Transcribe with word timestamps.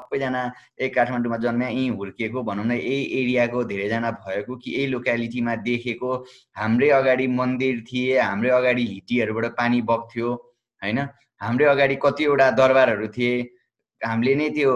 सबैजना 0.00 0.42
यही 0.80 0.88
काठमाडौँमा 0.88 1.36
जन्मे 1.36 1.66
यहीँ 1.66 1.88
हुर्किएको 1.96 2.42
भनौँ 2.42 2.64
न 2.64 2.72
यही 2.72 3.02
एरियाको 3.20 3.64
धेरैजना 3.64 4.10
भएको 4.24 4.56
कि 4.56 4.70
यही 4.70 4.86
लोकालिटीमा 4.86 5.54
देखेको। 5.68 6.10
हाम्रै 6.56 6.88
अगाडि 6.90 7.26
मन्दिर 7.38 7.80
थिए 7.88 8.18
हाम्रै 8.20 8.50
अगाडि 8.50 8.84
हिटीहरूबाट 8.86 9.46
पानी 9.56 9.80
बग्थ्यो 9.82 10.28
होइन? 10.82 10.98
हाम्रै 11.40 11.66
अगाडि 11.66 11.96
कतिवटा 12.04 12.50
दरबारहरू 12.50 13.08
थिए 13.08 13.32
हामीले 14.02 14.34
नै 14.34 14.48
त्यो 14.56 14.72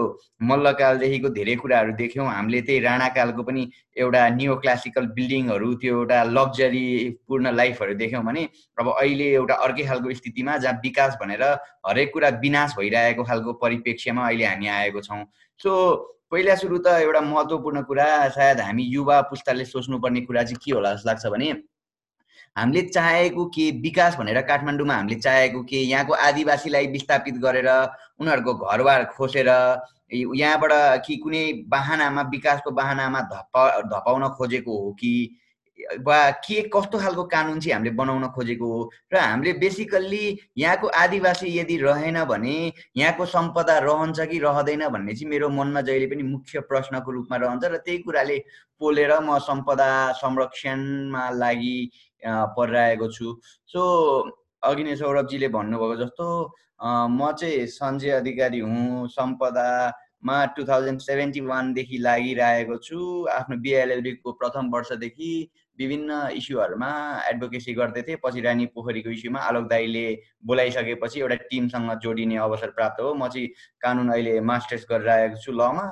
मल्लकालदेखिको 0.49 1.29
धेरै 1.37 1.55
कुराहरू 1.55 1.91
देख्यौँ। 1.97 2.27
हामीले 2.27 2.61
त्यही 2.61 2.79
राणाकालको 2.79 3.43
पनि 3.43 3.61
एउटा 3.97 4.21
नियो 4.37 4.55
क्लासिकल 4.63 5.05
बिल्डिङहरू 5.17 5.73
त्यो 5.81 5.93
एउटा 5.99 6.23
लग्जरी 6.37 6.87
पूर्ण 7.27 7.51
लाइफहरू 7.55 7.93
देख्यौँ 8.01 8.23
भने 8.25 8.43
अब 8.77 8.87
अहिले 8.93 9.29
एउटा 9.33 9.55
अर्कै 9.65 9.85
खालको 9.85 10.13
स्थितिमा 10.13 10.57
जहाँ 10.57 10.79
विकास 10.83 11.17
भनेर 11.21 11.43
हरेक 11.87 12.13
कुरा 12.13 12.29
विनाश 12.41 12.75
भइरहेको 12.77 13.23
खालको 13.23 13.53
परिप्रेक्ष्यमा 13.63 14.27
अहिले 14.27 14.45
हामी 14.45 14.67
आएको 14.79 15.01
छौँ। 15.01 15.23
सो 15.59 15.71
पहिला 16.31 16.55
सुरु 16.55 16.77
त 16.77 16.87
एउटा 17.01 17.21
महत्त्वपूर्ण 17.21 17.81
कुरा 17.89 18.07
सायद 18.35 18.59
हामी 18.59 18.83
युवा 18.83 19.21
पुस्ताले 19.31 19.65
सोच्नुपर्ने 19.65 20.21
कुरा 20.21 20.43
चाहिँ 20.43 20.59
के 20.65 20.71
होला 20.73 20.93
जस्तो 20.93 21.09
लाग्छ 21.09 21.25
भने 21.33 21.53
हामीले 22.55 22.81
चाहेको 22.81 23.45
के 23.45 23.69
विकास 23.81 24.15
भनेर 24.17 24.41
काठमाडौँमा 24.41 24.95
हामीले 24.95 25.19
चाहेको 25.19 25.63
के 25.63 25.81
यहाँको 25.83 26.13
आदिवासीलाई 26.13 26.87
विस्थापित 26.87 27.35
गरेर 27.37 27.69
उनीहरूको 28.19 28.53
घरबार 28.53 29.05
खोसेर 29.15 29.49
यहाँबाट 30.13 31.05
कि 31.05 31.15
कुनै 31.17 31.45
बाहनामा 31.67 32.21
विकासको 32.31 32.71
बाहनामा 32.71 33.21
धपा 33.31 33.69
धपाउन 33.91 34.27
खोजेको 34.37 34.77
हो 34.83 34.91
कि 34.99 35.15
वा 36.07 36.29
के 36.45 36.61
कस्तो 36.73 36.99
खालको 36.99 37.23
कानुन 37.23 37.59
चाहिँ 37.59 37.73
हामीले 37.73 37.91
बनाउन 37.95 38.27
खोजेको 38.31 38.65
हो? 38.65 38.91
र 39.13 39.17
हामीले 39.17 39.53
बेसिकल्ली 39.59 40.39
यहाँको 40.57 40.87
आदिवासी 40.87 41.47
यदि 41.59 41.77
रहेन 41.77 42.23
भने 42.23 42.55
यहाँको 42.97 43.25
सम्पदा 43.25 43.77
रहन्छ 43.79 44.19
कि 44.31 44.39
रहँदैन 44.39 44.87
भन्ने 44.87 45.13
चाहिँ 45.13 45.29
मेरो 45.29 45.49
मनमा 45.49 45.81
जहिले 45.81 46.07
पनि 46.07 46.23
मुख्य 46.23 46.59
प्रश्नको 46.71 47.11
रूपमा 47.11 47.37
रहन्छ 47.37 47.63
र 47.65 47.77
त्यही 47.77 47.97
कुराले 48.07 48.37
पोलेर 48.79 49.19
म 49.19 49.37
सम्पदा 49.43 49.89
संरक्षणमा 50.23 51.29
लागि 51.29 51.91
परिरहेको 52.23 53.07
छु। 53.11 53.35
सो 53.69 53.81
अघि 54.63 54.83
नै 54.83 54.95
सौरभजीले 54.95 55.47
भन्नुभएको 55.55 55.95
जस्तो 56.03 56.27
म 56.83 57.31
चाहिँ 57.39 57.65
सञ्जय 57.67 58.09
अधिकारी 58.11 58.59
हुँ 58.59 59.07
सम्पदामा 59.09 60.45
टु 60.55 60.63
थाउजन्ड 60.65 60.99
सेभेन्टी 61.01 61.41
वानदेखि 61.41 61.97
लागिरहेको 61.97 62.77
छु। 62.77 62.99
आफ्नो 63.31 63.57
बिएलएलबीको 63.61 64.31
प्रथम 64.31 64.69
वर्षदेखि 64.73 65.31
विभिन्न 65.79 66.11
इस्युहरूमा 66.35 66.89
एडभोकेसी 67.29 67.73
गर्दै 67.73 68.01
थिएँ। 68.01 68.17
पछि 68.23 68.41
रानी 68.41 68.65
पोखरीको 68.75 69.09
इस्युमा 69.11 69.39
आलोक 69.39 69.65
दाईले 69.69 70.05
बोलाइसकेपछि 70.47 71.19
एउटा 71.19 71.35
टिमसँग 71.51 71.93
जोडिने 72.03 72.37
अवसर 72.37 72.69
प्राप्त 72.75 73.01
हो। 73.01 73.13
म 73.13 73.27
चाहिँ 73.27 73.47
कानुन 73.83 74.09
अहिले 74.11 74.39
मास्टर्स 74.41 74.85
गरिरहेको 74.91 75.41
छु 75.43 75.51
लमा। 75.51 75.85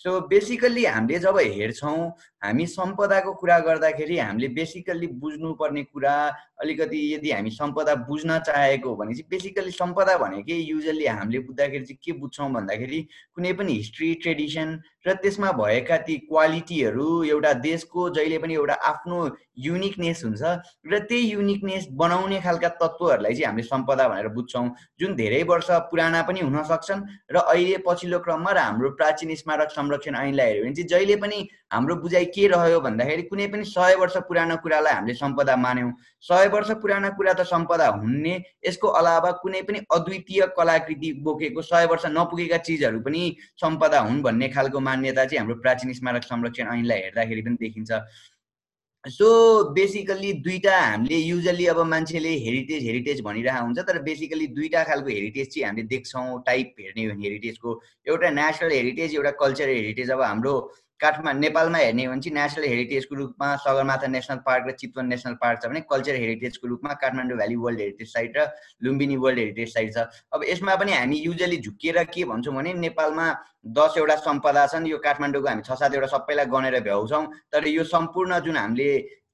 सो 0.00 0.20
बेसिकल्ली 0.28 0.84
हामीले 0.84 1.18
जब 1.18 1.36
हेर्छौँ 1.38 1.98
हामी 2.42 2.66
सम्पदाको 2.66 3.32
कुरा 3.40 3.58
गर्दाखेरि 3.60 4.16
हामीले 4.18 4.48
बेसिकल्ली 4.48 5.06
बुझ्नुपर्ने 5.22 5.82
कुरा 5.84 6.14
अलिकति 6.62 7.00
यदि 7.14 7.30
हामी 7.30 7.50
सम्पदा 7.50 7.94
बुझ्न 8.08 8.38
चाहेको 8.46 8.94
भने 8.96 9.14
चाहिँ 9.14 9.28
बेसिकल्ली 9.30 9.70
सम्पदा 9.72 10.16
भनेकै 10.18 10.54
युजल्ली 10.54 11.06
हामीले 11.06 11.38
बुझ्दाखेरि 11.48 11.84
चाहिँ 11.84 11.98
के 12.04 12.12
बुझ्छौँ 12.20 12.50
भन्दाखेरि 12.52 13.00
कुनै 13.34 13.52
पनि 13.52 13.72
हिस्ट्री 13.72 14.14
ट्रेडिसन 14.22 14.80
र 15.06 15.12
त्यसमा 15.20 15.50
भएका 15.60 15.96
ती 16.06 16.16
क्वालिटीहरू 16.28 17.08
एउटा 17.24 17.52
देशको 17.60 18.08
जहिले 18.16 18.38
पनि 18.38 18.54
एउटा 18.54 18.74
आफ्नो 18.88 19.18
युनिकनेस 19.58 20.24
हुन्छ 20.24 20.42
र 20.92 20.98
त्यही 21.08 21.30
युनिकनेस 21.32 21.86
बनाउने 22.02 22.40
खालका 22.40 22.68
तत्त्वहरूलाई 22.80 23.34
चाहिँ 23.34 23.46
हामीले 23.46 23.66
सम्पदा 23.68 24.08
भनेर 24.08 24.28
बुझ्छौँ। 24.36 24.68
जुन 25.00 25.14
धेरै 25.16 25.42
वर्ष 25.52 25.70
पुराना 25.92 26.22
पनि 26.28 26.40
हुन 26.40 26.62
सक्छन् 26.72 27.06
र 27.32 27.36
अहिले 27.36 27.78
पछिल्लो 27.86 28.18
क्रममा 28.24 28.52
र 28.52 28.58
हाम्रो 28.58 28.90
प्राचीन 29.00 29.34
स्मारक 29.36 29.70
संरक्षण 29.70 30.14
ऐनलाई 30.16 30.46
हेऱ्यो 30.46 30.64
भने 30.64 30.74
चाहिँ 30.74 30.88
जहिले 30.88 31.16
पनि 31.16 31.48
हाम्रो 31.70 31.96
बुझाइ 31.96 32.24
के 32.34 32.46
रह्यो 32.48 32.80
भन्दाखेरि 32.80 33.22
कुनै 33.22 33.46
पनि 33.48 33.64
सय 33.64 33.94
वर्ष 34.00 34.16
पुरानो 34.28 34.56
कुरालाई 34.62 34.94
हामीले 34.94 35.14
सम्पदा 35.14 35.56
मान्यौँ। 35.56 35.92
सय 36.24 36.48
वर्ष 36.54 36.70
पुरानो 36.82 37.10
कुरा 37.16 37.32
त 37.32 37.46
सम्पदा 37.46 37.86
हुने 37.98 38.34
यसको 38.66 38.88
अलावा 39.00 39.30
कुनै 39.42 39.62
पनि 39.62 39.78
अद्वितीय 39.94 40.46
कलाकृति 40.56 41.12
बोकेको 41.22 41.62
सय 41.62 41.86
वर्ष 41.86 42.06
नपुगेका 42.08 42.58
चिजहरू 42.66 43.00
पनि 43.00 43.22
सम्पदा 43.60 44.00
हुन् 44.00 44.22
भन्ने 44.22 44.48
खालको 44.50 44.80
मान्यता 44.80 45.24
चाहिँ 45.24 45.38
हाम्रो 45.38 45.56
प्राचीन 45.62 45.92
स्मारक 45.94 46.22
संरक्षण 46.24 46.74
ऐनलाई 46.74 47.00
हेर्दाखेरि 47.00 47.42
पनि 47.42 47.56
देखिन्छ। 47.60 48.02
सो 49.04 49.26
बेसिकल्ली 49.72 50.32
दुईवटा 50.44 50.76
हामीले 50.76 51.16
युजल्ली 51.16 51.66
अब 51.72 51.78
मान्छेले 51.88 52.32
हेरिटेज 52.44 52.82
हेरिटेज 52.84 53.20
भनिरहेको 53.24 53.64
हुन्छ 53.64 53.78
तर 53.88 54.02
बेसिकली 54.02 54.46
दुईवटा 54.58 54.82
खालको 54.84 55.08
हेरिटेज 55.08 55.48
चाहिँ 55.54 55.66
हामीले 55.66 55.86
देख्छौँ। 55.88 56.42
टाइप 56.46 56.74
हेर्ने 56.80 57.04
हो 57.06 57.14
हेरिटेजको 57.22 57.80
एउटा 58.08 58.30
नेसनल 58.30 58.72
हेरिटेज 58.72 59.14
एउटा 59.14 59.30
कल्चरल 59.40 59.74
हेरिटेज 59.74 60.10
अब 60.10 60.22
हाम्रो 60.22 60.54
काठमा 61.00 61.32
नेपालमा 61.32 61.78
हेर्ने 61.78 62.04
हो 62.04 62.12
भने 62.12 62.20
चाहिँ 62.20 62.34
नेसनल 62.34 62.64
हेरिटेजको 62.68 63.14
रूपमा 63.16 63.54
सगरमाथा 63.64 64.06
नेसनल 64.06 64.38
पार्क 64.46 64.66
र 64.68 64.72
चितवन 64.80 65.06
नेसनल 65.06 65.34
पार्क 65.40 65.62
छ 65.62 65.68
भने 65.68 65.80
कल्चर 65.90 66.14
हेरिटेजको 66.14 66.68
रूपमा 66.68 66.92
Kathmandu 67.02 67.36
valley 67.36 67.56
world 67.56 67.80
heritage 67.80 68.08
site 68.12 68.36
र 68.36 68.46
लुम्बिनी 68.84 69.16
वर्ल्ड 69.16 69.38
हेरिटेज 69.38 69.72
साइट 69.74 69.94
छ। 69.94 70.04
अब 70.32 70.44
यसमा 70.48 70.74
पनि 70.76 70.92
हामी 70.92 71.16
युजली 71.20 71.56
झुकिएर 71.58 72.02
के 72.12 72.24
भन्छौँ 72.24 72.54
भने 72.54 72.72
नेपालमा 72.74 73.26
दसवटा 73.60 74.16
सम्पदा 74.18 74.66
छन्। 74.66 74.86
यो 74.86 74.98
काठमाडौँको 74.98 75.48
हामी 75.48 75.62
छ 75.62 75.72
सातवटा 75.78 76.06
सबैलाई 76.08 76.46
गनेर 76.52 76.80
भ्याउँछौँ। 76.80 77.24
तर 77.52 77.68
यो 77.68 77.84
सम्पूर्ण 77.84 78.38
जुन 78.40 78.56
हामीले 78.56 78.90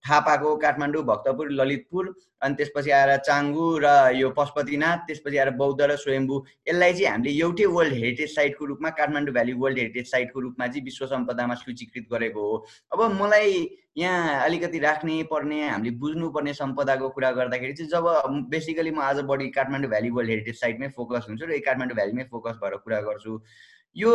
थाहा 0.07 0.21
पाएको 0.27 0.57
काठमाडौँ 0.63 1.03
भक्तपुर 1.05 1.51
ललितपुर 1.51 2.15
अनि 2.43 2.55
त्यसपछि 2.55 2.91
आएर 2.91 3.17
चाङ्गु 3.27 3.67
र 3.85 3.87
यो 4.15 4.31
पशुपतिनाथ 4.37 4.99
त्यसपछि 5.07 5.39
आएर 5.39 5.51
बौद्ध 5.59 5.81
र 5.83 5.97
स्वयम्भू। 5.97 6.37
यसलाई 6.69 6.93
चाहिँ 6.93 7.11
हामीले 7.11 7.31
एउटै 7.39 7.67
वर्ल्ड 7.77 7.95
हेरिटेज 7.95 8.35
साइटको 8.35 8.65
रूपमा 8.67 8.91
काठमाडौँ 9.01 9.35
भ्याली 9.35 9.53
वर्ल्ड 9.63 9.79
हेरिटेज 9.79 10.11
साइटको 10.11 10.41
रूपमा 10.41 10.67
चाहिँ 10.67 10.85
विश्व 10.85 11.07
सम्पदामा 11.07 11.55
सूचीकृत 11.65 12.07
गरेको 12.13 12.41
हो। 12.41 12.65
अब 12.93 13.03
मलाई 13.21 13.69
यहाँ 13.99 14.45
अलिकति 14.45 14.79
राख्ने 14.79 15.23
पर्ने 15.31 15.61
हामीले 15.69 15.91
बुझ्नुपर्ने 15.99 16.53
सम्पदाको 16.55 17.09
कुरा 17.11 17.31
गर्दाखेरि 17.33 17.73
चाहिँ 17.73 17.91
जब 17.91 18.49
बेसिकली 18.51 18.91
म 18.91 19.01
आज 19.03 19.21
बढी 19.27 19.49
काठमाडौँ 19.51 19.91
भ्याली 19.91 20.11
वर्ल्ड 20.11 20.31
हेरिटेज 20.31 20.61
साइटमै 20.61 20.89
फोकस 20.97 21.27
हुन्छु 21.29 21.47
र 21.47 21.59
काठमाडौँ 21.67 21.97
भ्यालीमै 21.97 22.25
फोकस 22.31 22.61
भएर 22.63 22.77
कुरा 22.85 23.01
गर्छु। 23.09 23.41
यो 23.97 24.13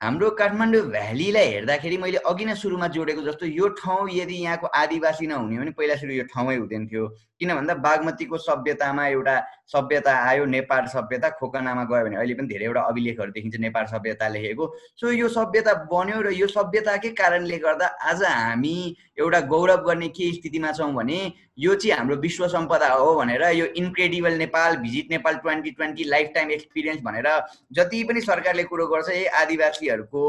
हाम्रो 0.00 0.28
काठमाडौँ 0.38 0.80
भ्यालीलाई 0.92 1.46
हेर्दाखेरि 1.48 1.96
मैले 1.96 2.18
अघि 2.28 2.44
नै 2.44 2.54
सुरुमा 2.54 2.86
जोडेको 2.92 3.22
जस्तो 3.24 3.46
यो 3.48 3.68
ठाउँ 3.80 4.08
यदि 4.12 4.34
यहाँको 4.36 4.66
आदिवासी 4.76 5.26
नहुने 5.26 5.56
भने 5.56 5.70
पहिला 5.72 5.94
सुरु 5.96 6.12
यो 6.12 6.24
ठाउँै 6.28 6.56
हुँदैन 6.56 6.84
थियो 6.86 7.06
किन 7.40 7.54
भन्दा 7.56 7.74
बागमतीको 7.80 8.36
सभ्यतामा 8.38 9.06
एउटा 9.06 9.36
सभ्यता 9.72 10.12
आयो 10.28 10.44
नेपाल 10.52 10.86
सभ्यता 10.92 11.28
खोकनामा 11.40 11.84
गयो 11.88 12.04
भने 12.04 12.16
अहिले 12.16 12.34
पनि 12.34 12.48
धेरैवटा 12.48 12.80
अभिलेखहरू 12.82 13.32
देखिन्छ 13.32 13.56
नेपाल 13.56 13.84
सभ्यता 13.86 14.28
लेखेको। 14.28 14.64
सो 15.00 15.10
यो 15.12 15.28
सभ्यता 15.32 15.74
बन्यो 15.88 16.20
र 16.20 16.32
यो 16.36 16.46
सभ्यताकै 16.52 17.10
कारणले 17.16 17.58
गर्दा 17.64 17.86
आज 18.04 18.22
हामी 18.24 18.76
एउटा 19.16 19.40
गौरव 19.48 19.80
गर्ने 19.88 20.08
के 20.12 20.32
स्थितिमा 20.32 20.72
छौँ 20.76 20.92
भने 20.92 21.20
यो 21.58 21.74
चाहिँ 21.74 21.96
हाम्रो 21.96 22.16
विश्व 22.20 22.46
सम्पदा 22.48 22.88
हो 22.88 23.14
भनेर 23.16 23.42
यो 23.56 23.66
incredible 23.76 24.36
Nepal 24.38 24.76
visit 24.76 25.10
Nepal 25.10 25.34
twenty 25.44 25.70
twenty 25.70 26.04
life 26.04 26.30
time 26.34 26.50
experience 26.50 27.00
भनेर 27.02 27.28
जति 27.72 28.02
पनि 28.04 28.20
सरकारले 28.20 28.64
कुरो 28.64 28.86
गर्छ 28.86 29.08
यही 29.10 29.24
आदिवासीहरूको 29.40 30.22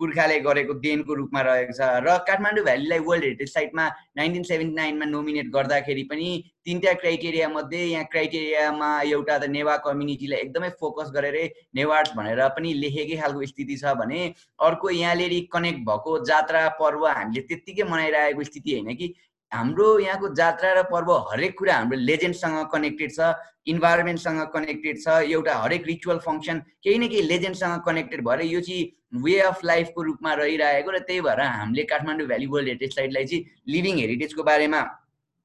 पुर्खाले 0.00 0.38
गरेको 0.40 0.74
देनको 0.80 1.14
रूपमा 1.14 1.40
रहेको 1.44 1.72
छ। 1.72 1.86
र 2.04 2.16
काठमाडौँ 2.28 2.64
भ्यालीलाई 2.64 2.98
वर्ल्ड 3.04 3.24
हेरिटेज 3.24 3.52
साइटमा 3.52 3.88
नाइन्टिन 4.16 4.42
सेभेन्टी 4.42 4.74
नाइनमा 4.74 5.04
नोमिनेट 5.04 5.50
गर्दाखेरि 5.52 6.02
पनि 6.08 6.28
तिनवटा 6.64 6.92
क्राइटेरिया 7.02 7.48
मध्ये 7.48 7.84
यहाँ 7.84 8.04
क्राइटेरियामा 8.12 8.90
एउटा 9.02 9.38
त 9.38 9.50
नेवा 9.52 9.76
कम्युनिटीलाई 9.84 10.40
एकदमै 10.40 10.68
फोकस 10.80 11.10
गरेर 11.14 11.36
नेवार्स 11.76 12.12
भनेर 12.16 12.40
पनि 12.56 12.72
लेखेकै 12.80 13.16
खालको 13.20 13.46
स्थिति 13.52 13.76
छ 13.76 13.92
भने 14.00 14.20
अर्को 14.64 14.90
यहाँनिर 14.96 15.34
कनेक्ट 15.52 15.84
भएको 15.84 16.18
जात्रा 16.24 16.68
पर्व 16.80 17.06
हामीले 17.08 17.42
त्यत्तिकै 17.50 17.84
मनाइरहेको 17.92 18.44
स्थिति 18.44 18.78
होइन 18.78 18.96
कि 18.96 19.14
हाम्रो 19.52 19.98
यहाँको 19.98 20.28
जात्रा 20.34 20.72
र 20.72 20.82
पर्व 20.90 21.10
हरेक 21.30 21.58
कुरा 21.58 21.74
हाम्रो 21.74 21.98
लेजेन्डसँग 22.00 22.58
कनेक्टेड 22.72 23.10
छ 23.12 23.32
इन्भाइरोमेन्टसँग 23.66 24.40
कनेक्टेड 24.54 25.02
छ 25.02 25.18
एउटा 25.26 25.54
हरेक 25.56 25.86
रिचुअल 25.86 26.18
फङ्सन 26.26 26.58
केही 26.84 26.98
न 26.98 27.08
केही 27.08 27.22
लेजेन्डसँग 27.22 27.82
कनेक्टेड 27.86 28.24
भएर 28.28 28.40
यो 28.46 28.60
चाहिँ 28.60 29.20
वे 29.24 29.38
अफ 29.48 29.64
लाइफको 29.64 30.02
रूपमा 30.02 30.34
रहिरहेको 30.40 30.90
र 30.90 30.98
त्यही 31.02 31.20
भएर 31.20 31.40
हामीले 31.42 31.84
काठमाडौँ 31.92 32.26
भ्याली 32.26 32.46
वर्ल्ड 32.46 32.68
हेरिटेज 32.68 32.94
साइटलाई 32.94 33.24
चाहिँ 33.26 33.44
लिभिङ 33.68 33.98
हेरिटेजको 33.98 34.42
बारेमा 34.44 34.80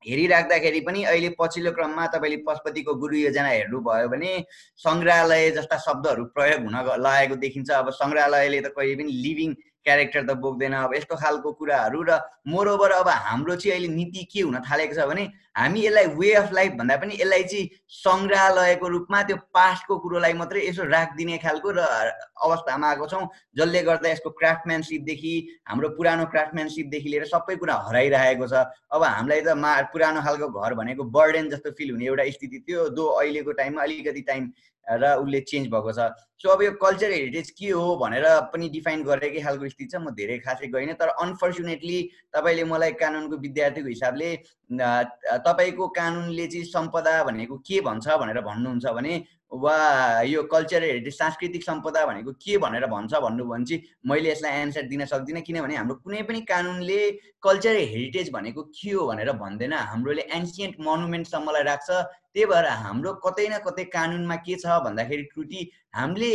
हेरिराख्दाखेरि 0.06 0.80
पनि 0.88 1.04
अहिले 1.04 1.30
पछिल्लो 1.40 1.72
क्रममा 1.72 2.06
तपाईँले 2.14 2.38
पशुपतिको 2.48 2.94
गुरु 2.96 3.16
योजना 3.18 3.50
हेर्नुभयो 3.50 4.10
भने 4.10 4.32
सङ्ग्रहालय 4.80 5.50
जस्ता 5.52 5.78
शब्दहरू 5.86 6.26
प्रयोग 6.36 6.62
हुन 6.64 6.76
लागेको 7.02 7.36
देखिन्छ। 7.42 7.70
अब 7.74 7.90
सङ्ग्रहालयले 8.02 8.60
त 8.62 8.70
कहिले 8.78 8.96
पनि 9.02 9.12
लिभिङ 9.26 9.56
क्यारेक्टर 9.86 10.22
त 10.26 10.32
बोक्दैन। 10.42 10.74
अब 10.74 10.94
यस्तो 10.96 11.16
खालको 11.16 11.52
कुराहरू 11.54 12.02
र 12.10 12.20
मोरओभर 12.50 12.92
अब 12.92 13.10
हाम्रो 13.30 13.56
चाहिँ 13.56 13.74
अहिले 13.78 13.90
नीति 13.94 14.24
के 14.34 14.42
हुन 14.42 14.58
थालेको 14.66 14.94
छ 14.94 15.06
भने 15.06 15.26
हामी 15.56 15.86
यसलाई 15.86 16.08
वे 16.20 16.32
अफ 16.36 16.52
लाइफ 16.54 16.72
भन्दा 16.80 16.96
पनि 17.02 17.18
यसलाई 17.20 17.44
चाहिँ 17.52 17.70
सङ्ग्रहालयको 17.98 18.88
रूपमा 18.96 19.22
त्यो 19.30 19.38
पास्टको 19.56 19.98
कुरोलाई 20.04 20.34
मात्रै 20.42 20.66
यसो 20.68 20.84
राखिदिने 20.92 21.38
खालको 21.46 21.72
र 21.78 21.86
अवस्थामा 22.48 22.90
आएको 22.90 23.08
छौँ 23.14 23.24
जसले 23.56 23.82
गर्दा 23.88 24.10
यसको 24.10 24.30
क्राफ्टम्यानसिपदेखि 24.42 25.34
हाम्रो 25.72 25.90
पुरानो 25.96 26.26
क्राफ्टम्यानसिपदेखि 26.36 27.10
लिएर 27.10 27.26
सबै 27.32 27.56
कुरा 27.64 27.80
हराइरहेको 27.88 28.48
छ। 28.52 28.68
अब 28.92 29.04
हामीलाई 29.08 29.42
त 29.42 29.56
मा 29.64 29.74
पुरानो 29.96 30.28
खालको 30.28 30.48
घर 30.52 30.74
भनेको 30.84 31.04
बर्डेन 31.18 31.50
जस्तो 31.56 31.72
फिल 31.80 31.92
हुने 31.96 32.06
एउटा 32.12 32.30
स्थिति 32.38 32.64
थियो 32.68 32.88
दो 33.00 33.06
अहिलेको 33.24 33.52
टाइममा 33.64 33.82
अलिकति 33.84 34.22
टाइम 34.28 34.54
र 34.88 35.18
उसले 35.18 35.40
चेन्ज 35.50 35.68
भएको 35.74 35.92
छ। 35.98 36.14
सो 36.38 36.50
अब 36.50 36.62
यो 36.62 36.72
कल्चर 36.78 37.12
हेरिटेज 37.12 37.50
के 37.58 37.70
हो 37.70 37.96
भनेर 37.98 38.26
पनि 38.54 38.68
डिफाइन 38.70 39.04
गरेकै 39.04 39.42
खालको 39.42 39.70
स्थिति 39.70 39.90
छ 39.90 39.98
म 39.98 40.14
धेरै 40.14 40.38
खासै 40.46 40.68
गइनँ 40.70 40.94
तर 41.00 41.10
अनफर्चुनेटली 41.26 41.98
तपाईँले 42.36 42.64
मलाई 42.70 42.92
कानुनको 43.02 43.36
विद्यार्थीको 43.46 43.90
हिसाबले 43.90 44.30
तपाईँको 45.46 45.88
कानुनले 45.98 46.48
चाहिँ 46.48 46.66
सम्पदा 46.66 47.24
भनेको 47.24 47.56
के 47.68 47.80
भन्छ 47.82 48.08
भनेर 48.22 48.42
भन्नुहुन्छ 48.42 48.86
भने 48.98 49.14
वा 49.54 49.76
यो 50.26 50.42
कल्चर 50.52 50.84
हेरिटेज 50.84 51.18
सांस्कृतिक 51.18 51.64
सम्पदा 51.64 52.06
भनेको 52.06 52.32
के 52.44 52.58
भनेर 52.58 52.86
भन्छ 52.88 53.14
भन्नुभयो 53.14 53.54
भने 53.54 53.66
चाहिँ 53.66 53.82
मैले 54.10 54.32
यसलाई 54.32 54.62
एन्सर 54.62 54.88
दिन 54.90 55.06
सक्दिनँ 55.06 55.42
किनभने 55.42 55.76
हाम्रो 55.76 55.96
कुनै 56.04 56.22
पनि 56.28 56.42
कानुनले 56.50 57.00
कल्चर 57.44 57.76
हेरिटेज 57.94 58.32
भनेको 58.34 58.64
के 58.74 58.92
हो 58.92 59.08
भनेर 59.08 59.32
भन्दैन। 59.38 59.74
हाम्रोले 59.74 60.22
एन्सियन्ट 60.34 60.76
मोनुमेन्टसम्मलाई 60.82 61.64
राख्छ। 61.64 61.90
त्यही 62.36 62.46
भएर 62.46 62.66
हाम्रो 62.84 63.14
कतै 63.26 63.48
न 63.48 63.58
कतै 63.66 63.84
कानुनमा 63.96 64.36
के 64.46 64.56
छ 64.62 64.78
भन्दाखेरि 64.86 65.24
त्रुटि 65.34 65.68
हामीले 65.96 66.32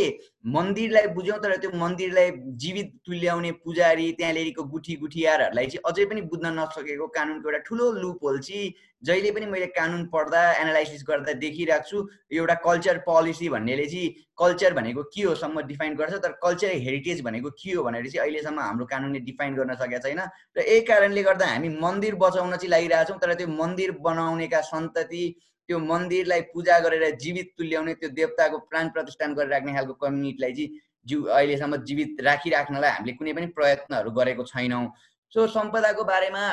मन्दिरलाई 0.53 1.07
बुझ्यौँ 1.15 1.37
तर 1.41 1.55
त्यो 1.63 1.71
मन्दिरलाई 1.77 2.31
जीवित 2.61 2.87
तुल्याउने 3.05 3.51
पुजारी 3.65 4.11
त्यहाँ 4.19 4.33
ल्याइको 4.33 4.63
गुठी 4.71 4.95
गुठियारहरूलाई 5.01 5.67
चाहिँ 5.73 5.83
अझै 5.89 6.05
पनि 6.11 6.21
बुझ्न 6.31 6.53
नसकेको 6.59 7.07
कानुनको 7.17 7.49
एउटा 7.49 7.59
ठुलो 7.67 7.91
लुप 8.01 8.23
होल 8.25 8.39
चाहिँ 8.47 8.73
जहिले 9.03 9.31
पनि 9.31 9.45
मैले 9.51 9.67
कानुन 9.77 10.05
पढ्दा 10.13 10.41
एनालाइसिस 10.61 11.03
गर्दा 11.09 11.33
देखिरहेको 11.43 11.89
छु 11.89 12.01
एउटा 12.39 12.55
कल्चर 12.65 12.97
पोलिसी 13.05 13.49
भन्नेले 13.55 13.85
चाहिँ 13.93 14.09
कल्चर 14.41 14.73
भनेको 14.73 15.03
के 15.13 15.21
हो 15.21 15.35
सम्म 15.43 15.61
डिफाइन 15.69 15.95
गर्छ 16.01 16.13
तर 16.25 16.33
कल्चर 16.43 16.73
हेरिटेज 16.87 17.21
भनेको 17.29 17.49
के 17.61 17.71
हो 17.71 17.83
भनेर 17.83 18.09
चाहिँ 18.09 18.25
अहिलेसम्म 18.25 18.59
हाम्रो 18.61 18.85
कानुनले 18.93 19.19
डिफाइन 19.29 19.55
गर्न 19.61 19.75
सकेको 19.83 20.01
छैन। 20.07 20.25
र 20.57 20.65
यही 20.65 20.81
कारणले 20.89 21.23
गर्दा 21.29 21.53
हामी 21.53 21.69
मन्दिर 21.77 22.15
बचाउन 22.25 22.57
चाहिँ 22.57 22.73
लागिरहेछौँ 22.75 23.17
तर 23.21 23.33
त्यो 23.37 23.47
मन्दिर 23.61 23.97
बनाउनेका 24.09 24.61
सन्तति 24.73 25.23
त्यो 25.67 25.79
मन्दिरलाई 25.79 26.41
पूजा 26.53 26.79
गरेर 26.79 27.15
जीवित 27.15 27.53
तुल्याउने 27.57 27.93
त्यो 27.93 28.09
देवताको 28.19 28.57
प्राण 28.69 28.89
प्रतिष्ठान 28.89 29.33
गरेर 29.35 29.49
राख्ने 29.49 29.73
खालको 29.73 29.93
कम्युनिटीलाई 30.03 30.53
चाहिँ 30.53 30.79
जिउ 31.05 31.23
अहिलेसम्म 31.37 31.77
जीवित 31.89 32.21
राखिराख्नलाई 32.21 32.91
हामीले 32.91 33.13
कुनै 33.19 33.33
पनि 33.33 33.47
प्रयत्नहरू 33.57 34.11
गरेको 34.11 34.43
छैनौँ। 34.45 34.85
सो 35.33 35.47
सम्पदाको 35.47 36.03
बारेमा 36.03 36.43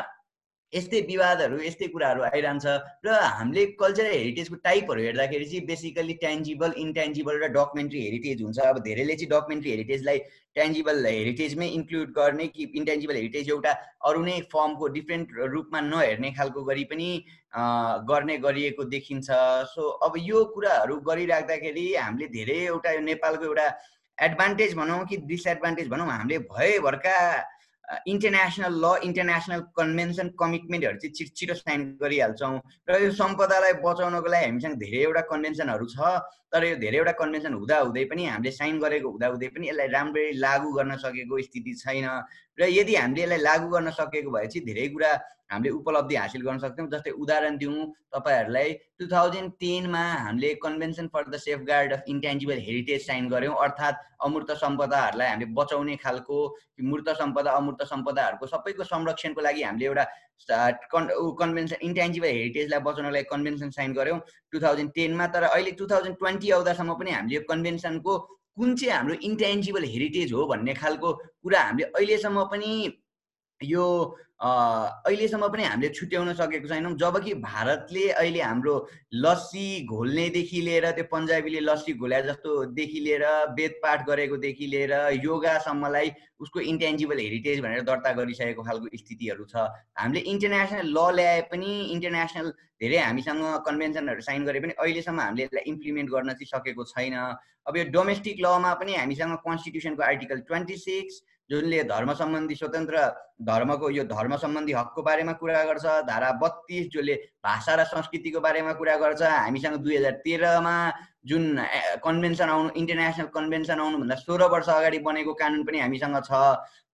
यस्तै 0.73 1.01
विवादहरू 1.09 1.59
यस्तै 1.65 1.87
कुराहरू 1.93 2.23
आइरहन्छ 2.29 2.67
र 3.07 3.13
हामीले 3.35 3.65
कल्चरल 3.81 4.13
हेरिटेजको 4.13 4.57
टाइपहरू 4.67 5.01
हेर्दाखेरि 5.03 5.47
चाहिँ 5.53 5.65
बेसिकली 5.71 6.15
ट्यान्जिबल 6.25 6.75
इन्ट्यान्जिबल 6.85 7.41
र 7.43 7.49
डकुमेन्ट्री 7.57 8.03
हेरिटेज 8.05 8.43
हुन्छ। 8.43 8.59
अब 8.73 8.79
धेरैले 8.89 9.17
चाहिँ 9.17 9.31
डकुमेन्ट्री 9.33 9.71
हेरिटेजलाई 9.71 10.19
ट्यान्जिबल 10.59 11.07
हेरिटेजमै 11.07 11.69
इन्क्लुड 11.79 12.13
गर्ने 12.21 12.47
कि 12.55 12.71
इन्ट्यान्जिबल 12.77 13.17
हेरिटेज 13.17 13.51
एउटा 13.51 13.73
अरू 14.09 14.23
नै 14.25 14.39
फर्मको 14.53 14.89
डिफ्रेन्ट 14.97 15.27
रूपमा 15.57 15.81
नहेर्ने 15.89 16.31
खालको 16.39 16.65
गरी 16.71 16.85
पनि 16.93 17.11
गर्ने 18.09 18.39
गरिएको 18.39 18.85
देखिन्छ। 18.95 19.27
सो 19.75 19.89
अब 20.07 20.13
यो 20.23 20.45
कुराहरू 20.55 20.97
गरिराख्दाखेरि 21.09 21.87
हामीले 21.97 22.29
धेरै 22.35 22.59
एउटा 22.65 22.93
यो 22.93 23.01
नेपालको 23.09 23.45
एउटा 23.45 23.69
एडभान्टेज 24.19 24.75
भनौँ 24.77 25.05
कि 25.07 25.17
डिसएडभान्टेज 25.31 25.89
भनौँ। 25.89 26.09
हामीले 26.11 26.39
भएभरका 26.53 27.17
इन्टरनेसनल 27.89 28.75
ल 28.85 28.87
इन्टरनेसनल 29.09 29.61
कन्भेन्सन 29.79 30.29
कमिटमेन्टहरू 30.41 30.99
चाहिँ 30.99 31.15
छिटो 31.15 31.33
छिटो 31.39 31.55
साइन 31.55 31.81
गरिहाल्छौँ। 32.03 32.55
र 32.89 33.03
यो 33.03 33.11
सम्पदालाई 33.17 33.73
बचाउनको 33.85 34.29
लागि 34.29 34.45
हामीसँग 34.45 34.75
धेरैवटा 34.85 35.23
कन्भेन्सनहरू 35.33 35.87
छ। 35.95 35.97
तर 36.53 36.65
यो 36.65 36.77
धेरैवटा 36.81 37.13
कन्भेन्सन 37.21 37.55
हुँदाहुँदै 37.55 38.05
पनि 38.11 38.25
हामीले 38.27 38.51
साइन 38.51 38.79
गरेको 38.81 39.09
हुँदाहुँदै 39.11 39.49
पनि 39.55 39.69
यसलाई 39.69 39.89
राम्ररी 39.95 40.33
लागू 40.41 40.71
गर्न 40.73 40.97
सकेको 40.97 41.41
स्थिति 41.49 41.75
छैन। 41.83 42.07
र 42.59 42.69
यदि 42.69 42.95
हामीले 42.97 43.23
यसलाई 43.23 43.39
लागू 43.39 43.69
गर्न 43.69 43.91
सकेको 43.93 44.31
भए 44.31 44.47
चाहिँ 44.47 44.65
धेरै 44.67 44.89
कुरा 44.95 45.11
हामीले 45.53 45.71
उपलब्धि 45.71 46.15
हासिल 46.17 46.43
गर्न 46.45 46.59
सक्छौँ। 46.59 46.89
जस्तै 46.93 47.11
उदाहरण 47.25 47.57
दिउँ 47.59 47.85
तपाईँहरूलाई 48.13 48.73
टु 48.99 49.07
थाउजन्ड 49.13 49.53
टेनमा 49.61 50.05
हामीले 50.25 50.55
convention 50.65 51.07
for 51.13 51.29
the 51.29 51.37
safeguard 51.69 51.93
of 51.93 52.03
intangible 52.09 52.59
heritage 52.67 53.07
sign 53.07 53.29
गऱ्यौँ। 53.29 53.55
अर्थात् 53.57 54.03
अमूर्त 54.27 54.51
सम्पदाहरूलाई 54.65 55.29
हामीले 55.29 55.53
बचाउने 55.55 55.97
खालको 56.05 56.39
मूर्त 56.91 57.09
सम्पदा 57.21 57.51
अमूर्त 57.61 57.83
सम्पदाहरूको 57.93 58.47
सबैको 58.47 58.85
संरक्षणको 58.85 59.41
लागि 59.41 59.63
हामीले 59.63 59.87
एउटा 59.87 60.05
कन् 60.93 61.09
कन्भेन्सन 61.41 61.77
इन्टेन्जिबल 61.83 62.29
हेरिटेजलाई 62.29 62.81
बचाउनको 62.81 63.13
लागि 63.15 63.27
कन्भेन्सन 63.31 63.71
साइन 63.71 63.93
गऱ्यौँ। 63.93 64.19
टु 64.53 64.61
थाउजन्ड 64.61 64.91
टेनमा 64.93 65.27
तर 65.29 65.43
अहिले 65.45 65.71
टु 65.73 65.87
थाउजन्ड 65.87 66.17
ट्वेन्टी 66.17 66.51
आउँदासम्म 66.51 66.95
पनि 66.95 67.11
हामीले 67.11 67.35
यो 67.35 67.41
कन्भेन्सनको 67.49 68.19
कुन 68.57 68.75
चाहिँ 68.77 68.95
हाम्रो 68.95 69.15
इन्टेन्जिबल 69.23 69.85
हेरिटेज 69.87 70.33
हो 70.33 70.47
भन्ने 70.47 70.75
खालको 70.75 71.13
कुरा 71.17 71.61
हामीले 71.63 71.91
अहिलेसम्म 71.93 72.45
पनि 72.53 72.73
यो 73.63 73.85
अहिलेसम्म 74.39 75.47
पनि 75.51 75.63
हामीले 75.65 75.89
छुट्याउन 75.95 76.33
सकेको 76.39 76.69
छैनौँ। 76.69 76.95
जबकि 76.95 77.33
भारतले 77.43 78.09
अहिले 78.09 78.41
हाम्रो 78.41 78.75
लस्सी 79.15 79.87
घोल्नेदेखि 79.87 80.61
लिएर 80.63 80.91
त्यो 80.95 81.05
पन्जाबीले 81.11 81.61
लस्सी 81.61 81.93
घोल्या 81.99 82.21
जस्तोदेखि 82.29 83.01
लिएर 83.01 83.25
वेदपाठ 83.59 84.07
गरेकोदेखि 84.07 84.67
लिएर 84.67 84.93
योगासम्मलाई 85.25 86.13
उसको 86.39 86.61
इन्टेन्जिबल 86.71 87.19
हेरिटेज 87.19 87.61
भनेर 87.61 87.83
दर्ता 87.83 88.13
गरिसकेको 88.15 88.63
खालको 88.63 88.87
स्थितिहरू 88.95 89.45
छ। 89.51 89.67
हामीले 89.99 90.21
इन्टरनेसनल 90.31 90.87
ल 90.87 90.99
ल्याए 91.19 91.41
पनि 91.51 91.71
इन्टरनेसनल 91.99 92.51
धेरै 92.79 92.99
हामीसँग 92.99 93.43
कन्भेन्सनहरू 93.67 94.21
साइन 94.23 94.45
गरे 94.47 94.61
पनि 94.61 94.73
अहिलेसम्म 94.79 95.21
हामीले 95.21 95.45
यसलाई 95.45 95.65
इम्प्लिमेन्ट 95.67 96.11
गर्न 96.15 96.39
चाहिँ 96.39 96.53
सकेको 96.55 96.85
छैन। 96.95 97.19
अब 97.67 97.77
यो 97.77 97.85
डोमेस्टिक 97.91 98.37
लमा 98.39 98.75
पनि 98.79 98.95
हामीसँग 99.03 99.35
कन्स्टिट्युसनको 99.43 100.03
आर्टिकल 100.03 100.47
ट्वेन्टी 100.47 100.77
सिक्स 100.79 101.23
जुनले 101.51 101.83
धर्म 101.85 102.13
सम्बन्धी 102.15 102.55
स्वतन्त्र 102.55 102.97
धर्मको 103.49 103.91
यो 103.91 104.05
धर्म 104.05 104.37
सम्बन्धी 104.37 104.73
हकको 104.73 105.03
बारेमा 105.03 105.33
कुरा 105.41 105.63
गर्छ 105.65 105.85
धारा 106.09 106.31
बत्तिस 106.43 106.87
जसले 106.95 107.15
भाषा 107.45 107.75
र 107.75 107.85
संस्कृतिको 107.93 108.41
बारेमा 108.41 108.73
कुरा 108.81 108.97
गर्छ 108.97 109.23
हामीसँग 109.23 109.77
दुई 109.85 109.97
हजार 109.97 110.13
तेह्रमा 110.25 110.77
जुन 111.29 111.45
कन्भेन्सन 112.05 112.49
आउनु 112.49 112.71
इन्टरनेसनल 112.81 113.27
कन्भेन्सन 113.37 113.81
आउनुभन्दा 113.81 114.15
सोह्र 114.17 114.45
वर्ष 114.53 114.69
अगाडि 114.69 114.99
बनेको 115.09 115.33
कानुन 115.41 115.65
पनि 115.65 115.79
हामीसँग 115.81 116.21
छ। 116.25 116.33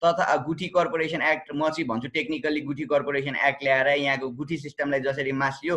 तथा 0.04 0.36
गुठी 0.46 0.66
कर्पोरेसन 0.76 1.22
एक्ट 1.32 1.50
म 1.54 1.68
चाहिँ 1.68 1.88
भन्छु 1.88 2.08
टेक्निकल्ली 2.14 2.60
गुठी 2.60 2.84
कर्पोरेसन 2.92 3.36
एक्ट 3.48 3.64
ल्याएर 3.64 3.88
यहाँको 3.88 4.28
गुठी 4.40 4.56
सिस्टमलाई 4.58 5.00
जसरी 5.00 5.32
मासियो 5.42 5.76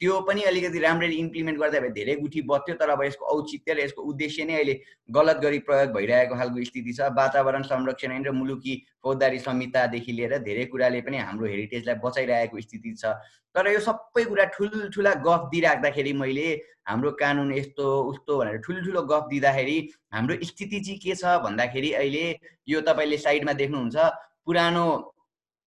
त्यो 0.00 0.20
पनि 0.28 0.42
अलिकति 0.48 0.78
राम्ररी 0.78 1.14
इम्प्लिमेन्ट 1.16 1.58
गर्दा 1.60 1.80
धेरै 1.96 2.14
गुठी 2.16 2.40
बस्थ्यो 2.48 2.74
तर 2.80 2.90
अब 2.90 3.02
यसको 3.04 3.24
औचित्य 3.34 3.74
र 3.74 3.80
यसको 3.80 4.02
उद्देश्य 4.12 4.44
नै 4.44 4.54
अहिले 4.54 4.74
गलत 5.16 5.36
गरी 5.42 5.58
प्रयोग 5.68 5.92
भइरहेको 5.96 6.34
खालको 6.36 6.64
स्थिति 6.64 6.92
छ। 6.92 7.08
वातावरण 7.16 7.62
संरक्षण 7.70 8.22
र 8.24 8.30
मुलुकी 8.32 8.74
फौजदारी 9.02 9.38
संहितादेखि 9.38 10.12
लिएर 10.12 10.38
धेरै 10.44 10.64
कुराले 10.72 11.00
पनि 11.00 11.16
हाम्रो 11.18 11.46
हेरिटेजलाई 11.46 11.94
बचाइरहेको 12.04 12.60
स्थिति 12.60 12.94
छ। 13.00 13.14
तर 13.54 13.68
यो 13.72 13.80
सबै 13.80 14.24
कुरा 14.24 14.44
ठुल्ठुला 14.52 15.14
गफ 15.24 15.48
दिइराख्दाखेरि 15.52 16.12
मैले 16.20 16.48
हाम्रो 16.88 17.10
कानुन 17.18 17.52
यस्तो 17.54 17.84
उस्तो 18.10 18.38
भनेर 18.38 18.56
ठुल्ठुलो 18.66 19.02
गफ 19.08 19.26
दिँदाखेरि 19.30 19.76
हाम्रो 20.12 20.36
स्थिति 20.44 20.80
चाहिँ 20.80 20.98
के 21.00 21.14
छ 21.14 21.36
भन्दाखेरि 21.44 21.92
अहिले 21.92 22.24
यो 22.68 22.80
तपाईँले 22.80 23.16
साइडमा 23.18 23.52
देख्नुहुन्छ 23.54 23.96
पुरानो 24.44 24.84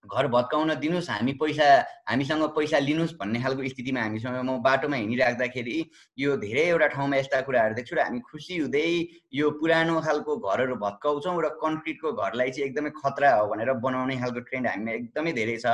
घर 0.04 0.26
भत्काउन 0.28 0.74
दिनुहोस् 0.78 1.10
हामी 1.10 1.32
पैसा 1.34 1.66
हामीसँग 2.08 2.42
पैसा 2.56 2.78
लिनुहोस् 2.78 3.14
भन्ने 3.20 3.40
खालको 3.42 3.68
स्थितिमा 3.68 4.00
हामीसँग 4.00 4.38
म 4.38 4.58
बाटोमा 4.62 4.96
हिँडिराख्दाखेरि 4.96 5.78
यो 6.18 6.36
धेरैवटा 6.36 6.86
ठाउँमा 6.94 7.16
यस्ता 7.16 7.40
कुराहरू 7.42 7.74
देख्छु 7.74 7.96
र 7.96 8.00
हामी 8.00 8.20
खुसी 8.30 8.58
हुँदै 8.58 8.86
यो 9.34 9.50
पुरानो 9.58 10.00
खालको 10.00 10.36
घरहरू 10.38 10.76
भत्काउँछौँ 10.78 11.34
र 11.42 11.48
कन्क्रिटको 11.58 12.12
घरलाई 12.12 12.50
चाहिँ 12.50 12.68
एकदमै 12.70 12.90
खतरा 13.02 13.34
हो 13.34 13.46
भनेर 13.50 13.72
बनाउने 13.82 14.16
खालको 14.16 14.40
ट्रेन्ड 14.46 14.66
हामीमा 14.68 14.92
एकदमै 14.92 15.32
धेरै 15.32 15.56
छ। 15.58 15.66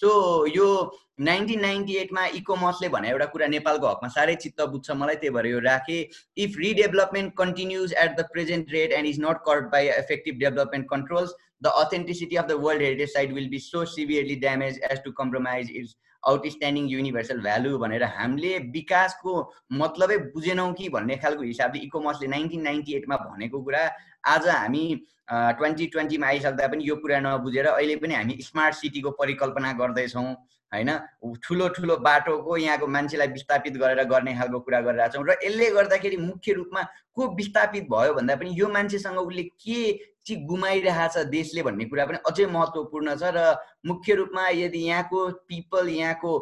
सो 0.00 0.10
यो 0.54 0.66
नाइन्टिन 1.28 1.60
नाइन्टी 1.60 1.94
एटमा 1.98 2.24
इकोमर्सले 2.40 2.88
भने 2.88 3.08
एउटा 3.10 3.26
कुरा 3.34 3.46
नेपालको 3.54 3.86
हकमा 3.86 4.08
साह्रै 4.16 4.34
चित्त 4.42 4.60
बुझ्छ 4.74 4.90
मलाई 4.98 5.16
त्यही 5.22 5.34
भएर 5.36 5.46
यो 5.46 5.58
राखेँ। 5.60 6.00
If 6.44 6.58
redevelopment 6.58 7.32
continues 7.38 7.92
at 7.92 8.16
the 8.18 8.26
present 8.32 8.72
rate 8.72 8.92
and 8.98 9.08
is 9.08 9.20
not 9.20 9.44
curbed 9.46 9.70
by 9.72 9.88
effective 9.94 10.38
development 10.40 10.86
controls 10.90 11.34
the 11.62 11.72
authenticity 11.84 12.36
of 12.36 12.46
the 12.48 12.58
world 12.66 12.82
heritage 12.82 13.12
site 13.12 13.32
will 13.38 13.48
be 13.50 13.58
so 13.64 13.84
severely 13.94 14.36
damage 14.44 14.78
as 14.90 15.02
to 15.04 15.12
compromise 15.22 15.70
its 15.80 15.96
outstanding 16.22 16.86
universal 16.90 17.40
value 17.40 17.78
भनेर 17.78 18.02
हामीले 18.14 18.56
विकासको 18.76 19.34
मतलबै 19.80 20.16
बुझेनौँ 20.36 20.72
कि 20.78 20.88
भन्ने 20.94 21.16
खालको 21.24 21.42
हिसाबले 21.42 21.80
इकोमर्सले 21.86 22.28
nineteen 22.28 22.62
ninety 22.62 22.94
एटमा 22.96 23.16
भनेको 23.26 23.60
कुरा 23.68 23.82
आज 24.26 24.48
हामी 24.48 24.84
ट्वेन्टी 25.30 25.86
ट्वेन्टीमा 25.86 26.26
आइसक्दा 26.26 26.66
पनि 26.68 26.84
यो 26.84 26.96
कुरा 26.96 27.20
नबुझेर 27.20 27.66
अहिले 27.66 27.96
पनि 27.96 28.14
हामी 28.14 28.36
स्मार्ट 28.42 28.74
सिटीको 28.74 29.10
परिकल्पना 29.10 29.72
गर्दैछौँ 29.72 30.24
होइन? 30.72 30.90
ठुलो 31.44 31.68
ठुलो 31.68 31.96
बाटोको 31.96 32.56
यहाँको 32.56 32.86
मान्छेलाई 32.86 33.28
विस्थापित 33.28 33.76
गरेर 33.76 34.04
गर्ने 34.04 34.34
खालको 34.34 34.60
कुरा 34.60 34.80
गरिरहेछौँ 34.80 35.24
र 35.24 35.36
यसले 35.44 35.70
गर्दाखेरि 35.70 36.16
मुख्य 36.16 36.52
रूपमा 36.52 36.82
को 37.14 37.28
विस्थापित 37.34 37.84
भयो 37.90 38.14
भन्दा 38.14 38.36
पनि 38.36 38.50
यो 38.54 38.68
मान्छेसँग 38.68 39.18
उसले 39.18 39.42
के 39.64 39.80
चाहिँ 40.28 40.44
गुमाइरहेछ 40.46 41.16
देशले 41.32 41.62
भन्ने 41.64 41.84
कुरा 41.88 42.04
पनि 42.06 42.18
अझै 42.28 42.46
महत्त्वपूर्ण 42.52 43.16
छ 43.16 43.32
र 43.32 43.56
मुख्य 43.88 44.14
रूपमा 44.14 44.44
यदि 44.60 44.80
यहाँको 44.88 45.18
पिपल 45.48 45.88
यहाँको 45.88 46.32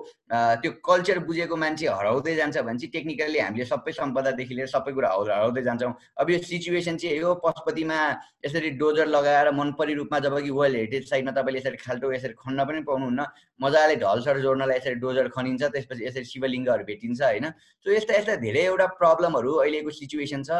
त्यो 0.62 0.70
कल्चर 0.82 1.18
बुझेको 1.26 1.56
मान्छे 1.56 1.86
हराउँदै 1.86 2.34
जान्छ 2.34 2.56
भने 2.66 2.78
चाहिँ 2.78 2.90
टेक्निकल्ली 2.92 3.38
हामीले 3.38 3.64
सबै 3.64 3.92
सम्पदादेखि 3.94 4.54
लिएर 4.54 4.68
सबै 4.74 4.92
कुरा 4.92 5.08
हराउँदै 5.14 5.62
जान्छौँ। 5.62 5.92
अब 6.18 6.30
यो 6.30 6.38
सिचुएसन 6.42 6.96
चाहिँ 6.96 7.18
यो 7.18 7.34
पशुपतिमा 7.44 7.98
यसरी 8.46 8.70
डोजर 8.82 9.06
लगाएर 9.06 9.50
मनपरी 9.54 9.94
रूपमा 9.94 10.18
जब 10.26 10.38
कि 10.42 10.50
वर्ल्ड 10.50 10.76
हेरिटेज 10.76 11.08
साइडमा 11.10 11.32
तपाईँले 11.38 11.60
यसरी 11.60 11.76
खाल्टो 11.84 12.12
यसरी 12.12 12.34
खन्न 12.42 12.64
पनि 12.66 12.80
पाउनुहुन्न। 12.88 13.26
मजाले 13.60 13.96
ढलसर 14.02 14.40
जोड्नलाई 14.42 14.76
यसरी 14.76 14.94
डोजर 15.04 15.28
खनिन्छ 15.36 15.62
त्यसपछि 15.62 16.04
यसरी 16.06 16.24
शिवलिङ्गहरू 16.24 16.84
भेटिन्छ 16.84 17.22
होइन? 17.22 17.46
सो 17.86 17.92
यस्ता 17.92 18.14
यस्ता 18.18 18.36
धेरै 18.42 18.64
एउटा 18.72 18.86
प्रब्लमहरू 18.98 19.52
अहिलेको 19.62 19.90
सिचुएसन 19.90 20.42
छ। 20.42 20.50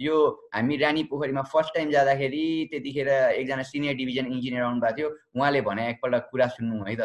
यो 0.00 0.14
हामी 0.54 0.76
रानी 0.76 1.02
पोखरीमा 1.10 1.42
फर्स्ट 1.52 1.74
टाइम 1.74 1.90
जाँदाखेरि 1.90 2.44
त्यतिखेर 2.72 3.08
एकजना 3.12 3.64
सिनियर 3.70 3.94
डिभिजन 4.00 4.26
इन्जिनियर 4.32 4.62
आउनुभएको 4.64 4.96
थियो 4.98 5.08
उहाँले 5.36 5.60
भने 5.68 5.82
एकपल्ट 5.90 6.24
कुरा 6.32 6.46
सुन्नु 6.56 6.84
है 6.88 6.94
त। 6.96 7.02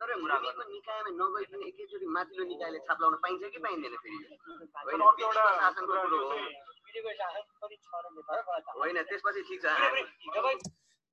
तर 0.00 0.10
निकायमा 0.14 1.10
एकैचोटि 1.68 2.06
माथिल्लो 2.06 2.44
निकायले 2.48 2.78
पाइन्छ 3.22 3.42
कि 3.54 3.58
होइन 8.78 8.96
त्यसपछि 9.08 9.42
ठिक 9.48 9.60
छ। 9.62 9.66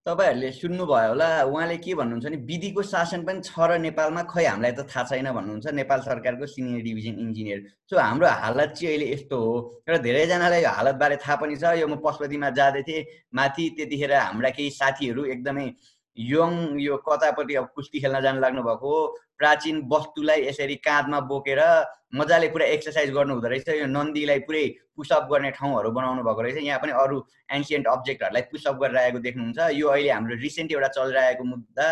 तपाईँहरूले 0.05 0.51
सुन्नुभयो 0.51 1.09
होला 1.09 1.27
उहाँले 1.49 1.77
के 1.81 1.93
भन्नुहुन्छ 1.97 2.25
भने 2.25 2.37
विधिको 2.45 2.81
शासन 2.85 3.21
पनि 3.25 3.41
छ 3.41 3.57
र 3.57 3.77
नेपालमा 3.81 4.21
खै 4.29 4.45
हामीलाई 4.45 4.71
त 4.77 4.85
थाहा 4.85 5.03
छैन 5.09 5.27
भन्नुहुन्छ 5.33 5.73
नेपाल 5.81 5.99
सरकारको 6.05 6.45
सिनियर 6.45 6.81
डिभिजन 6.85 7.15
इन्जिनियर। 7.25 7.59
सो 7.89 7.97
हाम्रो 7.97 8.27
हालत 8.29 8.69
चाहिँ 8.77 8.89
अहिले 8.93 9.07
यस्तो 9.13 9.37
हो 9.41 9.53
र 9.89 9.97
धेरैजनालाई 10.05 10.61
यो 10.61 10.69
हालतबारे 10.77 11.17
थाहा 11.25 11.35
पनि 11.41 11.55
छ। 11.57 11.73
यो 11.81 11.87
म 11.89 11.97
पशुपतिमा 12.05 12.49
जाँदै 12.53 12.81
थिएँ 12.85 13.05
माथि 13.33 13.63
त्यतिखेर 13.77 14.13
हाम्रा 14.13 14.49
केही 14.53 14.69
साथीहरू 14.77 15.25
एकदमै 15.33 15.65
यङ 16.17 16.79
यो 16.79 16.97
कतापट्टि 17.07 17.55
अब 17.55 17.67
कुस्ती 17.75 17.99
खेल्न 17.99 18.21
जानु 18.21 18.39
लाग्नु 18.41 18.63
भएको 18.63 18.91
प्राचीन 19.37 19.81
वस्तुलाई 19.91 20.41
यसरी 20.47 20.75
काँधमा 20.87 21.19
बोकेर 21.31 21.61
मजाले 22.15 22.47
पुरा 22.49 22.65
एक्सर्साइज 22.75 23.11
गर्नु 23.11 23.33
हुँदो 23.33 23.47
रहेछ। 23.47 23.69
यो 23.69 23.85
नन्दीलाई 23.91 24.39
पुरै 24.47 24.63
पुसअप 24.95 25.27
गर्ने 25.31 25.51
ठाउँहरू 25.51 25.91
बनाउनु 25.91 26.23
भएको 26.23 26.41
रहेछ। 26.41 26.57
यहाँ 26.63 26.79
पनि 26.79 26.91
अरू 27.03 27.17
एन्सियन्ट 27.51 27.87
अब्जेक्टहरूलाई 27.87 28.41
पुसअप 28.51 28.75
गरेर 28.81 28.97
आएको 28.97 29.19
देख्नुहुन्छ। 29.19 29.59
यो 29.75 29.87
अहिले 29.87 30.09
हाम्रो 30.09 30.35
रिसेन्ट 30.39 30.71
एउटा 30.71 30.87
चलिरहेको 30.95 31.43
मुद्दा 31.43 31.89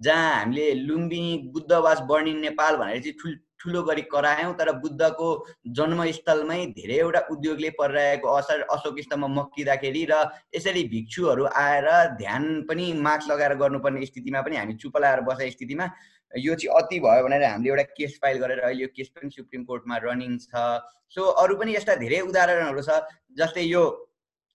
जहाँ 0.00 0.32
हामीले 0.34 0.66
लुम्बिनी 0.74 1.32
बुद्धवास 1.54 2.00
बर्निङ 2.10 2.36
नेपाल 2.40 2.76
भनेर 2.76 2.98
चाहिँ 2.98 3.16
ठुल 3.22 3.38
ठुलो 3.60 3.82
गरी 3.82 4.02
करायौँ 4.12 4.52
तर 4.58 4.72
बुद्धको 4.80 5.28
जन्मस्थलमै 5.78 6.60
धेरैवटा 6.76 7.20
उद्योगले 7.30 7.70
परिरहेको 7.80 8.28
असर 8.36 8.62
अशोक 8.70 9.00
स्तम्भ 9.00 9.30
मक्किँदाखेरि 9.38 10.04
र 10.10 10.22
यसरी 10.56 10.84
भिक्षुहरू 10.94 11.44
आएर 11.64 11.88
ध्यान 12.18 12.46
पनि 12.68 12.92
मास्क 13.06 13.30
लगाएर 13.30 13.54
गर्नुपर्ने 13.62 14.06
स्थितिमा 14.06 14.40
पनि 14.42 14.56
हामी 14.56 14.74
चुप 14.82 14.96
लगाएर 14.96 15.20
बसेको 15.28 15.50
स्थितिमा 15.50 15.90
यो 16.32 16.54
चाहिँ 16.54 16.76
अति 16.78 16.98
भयो 17.00 17.22
भनेर 17.24 17.44
हामीले 17.44 17.70
एउटा 17.70 17.82
केस 17.96 18.18
फाइल 18.22 18.38
गरेर 18.38 18.60
अहिले 18.60 18.82
यो 18.82 18.88
केस 18.96 19.08
पनि 19.16 19.30
सुप्रिम 19.30 19.64
कोर्टमा 19.64 19.96
रनिङ 20.04 20.38
छ। 20.38 20.80
सो 21.14 21.22
अरू 21.42 21.56
पनि 21.56 21.74
यस्ता 21.76 21.94
धेरै 22.02 22.20
उदाहरणहरू 22.26 22.82
छ 22.82 23.02
जस्तै 23.38 23.64
यो 23.66 23.82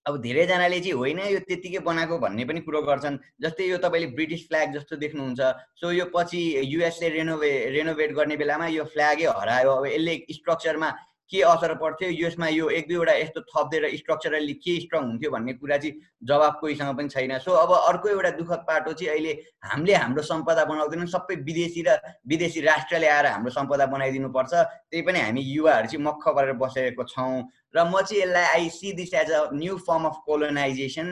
अब 0.06 0.22
धेरैजनाले 0.22 0.80
चाहिँ 0.80 0.94
होइन 0.94 1.20
यो 1.20 1.40
त्यत्तिकै 1.50 1.80
बनाएको 1.82 2.18
भन्ने 2.20 2.46
पनि 2.46 2.60
कुरो 2.62 2.82
गर्छन्। 2.82 3.18
जस्तै 3.42 3.66
यो 3.66 3.78
तपाईँले 3.82 4.08
ब्रिटिस 4.14 4.48
फ्ल्याग 4.48 4.74
जस्तो 4.74 4.96
देख्नुहुन्छ। 5.02 5.42
सो 5.82 5.92
यो 5.92 6.06
पछि 6.14 6.42
युएसले 6.74 7.10
रेनोभे 7.10 7.52
रेनोभेट 7.74 8.12
गर्ने 8.14 8.36
बेलामा 8.38 8.68
यो 8.70 8.84
फ्ल्यागै 8.86 9.26
हरायो। 9.26 9.72
अब 9.72 9.86
यसले 9.86 10.16
स्ट्रक्चरमा 10.32 10.90
के 11.32 11.42
असर 11.42 11.74
पर्थ्यो 11.76 12.10
यसमा 12.12 12.48
यो 12.48 12.70
एक 12.70 12.88
दुईवटा 12.88 13.14
यस्तो 13.14 13.42
थपिदिएर 13.42 13.96
स्ट्रक्चरली 13.98 14.54
के 14.62 14.80
स्ट्रङ 14.82 15.04
हुन्थ्यो 15.06 15.32
भन्ने 15.32 15.54
कुरा 15.54 15.78
चाहिँ 15.78 15.94
जवाब 16.24 16.58
कोहीसँग 16.62 16.98
पनि 16.98 17.10
छैन। 17.10 17.38
सो 17.40 17.52
अब 17.52 17.72
अर्को 17.76 18.10
एउटा 18.10 18.30
दुःखद 18.38 18.62
पाटो 18.68 18.94
चाहिँ 18.94 19.12
अहिले 19.12 19.34
हामीले 19.66 19.94
हाम्रो 19.96 20.24
सम्पदा 20.24 20.66
बनाउँदैनौँ 20.66 21.08
सबै 21.08 21.36
विदेशी 21.44 21.82
र 21.88 21.98
विदेशी 22.28 22.62
राष्ट्रले 22.62 23.08
आएर 23.08 23.26
हाम्रो 23.26 23.52
सम्पदा 23.52 23.86
बनाइदिनुपर्छ। 23.86 24.54
त्यही 24.54 25.02
पनि 25.02 25.20
हामी 25.20 25.42
युवाहरू 25.42 25.88
चाहिँ 25.88 26.06
मक्ख 26.06 26.28
गरेर 26.30 26.54
बसेको 26.62 27.04
छौँ। 27.04 27.42
र 27.76 27.84
म 27.84 28.02
चाहिँ 28.02 28.22
यसलाई 28.22 28.46
I 28.46 28.70
see 28.70 28.94
this 28.94 29.14
as 29.14 29.32
a 29.32 29.50
new 29.54 29.78
form 29.82 30.06
of 30.06 30.22
colonisation 30.26 31.10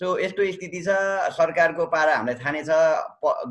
so 0.00 0.06
यस्तो 0.18 0.44
स्थिति 0.52 0.80
छ 0.82 0.94
सरकारको 1.36 1.86
पारा 1.86 2.16
हामीलाई 2.16 2.34
थाहा 2.34 2.50
नै 2.50 2.62
छ 2.66 2.72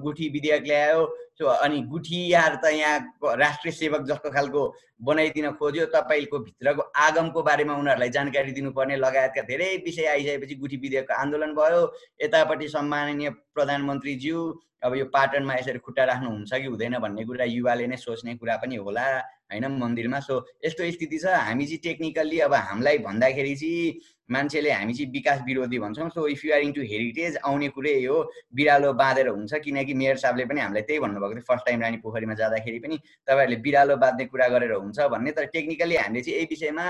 गुठी 0.03 0.27
विधेयक 0.29 0.63
ल्यायो 0.67 0.99
अनि 1.41 1.81
गुठियार 1.89 2.55
त 2.63 2.71
यहाँ 2.73 3.35
राष्ट्रिय 3.37 3.71
सेवक 3.73 4.01
जस्तो 4.07 4.29
खालको 4.31 4.61
बनाइदिन 5.01 5.49
खोज्यो 5.59 5.85
तपाईँको 5.95 6.39
भित्रको 6.39 6.81
आगमको 6.95 7.41
बारेमा 7.43 7.73
उनीहरूलाई 7.73 8.09
जानकारी 8.09 8.51
दिनुपर्ने 8.51 8.95
लगायतका 8.97 9.41
धेरै 9.49 9.75
विषय 9.85 10.05
आइसकेपछि 10.13 10.55
गुठी 10.55 10.77
विधेयकको 10.77 11.13
आन्दोलन 11.13 11.53
भयो। 11.57 11.81
यतापट्टि 12.21 12.67
सम्माननीय 12.69 13.29
प्रधानमन्त्रीज्यू 13.55 14.37
अब 14.83 14.95
यो 14.95 15.05
पाटनमा 15.09 15.53
यसरी 15.55 15.79
खुट्टा 15.79 16.03
राख्नुहुन्छ 16.05 16.53
कि 16.53 16.67
हुँदैन 16.67 16.97
भन्ने 16.99 17.23
कुरा 17.25 17.45
युवाले 17.49 17.87
नै 17.87 17.97
सोच्ने 17.97 18.35
कुरा 18.35 18.55
पनि 18.61 18.75
होला। 18.75 19.05
होइन 19.53 19.65
मन्दिरमा? 19.77 20.19
सो 20.19 20.45
यस्तो 20.65 20.91
स्थिति 20.91 21.17
छ। 21.17 21.25
हामी 21.25 21.65
चाहिँ 21.65 21.79
टेक्निकल्ली 21.83 22.39
अब 22.49 22.53
हामीलाई 22.53 22.97
भन्दाखेरि 23.05 23.55
चाहिँ 23.55 23.99
मान्छेले 24.31 24.71
हामी 24.71 24.93
चाहिँ 24.93 25.11
विकास 25.11 25.41
विरोधी 25.45 25.79
भन्छौँ। 25.79 26.09
So 26.09 26.27
if 26.27 26.45
you 26.45 26.53
are 26.53 26.61
into 26.61 26.81
heritage 26.81 27.37
आउने 27.45 27.67
कुरै 27.69 27.93
हो। 28.05 28.17
बिरालो 28.55 28.93
बाँधेर 28.93 29.27
हुन्छ। 29.27 29.53
किनकि 29.63 29.93
मेयर 29.93 30.17
साहबले 30.17 30.45
पनि 30.45 30.61
हामीलाई 30.61 30.83
त्यही 30.89 30.99
भन्नुभएको 30.99 31.33
थियो। 31.33 31.45
फर्स्ट 31.47 31.65
टाइम 31.65 31.81
रानी 31.81 31.97
पोखरीमा 32.01 32.33
जाँदाखेरि 32.33 32.79
पनि 32.79 32.97
तपाईँहरूले 33.27 33.61
बिरालो 33.61 33.95
बाँध्ने 33.99 34.25
कुरा 34.25 34.47
गरेर 34.47 34.73
हुन्छ 34.73 34.99
भन्ने। 35.13 35.31
तर 35.31 35.45
टेक्निकली 35.53 35.95
हामीले 35.95 36.21
चाहिँ 36.23 36.37
यही 36.37 36.47
विषयमा 36.49 36.87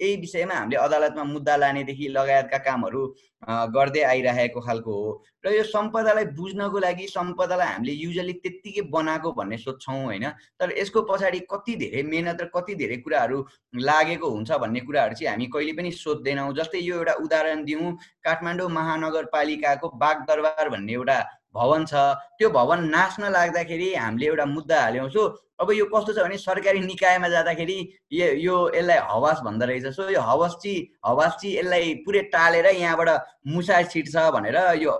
यही 0.00 0.16
विषयमा 0.16 0.54
हामीले 0.54 0.76
अदालतमा 0.76 1.24
मुद्दा 1.24 1.56
लानेदेखि 1.56 2.08
लगायतका 2.08 2.58
कामहरू 2.58 3.02
गर्दै 3.74 4.02
आइरहेको 4.04 4.60
खालको 4.60 4.92
हो। 4.92 5.10
र 5.44 5.52
यो 5.52 5.62
सम्पदालाई 5.64 6.24
बुझ्नको 6.36 6.78
लागि 6.78 7.06
सम्पदालाई 7.08 7.66
हामीले 7.66 7.92
युजली 7.94 8.32
त्यत्तिकै 8.44 8.82
बनाएको 8.90 9.32
भन्ने 9.32 9.58
सोध्छौँ 9.58 10.04
होइन? 10.04 10.24
तर 10.60 10.72
यसको 10.78 11.02
पछाडि 11.10 11.40
कति 11.50 11.74
धेरै 11.82 12.02
मेहनत 12.02 12.40
र 12.42 12.46
कति 12.54 12.74
धेरै 12.74 12.96
कुराहरू 13.04 13.38
लागेको 13.80 14.30
हुन्छ 14.30 14.50
भन्ने 14.62 14.80
कुराहरू 14.80 15.14
चाहिँ 15.14 15.30
हामी 15.30 15.46
कहिले 15.54 15.72
पनि 15.72 15.90
सोध्दैनौँ 15.96 16.52
जस्तै 16.54 16.80
यो 16.80 16.96
एउटा 16.96 17.14
उदाहरण 17.24 17.64
दिउँ 17.64 17.92
काठमाडौँ 18.24 18.68
महानगरपालिकाको 18.70 19.88
बागदरबार 19.96 20.68
भन्ने 20.68 20.92
एउटा 20.92 21.18
भवन 21.54 21.84
छ। 21.84 21.94
त्यो 22.38 22.50
भवन 22.50 22.84
नाच्न 22.88 23.30
लाग्दाखेरि 23.30 23.94
हामीले 23.94 24.26
एउटा 24.26 24.44
मुद्दा 24.46 24.80
हाल्यौँ। 24.82 25.08
सो 25.10 25.22
अब 25.60 25.70
यो 25.72 25.84
कस्तो 25.92 26.12
छ 26.14 26.18
भने 26.24 26.36
सरकारी 26.38 26.80
निकायमा 26.80 27.28
जाँदाखेरि 27.28 27.78
यो 28.12 28.26
यो 28.38 28.56
यसलाई 28.74 28.98
हवास 29.10 29.40
भन्दो 29.44 29.66
रहेछ। 29.66 29.86
सो 29.96 30.08
यो 30.10 30.20
हवास 30.20 30.56
चाहिँ 30.62 30.86
हवास 31.06 31.32
चाहिँ 31.42 31.56
यसलाई 31.56 31.94
पुरै 32.06 32.22
टालेर 32.32 32.66
यहाँबाट 32.66 33.10
मुसा 33.46 33.82
छिट्छ 33.92 34.16
भनेर 34.34 34.56
यो 34.82 34.92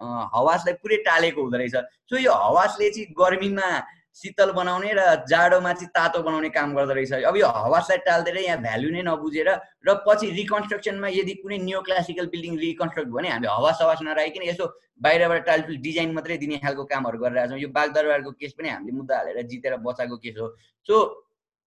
हवासलाई 0.00 0.74
पुरै 0.82 0.96
टालेको 1.06 1.42
हुँदो 1.42 1.56
रहेछ। 1.58 1.76
सो 2.08 2.16
यो 2.18 2.32
हवासले 2.32 2.90
चाहिँ 2.90 3.12
गर्मीमा 3.20 3.68
शीतल 4.16 4.50
बनाउने 4.56 4.92
र 4.96 5.00
जाडोमा 5.28 5.72
चाहिँ 5.72 5.90
तातो 5.96 6.22
बनाउने 6.22 6.48
काम 6.48 6.74
गर्दो 6.76 6.94
रहेछ। 6.94 7.12
अब 7.28 7.36
यो 7.36 7.46
हवासलाई 7.46 7.98
टाल्दै 8.06 8.32
यहाँ 8.40 8.60
भ्याल्यु 8.62 8.90
नै 8.96 9.02
नबुझेर 9.08 9.48
र 9.86 9.94
पछि 10.06 10.30
रिकन्स्ट्रक्सनमा 10.40 11.08
यदि 11.12 11.34
कुनै 11.44 11.58
न्यू 11.68 11.80
क्लासिकल 11.84 12.26
बिल्डिङ 12.32 12.56
रिकन्स्ट्रक्ट 12.58 13.08
भयो 13.08 13.16
भने 13.16 13.28
हामीले 13.28 13.52
हवास 13.52 13.78
हवास 13.82 13.98
नराखिकन 14.08 14.48
यसो 14.48 14.64
बाहिरबाट 15.04 15.44
टाइल्स 15.46 15.66
डिजाइन 15.84 16.12
मात्रै 16.16 16.36
दिने 16.40 16.56
खालको 16.64 16.84
कामहरू 16.88 17.18
गरिरहेको 17.20 17.50
छौँ 17.52 17.60
यो 17.60 17.68
बागदरबारको 17.76 18.30
केस 18.40 18.52
पनि 18.56 18.68
हामीले 18.72 18.96
मुद्दा 18.96 19.16
हालेर 19.16 19.46
जितेर 19.52 19.76
बचाएको 19.84 20.16
केस 20.24 20.36
हो। 20.40 20.48
सो 20.88 20.94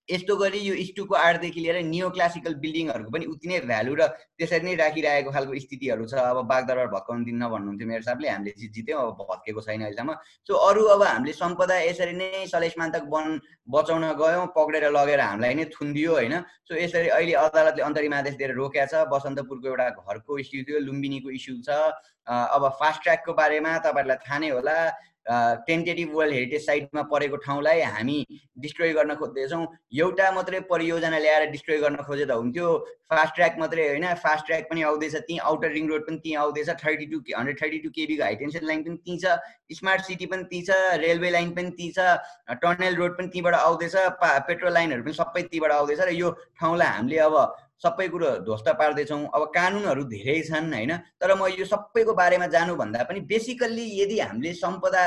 यस्तो 0.09 0.35
गरी 0.35 0.59
यो 0.59 0.75
स्टुको 0.85 1.15
आर्टदेखि 1.15 1.59
लिएर 1.61 1.77
नियो 1.85 2.09
क्लासिकल 2.09 2.53
बिल्डिङहरूको 2.63 3.11
पनि 3.13 3.25
उति 3.29 3.47
नै 3.49 3.59
भ्यालु 3.69 3.93
र 3.93 4.07
त्यसरी 4.39 4.65
नै 4.65 4.73
राखिरहेको 4.81 5.31
खालको 5.31 5.59
स्थितिहरू 5.65 6.05
छ। 6.09 6.13
अब 6.17 6.37
बागदरबार 6.49 6.87
भत्काउनु 6.95 7.25
दिन्न 7.29 7.49
भन्नुहुन्थ्यो 7.53 7.87
मेरो 7.87 8.03
साहबले 8.09 8.29
हामीले 8.29 8.51
चाहिँ 8.57 8.71
जित्यौँ 8.73 9.01
अब 9.05 9.21
भत्केको 9.29 9.61
छैन 9.61 9.81
अहिलेसम्म। 9.85 10.13
सो 10.49 10.53
अरू 10.69 10.83
अब 10.95 11.03
हामीले 11.03 11.33
सम्पदा 11.37 11.75
यसरी 11.85 12.13
नै 12.17 12.45
सलेसमान्तक 12.49 13.03
वन 13.13 13.27
बचाउन 13.69 14.05
गयौँ 14.21 14.45
पक्रेर 14.57 14.89
लगेर 14.89 15.21
हामीलाई 15.21 15.53
नै 15.61 15.65
थुनिदियो 15.77 16.11
होइन। 16.17 16.35
सो 16.65 16.73
यसरी 16.75 17.07
अहिले 17.13 17.33
अदालतले 17.45 17.83
अन्तरिम 17.89 18.13
आदेश 18.21 18.35
दिएर 18.41 18.51
रोकेको 18.57 18.87
छ। 18.89 19.05
बसन्तपुरको 19.13 19.67
एउटा 19.69 19.87
घरको 20.01 20.31
इस्यु 20.41 20.63
थियो 20.65 20.79
लुम्बिनीको 20.89 21.29
इस्यु 21.37 21.61
छ। 21.61 21.69
अब 22.25 22.63
फास्ट 22.81 23.01
ट्र्याकको 23.03 23.33
बारेमा 23.33 23.77
तपाईँहरूलाई 23.85 24.17
थाहा 24.25 24.37
नै 24.41 24.49
होला। 24.57 24.77
टेन्टेटिभ 25.27 26.13
वर्ल्ड 26.15 26.33
हेरिटेज 26.33 26.65
साइटमा 26.65 27.01
परेको 27.11 27.37
ठाउँलाई 27.45 27.81
हामी 27.81 28.17
डिस्ट्रोय 28.59 28.93
गर्न 28.93 29.15
खोज्दैछौँ। 29.15 29.65
एउटा 29.93 30.31
मात्रै 30.31 30.59
परियोजना 30.69 31.19
ल्याएर 31.19 31.49
डिस्ट्रोय 31.51 31.77
गर्न 31.79 31.95
खोजे 32.07 32.25
त 32.25 32.31
हुन्थ्यो। 32.31 32.67
फास्ट 33.09 33.35
ट्र्याक 33.35 33.59
मात्रै 33.59 33.87
होइन। 33.87 34.05
फास्ट 34.23 34.45
ट्र्याक 34.45 34.63
पनि 34.69 34.81
आउँदैछ 34.89 35.15
त्यहीँ 35.15 35.39
आउटर 35.39 35.71
रिङ 35.71 35.87
रोड 35.89 36.01
पनि 36.07 36.17
त्यहीँ 36.17 36.37
आउँदैछ। 36.37 36.69
Thirty 36.83 37.05
two 37.05 37.17
hundred 37.37 37.61
thirty 37.61 37.79
two 37.79 37.89
केबीको 37.89 38.23
high tension 38.23 38.65
line 38.65 38.83
पनि 38.83 38.97
त्यहीँ 39.05 39.19
छ। 39.19 39.77
स्मार्ट 39.77 40.01
सिटी 40.09 40.25
पनि 40.25 40.43
त्यहीँ 40.49 40.65
छ। 40.65 40.71
रेलवे 41.05 41.29
लाइन 41.29 41.51
पनि 41.55 41.69
त्यहीँ 41.77 41.93
छ। 41.93 42.57
टर्नेल 42.61 42.95
रोड 42.95 43.17
पनि 43.17 43.27
त्यहीँबाट 43.27 43.55
आउँदैछ। 43.55 43.95
पा 44.21 44.37
पेट्रोल 44.49 44.73
लाइनहरू 44.73 45.03
पनि 45.03 45.13
सबै 45.13 45.41
त्यहीँबाट 45.41 45.71
आउँदैछ। 45.71 45.99
र 45.99 46.09
यो 46.13 46.29
ठाउँलाई 46.57 46.87
हामीले 46.87 47.17
अब 47.29 47.35
सबै 47.83 48.07
कुरो 48.07 48.29
ध्वस्त 48.43 48.67
पार्दैछौँ। 48.79 49.23
अब 49.35 49.43
कानुनहरू 49.55 50.03
धेरै 50.03 50.41
छन् 50.43 50.73
होइन? 50.73 50.91
तर 51.21 51.35
म 51.35 51.47
यो 51.55 51.65
सबैको 51.65 52.13
बारेमा 52.13 52.47
जानुभन्दा 52.47 53.03
पनि 53.03 53.19
बेसिकल्ली 53.31 53.85
यदि 54.01 54.19
हामीले 54.19 54.53
सम्पदा 54.53 55.03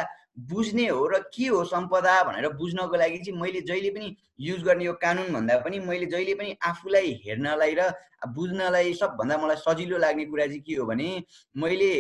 बुझ्ने 0.49 0.87
हो 0.89 1.07
र 1.07 1.19
के 1.29 1.47
हो 1.47 1.65
सम्पदा 1.69 2.13
भनेर 2.25 2.49
बुझ्नको 2.57 2.97
लागि 2.97 3.19
चाहिँ 3.19 3.41
मैले 3.41 3.61
जहिले 3.61 3.91
पनि 3.91 4.09
युज 4.43 4.63
गर्ने 4.63 4.85
यो 4.85 4.93
कानुन 5.03 5.33
भन्दा 5.33 5.57
पनि 5.65 5.79
मैले 5.81 6.07
जहिले 6.07 6.35
पनि 6.35 6.57
आफूलाई 6.65 7.21
हेर्नलाई 7.27 7.75
र 7.79 7.91
बुझ्नलाई 8.35 8.93
सबभन्दा 8.95 9.37
मलाई 9.39 9.57
सजिलो 9.57 9.99
लाग्ने 9.99 10.25
कुरा 10.27 10.47
चाहिँ 10.47 10.61
के 10.67 10.75
हो 10.75 10.87
भने 10.87 11.09
मैले 11.57 11.91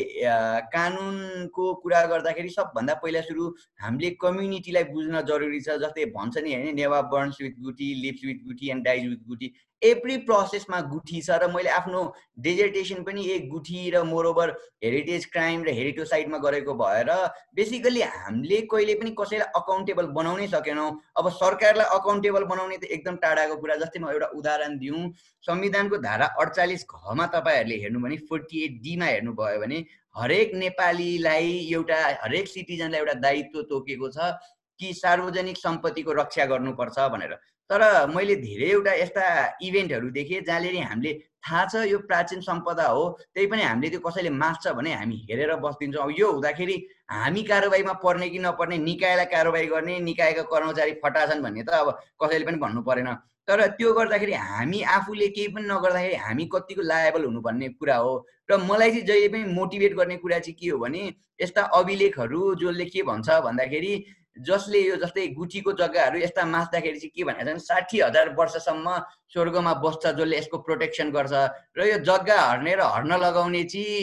कानुनको 0.75 1.72
कुरा 1.82 2.04
गर्दाखेरि 2.12 2.49
सबभन्दा 2.49 2.94
पहिला 3.02 3.20
सुरु 3.22 3.49
हामीले 3.82 4.11
कम्युनिटीलाई 4.22 4.84
बुझ्न 4.92 5.22
जरुरी 5.26 5.61
छ। 5.61 5.76
जस्तै 5.82 6.04
भन्छ 6.14 6.38
नि 6.38 6.54
होइन 6.54 6.75
Newa 6.76 7.00
burns 7.11 7.42
with 7.42 7.61
guthi 7.61 7.94
lives 8.02 8.25
with 8.25 8.46
guthi 8.46 8.70
and 8.70 8.84
dies 8.84 9.06
with 9.08 9.28
guthi. 9.28 9.52
Every 9.82 10.16
प्रोसेसमा 10.26 10.80
गुठी 10.80 11.20
छ 11.20 11.38
र 11.42 11.46
मैले 11.50 11.70
आफ्नो 11.70 12.00
डेजर्टेसन 12.40 13.02
पनि 13.02 13.25
एक 13.37 13.49
गुठी 13.50 13.90
र 13.90 14.02
मोरोभर 14.06 14.50
हेरिटेज 14.84 15.25
क्राइम 15.32 15.64
र 15.64 15.75
हेरिटोसाइडमा 15.75 16.38
गरेको 16.38 16.75
भएर 16.75 17.11
बेसिकली 17.56 18.02
हामीले 18.02 18.61
कहिले 18.70 18.94
पनि 18.94 19.11
कसैलाई 19.20 19.49
अकाउन्टेबल 19.56 20.06
बनाउनै 20.14 20.46
सकेनौँ। 20.54 20.90
अब 21.18 21.28
सरकारलाई 21.32 21.99
अकाउन्टेबल 21.99 22.32
बनाउने 22.33 22.77
त 22.77 22.85
एकदम 22.85 23.17
टाढाको 23.25 23.57
कुरा 23.57 23.77
जस्तै 23.77 24.01
म 24.01 24.11
एउटा 24.11 24.27
उदाहरण 24.39 24.79
दिउँ। 24.79 25.03
संविधानको 25.45 25.97
धारा 25.99 26.27
अडचालिस 26.41 26.85
घमा 26.89 27.27
तपाईँहरूले 27.35 27.77
हेर्नु 27.83 28.01
भने 28.01 28.17
फोर्टी 28.29 28.65
एट 28.65 28.81
डीमा 28.83 29.07
हेर्नुभयो 29.07 29.61
भने 29.61 29.79
हरेक 30.17 30.55
नेपालीलाई 30.55 31.53
एउटा 31.73 32.01
हरेक 32.25 32.49
सिटिजनलाई 32.49 33.01
एउटा 33.01 33.15
दायित्व 33.21 33.62
तोकेको 33.71 34.09
छ 34.11 34.33
कि 34.81 34.93
सार्वजनिक 34.95 35.57
सम्पत्तिको 35.57 36.12
रक्षा 36.12 36.45
गर्नुपर्छ 36.53 36.99
भनेर। 37.15 37.33
तर 37.73 37.83
मैले 38.14 38.35
धेरैवटा 38.37 38.93
यस्ता 38.95 39.25
इभेन्टहरू 39.64 40.09
देखेँ 40.12 40.41
जहाँले 40.47 40.81
हामीले 40.81 41.12
थाहा 41.41 41.64
छ 41.64 41.85
यो 41.88 41.99
प्राचीन 42.09 42.41
सम्पदा 42.41 42.87
हो 42.87 43.09
त्यही 43.35 43.47
पनि 43.49 43.62
हामीले 43.62 43.88
त्यो 43.91 44.00
कसैले 44.00 44.31
मास्छ 44.31 44.69
भने 44.76 44.93
हामी 44.95 45.17
हेरेर 45.31 45.55
बस्दिन्छौँ। 45.64 46.02
अब 46.05 46.14
यो 46.19 46.31
हुँदाखेरि 46.33 46.76
हामी 47.11 47.43
कारवाहीमा 47.43 47.93
पर्ने 48.05 48.29
कि 48.29 48.38
नपर्ने 48.38 48.79
निकायलाई 48.79 49.26
कारवाही 49.33 49.67
गर्ने 49.67 49.99
निकायका 50.00 50.43
कर्मचारी 50.52 50.93
फटा 51.02 51.26
छन् 51.26 51.43
भन्ने 51.43 51.62
त 51.64 51.71
अब 51.81 51.88
कसैले 52.23 52.45
पनि 52.47 52.59
भन्नु 52.61 52.83
परेन। 52.85 53.09
तर 53.49 53.67
त्यो 53.75 53.93
गर्दाखेरि 53.93 54.33
हामी 54.33 54.83
आफूले 54.97 55.29
केही 55.35 55.49
पनि 55.57 55.67
नगर्दाखेरि 55.67 56.14
हामी 56.14 56.45
कतिको 56.52 56.83
लायबल 56.83 57.25
हुनु 57.25 57.41
भन्ने 57.41 57.69
कुरा 57.81 57.97
हो। 57.97 58.12
र 58.50 58.57
मलाई 58.69 58.91
चाहिँ 58.91 59.07
जहिले 59.07 59.29
पनि 59.29 59.45
मोटिभेट 59.55 59.95
गर्ने 59.97 60.17
कुरा 60.23 60.38
चाहिँ 60.38 60.57
के 60.61 60.69
हो 60.69 60.79
भने 60.79 61.02
यस्ता 61.43 61.62
अभिलेखहरू 61.75 62.55
जसले 62.55 62.85
के 62.85 63.02
भन्छ 63.02 63.29
भन्दाखेरि 63.49 63.93
जसले 64.37 64.81
यो 64.81 64.97
जस्तै 64.97 65.27
गुठीको 65.37 65.73
जग्गाहरू 65.77 66.19
यस्ता 66.19 66.45
मास्दाखेरि 66.47 66.99
चाहिँ 66.99 67.11
के 67.17 67.25
भनेको 67.25 67.53
छ 67.53 67.62
साठी 67.62 68.01
हजार 68.01 68.29
वर्षसम्म 68.35 68.87
स्वर्गमा 69.29 69.73
बस्छ 69.85 70.07
जसले 70.07 70.37
यसको 70.39 70.59
प्रोटेक्सन 70.59 71.11
गर्छ। 71.12 71.33
र 71.77 71.81
यो 71.87 71.99
जग्गा 72.01 72.41
हर्ने 72.41 72.75
र 72.75 72.81
हर्न 72.81 73.12
लगाउने 73.21 73.62
चाहिँ 73.69 74.01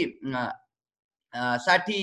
साठी 1.65 2.01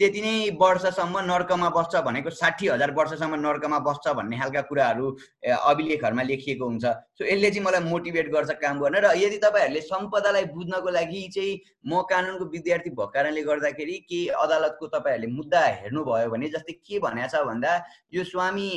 त्यति 0.00 0.20
नै 0.24 0.34
वर्षसम्म 0.60 1.18
नर्कमा 1.28 1.68
बस्छ 1.76 2.00
भनेको 2.04 2.30
साठी 2.32 2.66
हजार 2.66 2.90
वर्षसम्म 2.98 3.36
नर्कमा 3.40 3.78
बस्छ 3.84 4.12
भन्ने 4.16 4.36
खालका 4.40 4.60
कुराहरू 4.68 5.06
अभिलेखहरूमा 5.44 6.22
लेखिएको 6.22 6.64
हुन्छ। 6.64 6.84
सो 7.18 7.24
यसले 7.24 7.50
चाहिँ 7.50 7.64
मलाई 7.66 7.84
मोटिभेट 7.84 8.30
गर्छ 8.32 8.50
काम 8.62 8.80
गर्न 8.80 8.96
र 9.04 9.12
यदि 9.20 9.38
तपाईँहरूले 9.44 9.80
सम्पदालाई 9.84 10.44
बुझ्नको 10.56 10.90
लागि 10.90 11.22
चाहिँ 11.34 11.58
म 11.84 12.00
कानुनको 12.08 12.44
विद्यार्थी 12.54 12.90
भएको 12.90 13.06
कारणले 13.16 13.42
गर्दाखेरि 13.44 13.96
के 14.08 14.20
अदालतको 14.40 14.86
तपाईँहरूले 14.94 15.32
मुद्दा 15.36 15.60
हेर्नुभयो 15.84 16.30
भने 16.32 16.48
जस्तै 16.56 16.72
के 16.80 16.98
भनेको 17.04 17.28
छ 17.28 17.44
भन्दा 17.50 17.72
यो 18.16 18.24
स्वामी 18.24 18.68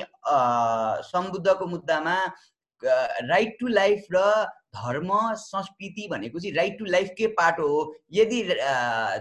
सम्बुद्धको 1.07 1.65
मुद्दामा 1.75 2.17
राइट 3.31 3.55
टु 3.59 3.67
लाइफ 3.79 4.11
र 4.11 4.27
धर्म 4.75 5.09
संस्कृति 5.37 6.07
भनेको 6.11 6.39
चाहिँ 6.39 6.55
राइट 6.55 6.77
टु 6.79 6.85
लाइफकै 6.85 7.27
पाटो 7.37 7.67
हो? 7.67 7.93
यदि 8.13 8.41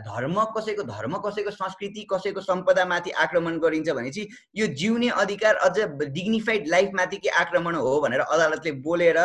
धर्म 0.07 0.43
कसैको 0.57 0.83
धर्म 0.83 1.17
कसैको 1.27 1.51
संस्कृति 1.51 2.07
कसैको 2.13 2.41
सम्पदामाथि 2.41 3.11
आक्रमण 3.25 3.59
गरिन्छ 3.61 3.91
भने 3.91 4.11
चाहिँ 4.11 4.29
यो 4.57 4.67
जिउने 4.75 5.09
अधिकार 5.23 5.55
अझ 5.67 5.79
डिग्निफाइड 6.03 6.69
लाइफमाथि 6.69 7.17
के 7.17 7.29
आक्रमण 7.43 7.75
हो 7.77 8.01
भनेर 8.01 8.21
अदालतले 8.21 8.73
बोलेर 8.83 9.19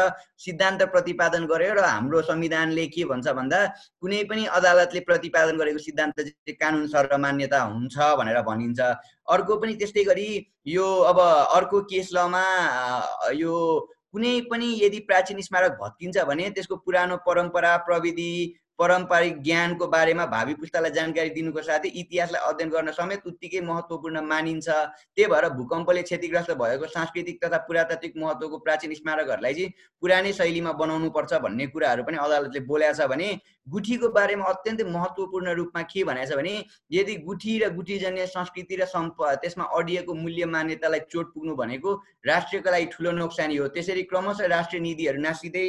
सिद्धान्त 0.46 0.84
प्रतिपादन 0.92 1.46
गर्यो 1.48 1.74
र 1.74 1.86
हाम्रो 1.86 2.22
संविधानले 2.22 2.88
के 2.88 3.06
भन्छ 3.06 3.28
भन्दा 3.40 3.66
कुनै 4.02 4.24
पनि 4.30 4.46
अदालतले 4.60 5.00
प्रतिपादन 5.08 5.58
गरेको 5.58 5.80
सिद्धान्त 5.80 6.22
चाहिँ 6.22 6.56
कानुन 6.56 6.88
सर्वमान्यता 6.88 7.62
हुन्छ 7.64 7.98
भनेर 8.20 8.42
भनिन्छ। 8.44 8.80
अर्को 9.28 9.56
पनि 9.58 9.74
त्यस्तै 9.76 10.04
गरी 10.04 10.30
यो 10.68 10.86
अब 11.10 11.20
अर्को 11.20 11.82
केस 11.92 12.10
लमा 12.14 12.44
यो 13.36 13.54
कुनै 14.14 14.34
पनि 14.52 14.68
यदि 14.80 15.00
प्राचीन 15.08 15.42
स्मारक 15.42 15.78
भत्किन्छ 15.82 16.24
भने 16.24 16.50
त्यसको 16.50 16.76
पुरानो 16.80 17.18
परम्परा 17.26 17.76
प्रविधि 17.86 18.32
पारम्परिक 18.80 19.42
ज्ञानको 19.44 19.88
बारेमा 19.88 20.26
भावी 20.28 20.54
पुस्तालाई 20.54 20.92
जानकारी 20.92 21.30
दिनुको 21.38 21.62
साथै 21.62 21.90
इतिहासलाई 22.02 22.42
अध्ययन 22.50 22.70
गर्न 22.70 22.92
समेत 22.94 23.26
उत्तिकै 23.28 23.62
महत्त्वपूर्ण 23.70 24.22
मानिन्छ। 24.32 24.68
त्यही 24.70 25.30
भएर 25.32 25.50
भूकम्पले 25.58 26.02
क्षतिग्रस्त 26.04 26.52
भएको 26.62 26.88
सांस्कृतिक 26.88 27.44
तथा 27.44 27.58
पुरातात्विक 27.68 28.18
महत्त्वको 28.18 28.58
प्राचीन 28.66 28.94
स्मारकहरूलाई 28.94 29.54
चाहिँ 29.54 29.74
पुरानै 30.02 30.34
शैलीमा 30.40 30.72
बनाउनु 30.82 31.10
पर्छ 31.18 31.34
भन्ने 31.46 31.68
कुराहरू 31.74 32.04
पनि 32.04 32.18
अदालतले 32.26 32.60
बोलेको 32.70 32.94
छ 32.94 33.10
भने 33.10 33.30
गुठीको 33.68 34.10
बारेमा 34.16 34.46
अत्यन्तै 34.48 34.84
महत्त्वपूर्ण 34.94 35.54
रूपमा 35.58 35.82
के 35.92 36.04
भनेको 36.10 36.36
भने 36.38 36.54
यदि 36.92 37.16
गुठी 37.26 37.58
र 37.60 37.74
गुठीजन्य 37.76 38.28
संस्कृति 38.30 38.76
र 38.78 38.86
सम्प 38.88 39.18
त्यसमा 39.42 39.66
अडिएको 39.78 40.14
मूल्य 40.16 40.46
मान्यतालाई 40.54 41.00
चोट 41.12 41.34
पुग्नु 41.34 41.56
भनेको 41.58 41.94
राष्ट्रको 42.26 42.72
लागि 42.72 42.86
ठुलो 42.94 43.12
नोक्सानी 43.18 43.56
हो 43.58 43.68
त्यसरी 43.76 44.04
क्रमशः 44.14 44.54
राष्ट्रिय 44.56 44.82
निधिहरू 44.82 45.22
नासिँदै 45.22 45.68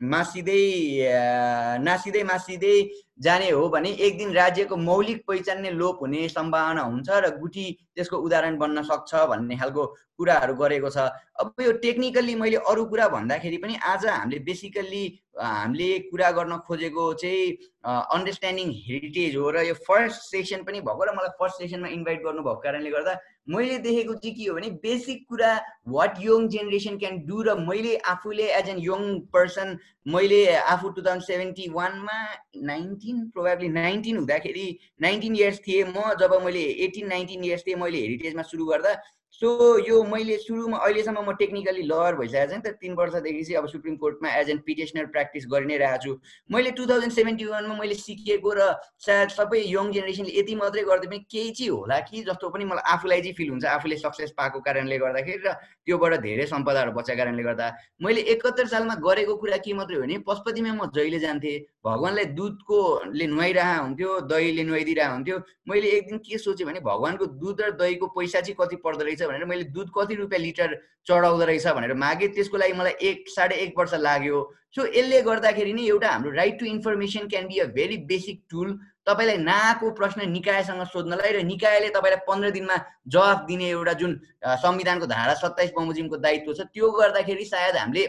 मासिँदै 0.00 1.82
नासिँदै 1.84 2.22
मासिँदै 2.24 2.76
जाने 3.20 3.50
हो 3.50 3.68
भने 3.68 3.90
एक 4.00 4.16
दिन 4.18 4.32
राज्यको 4.32 4.76
मौलिक 4.76 5.24
पहिचान 5.28 5.60
नै 5.62 5.70
लोप 5.76 5.98
हुने 6.00 6.28
सम्भावना 6.28 6.82
हुन्छ 6.82 7.08
र 7.24 7.36
गुठी 7.36 7.64
त्यसको 7.96 8.16
उदाहरण 8.16 8.56
बन्न 8.56 8.82
सक्छ 8.82 9.14
भन्ने 9.28 9.56
खालको 9.60 9.84
कुराहरू 10.16 10.54
गरेको 10.56 10.90
छ। 10.90 11.04
अब 11.40 11.52
यो 11.60 11.72
टेक्निकल्ली 11.84 12.34
मैले 12.34 12.56
अरू 12.64 12.84
कुरा 12.88 13.08
भन्दाखेरि 13.08 13.56
पनि 13.60 13.76
आज 13.76 14.06
हामीले 14.06 14.38
बेसिकल्ली 14.48 15.04
हामीले 15.36 15.88
कुरा 16.08 16.30
गर्न 16.32 16.56
खोजेको 16.64 17.04
चाहिँ 17.20 17.44
अन्डरस्ट्यान्डिङ 17.84 18.68
हेरिटेज 18.88 19.36
हो 19.36 19.50
र 19.52 19.68
यो 19.68 19.74
फर्स्ट 19.84 20.20
सेसन 20.32 20.64
पनि 20.64 20.80
भएको 20.80 21.04
र 21.04 21.12
मलाई 21.12 21.36
फर्स्ट 21.36 21.56
सेसनमा 21.60 21.88
इन्भाइट 21.92 22.24
गर्नुभएको 22.24 22.60
कारणले 22.64 22.90
गर्दा 22.90 23.14
मैले 23.50 23.78
देखेको 23.78 24.14
चाहिँ 24.14 24.34
के 24.34 24.44
हो 24.44 24.54
भने 24.54 24.68
बेसिक 24.82 25.24
कुरा 25.28 25.52
what 25.88 26.18
young 26.20 26.48
generation 26.48 26.98
can 26.98 27.18
do 27.26 27.42
र 27.42 27.54
मैले 27.60 27.96
आफूले 28.08 28.46
एज 28.58 28.68
एन 28.68 28.78
यङ 28.80 29.02
पर्सन 29.32 29.76
मैले 30.06 30.40
आफू 30.56 30.88
टु 30.88 31.02
थाउजन्ड 31.02 31.22
सेभेन्टी 31.22 31.68
वानमा 31.70 32.18
नाइन्टिन 32.64 33.24
प्रोभाब्ली 33.28 33.68
नाइन्टिन 33.70 34.16
हुँदाखेरि 34.16 34.66
नाइन्टिन 35.02 35.36
इयर्स 35.36 35.60
थिएँ 35.66 35.82
म 35.86 36.14
जब 36.20 36.34
मैले 36.44 36.64
एटिन 36.86 37.08
नाइन्टिन 37.08 37.44
इयर्स 37.44 37.66
थिएँ 37.66 37.76
मैले 37.76 38.00
हेरिटेजमा 38.00 38.42
सुरु 38.44 38.66
गर्दा 38.66 38.94
सो 39.40 39.50
यो 39.88 40.02
मैले 40.04 40.36
सुरुमा 40.38 40.78
अहिलेसम्म 40.84 41.20
म 41.24 41.32
टेक्निकली 41.40 41.82
लयर 41.90 42.14
भइसकेको 42.16 42.50
छु 42.50 42.56
नि 42.56 42.62
त। 42.62 42.76
तिन 42.80 42.92
वर्षदेखि 42.94 43.42
चाहिँ 43.44 43.56
अब 43.58 43.68
सुप्रिम 43.68 43.94
कोर्टमा 43.96 44.32
एज 44.40 44.50
एन 44.50 44.58
पिटिसनर 44.66 45.06
प्र्याक्टिस 45.14 45.46
गरि 45.52 45.66
नै 45.66 45.76
रहेको 45.80 46.02
छु। 46.04 46.12
मैले 46.52 46.70
टु 46.76 46.86
थाउजन्ड 46.90 47.12
सेभेन्टी 47.12 47.44
वानमा 47.48 47.74
मैले 47.80 47.94
सिकेको 48.00 48.52
र 48.52 48.66
सायद 49.00 49.32
सबै 49.32 49.60
यङ 49.64 49.92
जेनेरेसनले 49.96 50.36
यति 50.38 50.54
मात्रै 50.60 50.84
गर्दै 50.90 51.08
पनि 51.08 51.18
केही 51.32 51.50
चाहिँ 51.56 51.70
होला 51.72 51.98
कि 52.10 52.22
जस्तो 52.28 52.50
पनि 52.52 52.64
मलाई 52.68 52.84
आफूलाई 52.94 53.20
चाहिँ 53.24 53.34
फिल 53.40 53.48
हुन्छ। 53.50 53.64
आफूले 53.64 53.96
सक्सेस 54.04 54.30
पाएको 54.36 54.60
कारणले 54.60 54.98
गर्दाखेरि 55.04 55.40
र 55.48 55.56
त्योबाट 55.88 56.12
धेरै 56.20 56.46
सम्पदाहरू 56.52 56.92
बचाएको 57.00 57.18
कारणले 57.24 57.42
गर्दा। 57.48 57.70
मैले 58.04 58.20
एकहत्तर 58.36 58.66
सालमा 58.76 58.94
गरेको 59.08 59.34
कुरा 59.40 59.56
के 59.64 59.72
मात्रै 59.72 59.96
हो 59.96 60.02
भने 60.04 60.20
पशुपतिमा 60.28 60.72
म 60.76 60.92
जहिले 60.92 61.18
जान्थेँ 61.24 61.56
भगवान्लाई 61.84 62.24
दुधकोले 62.36 63.26
नुहाइरहेको 63.26 63.82
हुन्थ्यो 63.82 64.20
दहीले 64.28 64.64
नुहाइदिरहेको 64.64 65.14
हुन्थ्यो। 65.14 65.36
मैले 65.68 65.88
एक 65.96 66.06
दिन 66.08 66.18
के 66.20 66.38
सोचेँ 66.38 66.66
भने 66.66 66.80
भगवान्को 66.80 67.26
दुध 67.40 67.60
र 67.60 67.70
दहीको 67.80 68.06
पैसा 68.12 68.40
चाहिँ 68.40 68.56
कति 68.60 68.76
पर्दो 68.84 69.04
रहेछ 69.04 69.22
भनेर 69.22 69.44
मैले 69.44 69.64
दुध 69.72 69.90
कति 69.96 70.14
रुपियाँ 70.14 70.40
लिटर 70.42 70.76
चढाउँदो 71.08 71.44
रहेछ 71.44 71.66
भनेर 71.66 71.94
मागेँ। 71.96 72.28
त्यसको 72.36 72.56
लागि 72.56 72.72
मलाई 72.76 72.92
एक 73.00 73.24
साढे 73.28 73.54
एक 73.64 73.78
वर्ष 73.78 73.94
लाग्यो। 73.96 74.38
सो 74.76 74.86
यसले 74.86 75.20
गर्दाखेरि 75.22 75.72
नै 75.72 75.82
एउटा 75.88 76.08
हाम्रो 76.08 76.30
right 76.30 76.58
to 76.60 76.66
information 76.66 77.26
can 77.28 77.46
be 77.48 77.58
a 77.58 77.66
very 77.74 77.96
basic 78.06 78.42
tool 78.50 78.78
तपाईँलाई 79.08 79.36
नआएको 79.40 79.90
प्रश्न 79.98 80.28
निकायसँग 80.30 80.84
सोध्नलाई 80.86 81.32
र 81.32 81.42
निकायले 81.42 81.88
तपाईँलाई 81.90 82.24
पन्ध्र 82.28 82.50
दिनमा 82.54 82.76
जवाफ 83.08 83.38
दिने 83.48 83.68
एउटा 83.70 83.92
जुन 83.98 84.20
संविधानको 84.62 85.06
धारा 85.06 85.34
सत्ताइस 85.42 85.72
बमोजिमको 85.76 86.16
दायित्व 86.22 86.52
छ 86.54 86.68
त्यो 86.70 86.90
गर्दाखेरि 86.92 87.44
सायद 87.44 87.76
हामीले 87.76 88.06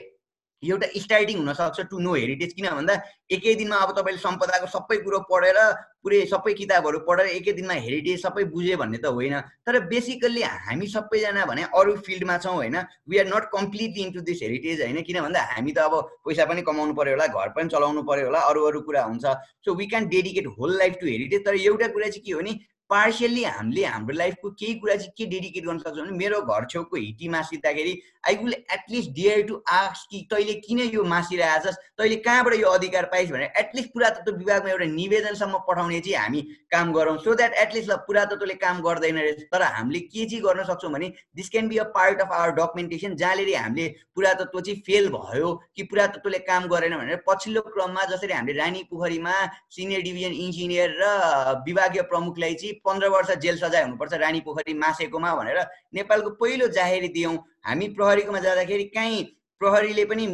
एउटा 0.63 0.87
स्टार्टिङ 1.01 1.37
हुनसक्छ 1.37 1.81
टु 1.91 1.99
नो 1.99 2.13
हेरिटेज 2.13 2.53
किन 2.53 2.67
भन्दा 2.69 2.95
एकै 3.31 3.53
दिनमा 3.61 3.77
अब 3.85 3.91
तपाईँले 3.97 4.21
सम्पदाको 4.21 4.67
सबै 4.73 4.97
कुरो 5.05 5.19
पढेर 5.29 5.57
पुरै 6.03 6.19
सबै 6.33 6.53
किताबहरू 6.59 6.99
पढेर 7.07 7.31
एकै 7.31 7.53
दिनमा 7.59 7.77
हेरिटेज 7.85 8.21
सबै 8.21 8.43
बुझ्यो 8.53 8.77
भन्ने 8.77 8.97
त 8.97 9.13
होइन। 9.17 9.35
तर 9.65 9.79
बेसिकल्ली 9.89 10.43
हामी 10.67 10.87
सबैजना 10.93 11.45
भने 11.51 11.65
अरू 11.73 11.95
फिल्डमा 12.07 12.37
छौँ 12.45 12.55
होइन 12.55 12.77
we 13.09 13.17
are 13.17 13.27
not 13.33 13.51
completely 13.57 14.01
into 14.03 14.25
this 14.29 14.41
heritage 14.43 14.81
होइन। 14.81 15.01
किन 15.03 15.21
भन्दा 15.21 15.45
हामी 15.53 15.71
त 15.71 15.89
अब 15.89 16.01
पैसा 16.25 16.45
पनि 16.51 16.61
कमाउनु 16.69 16.93
पऱ्यो 16.99 17.17
होला 17.17 17.27
घर 17.27 17.55
पनि 17.55 17.77
चलाउनु 17.77 18.03
पऱ्यो 18.09 18.25
होला 18.25 18.49
अरू 18.49 18.65
अरू 18.71 18.81
कुरा 18.89 19.03
हुन्छ। 19.05 19.37
So 19.65 19.75
we 19.75 19.93
can 19.93 20.11
dedicate 20.13 20.51
whole 20.59 20.77
life 20.77 21.01
to 21.01 21.07
heritage 21.07 21.45
तर 21.47 21.55
एउटा 21.61 21.87
कुरा 21.95 22.09
चाहिँ 22.09 22.25
के 22.25 22.31
हो 22.33 22.41
भने 22.41 22.59
पार्सियल्ली 22.91 23.43
हामीले 23.43 23.83
हाम्रो 23.87 24.15
लाइफको 24.15 24.49
केही 24.59 24.73
कुरा 24.79 24.95
चाहिँ 24.95 25.11
के 25.17 25.25
डेडिकेट 25.33 25.65
गर्न 25.65 25.77
सक्छौँ 25.79 26.05
भने 26.05 26.17
मेरो 26.17 26.39
घर 26.43 26.65
छेउको 26.71 26.97
हिटी 26.97 27.27
मासिँदाखेरि 27.35 27.93
I 28.23 28.35
will 28.37 28.53
at least 28.53 29.11
dare 29.11 29.41
to 29.47 29.61
ask 29.69 30.09
कि 30.11 30.19
तैँले 30.31 30.53
किन 30.65 30.79
यो 30.93 31.03
मासिरहेछस् 31.03 31.77
तैँले 31.97 32.15
कहाँबाट 32.25 32.53
यो 32.55 32.69
अधिकार 32.69 33.05
पाइस् 33.11 33.31
भनेर 33.31 33.53
एटलिस्ट 33.59 33.89
पुरातत्व 33.93 34.31
विभागमा 34.37 34.69
एउटा 34.71 34.85
निवेदनसम्म 34.85 35.57
पठाउने 35.67 35.99
चाहिँ 35.99 36.17
हामी 36.17 36.41
काम 36.71 36.91
गरौँ। 36.93 37.17
सो 37.17 37.35
द्याट 37.35 37.53
एटलिस्ट 37.63 37.89
ल 37.89 37.95
पुरातत्वले 38.07 38.53
काम 38.61 38.81
गर्दैन 38.81 39.17
रहेछ। 39.17 39.41
तर 39.51 39.61
हामीले 39.63 39.99
के 39.99 40.25
चाहिँ 40.25 40.41
गर्न 40.43 40.63
सक्छौँ 40.63 40.91
भने 40.91 41.11
this 41.35 41.49
can 41.49 41.67
be 41.67 41.77
a 41.77 41.83
part 41.97 42.21
of 42.21 42.31
our 42.31 42.51
documentation 42.61 43.15
जहाँनिर 43.15 43.55
हामीले 43.55 43.87
पुरातत्व 44.15 44.59
चाहिँ 44.61 44.79
फेल 44.85 45.09
भयो 45.09 45.53
कि 45.75 45.83
पुरातत्वले 45.83 46.39
काम 46.45 46.67
गरेन 46.67 46.97
भनेर 46.97 47.23
पछिल्लो 47.27 47.61
क्रममा 47.73 48.05
जसरी 48.11 48.33
हामीले 48.33 48.59
रानी 48.59 48.83
पोखरीमा 48.91 49.33
सिनियर 49.75 50.01
डिभिजन 50.01 50.33
इन्जिनियर 50.45 50.97
र 51.01 51.63
विभागीय 51.67 52.01
प्रमुखलाई 52.11 52.53
चाहिँ 52.53 52.73
पन्ध्र 52.85 53.07
वर्ष 53.09 53.31
जेल 53.41 53.57
सजाय 53.57 53.83
हुनुपर्छ 53.83 54.13
रानी 54.13 54.39
पोखरी 54.41 54.73
मासेकोमा 54.77 55.35
भनेर 55.35 55.65
नेपालको 55.93 56.29
पहिलो 56.37 56.67
जाहेरी 56.69 57.07
दियौँ। 57.09 57.37
हामी 57.65 57.87
प्रहरीकोमा 58.11 58.39
जाँदाखेरि 58.43 58.83
काहीँ 58.91 59.23
प्रहरीले 59.61 60.03
पनि 60.09 60.25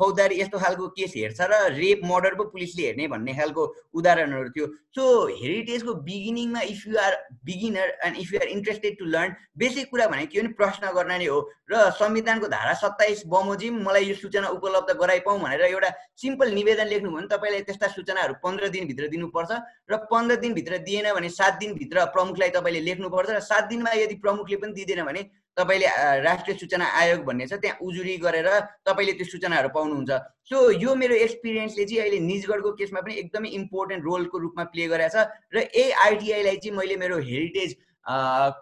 फौजदारी 0.00 0.40
यस्तो 0.40 0.58
खालको 0.58 0.86
केस 0.96 1.12
हेर्छ 1.16 1.40
र 1.44 1.54
रेप 1.76 2.00
मर्डर 2.08 2.34
पो 2.34 2.44
पुलिसले 2.50 2.82
हेर्ने 2.82 3.06
भन्ने 3.12 3.32
खालको 3.38 3.62
उदाहरणहरू 3.94 4.48
थियो। 4.48 4.66
सो 4.96 5.02
हेरिटेजको 5.28 5.94
बिगिनिङमा 6.08 6.60
if 6.72 6.80
you 6.88 6.96
are 6.98 7.12
beginner 7.44 7.88
and 8.06 8.16
if 8.16 8.32
you 8.32 8.38
are 8.40 8.48
interested 8.48 8.98
to 8.98 9.04
learn 9.12 9.34
basic 9.60 9.90
कुरा 9.90 10.06
भने 10.08 10.24
के 10.26 10.40
भने 10.40 10.52
प्रश्न 10.56 10.92
गर्न 10.96 11.12
नै 11.20 11.26
हो। 11.26 11.38
र 11.68 11.90
संविधानको 12.00 12.48
धारा 12.48 12.72
सत्ताइस 12.80 13.22
बमोजिम 13.28 13.76
मलाई 13.84 14.04
यो 14.08 14.14
सूचना 14.16 14.48
उपलब्ध 14.56 14.96
गराइपाउँ 14.96 15.38
भनेर 15.44 15.62
एउटा 15.68 15.90
सिम्पल 16.24 16.52
निवेदन 16.56 16.88
लेख्नु 16.88 17.10
भने 17.12 17.28
तपाईँलाई 17.28 17.62
त्यस्ता 17.68 17.92
सूचनाहरू 17.92 18.40
पन्ध्र 18.40 18.68
दिनभित्र 18.72 19.08
दिनुपर्छ 19.12 19.60
र 19.92 20.00
पन्ध्र 20.08 20.36
दिनभित्र 20.40 20.78
दिएन 20.88 21.12
भने 21.12 21.28
सात 21.30 21.60
दिनभित्र 21.60 22.08
प्रमुखलाई 22.16 22.56
तपाईँले 22.56 22.80
लेख्नुपर्छ 22.88 23.30
र 23.30 23.40
सात 23.52 23.68
दिनमा 23.68 23.92
यदि 24.00 24.20
प्रमुखले 24.24 24.56
पनि 24.64 24.72
दिँदैन 24.80 25.04
भने 25.04 25.28
तपाईँले 25.56 25.86
राष्ट्रिय 26.24 26.56
सूचना 26.58 26.86
आयोग 27.00 27.24
भन्ने 27.24 27.46
छ 27.46 27.60
त्यहाँ 27.62 27.78
उजुरी 27.84 28.16
गरेर 28.24 28.48
तपाईँले 28.88 29.12
त्यो 29.20 29.26
सूचनाहरू 29.32 29.68
पाउनुहुन्छ। 29.76 30.10
सो 30.48 30.56
यो 30.80 30.94
मेरो 30.94 31.14
एक्सपिरियन्सले 31.28 31.84
चाहिँ 31.84 32.00
अहिले 32.02 32.18
निजगढको 32.26 32.72
केसमा 32.80 33.00
पनि 33.00 33.14
एकदमै 33.22 33.48
इम्पोर्टेन्ट 33.60 34.04
रोलको 34.04 34.38
रूपमा 34.44 34.64
प्ले 34.72 34.86
गरेछ 34.88 35.16
र 35.52 35.58
यही 35.58 35.90
आइटिआईलाई 36.08 36.56
चाहिँ 36.56 36.76
मैले 36.76 36.96
मेरो 36.96 37.18
हेरिटेज 37.20 37.76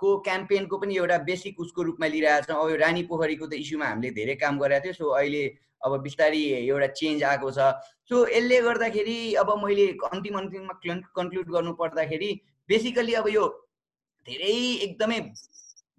को 0.02 0.08
क्याम्पेनको 0.26 0.78
पनि 0.78 0.96
एउटा 0.96 1.18
बेसिक 1.30 1.60
उसको 1.60 1.82
रूपमा 1.82 2.06
लिइरहेको 2.06 2.52
छ। 2.52 2.58
अब 2.58 2.76
रानी 2.82 3.02
पोखरीको 3.06 3.46
त 3.46 3.54
इस्युमा 3.62 3.86
हामीले 3.86 4.10
धेरै 4.18 4.34
काम 4.42 4.58
गरेका 4.58 4.84
थियौँ 4.84 4.98
सो 4.98 5.06
अहिले 5.14 5.44
अब 5.80 5.96
बिस्तारै 6.02 6.42
एउटा 6.66 6.86
चेन्ज 6.98 7.22
आएको 7.24 7.50
छ। 7.50 7.72
सो 8.10 8.26
यसले 8.28 8.60
गर्दाखेरि 8.66 9.18
अब 9.40 9.48
मैले 9.62 9.86
अन्तिम 10.10 10.34
अन्तिममा 10.38 10.74
कन्क्लुड 11.16 11.48
गर्नु 11.54 11.72
पर्दाखेरि 11.80 12.30
बेसिकली 12.68 13.14
अब 13.22 13.28
यो 13.30 13.46
धेरै 14.28 14.56
एकदमै 14.84 15.18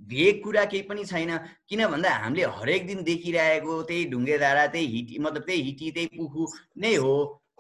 भेग 0.02 0.42
कुरा 0.44 0.64
केही 0.66 0.82
पनि 0.90 1.06
छैन। 1.06 1.38
किन 1.70 1.86
भन्दा 1.88 2.10
हामीले 2.12 2.46
हरेक 2.58 2.88
दिन 2.88 3.04
देखिरहेको 3.04 3.82
त्यही 3.84 4.06
ढुङ्गे 4.12 4.38
धारा 4.38 4.66
त्यही 4.68 4.88
हिटी 4.96 5.20
मतलब 5.20 5.44
त्यही 5.44 5.62
हिटी 5.62 5.92
त्यही 5.92 6.08
पुखु 6.18 6.48
नै 6.78 6.96
हो। 6.96 7.14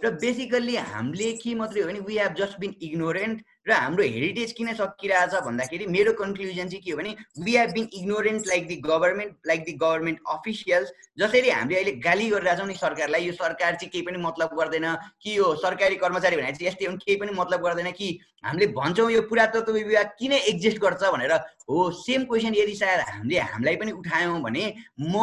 र 0.03 0.09
बेसिकल्ली 0.17 0.75
हामीले 0.75 1.31
के 1.37 1.53
मात्रै 1.55 1.81
हो 1.81 1.87
भने 1.87 1.99
we 2.05 2.17
have 2.17 2.33
just 2.37 2.59
been 2.59 2.73
ignorant 2.81 3.41
र 3.67 3.71
हाम्रो 3.71 4.03
हेरिटेज 4.03 4.51
किन 4.57 4.73
सकिरहेछ 4.73 5.33
भन्दाखेरि 5.45 5.85
मेरो 5.85 6.13
कन्क्लुजन 6.21 6.69
चाहिँ 6.69 6.81
के 6.81 6.91
हो 6.91 6.97
भने 6.97 7.11
we 7.45 7.55
have 7.55 7.73
been 7.73 7.87
ignorant 7.93 8.47
like 8.47 8.67
the 8.67 8.75
government 8.87 9.35
like 9.47 9.63
the 9.65 9.73
government 9.83 10.19
officials 10.35 10.91
जसरी 11.21 11.49
हामीले 11.49 11.77
अहिले 11.79 11.91
गाली 12.07 12.29
गरिरहेछौँ 12.29 12.67
नि 12.67 12.73
सरकारलाई 12.81 13.25
यो 13.25 13.33
सरकार 13.33 13.75
चाहिँ 13.75 13.89
केही 13.91 14.01
पनि 14.09 14.23
मतलब 14.23 14.57
गर्दैन। 14.59 14.87
कि 15.21 15.37
यो 15.37 15.53
सरकारी 15.61 15.95
कर्मचारी 16.01 16.35
भनेर 16.35 16.55
चाहिँ 16.55 16.67
यस्तै 16.67 16.97
केही 17.05 17.17
पनि 17.21 17.37
मतलब 17.37 17.61
गर्दैन 17.67 17.91
कि 17.93 18.09
हामीले 18.43 18.67
भन्छौँ 18.73 19.11
यो 19.11 19.21
पुरातत्व 19.29 19.71
विभाग 19.73 20.09
किन 20.19 20.31
एक्जिस्ट 20.33 20.77
गर्छ 20.81 21.03
भनेर। 21.13 21.33
हो 21.69 21.89
सेम 21.95 22.23
क्वेसन 22.25 22.53
यदि 22.55 22.73
सायद 22.75 22.99
हामीले 23.07 23.39
हामीलाई 23.39 23.75
पनि 23.75 23.91
उठायौँ 23.91 24.39
भने 24.41 24.63
म 24.99 25.15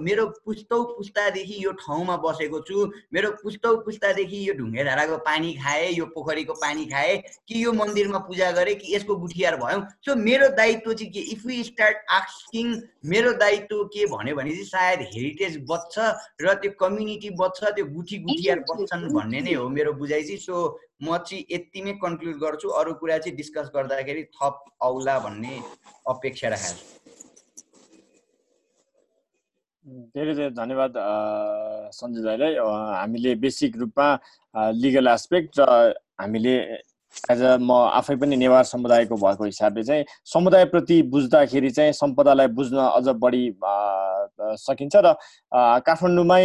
मेरो 0.00 0.26
पुस्तौ 0.44 0.82
पुस्तादेखि 0.94 1.56
यो 1.64 1.72
ठाउँमा 1.80 2.16
बसेको 2.22 2.60
छु 2.68 2.86
मेरो 3.12 3.30
पुस्तौ 3.42 3.74
पुस्तादेखि 3.82 4.48
यो 4.48 4.54
ढुङ्गे 4.54 4.84
धाराको 4.84 5.16
पानी 5.26 5.52
खाएँ 5.58 5.90
यो 5.96 6.04
पोखरीको 6.14 6.54
पानी 6.62 6.84
खाएँ 6.86 7.16
कि 7.48 7.64
यो 7.64 7.72
मन्दिरमा 7.72 8.18
पूजा 8.28 8.50
गरेँ 8.52 8.74
कि 8.76 8.94
यसको 8.94 9.16
गुठियार 9.16 9.56
भयौँ। 9.56 9.80
सो 10.04 10.14
मेरो 10.16 10.48
दायित्व 10.56 10.92
चाहिँ 10.92 11.12
के? 11.12 11.20
इफ 11.34 11.46
यु 11.46 11.64
स्टार्ट 11.64 11.96
आस्किङ 12.10 12.66
मेरो 13.04 13.32
दायित्व 13.42 13.84
के 13.94 14.06
भन्यो 14.06 14.36
भने 14.36 14.50
चाहिँ 14.50 14.64
सायद 14.64 15.00
हेरिटेज 15.14 15.56
बच्छ 15.70 15.98
र 16.42 16.54
त्यो 16.62 16.70
कम्युनिटी 16.80 17.30
बच्छ 17.40 17.64
त्यो 17.64 17.84
गुठी 17.96 18.18
गुठियार 18.28 18.58
बच्छन् 18.70 19.08
भन्ने 19.14 19.40
नै 19.40 19.54
हो 19.54 19.68
मेरो 19.68 19.92
बुझाइ 19.98 20.22
चाहिँ। 20.22 20.38
सो 20.38 20.78
म 21.00 21.16
चाहिँ 21.18 21.44
यतिमै 21.50 21.92
कन्क्लुड 22.04 22.36
गर्छु 22.38 22.68
अरू 22.78 22.92
कुरा 23.00 23.18
चाहिँ 23.18 23.36
डिस्कस 23.36 23.70
गर्दाखेरि 23.74 24.22
थप 24.36 24.64
आउला 24.82 25.18
भन्ने 25.26 25.54
अपेक्षा 26.14 26.48
राखेको 26.48 26.96
धेरै 30.14 30.34
धेरै 30.34 30.50
धन्यवाद 30.56 30.92
सञ्जय 31.96 32.22
दाईलाई। 32.22 32.54
हामीले 32.96 33.34
बेसिक 33.44 33.76
रूपमा 33.78 34.08
लिगल 34.82 35.06
एस्पेक्ट 35.08 35.60
र 35.60 35.94
हामीले 36.20 36.54
एज 37.32 37.42
अ 37.42 37.56
म 37.58 37.70
आफै 37.98 38.16
पनि 38.20 38.36
नेवार 38.36 38.64
समुदायको 38.70 39.16
भएको 39.16 39.44
हिसाबले 39.44 39.82
चाहिँ 39.84 40.04
समुदायप्रति 40.32 40.96
बुझ्दाखेरि 41.14 41.70
चाहिँ 41.78 41.92
सम्पदालाई 42.00 42.48
बुझ्न 42.58 42.76
अझ 42.76 43.06
बढी 43.22 43.44
सकिन्छ 44.56 44.96
र 44.96 45.14
काठमाडौँमै 45.80 46.44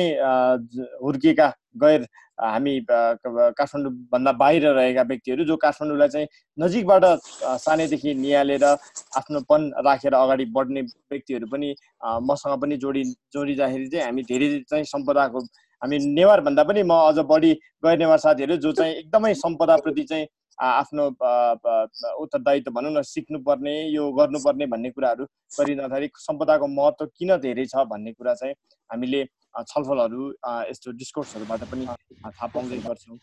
हुर्किएका 1.03 1.47
गैर 1.77 2.05
हामी 2.41 2.79
काठमाडौँभन्दा 2.89 4.31
बाहिर 4.33 4.67
रहेका 4.69 5.01
व्यक्तिहरू 5.03 5.43
जो 5.45 5.55
काठमाडौँलाई 5.57 6.09
चाहिँ 6.09 6.27
नजिकबाट 6.57 7.05
सानैदेखि 7.59 8.13
निहालेर 8.15 8.63
आफ्नोपन 8.63 9.71
राखेर 9.85 10.13
अगाडि 10.13 10.45
बढ्ने 10.51 10.81
व्यक्तिहरू 10.81 11.47
पनि 11.47 11.73
मसँग 12.23 12.61
पनि 12.61 12.77
जोडि 12.77 13.03
जोडिँदाखेरि 13.33 13.87
चाहिँ 13.87 14.05
हामी 14.05 14.23
धेरै 14.23 14.49
चाहिँ 14.69 14.85
सम्पदाको 14.85 15.39
हामी 15.81 15.97
नेवारभन्दा 16.13 16.63
पनि 16.63 16.83
म 16.83 16.93
अझ 17.03 17.25
बढी 17.25 17.53
गैर 17.85 17.97
नेवार 17.99 18.17
साथीहरू 18.19 18.55
जो 18.57 18.71
चाहिँ 18.73 18.95
एकदमै 18.95 19.33
सम्पदाप्रति 19.35 20.03
चाहिँ 20.03 20.27
आफ्नो 20.61 21.05
उत्तरदायित्व 22.23 22.71
भनौँ 22.71 22.91
न 22.91 23.01
सिक्नुपर्ने 23.01 23.75
यो 23.89 24.11
गर्नुपर्ने 24.11 24.65
भन्ने 24.73 24.89
कुराहरू। 24.91 25.25
गरिँदाखेरि 25.59 26.09
सम्पदाको 26.19 26.67
महत्त्व 26.67 27.05
किन 27.17 27.37
धेरै 27.37 27.65
छ 27.65 27.85
भन्ने 27.89 28.11
कुरा 28.13 28.33
चाहिँ 28.33 28.53
हामीले 28.89 29.23
छलफलहरू 29.53 30.29
यस्तो 30.69 30.91
डिस्कोर्सहरूबाट 30.97 31.63
पनि 31.71 31.85
थाहा 31.85 32.47
पाउँदै 32.47 32.77
गर्छौँ। 32.85 33.17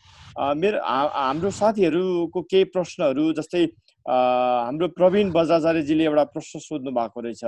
मेरो 0.55 0.77
हाम्रो 0.81 1.49
साथीहरूको 1.51 2.41
केही 2.51 2.63
प्रश्नहरू 2.75 3.31
जस्तै 3.39 3.63
हाम्रो 4.05 4.87
प्रवीण 4.97 5.31
बजाचार्यजीले 5.31 6.03
एउटा 6.03 6.23
प्रश्न 6.35 6.59
सोध्नु 6.59 6.91
भएको 6.91 7.19
रहेछ। 7.21 7.43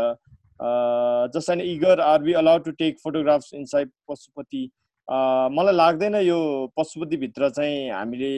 An 1.49 1.59
eager 1.61 1.99
are 1.99 2.21
be 2.23 2.33
allowed 2.39 2.63
to 2.65 2.71
take 2.79 2.99
photographs 3.03 3.53
inside 3.53 3.89
Pashupati? 4.09 4.63
मलाई 5.07 5.75
लाग्दैन 5.75 6.15
यो 6.15 6.39
पशुपतिभित्र 6.77 7.49
चाहिँ 7.49 7.89
हामीले 7.91 8.33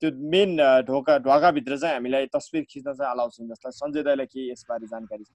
त्यो 0.00 0.10
मेन 0.30 0.56
ढोका 0.84 1.18
ढोकाभित्र 1.24 1.76
चाहिँ 1.78 1.94
हामीलाई 1.94 2.26
तस्विर 2.28 2.64
खिच्न 2.70 2.92
चाहिँ 2.92 3.12
अलाउ 3.12 3.28
छैन। 3.32 3.48
जस्तो 3.48 3.70
सञ्जय 3.72 4.02
दाईलाई 4.04 4.26
के 4.26 4.50
यसबारे 4.52 4.86
जानकारी 4.86 5.24
छ? 5.24 5.32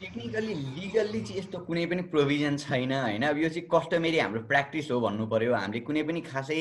टेक्निकल्ली 0.00 0.54
लिगल्ली 0.54 1.20
चाहिँ 1.20 1.38
यस्तो 1.38 1.58
कुनै 1.68 1.84
पनि 1.86 2.02
प्रोभिजन 2.10 2.56
छैन 2.58 2.92
होइन? 2.92 3.22
अब 3.22 3.38
यो 3.38 3.48
चाहिँ 3.48 3.68
कस्टमेरी 3.70 4.18
हाम्रो 4.18 4.40
प्र्याक्टिस 4.50 4.90
हो 4.90 5.00
भन्नु 5.00 5.26
पऱ्यो 5.30 5.54
हामीले 5.54 5.80
कुनै 5.86 6.02
पनि 6.08 6.20
खासै 6.26 6.58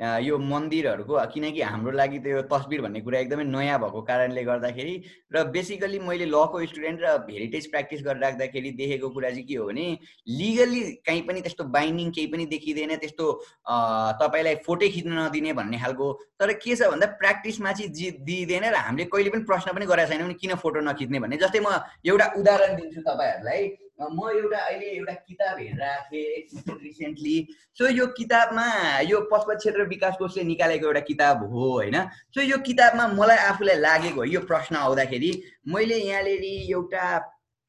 यो 0.00 0.38
मन्दिरहरूको 0.38 1.14
किनकि 1.32 1.60
हाम्रो 1.60 1.92
लागि 1.92 2.18
त 2.18 2.26
यो 2.26 2.42
तस्बिर 2.48 2.80
भन्ने 2.80 3.00
कुरा 3.04 3.18
एकदमै 3.20 3.44
नयाँ 3.44 3.78
भएको 3.80 4.00
कारणले 4.02 4.44
गर्दाखेरि 4.44 4.94
र 5.34 5.44
बेसिकली 5.52 5.98
मैले 6.00 6.26
लको 6.26 6.64
स्टुडेन्ट 6.66 7.00
र 7.04 7.08
हेरिटेज 7.28 7.66
प्र्याक्टिस 7.70 8.00
गरेर 8.04 8.22
राख्दाखेरि 8.24 8.70
देखेको 8.80 9.08
कुरा 9.10 9.30
चाहिँ 9.30 9.44
के 9.44 9.54
हो 9.60 9.66
भने 9.66 9.86
लिगल्ली 10.40 10.80
कहीँ 11.04 11.22
पनि 11.28 11.40
त्यस्तो 11.40 11.64
बाइन्डिङ 11.76 12.10
केही 12.16 12.26
पनि 12.32 12.46
देखिँदैन 12.54 12.96
त्यस्तो 12.96 13.26
तपाईँलाई 14.22 14.54
फोटो 14.66 14.88
खिच्न 14.88 15.12
नदिने 15.18 15.52
भन्ने 15.52 15.78
खालको। 15.78 16.06
तर 16.40 16.52
के 16.64 16.76
छ 16.76 16.88
भन्दा 16.88 17.06
प्र्याक्टिसमा 17.20 17.72
चाहिँ 17.72 17.92
जि 17.92 18.10
दिइँदैन 18.24 18.64
र 18.72 18.74
हामीले 18.80 19.04
कहिले 19.12 19.30
पनि 19.30 19.44
प्रश्न 19.44 19.76
पनि 19.76 19.86
गरेका 19.86 20.08
छैनौँ 20.08 20.32
किन 20.40 20.54
फोटो 20.64 20.80
नखिच्ने 20.80 21.20
भन्ने। 21.20 21.36
जस्तै 21.44 21.60
म 21.60 21.76
एउटा 22.08 22.26
उदाहरण 22.40 22.76
दिन्छु 22.80 23.00
तपाईँहरूलाई। 23.04 23.62
म 24.00 24.30
एउटा 24.34 24.58
अहिले 24.58 24.86
एउटा 24.96 25.12
किताब 25.12 25.58
हेरिरहेको 25.58 26.10
थिएँ 26.12 26.78
रिसेन्टली 26.82 27.36
सो 27.78 27.88
यो 27.88 28.06
किताबमा 28.16 28.64
यो 29.08 29.20
पशुपत 29.32 29.56
क्षेत्र 29.58 29.84
विकास 29.88 30.16
कोषले 30.18 30.42
निकालेको 30.44 30.86
एउटा 30.86 31.00
किताब 31.00 31.42
हो 31.52 31.70
होइन? 31.72 31.96
सो 32.34 32.40
यो 32.42 32.58
किताबमा 32.66 33.06
मलाई 33.14 33.36
आफूलाई 33.36 33.76
लागेको 33.76 34.24
यो 34.24 34.40
प्रश्न 34.40 34.76
आउँदाखेरि 34.76 35.32
मैले 35.68 35.96
यहाँनिर 35.96 36.44
एउटा 36.44 37.18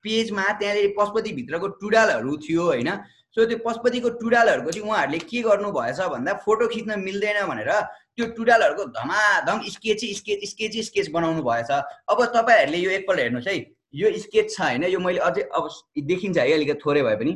पेजमा 0.06 0.46
त्यहाँनिर 0.60 0.94
पशुपतिभित्रको 1.00 1.68
टुडालहरू 1.82 2.38
थियो 2.48 2.64
होइन? 2.64 2.90
सो 3.36 3.46
त्यो 3.46 3.58
पशुपतिको 3.66 4.10
टुडालहरूको 4.22 4.72
चाहिँ 4.72 4.88
उहाँहरूले 4.88 5.20
के 5.28 5.42
गर्नु 5.42 5.72
भएछ 5.72 6.00
भन्दा 6.16 6.34
फोटो 6.46 6.68
खिच्न 6.68 7.00
मिल्दैन 7.00 7.44
भनेर 7.48 7.72
त्यो 8.16 8.26
टुडालहरूको 8.40 8.86
धमाधम 8.96 9.62
स्केच 9.76 10.02
स्केच 10.18 10.50
स्केच 10.50 10.80
स्केच 10.88 11.12
बनाउनु 11.12 11.44
भएछ। 11.44 11.72
अब 11.72 12.26
तपाईँहरूले 12.36 12.78
यो 12.78 12.92
एकपल्ट 12.92 13.20
हेर्नुहोस् 13.20 13.48
है। 13.48 13.60
यो 13.94 14.12
स्केच 14.18 14.54
छ 14.54 14.62
होइन 14.62 14.84
यो 14.84 15.00
मैले 15.00 15.20
अझै 15.20 15.42
अब 15.54 15.70
देखिन्छ 16.08 16.38
है 16.38 16.52
अलिकति 16.54 16.80
थोरै 16.86 17.02
भए 17.04 17.16
पनि। 17.16 17.32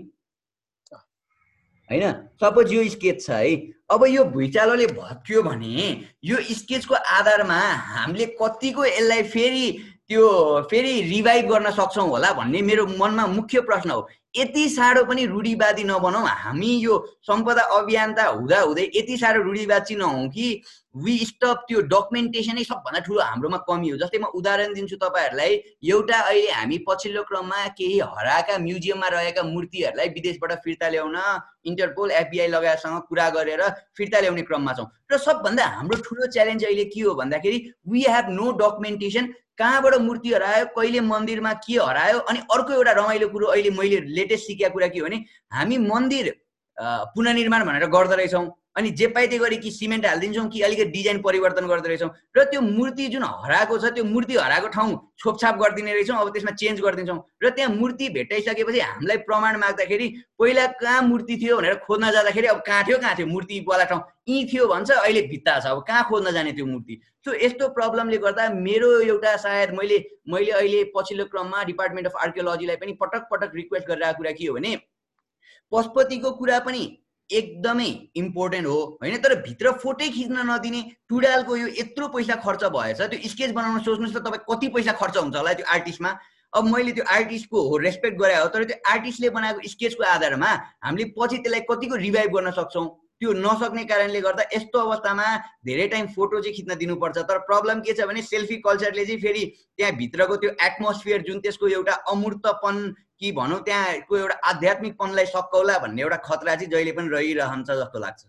होइन? 1.89 2.11
सपोज 2.41 2.73
यो 2.73 2.83
स्केच 2.89 3.25
छ 3.25 3.29
है 3.29 3.55
अब 3.91 4.05
यो 4.09 4.23
भुइँचालोले 4.33 4.87
भत्कियो 4.87 5.41
भने 5.43 5.73
यो 6.23 6.37
स्केचको 6.53 6.95
आधारमा 6.95 7.59
हामीले 7.89 8.25
कतिको 8.41 8.85
यसलाई 8.85 9.23
फेरि 9.33 9.65
त्यो 10.07 10.23
फेरि 10.71 11.01
रिभाइभ 11.01 11.45
गर्न 11.49 11.71
सक्छौँ 11.71 12.07
होला 12.09 12.31
भन्ने 12.33 12.61
मेरो 12.61 12.85
मनमा 12.87 13.25
मुख्य 13.27 13.61
प्रश्न 13.61 13.89
हो। 13.91 14.07
यति 14.37 14.67
साह्रो 14.69 15.03
पनि 15.05 15.25
रूढिवादी 15.25 15.83
नबनौँ। 15.83 16.25
हामी 16.27 16.71
यो 16.79 16.95
सम्पदा 17.27 17.61
अभियन्ता 17.77 18.23
हुँदा 18.25 18.59
हुँदै 18.61 18.91
यति 18.95 19.17
साह्रो 19.17 19.43
रूढिवादी 19.43 19.95
नहौँ 19.95 20.27
कि 20.29 20.47
वी 20.95 21.17
स्टप 21.25 21.63
त्यो 21.67 21.81
डकुमेन्टेसनै 21.91 22.63
सबभन्दा 22.63 22.99
ठुलो 23.05 23.21
हाम्रोमा 23.21 23.57
कमी 23.67 23.89
हो। 23.89 23.97
जस्तै 23.97 24.19
म 24.19 24.25
उदाहरण 24.35 24.73
दिन्छु 24.73 24.95
तपाईँहरूलाई 24.95 25.53
एउटा 25.83 26.19
अहिले 26.19 26.51
हामी 26.51 26.77
पछिल्लो 26.87 27.23
क्रममा 27.29 27.67
केही 27.79 27.99
हराएका 28.15 28.57
म्युजियममा 28.57 29.07
रहेका 29.15 29.43
मूर्तिहरूलाई 29.43 30.07
विदेशबाट 30.15 30.51
फिर्ता 30.63 30.89
ल्याउन 30.89 31.17
इन्टरपोल 31.65 32.11
एफबिआई 32.11 32.47
लगायतसँग 32.47 32.99
कुरा 33.09 33.29
गरेर 33.29 33.61
फिर्ता 33.97 34.19
ल्याउने 34.19 34.41
क्रममा 34.47 34.73
छौँ। 34.73 34.87
र 35.11 35.17
सबभन्दा 35.19 35.65
हाम्रो 35.77 36.01
ठुलो 36.03 36.27
च्यालेन्ज 36.31 36.63
अहिले 36.65 36.85
के 36.91 37.01
हो 37.01 37.15
भन्दाखेरि 37.15 37.57
वी 37.87 38.05
हेभ 38.07 38.29
नो 38.31 38.51
डकुमेन्टेसन 38.59 39.33
कहाँबाट 39.59 39.93
मूर्ति 40.03 40.31
हरायो 40.33 40.65
कहिले 40.75 40.99
मन्दिरमा 41.01 41.51
के 41.63 41.75
हरायो 41.79 42.17
अनि 42.27 42.39
अर्को 42.51 42.73
एउटा 42.73 42.91
रमाइलो 42.91 43.27
कुरो 43.29 43.47
अहिले 43.47 43.69
मैले 43.71 43.99
लेटेस्ट 44.25 44.47
सिकेका 44.47 44.69
कुरा 44.75 44.87
के 44.87 44.99
हो 44.99 45.05
भने 45.05 45.23
हामी 45.53 45.77
मन्दिर 45.87 46.35
पुनर्निर्माण 47.15 47.65
भनेर 47.65 47.85
गर्दो 47.97 48.15
रहेछौँ 48.15 48.45
अनि 48.75 48.89
जे 48.99 49.07
पाइ 49.07 49.27
त्यही 49.27 49.39
गरी 49.39 49.57
कि 49.57 49.71
सिमेन्ट 49.71 50.05
हालिदिन्छौँ 50.05 50.47
कि 50.49 50.61
अलिकति 50.61 50.85
डिजाइन 50.91 51.21
परिवर्तन 51.21 51.67
गर्दो 51.67 51.87
रहेछौँ 51.87 52.09
र 52.37 52.43
त्यो 52.51 52.61
मूर्ति 52.61 53.07
जुन 53.07 53.23
हराएको 53.23 53.77
छ 53.77 53.91
त्यो 53.95 54.03
मूर्ति 54.03 54.35
हराएको 54.35 54.67
ठाउँ 54.75 54.97
छोपछाप 55.19 55.55
गरिदिने 55.61 55.93
रहेछौँ 55.93 56.17
अब 56.21 56.29
त्यसमा 56.33 56.51
चेन्ज 56.61 56.81
गरिदिन्छौँ 56.81 57.17
र 57.43 57.49
त्यहाँ 57.55 57.71
मूर्ति 57.75 58.09
भेटाइसकेपछि 58.17 58.79
हामीलाई 58.79 59.17
प्रमाण 59.29 59.57
माग्दाखेरि 59.59 60.07
पहिला 60.39 60.65
कहाँ 60.83 61.01
मूर्ति 61.07 61.37
थियो 61.43 61.57
भनेर 61.57 61.75
खोज्न 61.87 62.11
जाँदाखेरि 62.11 62.47
अब 62.47 62.61
कहाँ 62.67 62.83
थियो 62.87 62.97
कहाँ 62.97 63.15
थियो? 63.17 63.27
मूर्तिवाला 63.27 63.83
ठाउँ। 63.85 64.01
यहीँ 64.27 64.45
थियो 64.51 64.67
भन्छ 64.67 64.91
अहिले 64.91 65.21
भित्ता 65.31 65.59
छ। 65.59 65.65
अब 65.67 65.83
कहाँ 65.87 66.03
खोज्न 66.09 66.31
जाने 66.33 66.51
त्यो 66.51 66.65
मूर्ति? 66.65 66.99
सो 67.25 67.33
यस्तो 67.35 67.67
प्रब्लमले 67.79 68.17
गर्दा 68.17 68.49
मेरो 68.49 68.89
एउटा 69.01 69.35
सायद 69.37 69.71
मैले 69.79 69.97
मैले 70.29 70.51
अहिले 70.51 70.83
पछिल्लो 70.95 71.25
क्रममा 71.31 71.63
डिपार्टमेन्ट 71.71 72.07
अफ 72.07 72.15
आर्कियोलोजीलाई 72.23 72.75
पनि 72.75 72.93
पटक 73.01 73.27
पटक 73.31 73.55
रिक्वेस्ट 73.55 73.87
गरिरहेको 73.87 74.17
कुरा 74.17 74.31
के 74.31 74.45
हो 74.45 74.53
भने 74.53 74.75
पशुपतिको 75.71 76.31
कुरा 76.37 76.59
पनि 76.67 76.83
एकदमै 77.29 77.89
इम्पोर्टेन्ट 78.15 78.67
हो 78.67 78.79
होइन? 79.01 79.17
तर 79.17 79.35
भित्र 79.41 79.71
फोटै 79.83 80.09
खिच्न 80.09 80.45
नदिने 80.49 80.81
टुडालको 81.09 81.55
यो 81.57 81.67
यत्रो 81.79 82.07
पैसा 82.15 82.35
खर्च 82.45 82.63
भएछ 82.75 83.01
त्यो 83.01 83.29
स्केच 83.29 83.51
बनाउन 83.51 83.79
सोच्नुहोस् 83.79 84.15
त 84.15 84.25
तपाईँ 84.27 84.45
कति 84.49 84.67
पैसा 84.75 84.91
खर्च 85.01 85.17
हुन्छ 85.17 85.35
होला 85.35 85.53
त्यो 85.53 85.65
आर्टिस्टमा? 85.73 86.11
अब 86.53 86.63
मैले 86.73 86.91
त्यो 86.91 87.03
आर्टिस्टको 87.11 87.61
हो 87.69 87.77
रेस्पेक्ट 87.77 88.17
गरे 88.19 88.35
हो 88.35 88.47
तर 88.47 88.63
त्यो 88.63 88.77
आर्टिस्टले 88.91 89.29
बनाएको 89.37 89.67
स्केचको 89.69 90.03
आधारमा 90.07 90.51
हामीले 90.85 91.05
पछि 91.17 91.37
त्यसलाई 91.37 91.61
कतिको 91.71 91.95
रिभाइभ 92.05 92.31
गर्न 92.35 92.51
सक्छौँ? 92.59 92.87
त्यो 93.19 93.31
नसक्ने 93.33 93.83
कारणले 93.89 94.19
गर्दा 94.21 94.43
यस्तो 94.53 94.79
अवस्थामा 94.79 95.25
धेरै 95.65 95.87
टाइम 95.87 96.07
फोटो 96.15 96.39
चाहिँ 96.39 96.55
खिच्न 96.55 96.75
दिनुपर्छ। 96.75 97.17
तर 97.17 97.37
प्रब्लम 97.49 97.79
के 97.81 97.93
छ 97.93 98.07
भने 98.07 98.21
सेल्फी 98.21 98.55
कल्चरले 98.63 99.05
चाहिँ 99.05 99.19
फेरि 99.21 99.43
त्यहाँभित्रको 99.77 100.35
त्यो 100.35 100.49
एटमोस्फियर 100.67 101.21
जुन 101.27 101.39
त्यसको 101.39 101.67
एउटा 101.67 101.93
अमूर्तपन 102.11 102.75
कि 103.21 103.31
भनौँ 103.31 103.59
त्यहाँको 103.63 104.17
एउटा 104.17 104.35
आध्यात्मिकपनलाई 104.49 105.25
सक्कौला 105.25 105.77
भन्ने 105.79 106.01
एउटा 106.01 106.17
खतरा 106.25 106.55
चाहिँ 106.55 106.71
जहिले 106.71 106.91
पनि 106.91 107.09
रहिरहन्छ 107.09 107.69
जस्तो 107.71 107.99
लाग्छ। 107.99 108.25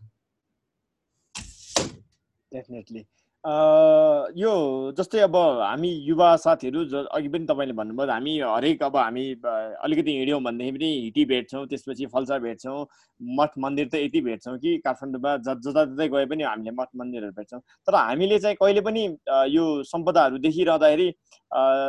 डेफिनेटली 2.52 3.06
यो 3.46 4.52
जस्तै 4.98 5.18
अब 5.22 5.36
हामी 5.36 5.88
युवा 6.04 6.28
साथीहरू 6.44 6.84
ज 6.84 7.02
अघि 7.14 7.28
पनि 7.28 7.46
तपाईँले 7.46 7.74
भन्नुभयो 7.80 8.10
हामी 8.10 8.32
हरेक 8.42 8.82
अब 8.82 8.96
हामी 8.96 9.24
अलिकति 9.86 10.10
हिँड्यौँ 10.10 10.40
भनेदेखि 10.42 10.72
पनि 10.76 10.88
हिटी 11.02 11.24
भेट्छौँ 11.32 11.66
त्यसपछि 11.66 12.06
फल्सा 12.14 12.38
भेट्छौँ। 12.42 12.86
मठ 13.20 13.50
मन्दिर 13.58 13.88
त 13.88 13.94
यति 13.94 14.20
भेट्छौँ 14.20 14.56
कि 14.58 14.76
काठमाडौँमा 14.84 15.36
ज 15.46 15.54
जताततै 15.62 16.08
गए 16.08 16.26
पनि 16.26 16.42
हामीले 16.42 16.70
मठ 16.74 16.88
मन्दिरहरू 16.98 17.32
भेट्छौँ। 17.38 17.60
तर 17.86 17.94
हामीले 17.94 18.38
चाहिँ 18.38 18.56
कहिले 18.60 18.80
पनि 18.82 19.04
यो 19.54 19.64
सम्पदाहरू 19.86 20.38
देखिरहँदाखेरि 20.42 21.08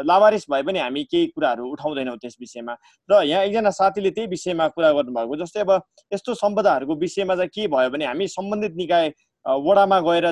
लावारिस 0.07 0.45
भए 0.51 0.63
पनि 0.63 0.79
हामी 0.79 1.03
केही 1.11 1.27
कुराहरू 1.33 1.71
उठाउँदैनौँ 1.71 2.17
त्यस 2.21 2.37
विषयमा। 2.39 2.73
र 3.09 3.23
यहाँ 3.25 3.43
एकजना 3.43 3.69
साथीले 3.73 4.11
त्यही 4.13 4.27
विषयमा 4.29 4.67
कुरा 4.77 4.91
गर्नुभएको 4.93 5.35
जस्तै 5.41 5.61
अब 5.65 5.71
यस्तो 6.13 6.33
सम्पदाहरूको 6.37 6.95
विषयमा 6.95 7.35
चाहिँ 7.35 7.49
के 7.49 7.67
भयो 7.67 7.89
भने 7.89 8.05
हामी 8.05 8.27
सम्बन्धित 8.29 8.75
निकाय 8.77 9.09
वडामा 9.45 9.99
गएर 10.07 10.25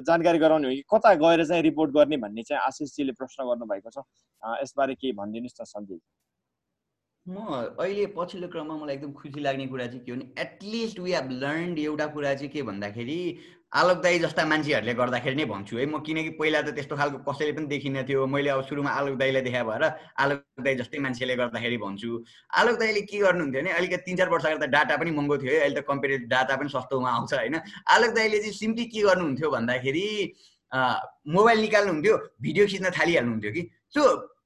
जानकारी 0.00 0.38
गराउने 0.38 0.68
हो 0.68 0.74
कि 0.74 0.82
कता 0.94 1.14
गएर 1.14 1.44
चाहिँ 1.46 1.62
रिपोर्ट 1.62 1.90
गर्ने 1.94 2.16
भन्ने 2.24 2.42
चाहिँ 2.42 2.62
आशिषजीले 2.62 3.12
प्रश्न 3.12 3.44
गर्नुभएको 3.46 3.90
छ। 3.90 4.04
यसबारे 4.62 4.94
केही 4.94 5.12
भनिदिनुहोस् 5.12 5.60
न 5.60 5.64
सञ्जय। 5.64 6.00
म 7.26 7.36
अहिले 7.78 8.06
पछिल्लो 8.16 8.48
क्रममा 8.48 8.76
मलाई 8.76 8.94
एकदम 8.96 9.12
खुसी 9.12 9.40
लाग्ने 9.40 9.66
कुरा 9.68 9.86
चाहिँ 9.86 10.04
के 10.04 10.12
हो 10.12 10.16
भने 10.16 10.42
एटलिस्ट 10.42 10.98
वी 10.98 11.12
हेभ 11.12 11.30
लर्न 11.42 11.78
एउटा 11.78 12.06
कुरा 12.16 12.34
चाहिँ 12.34 12.50
के 12.50 12.62
भन्दाखेरि 12.62 13.20
आलोकदाई 13.72 14.18
जस्ता 14.18 14.44
मान्छेहरूले 14.50 14.94
गर्दाखेरि 14.94 15.36
नै 15.36 15.44
भन्छु 15.46 15.76
है। 15.78 15.86
म 15.86 16.02
किनकि 16.02 16.30
पहिला 16.38 16.60
त 16.62 16.74
त्यस्तो 16.74 16.96
खालको 16.96 17.18
कसैले 17.22 17.52
पनि 17.54 17.66
देखिन 17.70 18.02
थियो। 18.02 18.26
मैले 18.26 18.50
अब 18.50 18.62
सुरुमा 18.66 18.90
आलोकदाईलाई 18.90 19.42
देखा 19.46 19.62
भएर 19.62 19.84
आलोकदाई 20.18 20.74
जस्तै 20.80 20.98
मान्छेले 20.98 21.34
गर्दाखेरि 21.38 21.78
भन्छु। 21.78 22.10
आलोकदाईले 22.50 23.00
के 23.06 23.18
गर्नुहुन्थ्यो 23.22 23.62
भने 23.62 23.70
अलिकति 23.78 24.02
तिन 24.06 24.16
चार 24.18 24.28
वर्ष 24.28 24.44
अगाडि 24.46 24.66
त 24.66 24.70
डाटा 24.74 24.96
पनि 24.98 25.10
महँगो 25.14 25.36
थियो 25.38 25.52
है। 25.54 25.60
अहिले 25.60 25.80
त 25.80 25.86
कम्पेरिटिभ 25.86 26.28
डाटा 26.34 26.54
पनि 26.58 26.68
सस्तोमा 26.74 27.10
आउँछ 27.10 27.32
होइन। 27.34 27.56
आलोकदाईले 27.94 28.38
चाहिँ 28.42 28.54
सिम्पली 28.58 28.84
के 28.90 29.00
गर्नुहुन्थ्यो 29.06 29.50
भन्दाखेरि 29.50 30.06
मोबाइल 31.30 31.58
निकाल्नुहुन्थ्यो 31.60 32.14
भिडियो 32.42 32.66
खिच्न 32.66 32.90
थालिहाल्नुहुन्थ्यो 32.90 33.52
कि। 33.54 33.62
सो 33.94 34.02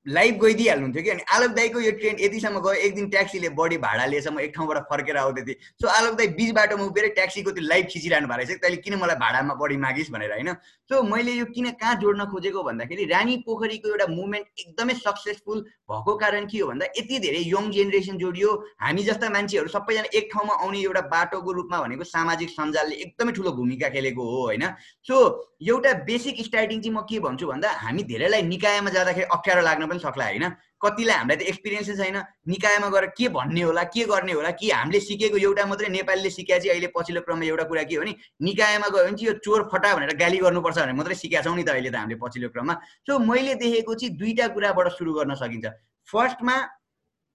लाइभ 0.07 0.39
गइदिइहाल्नुहुन्थ्यो 0.41 1.03
कि? 1.03 1.11
अनि 1.11 1.23
आलोक 1.33 1.51
दाईको 1.57 1.81
यो 1.81 1.91
ट्रेन 1.99 2.17
यतिसम्म 2.21 2.61
गयो 2.61 2.73
एक 2.87 2.95
दिन 2.95 3.09
ट्याक्सीले 3.11 3.49
बढी 3.57 3.77
भाडा 3.81 4.07
लिएछ 4.07 4.29
म 4.29 4.41
एक 4.41 4.53
ठाउँबाट 4.57 4.79
फर्केर 4.91 5.17
आउँदै 5.17 5.43
थिएँ। 5.43 5.57
सो 5.81 5.89
आलोक 5.89 6.15
दाई 6.19 6.27
बिच 6.37 6.51
बाटोमा 6.55 6.85
उभिएर 6.85 7.09
ट्याक्सीको 7.15 7.51
त्यो 7.51 7.65
लाइभ 7.65 7.87
खिचिरहनु 7.93 8.29
भएको 8.29 8.37
रहेछ 8.37 8.61
तैँले 8.61 8.77
किन 8.85 8.95
मलाई 9.01 9.17
भाडामा 9.17 9.55
बढी 9.55 9.77
मागिस् 9.81 10.11
भनेर 10.13 10.33
होइन? 10.33 10.53
सो 10.91 11.03
मैले 11.03 11.33
यो 11.33 11.45
किन 11.55 11.71
कहाँ 11.81 11.95
जोड्न 12.01 12.25
खोजेको 12.29 12.63
भन्दाखेरि 12.63 13.05
रानी 13.09 13.37
पोखरीको 13.47 13.89
एउटा 13.89 14.07
मुभमेन्ट 14.13 14.47
एकदमै 14.61 14.95
सक्सेसफुल 14.95 15.61
भएको 15.89 16.17
कारण 16.17 16.47
के 16.47 16.59
हो 16.59 16.69
भन्दा 16.69 16.87
यति 16.99 17.19
धेरै 17.19 17.41
यङ 17.49 17.71
जेनेरेसन 17.73 18.19
जोडियो। 18.19 18.53
हामी 18.81 19.03
जस्ता 19.03 19.31
मान्छेहरू 19.31 19.69
सबैजना 19.69 20.13
एक 20.13 20.29
ठाउँमा 20.33 20.55
आउने 20.61 20.81
एउटा 20.83 21.01
बाटोको 21.09 21.53
रूपमा 21.53 21.81
भनेको 21.81 22.05
सामाजिक 22.05 22.51
सञ्जालले 22.51 22.97
एकदमै 23.09 23.33
ठुलो 23.33 23.53
भूमिका 23.57 23.89
खेलेको 23.89 24.23
हो 24.23 24.45
होइन? 24.45 24.69
सो 25.09 25.17
एउटा 25.65 25.93
बेसिक 26.05 26.45
स्टार्टिङ 26.45 26.81
चाहिँ 26.81 26.95
म 26.95 27.01
के 27.09 27.21
भन्छु 27.25 27.47
भन्दा 27.47 27.71
हामी 27.81 28.03
धेरैलाई 28.05 28.43
निकायमा 28.45 28.91
जाँदाखेरि 28.91 29.27
अप्ठ्यारो 29.33 29.63
लाग्न 29.65 29.93
पनि 29.95 30.03
सक्ला 30.03 30.25
होइन? 30.27 30.45
कतिलाई 30.83 31.17
हामीलाई 31.17 31.37
त 31.39 31.43
एक्सपिरियन्सै 31.49 31.95
छैन। 31.97 32.19
निकायमा 32.51 32.89
गएर 32.93 33.07
के 33.17 33.29
भन्ने 33.31 33.63
होला 33.63 33.83
के 33.95 34.05
गर्ने 34.05 34.33
होला 34.35 34.51
कि 34.59 34.71
हामीले 34.71 35.01
सिकेको 35.01 35.39
एउटा 35.39 35.65
मात्रै 35.65 35.89
नेपालीले 35.89 36.31
सिकेको 36.31 36.61
चाहिँ 36.61 36.73
अहिले 36.75 36.89
पछिल्लो 36.93 37.21
क्रममा 37.25 37.45
एउटा 37.47 37.65
कुरा 37.71 37.83
के 37.89 37.95
हो 37.95 38.03
भने 38.03 38.15
निकायमा 38.43 38.89
गयो 38.93 39.05
भने 39.05 39.17
चाहिँ 39.17 39.29
यो 39.31 39.35
चोर 39.41 39.69
फटा 39.73 39.95
भनेर 39.97 40.13
गाली 40.19 40.39
गर्नुपर्छ 40.45 40.79
भनेर 40.79 40.99
मात्रै 41.01 41.17
सिकेका 41.23 41.43
छौँ 41.47 41.57
नि 41.57 41.65
त 41.65 41.71
अहिले 41.73 41.91
त 41.91 41.97
हामीले 41.97 42.21
पछिल्लो 42.21 42.49
क्रममा। 42.53 42.75
सो 43.07 43.19
मैले 43.23 43.55
देखेको 43.63 43.95
चाहिँ 43.95 44.17
दुईवटा 44.19 44.47
कुराबाट 44.53 44.87
सुरु 44.99 45.13
गर्न 45.15 45.35
सकिन्छ। 45.41 45.67
फर्स्टमा 46.09 46.57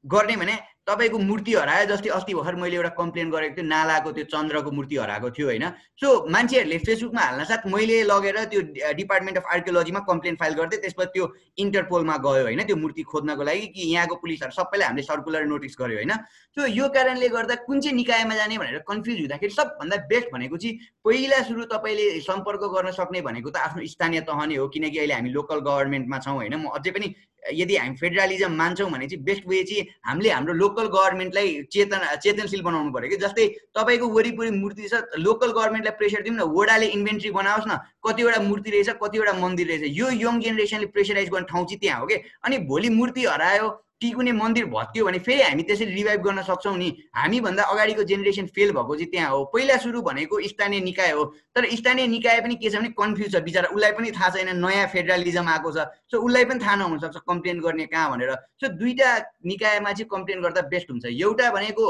गर्ने 0.05 0.35
भने 0.35 0.55
तपाईँको 0.89 1.17
मूर्ति 1.21 1.53
हरायो 1.53 1.85
जस्तै 1.87 2.09
अस्ति 2.11 2.33
भर्खर 2.33 2.55
मैले 2.57 2.75
एउटा 2.75 2.89
कम्प्लेन 2.97 3.29
गरेको 3.29 3.55
थिएँ 3.57 3.67
नालाको 3.67 4.11
त्यो 4.11 4.25
चन्द्रको 4.33 4.71
मूर्ति 4.71 4.95
हराएको 4.95 5.29
थियो 5.31 5.47
होइन। 5.47 5.65
सो 6.01 6.07
मान्छेहरूले 6.27 6.77
फेसबुकमा 6.81 7.21
हाल्न 7.21 7.43
साथ 7.45 7.67
मैले 7.69 8.01
लगेर 8.03 8.37
त्यो 8.49 8.61
डिपार्टमेन्ट 8.97 9.37
अफ 9.37 9.45
आर्कियोलोजीमा 9.53 9.99
कम्प्लेन 10.09 10.35
फाइल 10.41 10.53
गरिदिएँ 10.59 10.81
त्यसपछि 10.81 11.11
त्यो 11.13 11.25
इन्टरपोलमा 11.57 12.15
गयो 12.25 12.43
होइन 12.43 12.63
त्यो 12.65 12.75
मूर्ति 12.75 13.03
खोज्नको 13.05 13.43
लागि 13.43 13.67
कि 13.75 13.81
यहाँको 13.93 14.15
पुलिसहरू 14.23 14.51
सबैलाई 14.51 14.87
हामीले 14.87 15.05
सर्कुलर 15.05 15.45
नोटिस 15.45 15.75
गर्यो 15.79 15.97
होइन। 15.99 16.13
सो 16.57 16.65
यो 16.73 16.87
कारणले 16.89 17.29
गर्दा 17.29 17.55
कुन 17.67 17.79
चाहिँ 17.79 17.95
निकायमा 17.95 18.35
जाने 18.35 18.57
भनेर 18.57 18.83
कन्फ्युज 18.89 19.19
हुँदाखेरि 19.21 19.53
सबभन्दा 19.53 19.97
बेस्ट 20.09 20.27
भनेको 20.33 20.57
चाहिँ 20.57 20.75
पहिला 21.05 21.41
सुरु 21.47 21.63
तपाईँले 21.69 22.19
सम्पर्क 22.25 22.61
गर्न 22.75 22.91
सक्ने 22.97 23.21
भनेको 23.21 23.49
त 23.49 23.57
आफ्नो 23.69 23.85
स्थानीय 23.93 24.21
तह 24.27 24.45
नै 24.45 24.55
हो 24.55 24.67
किनकि 24.67 24.97
अहिले 24.97 25.13
हामी 25.13 25.29
लोकल 25.29 25.59
गभर्मेन्टमा 25.61 26.17
छौँ 26.19 26.35
होइन। 26.35 26.55
म 26.55 26.73
अझै 26.73 26.91
पनि 26.91 27.13
यदि 27.39 27.75
हामी 27.77 27.95
फेडरलिजम 27.95 28.53
मान्छौँ 28.55 28.89
भने 28.91 29.07
चाहिँ 29.07 29.23
बेस्ट 29.23 29.43
वे 29.47 29.63
चाहिँ 29.63 29.83
हामीले 30.05 30.29
हाम्रो 30.29 30.53
लोकल 30.53 30.78
गभर्मेन्टलाई 30.87 31.61
चेतन 31.71 32.05
चेतनशील 32.23 32.61
बनाउनु 32.61 32.91
पऱ्यो 32.93 33.09
कि? 33.09 33.17
जस्तै 33.17 33.47
तपाईँको 33.75 34.07
वरिपरि 34.07 34.51
मूर्ति 34.51 34.87
छ 34.87 35.01
लोकल 35.17 35.51
गभर्मेन्टलाई 35.51 35.97
प्रेसर 35.97 36.21
दिउँ 36.23 36.35
न 36.35 36.41
वडाले 36.55 36.85
इन्भेन्ट्री 36.85 37.31
बनाओस् 37.31 37.67
न 37.67 37.77
कतिवटा 38.07 38.39
मूर्ति 38.41 38.69
रहेछ 38.71 38.89
कतिवटा 39.03 39.33
मन्दिर 39.33 39.67
रहेछ। 39.67 39.83
यो 39.97 40.09
यङ 40.09 40.39
जेनेरेसनले 40.41 40.85
प्रेसराइज 40.95 41.29
गर्ने 41.29 41.47
ठाउँ 41.51 41.65
चाहिँ 41.65 41.79
त्यहाँ 41.79 41.99
हो 41.99 42.05
कि? 42.07 42.15
अनि 42.43 42.57
भोलि 42.69 42.89
मूर्ति 42.89 43.25
हरायो 43.25 43.67
कि 44.01 44.09
कुनै 44.11 44.31
मन्दिर 44.31 44.65
भत्कियो 44.65 45.05
भने 45.05 45.19
फेरि 45.19 45.41
हामी 45.41 45.63
त्यसरी 45.63 45.93
रिभाइभ 45.93 46.21
गर्न 46.23 46.41
सक्छौँ 46.41 46.75
नि। 46.77 46.89
हामीभन्दा 47.15 47.63
अगाडिको 47.63 48.03
जेनेरेसन 48.03 48.45
फेल 48.55 48.71
भएको 48.71 48.95
चाहिँ 48.95 49.11
त्यहाँ 49.11 49.29
हो। 49.29 49.43
पहिला 49.53 49.77
सुरु 49.77 50.01
भनेको 50.01 50.39
स्थानीय 50.47 50.79
निकाय 50.81 51.11
हो। 51.11 51.23
तर 51.55 51.65
स्थानीय 51.75 52.07
निकाय 52.07 52.39
पनि 52.41 52.55
के 52.55 52.69
छ 52.69 52.75
भने 52.75 52.89
कन्फ्युज 52.95 53.35
छ। 53.35 53.41
बिचरा 53.43 53.67
उसलाई 53.75 53.91
पनि 53.91 54.11
थाहा 54.11 54.29
छैन 54.29 54.55
नयाँ 54.55 54.87
फेडरलिजम 54.87 55.47
आएको 55.49 55.71
छ। 55.71 55.87
सो 56.11 56.15
उसलाई 56.15 56.45
पनि 56.45 56.59
थाहा 56.63 56.75
नहुनसक्छ 56.75 57.17
कम्प्लेन 57.27 57.59
गर्ने 57.59 57.85
कहाँ 57.91 58.11
भनेर। 58.11 58.31
सो 58.61 58.67
दुईवटा 58.79 59.11
निकायमा 59.45 59.91
चाहिँ 59.91 60.07
कम्प्लेन 60.07 60.41
गर्दा 60.41 60.61
बेस्ट 60.71 60.91
हुन्छ। 60.91 61.05
एउटा 61.05 61.51
भनेको 61.51 61.85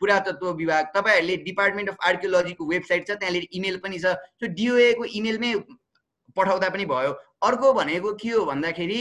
पुरातत्व 0.00 0.52
विभाग। 0.52 0.84
तपाईँहरूले 0.94 1.36
डिपार्टमेन्ट 1.48 1.88
अफ 1.90 1.96
आर्कियोलोजीको 2.04 2.64
वेबसाइट 2.66 3.08
छ 3.08 3.10
त्यहाँनिर 3.16 3.48
इमेल 3.52 3.76
पनि 3.80 3.98
छ। 3.98 4.20
सो 4.36 4.52
डिओएको 4.52 5.04
इमेलमै 5.16 5.54
पठाउँदा 6.36 6.68
पनि 6.68 6.84
भयो। 6.84 7.12
अर्को 7.40 7.72
भनेको 7.72 8.12
के 8.20 8.28
हो 8.28 8.44
भन्दाखेरि 8.44 9.00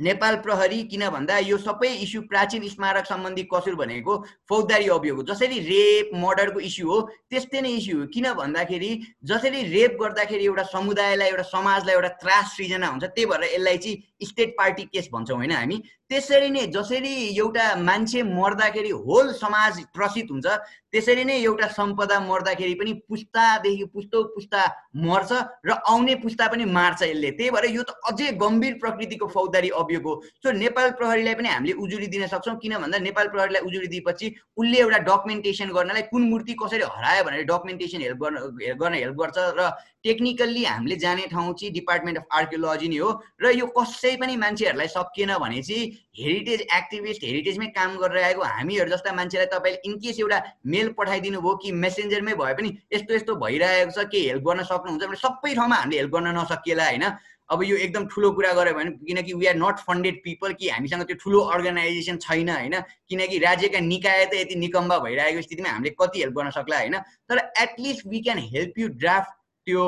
नेपाल 0.00 0.36
प्रहरी 0.42 0.82
किन 0.90 1.08
भन्दा 1.10 1.38
यो 1.38 1.56
सबै 1.58 1.88
इस्यु 2.02 2.20
प्राचीन 2.30 2.68
स्मारक 2.68 3.06
सम्बन्धी 3.06 3.42
कसुर 3.54 3.74
भनेको 3.74 4.16
फौजदारी 4.48 4.88
अभियोग 4.96 5.16
हो। 5.18 5.22
जसरी 5.30 5.58
रेप 5.60 6.10
मर्डरको 6.16 6.60
इस्यु 6.60 6.90
हो 6.90 7.00
त्यस्तै 7.30 7.60
नै 7.60 7.72
इस्यु 7.78 7.98
हो। 7.98 8.06
किन 8.14 8.32
भन्दाखेरि 8.34 8.90
जसरी 9.24 9.62
रेप 9.72 9.98
गर्दाखेरि 10.02 10.44
एउटा 10.44 10.62
समुदायलाई 10.74 11.28
एउटा 11.28 11.42
समाजलाई 11.50 11.94
एउटा 11.94 12.08
त्रास 12.22 12.54
सृजना 12.56 12.86
हुन्छ 12.88 13.04
त्यही 13.04 13.26
भएर 13.26 13.44
यसलाई 13.44 13.78
चाहिँ 13.78 13.96
स्टेट 14.22 14.54
पार्टी 14.58 14.82
केस 14.92 15.08
भन्छौँ 15.12 15.36
होइन 15.36 15.52
हामी। 15.52 15.76
त्यसरी 16.10 16.48
नै 16.50 16.66
जसरी 16.72 17.14
एउटा 17.36 17.64
मान्छे 17.76 18.22
मर्दाखेरि 18.22 18.90
होल 19.06 19.32
समाज 19.34 19.80
त्रसित 19.94 20.30
हुन्छ 20.30 20.46
त्यसरी 20.92 21.24
नै 21.24 21.36
एउटा 21.42 21.66
सम्पदा 21.68 22.18
मर्दाखेरि 22.20 22.74
पनि 22.74 22.92
पुस्तादेखि 23.08 23.84
पुस्तो 23.94 24.22
पुस्ता 24.34 24.62
मर्छ 24.96 25.32
र 25.66 25.70
आउने 25.88 26.14
पुस्ता 26.24 26.46
पनि 26.48 26.64
मार्छ 26.64 27.02
यसले। 27.02 27.30
त्यही 27.30 27.50
भएर 27.50 27.66
यो 27.70 27.82
त 27.82 27.94
अझै 28.08 28.30
गम्भीर 28.40 28.74
प्रकृतिको 28.80 29.26
फौजदारी 29.28 29.68
अभियोग 29.76 30.02
हो। 30.02 30.14
सो 30.42 30.52
नेपाल 30.56 30.90
प्रहरीलाई 30.98 31.34
पनि 31.34 31.48
हामीले 31.48 31.74
उजुरी 31.76 32.06
दिन 32.08 32.26
सक्छौँ 32.26 32.56
किन 32.58 32.78
भन्दा 32.78 32.98
नेपाल 32.98 33.28
प्रहरीलाई 33.28 33.62
उजुरी 33.68 33.86
दिएपछि 33.88 34.34
उसले 34.56 34.78
एउटा 34.78 34.98
डकुमेन्टेसन 35.04 35.68
गर्नलाई 35.76 36.02
कुन 36.08 36.22
मूर्ति 36.30 36.56
कसरी 36.64 36.82
हरायो 36.96 37.24
भनेर 37.24 37.44
डकुमेन्टेसन 37.52 38.00
हेल्प 38.00 38.18
गर्न 38.24 38.36
गर्न 38.80 38.94
हेल्प 38.94 39.16
गर्छ 39.20 39.38
र 39.60 39.70
टेक्निकल्ली 40.04 40.64
हामीले 40.64 40.96
जाने 40.96 41.26
ठाउँ 41.28 41.54
चाहिँ 41.54 41.72
डिपार्टमेन्ट 41.74 42.18
अफ 42.18 42.26
आर्कियोलोजी 42.32 42.88
नै 42.88 42.96
हो। 42.98 43.10
र 43.42 43.50
यो 43.52 43.66
कसै 43.78 44.14
पनि 44.16 44.36
मान्छेहरूलाई 44.36 44.88
सकिएन 44.88 45.34
भने 45.38 45.62
चाहिँ 45.62 45.86
हेरिटेज 46.18 46.60
एक्टिभिस्ट 46.72 47.24
हेरिटेजमै 47.24 47.66
काम 47.78 47.96
गरेर 47.98 48.24
आएको 48.24 48.42
हामीहरू 48.42 48.90
जस्ता 48.90 49.12
मान्छेलाई 49.14 49.46
तपाईँले 49.54 49.80
इनकेस 49.84 50.20
एउटा 50.20 50.42
मेल 50.66 50.92
पठाइदिनु 50.98 51.40
भयो 51.40 51.56
कि 51.62 51.72
मेसेन्जरमै 51.84 52.34
भए 52.34 52.54
पनि 52.60 52.76
यस्तो 52.92 53.14
यस्तो 53.14 53.34
भइरहेको 53.42 53.90
छ 53.96 54.06
के 54.12 54.20
हेल्प 54.28 54.44
गर्न 54.44 54.62
सक्नुहुन्छ 54.70 55.04
भने 55.04 55.24
सबै 55.24 55.54
ठाउँमा 55.54 55.76
हामीले 55.76 55.98
हेल्प 55.98 56.12
गर्न 56.14 56.38
नसकिएला 56.38 56.86
होइन। 56.88 57.06
अब 57.50 57.62
यो 57.64 57.76
एकदम 57.76 58.06
ठुलो 58.12 58.30
कुरा 58.36 58.52
गऱ्यो 58.52 58.74
भने 58.76 58.90
किनकि 59.08 59.32
we 59.34 59.46
are 59.46 59.56
not 59.56 59.78
funded 59.80 60.16
people 60.24 60.52
कि 60.54 60.68
हामीसँग 60.68 61.02
त्यो 61.08 61.16
ठुलो 61.16 61.38
अर्गनाइजेसन 61.54 62.16
छैन 62.20 62.48
होइन। 62.50 62.74
किनकि 63.08 63.38
राज्यका 63.40 63.80
निकाय 63.80 64.24
त 64.26 64.34
यति 64.34 64.54
निकम्बा 64.64 64.98
भइरहेको 65.00 65.42
स्थितिमा 65.42 65.70
हामीले 65.70 65.94
कति 65.96 66.20
हेल्प 66.20 66.34
गर्न 66.36 66.50
सक्ला 66.52 66.78
होइन। 66.78 66.96
तर 67.28 67.38
at least 67.62 68.06
we 68.06 68.20
can 68.20 68.38
help 68.52 68.78
you 68.78 68.88
draft 69.00 69.32
त्यो 69.68 69.84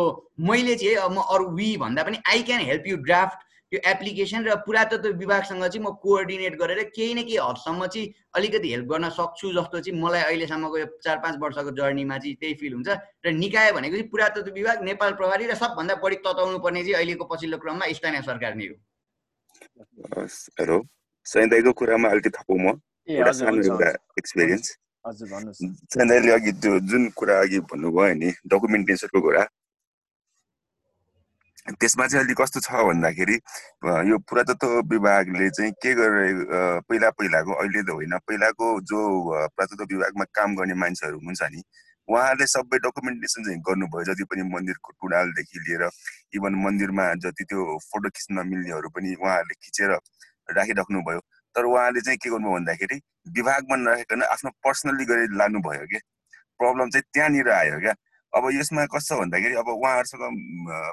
मैले 0.48 0.74
चाहिँ 0.76 0.96
अब 1.02 1.12
म 1.12 1.18
अरू 1.34 1.44
वी 1.56 1.76
भन्दा 1.82 2.02
पनि 2.04 2.16
I 2.28 2.42
can 2.48 2.60
help 2.70 2.84
you 2.86 2.96
draft 3.08 3.38
त्यो 3.72 3.80
एप्लिकेसन 3.90 4.44
र 4.44 4.54
पुरातत्व 4.66 5.08
विभागसँग 5.18 5.64
चाहिँ 5.64 5.82
म 5.84 5.90
कोअर्डिनेट 6.02 6.54
गरेर 6.60 6.80
केही 6.96 7.14
न 7.14 7.22
केही 7.22 7.36
हदसम्म 7.38 7.86
चाहिँ 7.86 8.06
अलिकति 8.36 8.68
हेल्प 8.70 8.86
गर्न 8.92 9.08
सक्छु 9.16 9.52
जस्तो 9.56 9.80
चाहिँ 9.80 10.00
मलाई 10.02 10.22
अहिलेसम्मको 10.22 10.78
यो 10.78 10.86
चार 11.04 11.16
पाँच 11.24 11.34
वर्षको 11.42 11.70
जर्नीमा 11.78 12.16
चाहिँ 12.18 12.34
त्यही 12.40 12.54
फिल 12.60 12.72
हुन्छ। 12.74 12.88
र 13.24 13.32
निकाय 13.32 13.72
भनेको 13.72 13.94
चाहिँ 13.96 14.08
पुरातत्व 14.10 14.50
विभाग 14.58 14.82
नेपाल 14.84 15.12
प्रभारी 15.20 15.46
र 15.46 15.54
सबभन्दा 15.62 15.94
बढी 16.02 16.16
तताउनु 16.26 16.58
पर्ने 16.66 16.82
चाहिँ 16.82 16.96
अहिलेको 17.00 17.24
पछिल्लो 17.30 17.58
क्रममा 17.62 17.84
स्थानीय 17.94 18.22
सरकार 18.26 18.52
नै 18.58 18.66
हो। 18.66 18.76
हेलो 20.60 20.76
सैदाईको 21.26 21.72
कुरामा 21.78 22.08
अलिकति 22.10 22.30
थपौँ 22.36 22.58
म। 22.58 22.66
एक्सपिरियन्स 24.18 24.66
सैदाईले 25.94 26.30
अघि 26.32 26.52
त्यो 26.58 26.78
जुन 26.90 27.08
कुरा 27.16 27.38
अघि 27.40 27.58
भन्नुभयो 27.70 28.14
नि 28.18 28.28
डकुमेन्टेसनको 28.50 29.20
कुरा 29.20 29.42
त्यसमा 31.68 32.06
चाहिँ 32.06 32.24
अहिले 32.24 32.34
कस्तो 32.40 32.60
छ 32.60 32.72
भन्दाखेरि 32.88 33.36
यो 34.10 34.18
पुरातत्व 34.28 34.70
विभागले 34.92 35.48
चाहिँ 35.50 35.72
के 35.82 35.92
गरेर 35.94 36.40
पहिला 36.88 37.10
पहिलाको 37.20 37.52
अहिले 37.52 37.82
त 37.82 37.90
होइन 37.98 38.16
पहिलाको 38.28 38.66
जो 38.90 39.00
पुरातत्व 39.54 39.84
विभागमा 39.92 40.24
काम 40.34 40.56
गर्ने 40.56 40.74
मान्छेहरू 40.82 41.18
हुन्छ 41.20 41.42
नि 41.52 41.62
उहाँहरूले 42.08 42.46
सबै 42.50 42.78
डकुमेन्टेसन 42.86 43.44
चाहिँ 43.44 43.60
गर्नुभयो 43.68 44.04
जति 44.08 44.24
पनि 44.30 44.42
मन्दिरको 44.54 44.90
टुडालदेखि 44.98 45.58
लिएर 45.68 45.84
इभन 46.34 46.54
मन्दिरमा 46.64 47.04
जति 47.22 47.44
त्यो 47.44 47.78
फोटो 47.86 48.08
खिच्न 48.16 48.46
मिल्नेहरू 48.50 48.88
पनि 48.96 49.14
उहाँहरूले 49.20 49.54
खिचेर 49.62 49.92
राखिराख्नुभयो। 50.58 51.20
तर 51.54 51.64
उहाँले 51.64 52.00
चाहिँ 52.00 52.18
के 52.18 52.30
गर्नुभयो 52.30 52.54
भन्दाखेरि 52.56 52.96
विभागमा 53.36 53.76
नराखिकन 53.76 54.22
आफ्नो 54.34 54.50
पर्सनल्ली 54.64 55.04
गरेर 55.10 55.36
लानुभयो 55.38 55.86
क्या। 55.92 56.00
प्रब्लम 56.60 56.90
चाहिँ 56.90 57.04
त्यहाँनिर 57.14 57.50
आयो 57.50 57.78
क्या। 57.80 57.94
अब 58.32 58.48
यसमा 58.54 58.84
कस्तो 58.94 59.16
भन्दाखेरि 59.20 59.54
अब 59.60 59.68
उहाँहरूसँग 59.68 60.22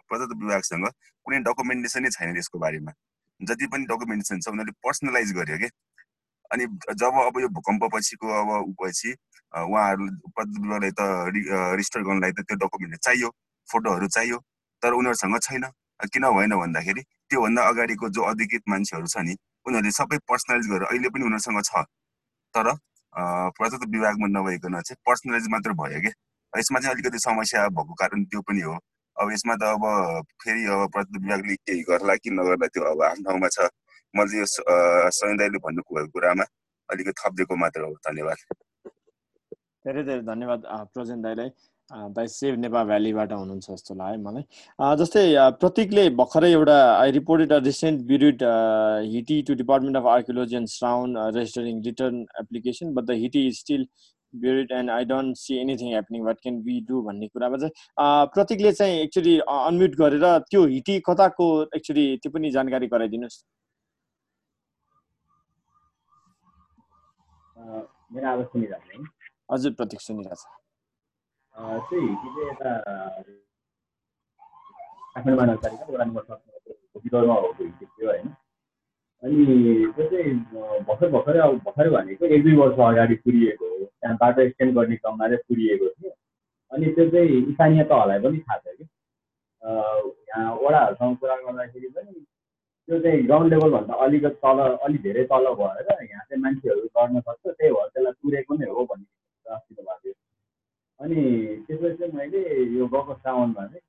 प्रदत्त 0.10 0.34
विभागसँग 0.42 0.86
कुनै 1.26 1.40
डकुमेन्टेसनै 1.48 2.10
छैन 2.16 2.38
यसको 2.38 2.60
बारेमा। 2.60 2.92
जति 3.42 3.68
पनि 3.74 3.86
डकुमेन्टेसन 3.86 4.40
छ 4.42 4.48
उनीहरूले 4.50 4.74
पर्सनलाइज 4.86 5.34
गर्यो 5.38 5.58
कि? 5.62 5.70
अनि 6.52 6.66
जब 6.98 7.20
अब 7.24 7.40
यो 7.42 7.48
भूकम्प 7.58 7.84
पछिको 7.94 8.28
अब 8.42 8.76
पछि 8.82 9.12
उहाँहरू 9.54 10.08
प्रदत्त 10.36 10.60
विभागलाई 10.62 10.92
त 10.98 11.02
रिजिस्टर 11.78 12.02
गर्नलाई 12.08 12.32
त 12.32 12.48
त्यो 12.48 12.58
डकुमेन्ट 12.66 12.96
चाहियो 13.06 13.30
फोटोहरू 13.68 14.08
चाहियो 14.18 14.38
तर 14.84 14.92
उनीहरूसँग 15.00 15.40
छैन। 15.48 15.66
किन 16.14 16.26
भएन 16.38 16.54
भन्दाखेरि 16.58 17.02
त्योभन्दा 17.30 17.62
अगाडिको 17.68 18.10
जो 18.16 18.22
अधिकृत 18.32 18.64
मान्छेहरू 18.70 19.08
छ 19.14 19.18
नि 19.28 19.34
उनीहरूले 19.66 19.92
सबै 19.92 20.18
पर्सनलाइज 20.30 20.68
गरेर 20.72 20.86
अहिले 20.90 21.10
पनि 21.10 21.24
उनीहरूसँग 21.30 21.62
छ। 21.70 21.86
तर 22.56 22.68
प्रदत्त 23.58 23.86
विभागमा 23.94 24.28
नभइकन 24.34 24.82
चाहिँ 24.82 25.02
पर्सनलाइज 25.06 25.48
मात्र 25.54 25.74
भयो 25.82 26.02
कि? 26.06 26.12
यसमा 26.54 26.80
चाहिँ 26.80 26.94
अलिकति 26.96 27.20
समस्या 27.20 27.68
भएको 27.78 27.94
कारण 28.02 28.24
त्यो 28.32 28.42
पनि 28.48 28.62
हो। 28.62 28.74
अब 29.18 29.32
यसमा 29.34 29.56
त 29.56 29.64
अब 29.76 29.84
फेरि 30.44 30.66
अब 30.74 30.90
प्रदत्त 30.94 31.22
विभागले 31.22 31.56
केही 31.68 31.82
गर्ला 31.90 32.16
कि 32.24 32.30
नगर्ला 32.40 32.68
त्यो 32.74 32.84
अब 32.92 33.02
आफ्नो 33.12 33.24
ठाउँमा 33.30 33.50
छ। 33.56 33.70
मैले 34.14 34.38
यो 34.40 34.46
सैन 34.48 35.38
भन्नुभएको 35.38 36.08
कुरामा 36.14 36.46
अलिकति 36.90 37.14
थपिदिएको 37.22 37.56
मात्र 37.64 37.82
हो। 37.82 37.94
धन्यवाद। 38.08 38.38
धेरै 39.88 40.04
धेरै 40.04 40.22
धन्यवाद 40.28 40.62
प्रजेन 40.94 41.22
दाईलाई। 41.22 41.50
दाई 42.16 42.28
सेभ 42.28 42.56
नेपाल 42.60 42.86
भ्यालीबाट 42.88 43.32
हुनुहुन्छ 43.32 43.66
जस्तो 43.72 43.96
लाग्यो 43.96 44.22
मलाई। 44.24 44.44
जस्तै 45.00 45.24
प्रतीकले 45.60 46.04
भर्खरै 46.20 46.52
एउटा 46.52 46.76
I 47.02 47.12
reported 47.18 47.54
a 47.54 47.60
recent 47.64 48.02
buried 48.08 48.44
hiti 49.14 49.42
to 49.48 49.54
department 49.62 49.98
of 49.98 50.06
archaeology 50.16 50.56
and 50.58 50.70
sound 50.70 51.18
registering 51.38 51.82
return 51.86 52.22
application 52.42 52.94
but 52.94 53.04
the 53.04 53.18
hiti 53.24 53.48
is 53.48 53.60
still 53.60 53.88
buried 54.44 54.72
and 54.78 54.90
I 54.92 55.06
don't 55.12 55.38
see 55.38 55.58
anything 55.62 55.88
happening 55.92 56.22
what 56.26 56.38
can 56.42 56.56
be 56.64 56.76
do 56.88 57.02
भन्ने 57.08 57.28
कुरामा 57.28 57.58
चाहिँ 57.64 57.74
प्रतीकले 58.34 58.72
चाहिँ 58.80 58.96
actually 59.02 59.34
unmute 59.58 59.94
गरेर 60.02 60.26
त्यो 60.50 60.62
हिटी 60.74 60.96
कताको 61.10 61.48
actually 61.80 62.06
त्यो 62.24 62.32
पनि 62.32 62.52
जानकारी 62.58 62.88
गराइदिनुहोस्। 62.96 63.38
मेरो 68.14 68.28
आवाज 68.30 68.46
सुनिरहेको 68.54 69.04
छ 69.04 69.06
हजुर 69.52 69.72
प्रतीक 69.80 70.02
सुनिरहेको 70.02 70.36
छ 70.36 70.46
त्यो 71.90 72.00
हिटी 72.02 72.28
चाहिँ 72.36 72.50
यता 72.50 72.72
काठमाडौँ 75.14 75.38
महानगरपालिका 75.38 75.86
वडा 75.94 76.06
नम्बर 76.06 76.24
सत्रमा 76.24 77.36
हो 77.36 77.48
हिटी 77.60 77.86
थियो 77.86 78.10
होइन। 78.12 78.28
अनि 79.28 79.46
त्यो 79.92 80.04
चाहिँ 80.06 80.34
भर्खर 80.84 81.10
भर्खरै 81.10 81.40
अब 81.42 81.56
भर्खरै 81.62 81.90
भनेको 81.90 82.26
एक 82.28 82.44
दुई 82.44 82.54
वर्ष 82.56 82.78
अगाडि 82.82 83.16
पुरिएको 83.24 83.70
हो 83.70 83.86
त्यहाँ 83.86 84.16
बाटो 84.18 84.42
एक्सटेन्ड 84.42 84.76
गर्ने 84.76 84.96
क्रममा 84.98 85.28
चाहिँ 85.28 85.44
पुरिएको 85.48 85.90
थियो 85.90 86.12
अनि 86.72 86.92
त्यो 86.92 87.10
चाहिँ 87.10 87.42
स्थानीय 87.50 87.84
तहलाई 87.86 88.20
पनि 88.20 88.40
थाहा 88.40 88.58
छ 88.60 88.76
कि 88.78 88.86
यहाँ 90.30 90.54
वडाहरूसँग 90.58 91.18
कुरा 91.18 91.36
गर्दाखेरि 91.40 91.90
पनि 91.90 92.14
त्यो 92.14 93.00
चाहिँ 93.00 93.24
ग्राउन्ड 93.24 93.54
लेभलभन्दा 93.54 94.00
अलिकति 94.00 94.40
तल 94.40 94.64
अलिक 94.64 95.02
धेरै 95.02 95.24
तल 95.26 95.52
भएर 95.56 95.92
यहाँ 96.04 96.24
चाहिँ 96.24 96.42
मान्छेहरू 96.42 96.88
गर्न 96.94 97.20
सक्छ 97.20 97.46
त्यही 97.50 97.72
भएर 97.72 97.90
त्यसलाई 97.90 98.18
पुरेको 98.22 98.56
नै 98.56 98.72
हो 98.72 98.86
भन्ने 98.86 99.56
अस्ति 99.56 99.76
भएको 99.76 99.98
थियो 99.98 100.16
अनि 101.00 101.28
त्यसपछि 101.68 101.98
चाहिँ 101.98 102.14
मैले 102.14 102.48
यो 102.78 102.88
गएको 102.88 103.20
साउनमा 103.20 103.68
चाहिँ 103.68 103.86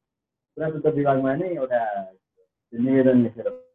पुरातत्व 0.56 0.96
विभागमा 0.96 1.34
नै 1.36 1.54
एउटा 1.54 1.86
निवेदन 2.72 3.22
लेखेर 3.22 3.67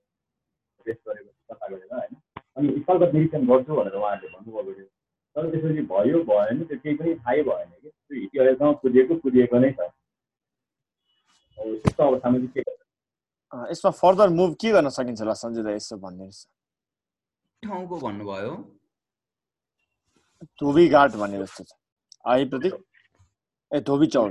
पेस 0.85 0.97
गरेको 1.07 1.31
सफा 1.53 1.65
गरेर 1.67 1.93
होइन। 1.93 2.13
अनि 2.57 2.67
स्थलगत 2.81 3.13
निरीक्षण 3.13 3.41
गर्छु 3.49 3.75
भनेर 3.79 3.95
उहाँहरूले 3.99 4.29
भन्नुभएको 4.35 4.71
थियो 4.77 4.87
तर 5.35 5.49
त्यसपछि 5.51 5.83
भयो 5.91 6.23
भएन 6.29 6.63
त्यो 6.69 6.77
केही 6.83 6.95
पनि 7.01 7.15
थाहै 7.19 7.43
भएन 7.49 7.69
कि। 7.71 7.89
त्यो 7.89 8.15
हिटी 8.21 8.39
अहिलेसम्म 8.39 8.73
पुगेको 8.83 9.13
पुगेको 9.23 9.59
नै 9.65 9.71
छ। 9.73 9.89
त्यस्तो 11.57 12.03
अवस्थामा 12.03 12.37
चाहिँ 12.37 12.51
के 12.53 12.61
गर्छ 12.61 12.81
यसमा 13.71 13.91
फर्दर 14.01 14.29
मुभ 14.39 14.55
के 14.61 14.71
गर्न 14.71 14.89
सकिन्छ 14.97 15.19
होला 15.21 15.33
सञ्जय 15.41 15.63
दाई 15.63 15.75
यसो 15.75 15.97
भनिदिनुहोस् 16.03 16.41
ठाउँको 17.63 17.95
भन्नुभयो। 17.99 18.53
धोबी 20.59 20.87
घाट 20.89 21.11
भने 21.21 21.37
जस्तो 21.39 21.63
छ। 21.63 21.71
है 22.27 22.45
प्रतीक? 22.49 22.73
ए 23.71 23.79
धोबी 23.87 24.07
चौर 24.15 24.29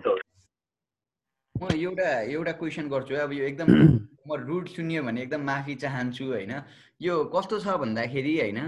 म 1.62 1.68
एउटा 1.72 2.08
एउटा 2.34 2.52
क्वेसन 2.60 2.88
गर्छु 2.88 3.14
अब 3.24 3.32
यो 3.32 3.44
एकदम 3.46 3.68
म 4.28 4.36
रुट 4.46 4.68
सुन्यो 4.68 5.02
भने 5.02 5.22
एकदम 5.22 5.42
माफी 5.46 5.74
चाहन्छु 5.82 6.24
होइन। 6.26 6.52
यो 7.00 7.14
कस्तो 7.34 7.58
छ 7.60 7.76
भन्दाखेरि 7.82 8.32
होइन 8.38 8.58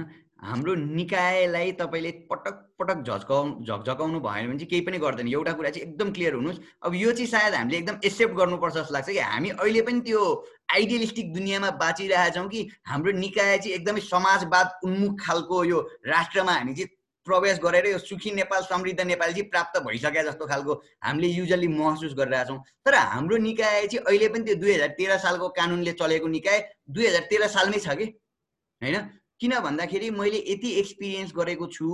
हाम्रो 0.45 0.75
निकायलाई 0.75 1.73
तपाईँले 1.81 2.11
पटक 2.31 2.61
पटक 2.79 3.03
झस्काउ 3.03 3.51
झकझकाउनु 3.67 4.21
भएन 4.21 4.47
भने 4.49 4.59
चाहिँ 4.59 4.71
केही 4.71 4.81
पनि 4.87 4.99
गर्दैन। 4.99 5.29
एउटा 5.29 5.53
कुरा 5.59 5.71
चाहिँ 5.71 5.89
एकदम 5.89 6.13
क्लियर 6.13 6.35
हुनुहोस्। 6.35 6.61
अब 6.83 6.95
यो 6.95 7.13
चाहिँ 7.13 7.27
सायद 7.27 7.55
हामीले 7.55 7.79
एकदम 7.79 7.99
एक्सेप्ट 8.05 8.35
गर्नुपर्छ 8.35 8.75
जस्तो 8.75 8.95
लाग्छ 8.95 9.09
कि 9.11 9.19
हामी 9.19 9.51
अहिले 9.51 9.83
पनि 9.83 10.01
त्यो 10.01 10.23
आइडियलिस्टिक 10.75 11.33
दुनियाँमा 11.35 11.71
बाँचिरहेछौँ 11.83 12.49
कि 12.49 12.69
हाम्रो 12.87 13.13
निकाय 13.25 13.57
चाहिँ 13.59 13.77
एकदमै 13.77 14.01
समाजवाद 14.11 14.79
उन्मुख 14.85 15.21
खालको 15.21 15.65
यो 15.65 15.81
राष्ट्रमा 16.09 16.53
हामी 16.53 16.75
चाहिँ 16.75 16.91
प्रवेश 17.27 17.59
गरेर 17.59 17.87
यो 17.87 17.99
सुखी 17.99 18.31
नेपाल 18.33 18.63
समृद्ध 18.63 19.01
नेपाल 19.03 19.33
चाहिँ 19.33 19.49
प्राप्त 19.51 19.79
भइसके 19.83 20.23
जस्तो 20.23 20.47
खालको 20.47 20.75
हामीले 21.05 21.29
युजली 21.29 21.69
महसुस 21.71 22.15
गरिरहेछौँ 22.15 22.59
तर 22.85 22.95
हाम्रो 22.95 23.37
निकाय 23.41 23.87
चाहिँ 23.87 24.05
अहिले 24.05 24.29
पनि 24.29 24.45
त्यो 24.45 24.55
दुई 24.57 24.75
हजार 24.75 24.89
तेह्र 24.99 25.19
सालको 25.19 25.49
कानुनले 25.57 25.93
चलेको 25.95 26.29
निकाय 26.29 26.59
दुई 26.91 27.07
हजार 27.07 27.29
तेह्र 27.31 27.49
सालमै 27.49 27.79
छ 27.79 27.97
कि? 27.97 28.07
होइन? 28.81 28.97
किन 29.41 29.53
भन्दाखेरि 29.61 30.11
मैले 30.11 30.39
यति 30.49 30.71
एक्सपिरियन्स 30.81 31.33
गरेको 31.37 31.67
छु 31.67 31.87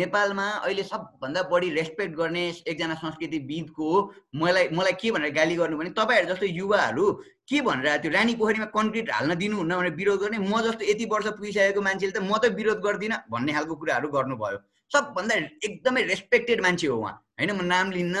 नेपालमा 0.00 0.46
अहिले 0.48 0.82
सबभन्दा 0.82 1.42
बढी 1.52 1.70
रेस्पेक्ट 1.70 2.14
गर्ने 2.16 2.42
एकजना 2.68 2.94
संस्कृतिविदको 2.94 3.88
मलाई 4.36 4.68
मलाई 4.72 4.92
के 5.00 5.10
भनेर 5.10 5.32
गाली 5.32 5.56
गर्नु 5.56 5.78
भने 5.78 5.90
तपाईँहरू 5.96 6.28
जस्तो 6.32 6.46
युवाहरू 6.46 7.06
के 7.48 7.60
भनेर 7.60 7.96
त्यो 8.02 8.12
रानी 8.12 8.34
पोखरीमा 8.34 8.66
कन्क्रिट 8.76 9.10
हाल्न 9.10 9.34
दिनुहुन्न 9.34 9.76
भनेर 9.76 9.94
विरोध 9.94 10.20
गर्ने? 10.20 10.38
म 10.38 10.60
जस्तो 10.68 10.84
यति 10.84 11.04
वर्ष 11.12 11.26
पुगिसकेको 11.40 11.80
मान्छेले 11.80 12.12
त 12.12 12.22
म 12.22 12.36
त 12.36 12.52
विरोध 12.60 12.78
गर्दिनँ 12.84 13.18
भन्ने 13.32 13.52
खालको 13.52 13.74
कुराहरू 13.80 14.08
गर्नुभयो। 14.12 14.58
सबभन्दा 14.92 15.34
एकदमै 15.64 16.02
रेस्पेक्टेड 16.12 16.60
मान्छे 16.60 16.86
हो 16.86 16.96
उहाँ। 17.00 17.14
होइन 17.40 17.50
म 17.56 17.64
नाम 17.64 17.90
लिन्न 17.90 18.16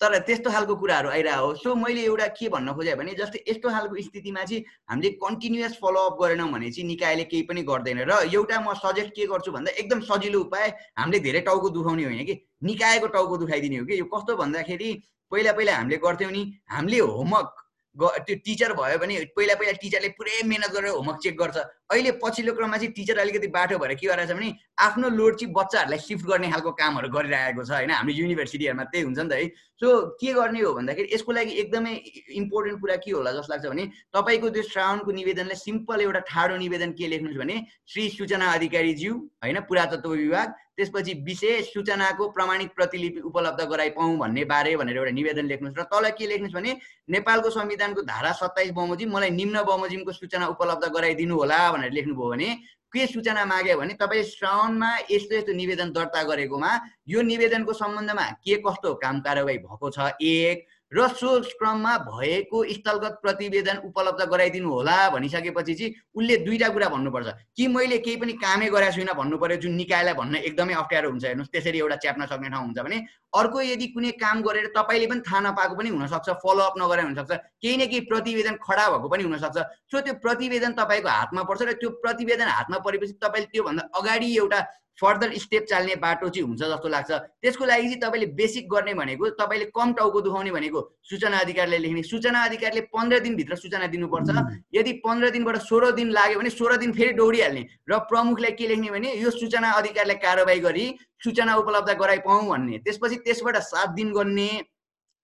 तर 0.00 0.18
त्यस्तो 0.20 0.50
खालको 0.50 0.74
कुराहरू 0.76 1.08
आइरहेको 1.10 1.54
सो 1.56 1.74
मैले 1.76 2.02
एउटा 2.04 2.26
के 2.34 2.48
भन्न 2.48 2.72
खोजेँ 2.72 2.94
भने 2.96 3.14
जस्तै 3.14 3.42
यस्तो 3.48 3.70
खालको 3.70 4.02
स्थितिमा 4.02 4.44
चाहिँ 4.44 4.64
हामीले 4.90 5.10
कन्टिन्युस 5.18 5.78
फलोअप 5.78 6.18
गरेनौँ 6.20 6.48
भने 6.52 6.70
चाहिँ 6.70 6.86
निकायले 6.88 7.24
केही 7.24 7.42
पनि 7.44 7.62
गर्दैन 7.64 8.02
र 8.04 8.18
एउटा 8.28 8.60
म 8.60 8.74
सजेस्ट 8.76 9.14
के 9.14 9.26
गर्छु 9.26 9.52
भन्दा 9.52 9.76
एकदम 9.76 10.00
सजिलो 10.04 10.40
उपाय 10.40 10.68
हामीले 10.98 11.20
धेरै 11.20 11.40
टाउको 11.42 11.70
दुखाउने 11.70 12.04
होइन 12.04 12.24
कि? 12.24 12.34
निकायको 12.64 13.06
टाउको 13.08 13.36
दुखाइदिने 13.38 13.76
हो 13.78 13.84
कि? 13.84 13.98
यो 13.98 14.04
कस्तो 14.06 14.36
भन्दाखेरि 14.36 14.90
पहिला 15.32 15.52
पहिला 15.52 15.76
हामीले 15.76 15.96
गर्थ्यौँ 15.98 16.32
नि 16.32 16.42
हामीले 16.68 16.98
होमवर्क 16.98 17.63
त्यो 17.96 18.36
टिचर 18.44 18.72
भयो 18.74 18.98
भने 18.98 19.14
पहिला 19.36 19.54
पहिला 19.54 19.72
टिचरले 19.82 20.08
पुरै 20.18 20.42
मिहिनेत 20.44 20.70
गरेर 20.74 20.90
होमवर्क 20.90 21.18
चेक 21.22 21.36
गर्छ। 21.38 21.56
अहिले 21.94 22.10
पछिल्लो 22.22 22.52
क्रममा 22.54 22.76
चाहिँ 22.76 22.92
टिचर 22.92 23.18
अलिकति 23.18 23.46
बाटो 23.54 23.78
भएर 23.78 23.94
के 23.94 24.06
गरिरहेछ 24.06 24.32
भने 24.34 24.50
आफ्नो 24.86 25.08
लोड 25.14 25.36
चाहिँ 25.38 25.52
बच्चाहरूलाई 25.54 25.98
सिफ्ट 25.98 26.26
गर्ने 26.26 26.50
खालको 26.50 26.70
कामहरू 26.74 27.08
गरिरहेको 27.14 27.62
छ 27.62 27.70
होइन? 27.70 27.90
हाम्रो 27.94 28.14
युनिभर्सिटीहरूमा 28.14 28.84
त्यही 28.90 29.04
हुन्छ 29.04 29.18
नि 29.18 29.28
त 29.28 29.32
है। 29.32 29.46
सो 29.78 29.86
के 30.18 30.32
गर्ने 30.34 30.60
हो 30.60 30.74
भन्दाखेरि 30.74 31.08
यसको 31.14 31.32
लागि 31.32 31.52
एकदमै 31.62 31.94
इम्पोर्टेन्ट 32.42 32.80
कुरा 32.80 32.96
के 32.98 33.10
होला 33.14 33.30
जस्तो 33.38 33.52
लाग्छ 33.54 33.66
भने 33.70 33.84
तपाईँको 34.10 34.50
त्यो 34.50 34.62
श्रावणको 34.74 35.10
निवेदनलाई 35.14 35.58
सिम्पल 35.62 36.00
एउटा 36.00 36.20
ठाडो 36.30 36.56
निवेदन 36.56 36.90
के 36.98 37.06
लेख्नुहोस् 37.14 37.38
भने 37.38 37.56
श्री 37.86 38.08
सूचना 38.18 38.46
अधिकारीज्यू 38.58 39.12
होइन? 39.44 39.60
पुरातत्व 39.70 40.10
विभाग 40.10 40.48
त्यसपछि 40.78 41.12
विशेष 41.24 41.72
सूचनाको 41.72 42.28
प्रमाणित 42.36 42.70
प्रतिलिपि 42.76 43.20
उपलब्ध 43.30 43.60
गराइपाउँ 43.70 44.16
भन्ने 44.18 44.44
बारे 44.44 44.76
भनेर 44.76 44.96
एउटा 44.96 45.10
निवेदन 45.10 45.46
लेख्नुहोस् 45.46 45.78
र 45.78 45.82
तल 45.86 46.10
के 46.18 46.26
लेख्नुहोस् 46.26 46.54
भने 46.54 46.72
नेपालको 47.10 47.50
संविधानको 47.50 48.02
धारा 48.02 48.32
सत्ताइस 48.34 48.70
बमोजिम 48.74 49.14
मलाई 49.14 49.30
निम्न 49.30 49.62
बमोजिमको 49.64 50.12
सूचना 50.12 50.46
उपलब्ध 50.50 50.84
गराइदिनु 50.94 51.34
होला 51.34 51.60
भनेर 51.72 51.92
लेख्नुभयो 51.92 52.30
भने 52.30 52.50
के 52.92 53.06
सूचना 53.06 53.44
माग्यो 53.44 53.78
भने 53.78 53.94
तपाईँ 53.94 54.22
श्रावणमा 54.24 54.90
यस्तो 55.10 55.34
यस्तो 55.34 55.52
निवेदन 55.52 55.90
दर्ता 55.92 56.22
गरेकोमा 56.22 56.70
यो 57.08 57.22
निवेदनको 57.22 57.72
सम्बन्धमा 57.72 58.24
के 58.42 58.54
कस्तो 58.66 58.94
काम 59.02 59.20
कारवाही 59.20 59.58
भएको 59.58 59.90
छ? 59.90 59.98
एक 60.22 60.66
र 60.94 61.08
सो 61.10 61.30
क्रममा 61.58 61.96
भएको 61.98 62.64
स्थलगत 62.72 63.18
प्रतिवेदन 63.22 63.76
उपलब्ध 63.84 64.24
गराइदिनु 64.30 64.68
होला 64.70 64.96
भनिसकेपछि 65.10 65.74
चाहिँ 65.74 65.94
उसले 66.14 66.36
दुईवटा 66.46 66.68
कुरा 66.68 66.88
भन्नुपर्छ। 66.88 67.28
कि 67.56 67.66
मैले 67.68 67.98
केही 67.98 68.16
पनि 68.16 68.32
कामै 68.38 68.68
गरेको 68.70 68.92
छुइनँ 68.94 69.14
भन्नु 69.14 69.38
पऱ्यो 69.38 69.56
जुन 69.58 69.74
निकायलाई 69.74 70.14
भन्न 70.14 70.34
एकदमै 70.48 70.74
अप्ठ्यारो 70.74 71.10
हुन्छ 71.10 71.24
हेर्नुहोस् 71.24 71.50
त्यसरी 71.50 71.78
एउटा 71.78 71.96
च्याप्न 72.04 72.26
सक्ने 72.26 72.48
ठाउँ 72.48 72.64
हुन्छ 72.64 72.78
भने 72.78 72.98
अर्को 73.34 73.60
यदि 73.62 73.86
कुनै 73.90 74.10
काम 74.22 74.42
गरेर 74.46 74.66
तपाईँले 74.76 75.06
पनि 75.10 75.20
थाहा 75.26 75.40
नपाएको 75.40 75.74
पनि 75.74 75.88
हुनसक्छ 75.90 76.28
फलोअप 76.44 76.74
नगरे 76.78 77.02
हुनसक्छ 77.02 77.32
केही 77.58 77.76
न 77.76 77.86
केही 77.90 78.00
प्रतिवेदन 78.06 78.54
खडा 78.62 78.86
भएको 78.94 79.08
पनि 79.08 79.22
हुनसक्छ। 79.24 79.58
सो 79.90 80.00
त्यो 80.00 80.14
प्रतिवेदन 80.22 80.72
तपाईँको 80.78 81.08
हातमा 81.10 81.42
पर्छ 81.42 81.62
र 81.62 81.72
त्यो 81.82 81.90
प्रतिवेदन 81.98 82.48
हातमा 82.48 82.78
परेपछि 82.86 83.18
तपाईँले 83.18 83.50
त्योभन्दा 83.50 83.82
अगाडि 83.98 84.28
एउटा 84.36 84.60
फर्दर 84.98 85.32
स्टेप 85.38 85.64
चाल्ने 85.70 85.94
बाटो 85.96 86.28
चाहिँ 86.28 86.46
हुन्छ 86.46 86.60
जस्तो 86.62 86.88
लाग्छ। 86.88 87.10
त्यसको 87.42 87.64
लागि 87.64 87.82
चाहिँ 87.84 88.00
तपाईँले 88.00 88.26
बेसिक 88.34 88.68
गर्ने 88.70 88.94
भनेको 88.94 89.30
तपाईँले 89.36 89.64
कम 89.74 89.92
टाउको 89.92 90.20
दुखाउने 90.20 90.50
भनेको 90.50 90.80
सूचना 91.02 91.38
अधिकारीले 91.38 91.78
लेख्ने। 91.78 92.02
सूचना 92.02 92.44
अधिकारीले 92.44 92.80
पन्ध्र 92.94 93.18
दिनभित्र 93.20 93.56
सूचना 93.56 93.86
दिनुपर्छ। 93.86 94.28
यदि 94.74 94.92
पन्ध्र 95.06 95.30
दिनबाट 95.30 95.56
सोह्र 95.62 95.90
दिन 95.92 96.10
लाग्यो 96.10 96.38
भने 96.38 96.50
सोह्र 96.50 96.76
दिन 96.76 96.92
फेरि 96.92 97.12
दौडिहाल्ने 97.14 97.66
र 97.90 97.98
प्रमुखलाई 98.06 98.52
के 98.54 98.68
लेख्ने 98.68 98.90
भने 98.90 99.14
यो 99.14 99.30
सूचना 99.32 99.70
अधिकारीलाई 99.72 100.16
कारवाही 100.22 100.60
गरी 100.60 100.86
सूचना 101.24 101.54
उपलब्ध 101.56 101.90
गराइपाउँ 101.98 102.46
भन्ने। 102.48 102.78
त्यसपछि 102.84 103.16
त्यसबाट 103.24 103.56
सात 103.64 103.88
दिन 103.98 104.12
गर्ने। 104.12 104.48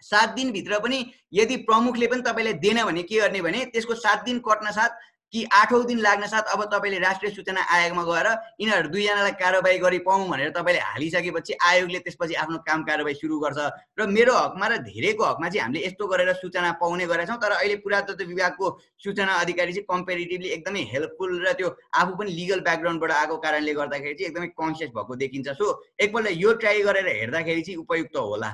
सात 0.03 0.29
दिनभित्र 0.35 0.79
पनि 0.81 0.99
यदि 1.35 1.57
प्रमुखले 1.69 2.07
पनि 2.07 2.23
तपाईँलाई 2.23 2.53
दिएन 2.59 2.83
भने 2.85 3.03
के 3.03 3.21
गर्ने 3.21 3.41
भने 3.43 3.65
त्यसको 3.73 3.95
सात 3.95 4.25
दिन 4.25 4.39
कट्न 4.41 4.71
साथ 4.73 4.91
कि 5.33 5.45
आठौँ 5.53 5.85
दिन 5.87 5.99
लाग्न 6.01 6.27
साथ 6.27 6.51
अब 6.53 6.63
तपाईँले 6.73 6.99
राष्ट्रिय 6.99 7.31
सूचना 7.33 7.63
आयोगमा 7.71 8.03
गएर 8.05 8.27
यिनीहरू 8.61 8.89
दुईजनालाई 8.89 9.33
कारवाही 9.39 9.79
गरी 9.79 9.99
पाउँ 10.03 10.29
भनेर 10.29 10.51
तपाईँले 10.51 10.81
हालिसकेपछि 10.83 11.53
आयोगले 11.63 11.99
त्यसपछि 11.99 12.35
आफ्नो 12.35 12.59
काम 12.67 12.83
कारवाही 12.83 13.15
सुरु 13.15 13.39
गर्छ। 13.39 13.59
र 13.95 14.07
मेरो 14.09 14.35
हकमा 14.35 14.67
र 14.67 14.77
धेरैको 14.83 15.25
हकमा 15.25 15.49
चाहिँ 15.49 15.63
हामीले 15.63 15.87
यस्तो 15.87 16.07
गरेर 16.07 16.33
सूचना 16.35 16.73
पाउने 16.83 17.07
गरेका 17.07 17.27
छौँ 17.27 17.39
तर 17.39 17.53
अहिले 17.53 17.77
पुरातत्व 17.85 18.25
विभागको 18.27 18.67
सूचना 18.99 19.33
अधिकारी 19.41 19.73
चाहिँ 19.73 19.87
कम्पेरिटिभली 19.87 20.49
एकदमै 20.51 20.83
हेल्पफुल 20.93 21.31
र 21.47 21.53
त्यो 21.55 21.69
आफू 21.95 22.13
पनि 22.19 22.31
लिगल 22.31 22.61
ब्याकग्राउन्डबाट 22.67 23.11
आएको 23.11 23.37
कारणले 23.39 23.75
गर्दाखेरि 23.75 24.15
चाहिँ 24.15 24.31
एकदमै 24.31 24.49
कन्सियस 24.59 24.91
भएको 24.91 25.15
देखिन्छ। 25.23 25.49
सो 25.55 25.67
एकपल्ट 26.01 26.27
यो 26.37 26.53
ट्राई 26.59 26.83
गरेर 26.83 27.07
हेर्दाखेरि 27.07 27.63
चाहिँ 27.63 27.79
उपयुक्त 27.79 28.17
होला। 28.17 28.51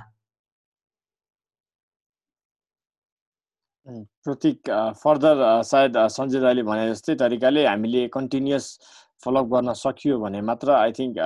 प्रतीक 3.87 4.71
फर्दर 5.03 5.63
सायद 5.65 5.97
सञ्जय 6.11 6.41
दाईले 6.41 6.63
भने 6.69 6.89
जस्तै 6.89 7.15
तरिकाले 7.17 7.67
हामीले 7.67 8.07
कन्टिन्युस 8.15 8.65
फलोअप 9.25 9.47
गर्न 9.53 9.73
सकियो 9.73 10.19
भने 10.21 10.41
मात्र 10.49 10.71
आई 10.71 10.93
थिङ्क 10.93 11.19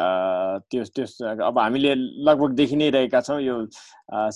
त्यो 0.70 0.84
त्यस 0.96 1.16
अब 1.22 1.58
हामीले 1.58 1.94
लगभग 2.28 2.52
देखि 2.60 2.76
नै 2.76 2.88
रहेका 2.96 3.20
छौँ 3.28 3.40
यो 3.42 3.56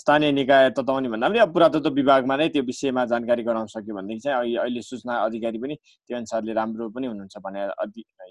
स्थानीय 0.00 0.32
निकाय 0.32 0.70
तताउने 0.78 1.08
भन्दा 1.08 1.28
पनि 1.28 1.38
अब 1.44 1.52
पुरातत्व 1.52 1.90
विभागमा 2.00 2.36
नै 2.36 2.48
त्यो 2.56 2.62
विषयमा 2.72 3.04
जानकारी 3.12 3.42
गराउन 3.50 3.66
सक्यो 3.74 3.94
भनेदेखि 3.94 4.20
चाहिँ 4.20 4.56
अहिले 4.64 4.82
सूचना 4.88 5.20
अधिकारी 5.26 5.58
पनि 5.66 5.76
त्यो 5.84 6.16
अनुसारले 6.16 6.52
राम्रो 6.60 6.88
पनि 6.96 7.06
हुनुहुन्छ 7.12 7.44
भने 7.44 7.68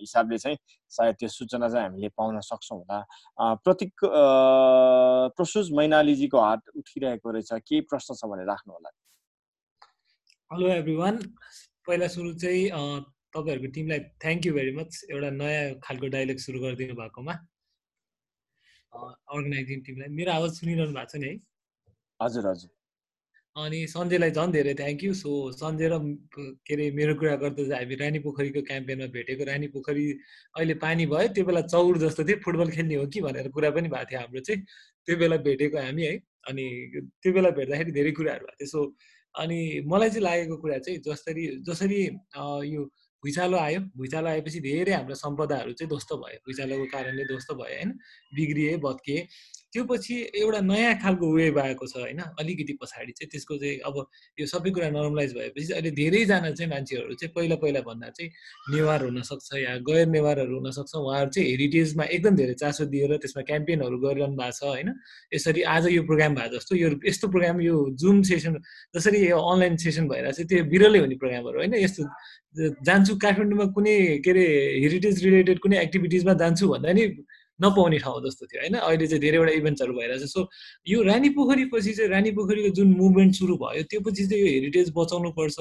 हिसाबले 0.01 0.37
चाहिँ 0.47 0.57
सायद 0.97 1.15
त्यो 1.21 1.29
सूचना 1.37 1.69
चाहिँ 1.69 1.85
हामीले 1.87 2.09
पाउन 2.17 2.39
सक्छौँ 2.49 2.77
होला। 2.79 2.99
प्रतीक 3.63 4.05
प्रसुज 5.37 5.71
मैनालीजीको 5.77 6.39
हात 6.41 6.61
उठिरहेको 6.77 7.31
रहेछ 7.31 7.53
केही 7.53 7.81
प्रश्न 7.93 8.15
छ 8.15 8.33
भने 8.33 8.45
राख्नु 8.51 8.73
होला। 8.73 8.89
हेलो 10.53 10.67
एभ्री 10.69 10.93
वान 10.95 11.15
पहिला 11.87 12.07
सुरु 12.13 12.31
चाहिँ 12.41 12.65
तपाईँहरूको 13.35 13.69
टिमलाई 13.75 13.99
थ्याङ्क 14.23 14.45
यू 14.45 14.53
भेरी 14.53 14.71
मच 14.71 14.97
एउटा 15.11 15.29
नयाँ 15.37 15.61
खालको 15.83 16.07
डाइलग 16.15 16.37
सुरु 16.43 16.59
गरिदिनु 16.63 16.95
भएकोमा। 16.99 17.33
अर्गनाइजिङ 19.33 19.79
टिमलाई 19.87 20.09
मेरो 20.17 20.31
आवाज 20.31 20.51
सुनिरहनु 20.59 20.93
भएको 20.93 21.09
छ 21.13 21.21
नि 21.23 21.27
है? 21.27 21.39
हजुर 22.19 22.47
हजुर। 22.47 22.69
अनि 23.55 23.79
सञ्जयलाई 23.93 24.31
झन् 24.31 24.53
धेरै 24.57 24.73
थ्याङ्क 24.81 25.03
यू 25.03 25.13
सो 25.21 25.31
सञ्जय 25.61 25.89
र 25.93 25.97
के 26.69 26.73
अरे 26.77 26.85
मेरो 26.99 27.15
कुरा 27.23 27.35
गर्दा 27.45 27.65
चाहिँ 27.69 27.85
हामी 27.85 27.95
रानी 28.03 28.19
पोखरीको 28.27 28.61
क्याम्पेनमा 28.69 29.07
भेटेको। 29.17 29.49
रानी 29.49 29.67
पोखरी 29.77 30.05
अहिले 30.57 30.75
पानी 30.85 31.05
भयो। 31.15 31.33
त्यो 31.33 31.45
बेला 31.49 31.61
चौर 31.73 31.97
जस्तो 32.05 32.27
थियो। 32.29 32.37
फुटबल 32.45 32.69
खेल्ने 32.77 33.01
हो 33.01 33.07
कि 33.17 33.25
भनेर 33.25 33.49
कुरा 33.57 33.73
पनि 33.79 33.89
भएको 33.95 34.09
थियो 34.11 34.21
हाम्रो 34.21 34.45
चाहिँ। 34.51 34.61
त्यो 35.05 35.17
बेला 35.23 35.37
भेटेको 35.49 35.81
हामी 35.87 36.05
है। 36.09 36.13
अनि 36.53 36.65
त्यो 37.01 37.33
बेला 37.39 37.49
भेट्दाखेरि 37.57 37.91
धेरै 37.97 38.11
कुराहरू 38.21 38.45
भएको 38.45 38.61
थियो। 38.61 38.71
सो 38.75 38.85
अनि 39.39 39.83
मलाई 39.87 40.09
चाहिँ 40.09 40.23
लागेको 40.23 40.57
कुरा 40.57 40.77
चाहिँ 40.77 40.99
जसरी 41.07 41.45
जसरी 41.69 42.01
यो 42.73 42.83
भुइँचालो 43.23 43.57
आयो 43.57 43.79
भुइँचालो 43.97 44.27
आएपछि 44.29 44.59
धेरै 44.59 44.93
हाम्रो 44.93 45.15
सम्पदाहरू 45.15 45.73
चाहिँ 45.73 45.89
ध्वस्त 45.89 46.13
भयो। 46.13 46.39
भुइँचालोको 46.45 46.85
कारणले 46.91 47.23
ध्वस्त 47.23 47.51
भयो 47.51 47.75
होइन? 47.75 47.89
बिग्रिए 48.35 48.77
भत्किए। 48.77 49.27
त्यो 49.73 49.83
पछि 49.89 50.15
एउटा 50.37 50.59
नयाँ 50.61 50.93
खालको 51.01 51.25
वेभ 51.33 51.57
आएको 51.59 51.85
छ 51.87 51.97
होइन? 51.97 52.19
अलिकति 52.39 52.73
पछाडि 52.81 53.11
चाहिँ 53.17 53.29
त्यसको 53.31 53.57
चाहिँ 53.57 53.77
अब 53.89 53.95
यो 54.39 54.45
सबै 54.45 54.69
कुरा 54.69 54.89
नर्मलाइज 54.93 55.33
भएपछि 55.33 55.73
अहिले 55.73 55.91
धेरैजना 55.91 56.51
चाहिँ 56.53 56.69
मान्छेहरू 56.71 57.13
चाहिँ 57.17 57.33
पहिला 57.35 57.55
पहिला 57.63 57.81
भन्दा 57.81 58.09
चाहिँ 58.13 58.29
नेवार 58.69 59.03
हुनसक्छ 59.03 59.49
या 59.65 59.73
गैर 59.89 60.05
नेवारहरू 60.13 60.53
हुनसक्छ। 60.59 60.93
उहाँहरू 60.95 61.29
चाहिँ 61.33 61.49
हेरिटेजमा 61.49 62.03
एकदम 62.15 62.35
धेरै 62.35 62.53
चासो 62.61 62.85
दिएर 62.93 63.17
त्यसमा 63.17 63.43
क्याम्पेनहरू 63.49 63.97
गरिरहनु 63.97 64.35
भएको 64.37 64.51
छ 64.53 64.63
होइन? 64.63 64.89
यसरी 65.33 65.61
आज 65.65 65.83
यो 65.97 66.03
प्रोग्राम 66.05 66.35
भएको 66.37 66.55
जस्तो 66.57 66.75
यो 66.75 66.89
यस्तो 67.09 67.27
प्रोग्राम 67.33 67.61
यो 67.61 67.75
जुम 67.97 68.21
सेसन 68.29 68.53
जसरी 68.95 69.17
यो 69.25 69.37
अनलाइन 69.41 69.77
सेसन 69.81 70.05
भइरहेको 70.07 70.37
छ 70.37 70.47
त्यो 70.49 70.63
बिरलै 70.69 70.99
हुने 71.01 71.15
प्रोग्रामहरू 71.17 71.57
होइन? 71.59 71.73
यस्तो 71.81 72.01
जान्छु 72.85 73.13
काठमाडौँमा 73.17 73.65
कुनै 73.73 74.21
के 74.21 74.29
अरे 74.31 74.45
हेरिटेज 74.83 75.23
रिलेटेड 75.25 75.57
कुनै 75.65 75.77
एक्टिभिटिजमा 75.81 76.33
जान्छु 76.37 76.67
भन्दा 76.69 76.93
नि 76.93 77.03
नपाउने 77.59 77.97
ठाउँ 77.99 78.21
जस्तो 78.25 78.45
थियो 78.45 78.61
होइन? 78.61 78.75
अहिले 78.75 79.07
चाहिँ 79.07 79.21
धेरैवटा 79.21 79.51
इभेन्ट्सहरू 79.53 79.93
भइरहेछ। 79.93 80.23
सो 80.33 80.49
यो 80.87 81.01
रानी 81.03 81.29
पोखरी 81.37 81.65
पछि 81.73 81.93
चाहिँ 81.93 82.09
रानी 82.09 82.31
पोखरीको 82.37 82.69
जुन 82.75 82.87
मुभमेन्ट 82.97 83.35
सुरु 83.35 83.55
भयो 83.57 83.83
त्यो 83.89 83.99
पछि 84.01 84.25
चाहिँ 84.27 84.41
यो 84.43 84.47
हेरिटेज 84.53 84.91
बचाउनुपर्छ 84.97 85.57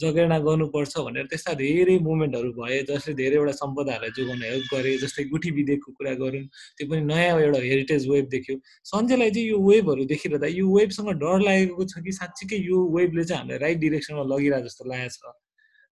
जगेर्ना 0.00 0.38
गर्नुपर्छ 0.38 0.92
भनेर 0.98 1.26
त्यस्ता 1.32 1.52
धेरै 1.62 1.98
मुभमेन्टहरू 1.98 2.52
भए 2.52 2.82
जसले 2.90 3.14
धेरैवटा 3.14 3.52
सम्पदाहरूलाई 3.62 4.10
जोगाउन 4.16 4.42
हेल्प 4.42 4.66
गरे 4.74 4.96
जस्तै 5.04 5.24
गुठी 5.32 5.50
विधेयकको 5.58 5.92
कुरा 5.98 6.14
गरौँ 6.22 6.44
त्यो 6.78 6.88
पनि 6.90 7.00
नयाँ 7.10 7.40
एउटा 7.40 7.60
हेरिटेज 7.68 8.08
वेब 8.08 8.26
देख्यो। 8.34 8.56
सन्जयलाई 8.92 9.30
चाहिँ 9.30 9.48
यो 9.48 9.58
वेबहरू 9.68 10.04
देखिरहँदा 10.12 10.46
यो 10.58 10.66
वेबसँग 10.76 11.10
डर 11.22 11.38
लागेको 11.48 11.84
छ 11.84 12.04
कि 12.04 12.12
साँच्चीकै 12.12 12.58
यो 12.68 12.76
वेबले 12.96 13.24
चाहिँ 13.24 13.40
हामीलाई 13.40 13.58
राइट 13.64 13.78
डिरेक्सनमा 13.84 14.24
लगिरहेको 14.34 14.66
जस्तो 14.68 14.84
लागेको 14.92 15.16
छ 15.16 15.34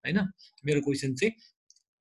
होइन? 0.04 0.18
मेरो 0.66 0.80
क्वेसन 0.80 1.14
चाहिँ 1.14 1.32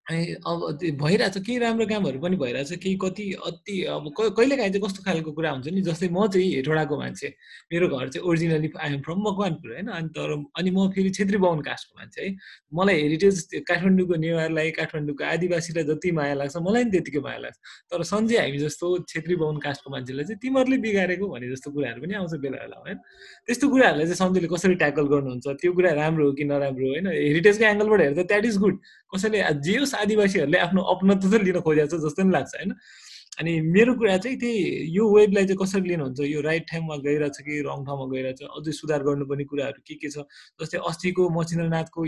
अब 0.09 0.77
त्यो 0.81 0.91
भइरहेछ 0.97 1.37
केही 1.37 1.57
राम्रो 1.59 1.85
कामहरू 1.85 2.19
पनि 2.19 2.35
भइरहेछ 2.35 2.71
केही 2.81 2.95
कति 2.97 3.25
अति 3.45 3.75
अब 3.93 4.05
कहिलेकाहीँ 4.17 4.71
चाहिँ 4.73 4.81
कस्तो 4.81 5.03
खालको 5.05 5.31
कुरा 5.37 5.49
हुन्छ 5.51 5.67
नि 5.69 5.81
जस्तै 5.85 6.09
म 6.09 6.25
चाहिँ 6.27 6.49
हेटौँडाको 6.55 6.97
मान्छे 6.97 7.27
मेरो 7.71 7.87
घर 7.87 8.09
चाहिँ 8.09 8.25
ओरिजिनली 8.25 8.69
आइएम 8.81 9.01
फ्रम 9.05 9.19
मकवानपुर 9.21 9.73
होइन 9.73 9.87
अनि 9.87 10.09
तर 10.17 10.33
अनि 10.57 10.71
म 10.71 10.89
फेरि 10.89 11.09
छेत्री 11.13 11.37
बाहुन 11.37 11.61
कास्टको 11.61 11.93
मान्छे 11.99 12.21
है। 12.25 12.35
मलाई 12.73 13.01
हेरिटेज 13.01 13.61
काठमाडौँको 13.69 14.15
नेवारलाई 14.15 14.71
काठमाडौँको 14.79 15.23
आदिवासीलाई 15.23 15.83
जति 15.85 16.11
माया 16.11 16.33
लाग्छ 16.41 16.57
मलाई 16.57 16.83
पनि 16.83 16.91
त्यतिकै 16.91 17.19
माया 17.19 17.37
लाग्छ। 17.45 17.57
तर 17.93 18.03
सन्जय 18.03 18.37
हामी 18.39 18.57
जस्तो 18.65 18.85
छेत्री 19.13 19.35
बाहुन 19.35 19.57
कास्टको 19.61 19.89
मान्छेलाई 19.93 20.25
चाहिँ 20.25 20.39
तिमीहरूले 20.41 20.77
बिगारेको 20.85 21.25
भने 21.29 21.49
जस्तो 21.53 21.69
कुराहरू 21.71 22.01
पनि 22.01 22.13
आउँछ 22.17 22.33
बेला 22.41 22.57
बेला 22.57 22.77
होइन। 22.81 22.97
त्यस्तो 23.45 23.65
कुराहरूलाई 23.69 24.05
चाहिँ 24.09 24.21
सन्जयले 24.23 24.49
कसरी 24.55 24.75
ट्याकल 24.81 25.05
गर्नुहुन्छ 25.13 25.47
त्यो 25.61 25.71
कुरा 25.77 25.91
राम्रो 26.01 26.25
हो 26.25 26.33
कि 26.33 26.43
नराम्रो 26.49 26.87
होइन। 26.97 27.07
हेरिटेजको 27.13 27.65
एङ्गलबाट 27.65 28.01
हेर्दा 28.01 28.23
द्याट 28.25 28.45
इज 28.45 28.57
गुड 28.57 28.75
कसैले 29.13 29.39
जे 29.65 29.85
आदिवासीहरूले 30.01 30.57
आफ्नो 30.65 30.81
अपनत्व 30.93 31.29
चाहिँ 31.29 31.45
लिन 31.45 31.59
खोजेको 31.61 31.97
छ 31.97 32.01
जस्तो 32.05 32.21
पनि 32.23 32.31
लाग्छ 32.31 32.55
होइन? 32.55 32.73
अनि 33.39 33.51
मेरो 33.71 33.93
कुरा 33.95 34.17
चाहिँ 34.19 34.37
त्यही 34.39 34.91
यो 34.91 35.03
वेबलाई 35.15 35.45
चाहिँ 35.47 35.57
कसरी 35.61 35.87
लिनुहुन्छ? 35.89 36.19
यो 36.27 36.39
राइट 36.43 36.63
ठाउँमा 36.71 36.95
गइरहेछ 37.07 37.37
कि 37.39 37.53
रङ 37.63 37.79
ठाउँमा 37.87 38.05
गइरहेछ? 38.11 38.41
अझै 38.43 38.71
सुधार 38.75 39.01
गर्नुपर्ने 39.07 39.43
कुराहरू 39.47 39.79
के 39.87 39.95
के 39.95 40.09
छ? 40.11 40.27
जस्तै 40.59 40.77
अस्तिको 40.89 41.23
मचिन्द्रनाथको 41.39 42.01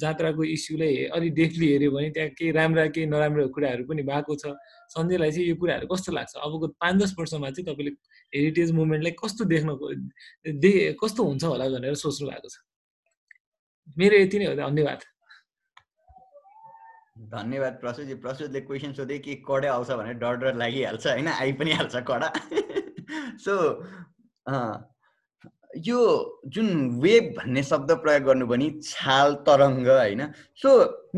जात्राको 0.00 0.42
इस्युलाई 0.56 0.94
अलि 1.12 1.28
डेफली 1.36 1.66
हेऱ्यो 1.72 1.90
भने 1.92 2.08
त्यहाँ 2.16 2.30
केही 2.40 2.50
राम्रा 2.56 2.86
केही 2.88 3.06
नराम्रो 3.12 3.48
कुराहरू 3.52 3.84
पनि 3.84 4.02
भएको 4.08 4.32
छ। 4.40 4.56
सन्जयलाई 4.96 5.30
चाहिँ 5.30 5.48
यो 5.48 5.56
कुराहरू 5.60 5.86
कस्तो 5.92 6.12
लाग्छ? 6.12 6.32
अबको 6.40 6.66
पाँच 6.80 6.94
दस 7.02 7.14
वर्षमा 7.20 7.50
चाहिँ 7.50 7.66
तपाईँले 7.68 7.92
हेरिटेज 8.32 8.70
मुभमेन्टलाई 8.80 9.14
कस्तो 9.20 9.44
देख्न 9.44 9.68
दे 10.56 10.72
कस्तो 10.96 11.20
हुन्छ 11.20 11.44
होला 11.44 11.68
भनेर 11.68 11.94
सोच्नु 12.00 12.32
भएको 12.32 12.48
छ। 12.48 12.56
मेरो 13.98 14.16
यति 14.24 14.36
नै 14.38 14.46
हो 14.46 14.54
धन्यवाद। 14.56 15.00
धन्यवाद 17.20 17.72
प्रसुजी 17.80 18.14
प्रसुजले 18.16 18.60
क्वेसन 18.60 18.92
सोधे 18.92 19.18
कि 19.18 19.34
कडै 19.46 19.68
आउँछ 19.68 19.90
भनेर 19.92 20.14
डर 20.18 20.36
डर 20.36 20.54
लागिहाल्छ 20.56 21.06
होइन? 21.06 21.28
आइ 21.28 21.52
पनि 21.52 21.72
हाल्छ 21.72 21.96
कडा। 22.08 22.28
सो 23.44 23.54
यो 25.86 25.98
जुन 26.46 26.68
वेब 27.00 27.34
भन्ने 27.36 27.62
शब्द 27.62 27.90
प्रयोग 28.02 28.22
गर्नु 28.24 28.46
पनि 28.46 28.68
छाल 28.82 29.34
तरङ्ग 29.46 29.88
होइन? 29.88 30.22
सो 30.56 30.70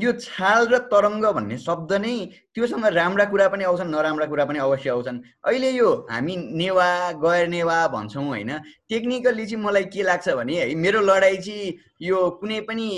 यो 0.02 0.12
छाल 0.18 0.66
र 0.68 0.78
तरङ्ग 0.90 1.26
भन्ने 1.36 1.58
शब्द 1.58 1.92
नै 2.02 2.14
त्योसँग 2.54 2.86
राम्रा 2.92 3.24
कुरा 3.24 3.46
पनि 3.48 3.64
आउँछन् 3.64 3.90
नराम्रा 3.90 4.26
कुरा 4.26 4.44
पनि 4.44 4.58
अवश्य 4.58 4.90
आउँछन्। 4.90 5.20
अहिले 5.44 5.70
यो 5.70 5.92
हामी 6.10 6.36
नेवा 6.58 6.88
गैर 7.22 7.46
नेवा 7.48 7.76
भन्छौँ 7.94 8.26
होइन? 8.26 8.50
टेक्निकल्ली 8.88 9.46
चाहिँ 9.46 9.64
मलाई 9.64 9.84
के 9.94 10.02
लाग्छ 10.02 10.28
भने 10.34 10.58
है 10.60 10.74
मेरो 10.74 11.00
लडाइँ 11.00 11.38
चाहिँ 11.38 11.72
यो 12.02 12.18
कुनै 12.40 12.60
पनि 12.66 12.88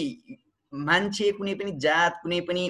मान्छे 0.73 1.31
कुनै 1.33 1.55
पनि 1.55 1.77
जात 1.79 2.19
कुनै 2.23 2.41
पनि 2.49 2.65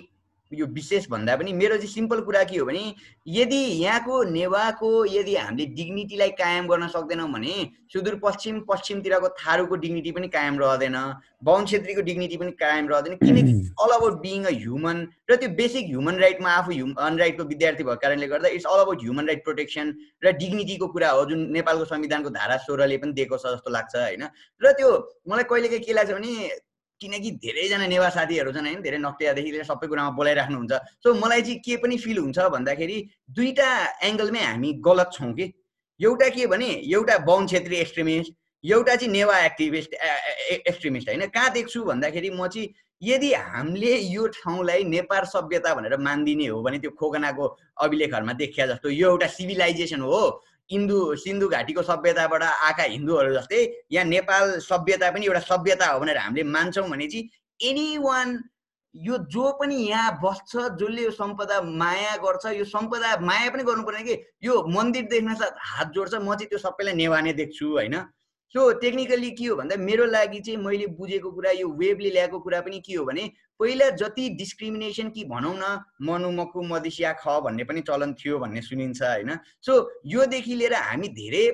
यो 0.55 0.67
विशेष 0.73 1.09
भन्दा 1.11 1.37
पनि 1.37 1.53
मेरो 1.53 1.77
चाहिँ 1.77 1.93
सिम्पल 1.93 2.21
कुरा 2.21 2.43
के 2.45 2.59
हो 2.59 2.67
भने 2.67 2.83
यदि 3.27 3.57
यहाँको 3.57 4.23
नेवाको 4.31 4.91
यदि 5.07 5.35
हामीले 5.37 5.67
डिग्निटीलाई 5.75 6.31
कायम 6.41 6.67
गर्न 6.69 6.89
सक्दैनौँ 6.89 7.29
भने 7.33 7.55
सुदूरपश्चिम 7.93 8.61
पश्चिमतिरको 8.69 9.29
थारूको 9.41 9.77
डिग्निटी 9.77 10.11
पनि 10.13 10.29
कायम 10.29 10.59
रहँदैन 10.61 10.97
बाहुन 11.45 11.67
छेत्रीको 11.67 12.03
डिग्निटी 12.03 12.37
पनि 12.37 12.51
कायम 12.61 12.89
रहँदैन 12.89 13.17
किनकि 13.17 13.53
all 13.81 13.97
about 13.97 14.21
being 14.23 14.45
a 14.45 14.53
human 14.57 15.07
र 15.31 15.37
त्यो 15.37 15.49
बेसिक 15.55 15.87
ह्युमन 15.87 16.19
राइटमा 16.19 16.51
आफू 16.51 16.73
ह्युमन 16.73 17.19
राइटको 17.19 17.45
विद्यार्थी 17.45 17.85
भएको 17.85 18.01
कारणले 18.03 18.29
गर्दा 18.29 18.49
it's 18.59 18.67
all 18.67 18.81
about 18.81 19.03
human 19.03 19.27
right 19.27 19.45
protection 19.45 19.95
र 20.25 20.33
डिग्निटीको 20.43 20.89
कुरा 20.95 21.11
हो 21.11 21.25
जुन 21.31 21.49
नेपालको 21.59 21.85
संविधानको 21.95 22.31
धारा 22.39 22.57
सोह्रले 22.67 22.97
पनि 22.99 23.13
दिएको 23.13 23.37
छ 23.37 23.55
जस्तो 23.57 23.71
लाग्छ 23.71 23.97
होइन? 23.97 24.29
र 24.61 24.73
त्यो 24.73 24.91
मलाई 25.29 25.45
कहिलेकाहीँ 25.51 25.85
के 25.85 25.93
लाग्छ 25.93 26.11
भने 26.13 26.33
किनकि 27.05 27.31
धेरैजना 27.45 27.87
नेवा 27.87 28.09
साथीहरू 28.17 28.53
छन् 28.53 28.67
होइन 28.67 28.81
धेरै 28.83 28.99
नक्टियादेखि 28.99 29.51
लिएर 29.55 29.65
सबै 29.71 29.87
कुरामा 29.89 30.11
बोलाइराख्नुहुन्छ 30.21 30.73
सो 31.05 31.15
मलाई 31.25 31.43
चाहिँ 31.43 31.59
के 31.67 31.77
पनि 31.83 31.99
फिल 32.05 32.19
हुन्छ 32.19 32.39
भन्दाखेरि 32.57 32.97
दुईवटा 33.37 33.69
एङ्गलमै 34.09 34.43
हामी 34.45 34.73
गलत 34.89 35.11
छौँ 35.19 35.33
कि? 35.35 35.53
एउटा 36.01 36.29
के 36.37 36.47
भने 36.47 36.71
एउटा 36.93 37.19
बाहुन 37.27 37.47
छेत्री 37.47 37.77
एक्सट्रिमिस्ट 37.77 38.33
एउटा 38.65 38.95
चाहिँ 38.97 39.13
नेवा 39.13 39.39
एक्टिभिस्ट 39.41 39.95
एक्सट्रिमिस्ट 39.95 41.09
होइन। 41.09 41.27
कहाँ 41.29 41.51
देख्छु 41.53 41.83
भन्दाखेरि 41.85 42.31
म 42.31 42.47
चाहिँ 42.49 42.69
यदि 43.03 43.33
हामीले 43.35 43.93
यो 44.09 44.27
ठाउँलाई 44.35 44.85
नेपाल 44.89 45.25
सभ्यता 45.29 45.75
भनेर 45.75 45.97
मानिदिने 46.01 46.47
हो 46.47 46.63
भने 46.63 46.79
त्यो 46.79 46.91
खोकनाको 46.99 47.45
अभिलेखहरूमा 47.85 48.33
देखिया 48.33 48.67
जस्तो 48.67 48.89
यो 48.91 49.11
एउटा 49.11 49.27
सिभिलाइजेसन 49.37 50.01
हो। 50.01 50.21
इन्दु 50.71 50.99
सिन्धु 51.17 51.49
घाटीको 51.49 51.83
सभ्यताबाट 51.83 52.43
आएका 52.43 52.83
हिन्दूहरू 52.83 53.35
जस्तै 53.35 53.61
यहाँ 53.93 54.07
नेपाल 54.07 54.59
सभ्यता 54.61 55.11
पनि 55.11 55.27
एउटा 55.27 55.41
सभ्यता 55.51 55.87
हो 55.87 56.01
भनेर 56.01 56.19
हामीले 56.19 56.45
मान्छौँ 56.51 56.89
भने 56.89 57.07
चाहिँ 57.07 57.29
एनी 57.61 57.99
वान 57.99 58.43
यो 58.95 59.19
जो 59.29 59.53
पनि 59.61 59.77
यहाँ 59.89 60.19
बस्छ 60.25 60.57
जसले 60.81 61.03
यो 61.03 61.11
सम्पदा 61.11 61.61
माया 61.61 62.17
गर्छ 62.25 62.47
यो 62.57 62.65
सम्पदा 62.65 63.17
माया 63.21 63.51
पनि 63.51 63.63
गर्नु 63.63 63.83
पर्ने 63.83 64.03
कि 64.03 64.15
यो 64.45 64.63
मन्दिर 64.69 65.05
देख्न 65.11 65.35
साथ 65.35 65.59
हात 65.71 65.93
जोड्छ 65.95 66.15
म 66.15 66.35
चाहिँ 66.35 66.49
त्यो 66.49 66.59
सबैलाई 66.59 66.95
नेवा 66.95 67.21
नै 67.21 67.33
देख्छु 67.35 67.67
होइन? 67.71 67.97
सो 68.55 68.71
टेक्निकल्ली 68.79 69.31
के 69.31 69.47
हो 69.47 69.57
भन्दा 69.57 69.77
मेरो 69.77 70.05
लागि 70.07 70.41
चाहिँ 70.41 70.59
मैले 70.63 70.87
बुझेको 70.99 71.31
कुरा 71.31 71.51
यो 71.51 71.69
वेबले 71.75 72.11
ल्याएको 72.11 72.39
कुरा 72.41 72.61
पनि 72.61 72.79
के 72.87 72.95
हो 72.95 73.05
भने 73.05 73.23
पहिला 73.61 73.89
जति 73.99 74.29
डिस्क्रिमिनेसन 74.39 75.09
कि 75.11 75.25
भनौँ 75.25 75.55
न 75.59 75.79
मनु 76.07 76.31
मकु 76.33 76.63
मधेसिया 76.63 77.13
ख 77.19 77.41
भन्ने 77.45 77.65
पनि 77.65 77.81
चलन 77.83 78.15
थियो 78.15 78.39
भन्ने 78.39 78.63
सुनिन्छ 78.63 79.03
होइन। 79.03 79.39
सो 79.61 79.73
योदेखि 80.07 80.55
लिएर 80.55 80.75
हामी 80.75 81.09
धेरै 81.19 81.45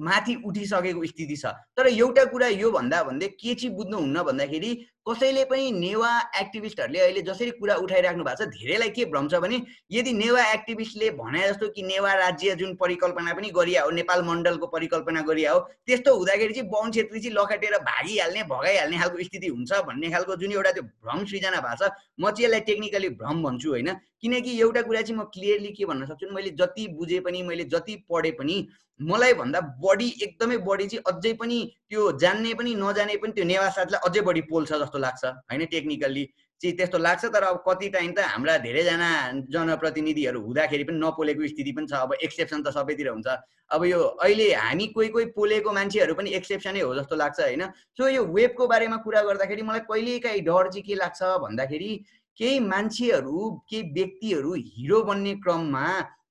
माथि 0.00 0.34
उठिसकेको 0.46 1.04
स्थिति 1.06 1.36
छ। 1.36 1.52
तर 1.76 1.86
एउटा 1.88 2.24
कुरा 2.32 2.48
यो 2.48 2.70
भन्दा 2.72 3.02
भन्दै 3.04 3.28
के 3.36 3.54
चाहिँ 3.54 3.74
बुझ्नुहुन्न 3.76 4.22
भन्दाखेरि 4.22 4.72
कसैले 5.06 5.44
पनि 5.44 5.70
नेवा 5.72 6.08
एक्टिभिस्टहरूले 6.40 7.00
अहिले 7.00 7.20
जसरी 7.22 7.50
कुरा 7.58 7.74
उठाइराख्नु 7.82 8.24
भएको 8.24 8.44
छ 8.44 8.48
धेरैलाई 8.54 8.90
के 8.90 9.04
भ्रम 9.10 9.28
छ 9.28 9.40
भने 9.42 9.60
यदि 9.92 10.12
नेवा 10.12 10.44
एक्टिभिस्टले 10.52 11.10
भने 11.18 11.42
जस्तो 11.42 11.68
कि 11.76 11.82
नेवा 11.82 12.14
राज्य 12.14 12.54
जुन 12.62 12.74
परिकल्पना 12.80 13.34
पनि 13.34 13.50
गरिया 13.56 13.82
हो 13.82 13.90
नेपाल 13.98 14.22
मण्डलको 14.28 14.66
परिकल्पना 14.66 15.20
गरिया 15.28 15.52
हो 15.52 15.60
त्यस्तो 15.86 16.14
हुँदाखेरि 16.16 16.54
चाहिँ 16.54 16.68
बाहुन 16.70 16.90
छेत्री 16.92 17.20
चाहिँ 17.20 17.36
लखेटेर 17.38 17.78
भागिहाल्ने 17.90 18.42
भगाइहाल्ने 18.50 18.98
खालको 18.98 19.22
स्थिति 19.30 19.46
हुन्छ 19.46 19.80
भन्ने 19.86 20.10
खालको 20.10 20.36
जुन 20.42 20.52
एउटा 20.52 20.72
त्यो 20.72 20.82
भ्रम 20.82 21.24
सृजना 21.24 21.60
भएको 21.60 21.86
छ 21.86 21.90
म 22.20 22.30
चाहिँ 22.30 22.44
यसलाई 22.44 22.66
टेक्निकली 22.70 23.08
भ्रम 23.22 23.42
भन्छु 23.42 23.70
होइन। 23.70 23.92
किनकि 24.20 24.58
एउटा 24.60 24.82
कुरा 24.82 25.02
चाहिँ 25.02 25.20
म 25.20 25.24
क्लियरली 25.30 25.72
के 25.78 25.84
भन्न 25.86 26.06
सक्छु 26.06 26.34
मैले 26.34 26.50
जति 26.58 26.88
बुझे 26.98 27.20
पनि 27.20 27.42
मैले 27.42 27.64
जति 27.76 27.96
पढे 28.10 28.30
पनि 28.40 28.56
मलाई 29.00 29.32
भन्दा 29.38 29.60
बढी 29.80 30.06
एकदमै 30.22 30.56
बढी 30.66 30.86
चाहिँ 30.88 31.02
अझै 31.06 31.32
पनि 31.40 31.58
त्यो 31.90 32.10
जान्ने 32.18 32.54
पनि 32.54 32.74
नजाने 32.74 33.16
पनि 33.22 33.32
त्यो 33.32 33.44
नेवा 33.44 33.68
साथलाई 33.70 34.00
अझै 34.08 34.20
बढी 34.28 34.40
पोल्छ 34.50 34.72
जस्तो 34.72 34.98
लाग्छ 34.98 35.24
होइन? 35.24 35.64
टेक्निकल्ली 35.66 36.24
चाहिँ 36.60 36.76
त्यस्तो 36.76 36.98
लाग्छ 36.98 37.24
तर 37.34 37.42
अब 37.42 37.62
कति 37.68 37.88
टाइम 37.94 38.12
त 38.12 38.26
हाम्रा 38.26 38.56
धेरैजना 38.58 39.10
जनप्रतिनिधिहरू 39.54 40.40
हुँदाखेरि 40.40 40.84
पनि 40.84 40.98
नपोलेको 40.98 41.46
स्थिति 41.48 41.72
पनि 41.72 41.86
छ। 41.86 41.92
अब 41.92 42.14
एक्सेप्सन 42.22 42.62
त 42.62 42.72
सबैतिर 42.74 43.08
हुन्छ। 43.08 43.28
अब 43.70 43.84
यो 43.84 44.00
अहिले 44.18 44.52
हामी 44.54 44.86
कोही 44.96 45.08
कोही 45.14 45.24
पोलेको 45.36 45.72
मान्छेहरू 45.72 46.14
पनि 46.14 46.30
एक्सेप्सनै 46.40 46.80
हो 46.80 46.94
जस्तो 46.94 47.16
लाग्छ 47.16 47.40
होइन? 47.40 47.62
सो 47.94 48.08
यो 48.08 48.24
वेबको 48.24 48.66
बारेमा 48.66 48.96
कुरा 49.06 49.22
गर्दाखेरि 49.22 49.62
मलाई 49.62 49.80
कहिलेकाहीँ 49.90 50.42
डर 50.42 50.70
चाहिँ 50.70 50.86
के 50.86 50.94
लाग्छ 50.94 51.22
भन्दाखेरि 51.44 51.92
केही 52.38 52.58
मान्छेहरू 52.60 53.50
केही 53.70 53.82
व्यक्तिहरू 53.92 54.54
हिरो 54.54 55.02
बन्ने 55.02 55.34
क्रममा 55.44 55.86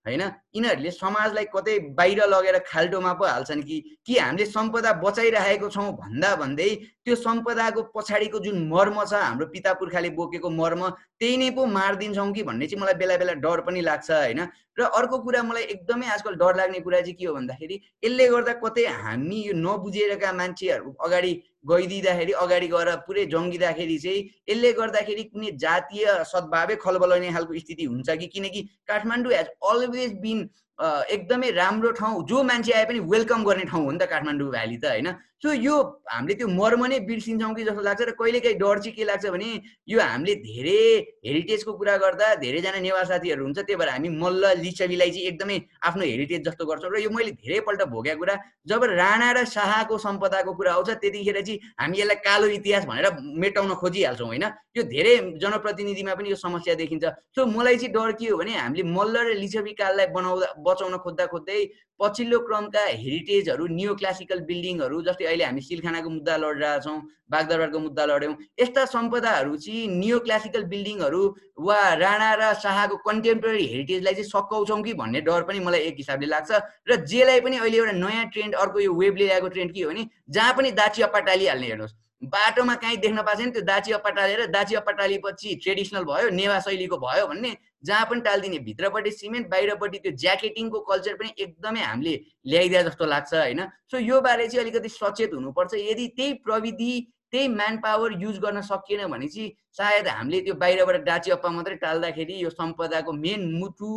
होइन? 0.05 0.21
यिनीहरूले 0.55 0.91
समाजलाई 0.91 1.45
कतै 1.53 1.77
बाहिर 1.97 2.19
लगेर 2.27 2.57
खाल्टोमा 2.67 3.13
पो 3.13 3.25
हाल्छन् 3.25 3.63
कि 3.63 3.77
कि 4.05 4.17
हामीले 4.17 4.45
सम्पदा 4.45 4.91
बचाइरहेको 5.03 5.69
छौँ 5.69 5.87
भन्दा 5.95 6.35
भन्दै 6.35 6.69
त्यो 7.05 7.15
सम्पदाको 7.15 7.81
पछाडिको 7.95 8.39
जुन 8.39 8.67
मर्म 8.69 8.99
छ 9.03 9.13
हाम्रो 9.21 9.47
पिता 9.55 9.73
पुर्खाले 9.81 10.09
बोकेको 10.19 10.49
मर्म 10.51 10.89
त्यही 11.19 11.37
नै 11.37 11.49
पो 11.57 11.65
मारिदिन्छौँ 11.77 12.31
कि 12.33 12.43
भन्ने 12.43 12.67
चाहिँ 12.67 12.81
मलाई 12.81 13.01
बेला 13.01 13.17
बेला 13.17 13.33
डर 13.41 13.61
पनि 13.65 13.81
लाग्छ 13.81 14.11
होइन? 14.11 14.45
र 14.77 14.83
अर्को 14.93 15.17
कुरा 15.25 15.41
मलाई 15.43 15.63
एकदमै 15.73 16.07
आजकल 16.13 16.35
डर 16.35 16.55
लाग्ने 16.55 16.79
कुरा 16.85 17.01
चाहिँ 17.01 17.15
के 17.15 17.25
हो 17.25 17.33
भन्दाखेरि 17.33 17.75
यसले 18.03 18.27
गर्दा 18.29 18.53
कतै 18.63 18.85
हामी 19.01 19.41
यो 19.41 19.53
नबुझेरका 19.57 20.31
मान्छेहरू 20.33 20.95
अगाडि 20.99 21.31
गइदिँदाखेरि 21.65 22.31
अगाडि 22.39 22.67
गएर 22.67 22.95
पुरै 23.07 23.25
जङ्गिँदाखेरि 23.27 23.97
चाहिँ 23.97 24.21
यसले 24.49 24.71
गर्दाखेरि 24.73 25.23
कुनै 25.25 25.51
जातीय 25.57 26.05
सद्भावै 26.25 26.75
खलबलाउने 26.77 27.31
खालको 27.31 27.59
स्थिति 27.59 27.83
हुन्छ 27.85 28.09
कि? 28.11 28.27
किनकि 28.27 28.61
काठमाडौँ 28.87 29.33
हेज 29.33 29.47
अलवेज 29.65 30.13
बिन 30.21 30.49
एकदमै 30.79 31.49
राम्रो 31.51 31.91
ठाउँ 31.99 32.25
जो 32.27 32.43
मान्छे 32.43 32.71
आए 32.73 32.85
पनि 32.85 32.99
वेलकम 33.11 33.43
गर्ने 33.43 33.63
ठाउँ 33.71 33.83
हो 33.85 33.91
नि 33.91 33.97
त 33.97 34.09
काठमाडौँ 34.11 34.49
भ्याली 34.51 34.77
त 34.77 34.85
होइन? 34.85 35.07
सो 35.43 35.51
यो 35.51 35.75
हामीले 36.09 36.35
त्यो 36.35 36.47
मर्म 36.47 36.85
नै 36.91 36.99
बिर्सिन्छौँ 37.07 37.53
कि 37.55 37.63
जस्तो 37.63 37.81
लाग्छ 37.81 38.01
र 38.01 38.11
कहिलेकाहीँ 38.19 38.57
डर 38.59 38.79
चाहिँ 38.79 38.95
के 38.95 39.03
लाग्छ 39.03 39.25
भने 39.35 39.49
यो 39.87 39.99
हामीले 39.99 40.35
धेरै 40.41 40.79
हेरिटेजको 41.27 41.71
कुरा 41.79 41.95
गर्दा 42.03 42.27
धेरैजना 42.43 42.79
नेवा 42.79 43.03
साथीहरू 43.03 43.43
हुन्छ 43.43 43.59
त्यही 43.59 43.75
भएर 43.79 43.89
हामी 43.89 44.09
मल्ल 44.19 44.43
लिच्छवीलाई 44.63 45.11
चाहिँ 45.11 45.27
एकदमै 45.27 45.57
आफ्नो 45.85 46.03
हेरिटेज 46.03 46.41
जस्तो 46.47 46.65
गर्छौँ 46.65 46.91
र 46.91 46.99
यो 47.03 47.09
मैले 47.11 47.31
धेरैपल्ट 47.39 47.81
भोगेको 47.93 48.19
कुरा 48.19 48.35
जब 48.67 48.83
राणा 48.95 49.31
र 49.37 49.45
शाहको 49.45 49.97
सम्पदाको 50.07 50.53
कुरा 50.55 50.73
आउँछ 50.73 50.89
त्यतिखेर 51.03 51.41
चाहिँ 51.41 51.59
हामी 51.79 51.99
यसलाई 51.99 52.19
कालो 52.27 52.47
इतिहास 52.59 52.85
भनेर 52.85 53.05
मेटाउन 53.43 53.73
खोजिहाल्छौँ 53.75 54.27
होइन? 54.27 54.45
यो 54.75 54.83
धेरै 54.83 55.15
जनप्रतिनिधिमा 55.39 56.13
पनि 56.15 56.29
यो 56.29 56.35
समस्या 56.35 56.73
देखिन्छ। 56.75 57.05
सो 57.35 57.45
मलाई 57.45 57.77
चाहिँ 57.77 57.93
डर 57.93 58.11
के 58.19 58.27
हो 58.27 58.37
भने 58.39 58.55
हामीले 58.55 58.83
मल्ल 58.97 59.15
र 59.27 59.35
लिच्छवी 59.43 59.73
काललाई 59.77 60.07
बनाउँदा 60.15 60.47
बचाउन 60.67 60.97
खोज्दा 61.05 61.25
खोज्दै 61.33 61.59
पछिल्लो 61.99 62.39
क्रमका 62.47 62.83
हेरिटेजहरू 63.03 63.67
नियो 63.75 63.95
क्लासिकल 64.01 64.39
बिल्डिङहरू 64.49 65.01
जस्तै 65.07 65.25
अहिले 65.25 65.45
हामी 65.45 65.61
सिलखानाको 65.67 66.09
मुद्दा 66.15 66.37
लडिरहेछौँ 66.43 66.97
बागदरबारको 67.33 67.79
मुद्दा 67.79 68.05
लड्यौँ 68.05 68.35
यस्ता 68.61 68.85
सम्पदाहरू 68.85 69.55
चाहिँ 69.65 69.87
नियो 69.95 70.19
क्लासिकल 70.25 70.63
बिल्डिङहरू 70.73 71.21
वा 71.67 71.79
राणा 72.03 72.31
र 72.41 72.53
शाहको 72.63 72.97
कन्टेम्पोरेरी 73.07 73.65
हेरिटेजलाई 73.73 74.13
चाहिँ 74.13 74.29
सकाउँछौँ 74.29 74.81
कि 74.83 74.93
भन्ने 75.01 75.21
डर 75.27 75.49
पनि 75.49 75.59
मलाई 75.67 75.89
एक 75.89 76.01
हिसाबले 76.03 76.27
लाग्छ 76.33 76.61
र 76.89 77.01
जेलाई 77.11 77.45
पनि 77.47 77.57
अहिले 77.57 77.77
एउटा 77.77 77.99
नयाँ 77.99 78.25
ट्रेन्ड 78.33 78.55
अर्को 78.63 78.79
यो 78.87 78.93
वेबले 79.03 79.25
ल्याएको 79.25 79.47
ट्रेन्ड 79.55 79.73
के 79.75 79.83
हो 79.83 79.91
भने 79.91 80.09
जहाँ 80.29 80.53
पनि 80.57 80.71
दाची 80.81 81.01
अप्पा 81.09 81.19
टालिहाल्ने 81.29 81.67
हेर्नुहोस्। 81.67 81.95
बाटोमा 82.27 82.75
काहीँ 82.81 82.97
देख्न 82.97 83.21
पाएको 83.21 83.41
छैन 83.41 83.51
त्यो 83.51 83.61
दाची 83.65 83.91
अप्पा 83.91 84.09
टालेर 84.17 84.45
दाची 84.51 84.75
अप्पा 84.75 84.91
टालेपछि 84.99 85.55
ट्रेडिसनल 85.63 86.03
भयो 86.03 86.29
नेवा 86.35 86.59
शैलीको 86.59 86.97
भयो 86.97 87.27
भन्ने 87.27 87.55
जहाँ 87.85 88.05
पनि 88.09 88.21
टालिदिने 88.21 88.59
भित्रपट्टि 88.67 89.11
सिमेन्ट 89.11 89.49
बाहिरपट्टि 89.49 89.97
त्यो 89.99 90.11
ज्याकेटिङको 90.23 90.79
कल्चर 90.91 91.13
पनि 91.15 91.33
एकदमै 91.39 91.81
हामीले 91.81 92.15
ल्याइदिया 92.45 92.81
जस्तो 92.83 93.05
लाग्छ 93.05 93.33
होइन? 93.33 93.61
सो 93.91 93.97
यो 93.99 94.21
बारे 94.21 94.47
चाहिँ 94.47 94.63
अलिकति 94.63 94.89
सचेत 94.89 95.33
हुनुपर्छ। 95.33 95.73
यदि 95.73 96.07
त्यही 96.17 96.33
प्रविधि 96.45 96.93
त्यही 97.31 97.47
म्यान 97.47 97.77
पावर 97.83 98.11
युज 98.21 98.37
गर्न 98.39 98.61
सकिएन 98.61 99.05
भने 99.11 99.27
चाहिँ 99.27 99.51
सायद 99.77 100.07
हामीले 100.07 100.41
त्यो 100.41 100.53
बाहिरबाट 100.55 101.03
डाची 101.05 101.31
अप्पा 101.31 101.49
मात्रै 101.49 101.75
टाल्दाखेरि 101.83 102.43
यो 102.43 102.49
सम्पदाको 102.49 103.11
मेन 103.13 103.41
मुटु 103.53 103.89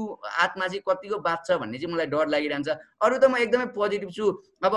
आत्मा 0.45 0.67
चाहिँ 0.67 0.83
कतिको 0.89 1.19
बाँच्छ 1.27 1.51
भन्ने 1.53 1.79
चाहिँ 1.79 1.95
मलाई 1.95 2.07
डर 2.13 2.29
लागिरहन्छ। 2.29 2.69
अरू 2.69 3.19
त 3.19 3.25
म 3.25 3.37
एकदमै 3.37 3.67
पोजिटिभ 3.77 4.11
छु। 4.11 4.27
अब 4.65 4.75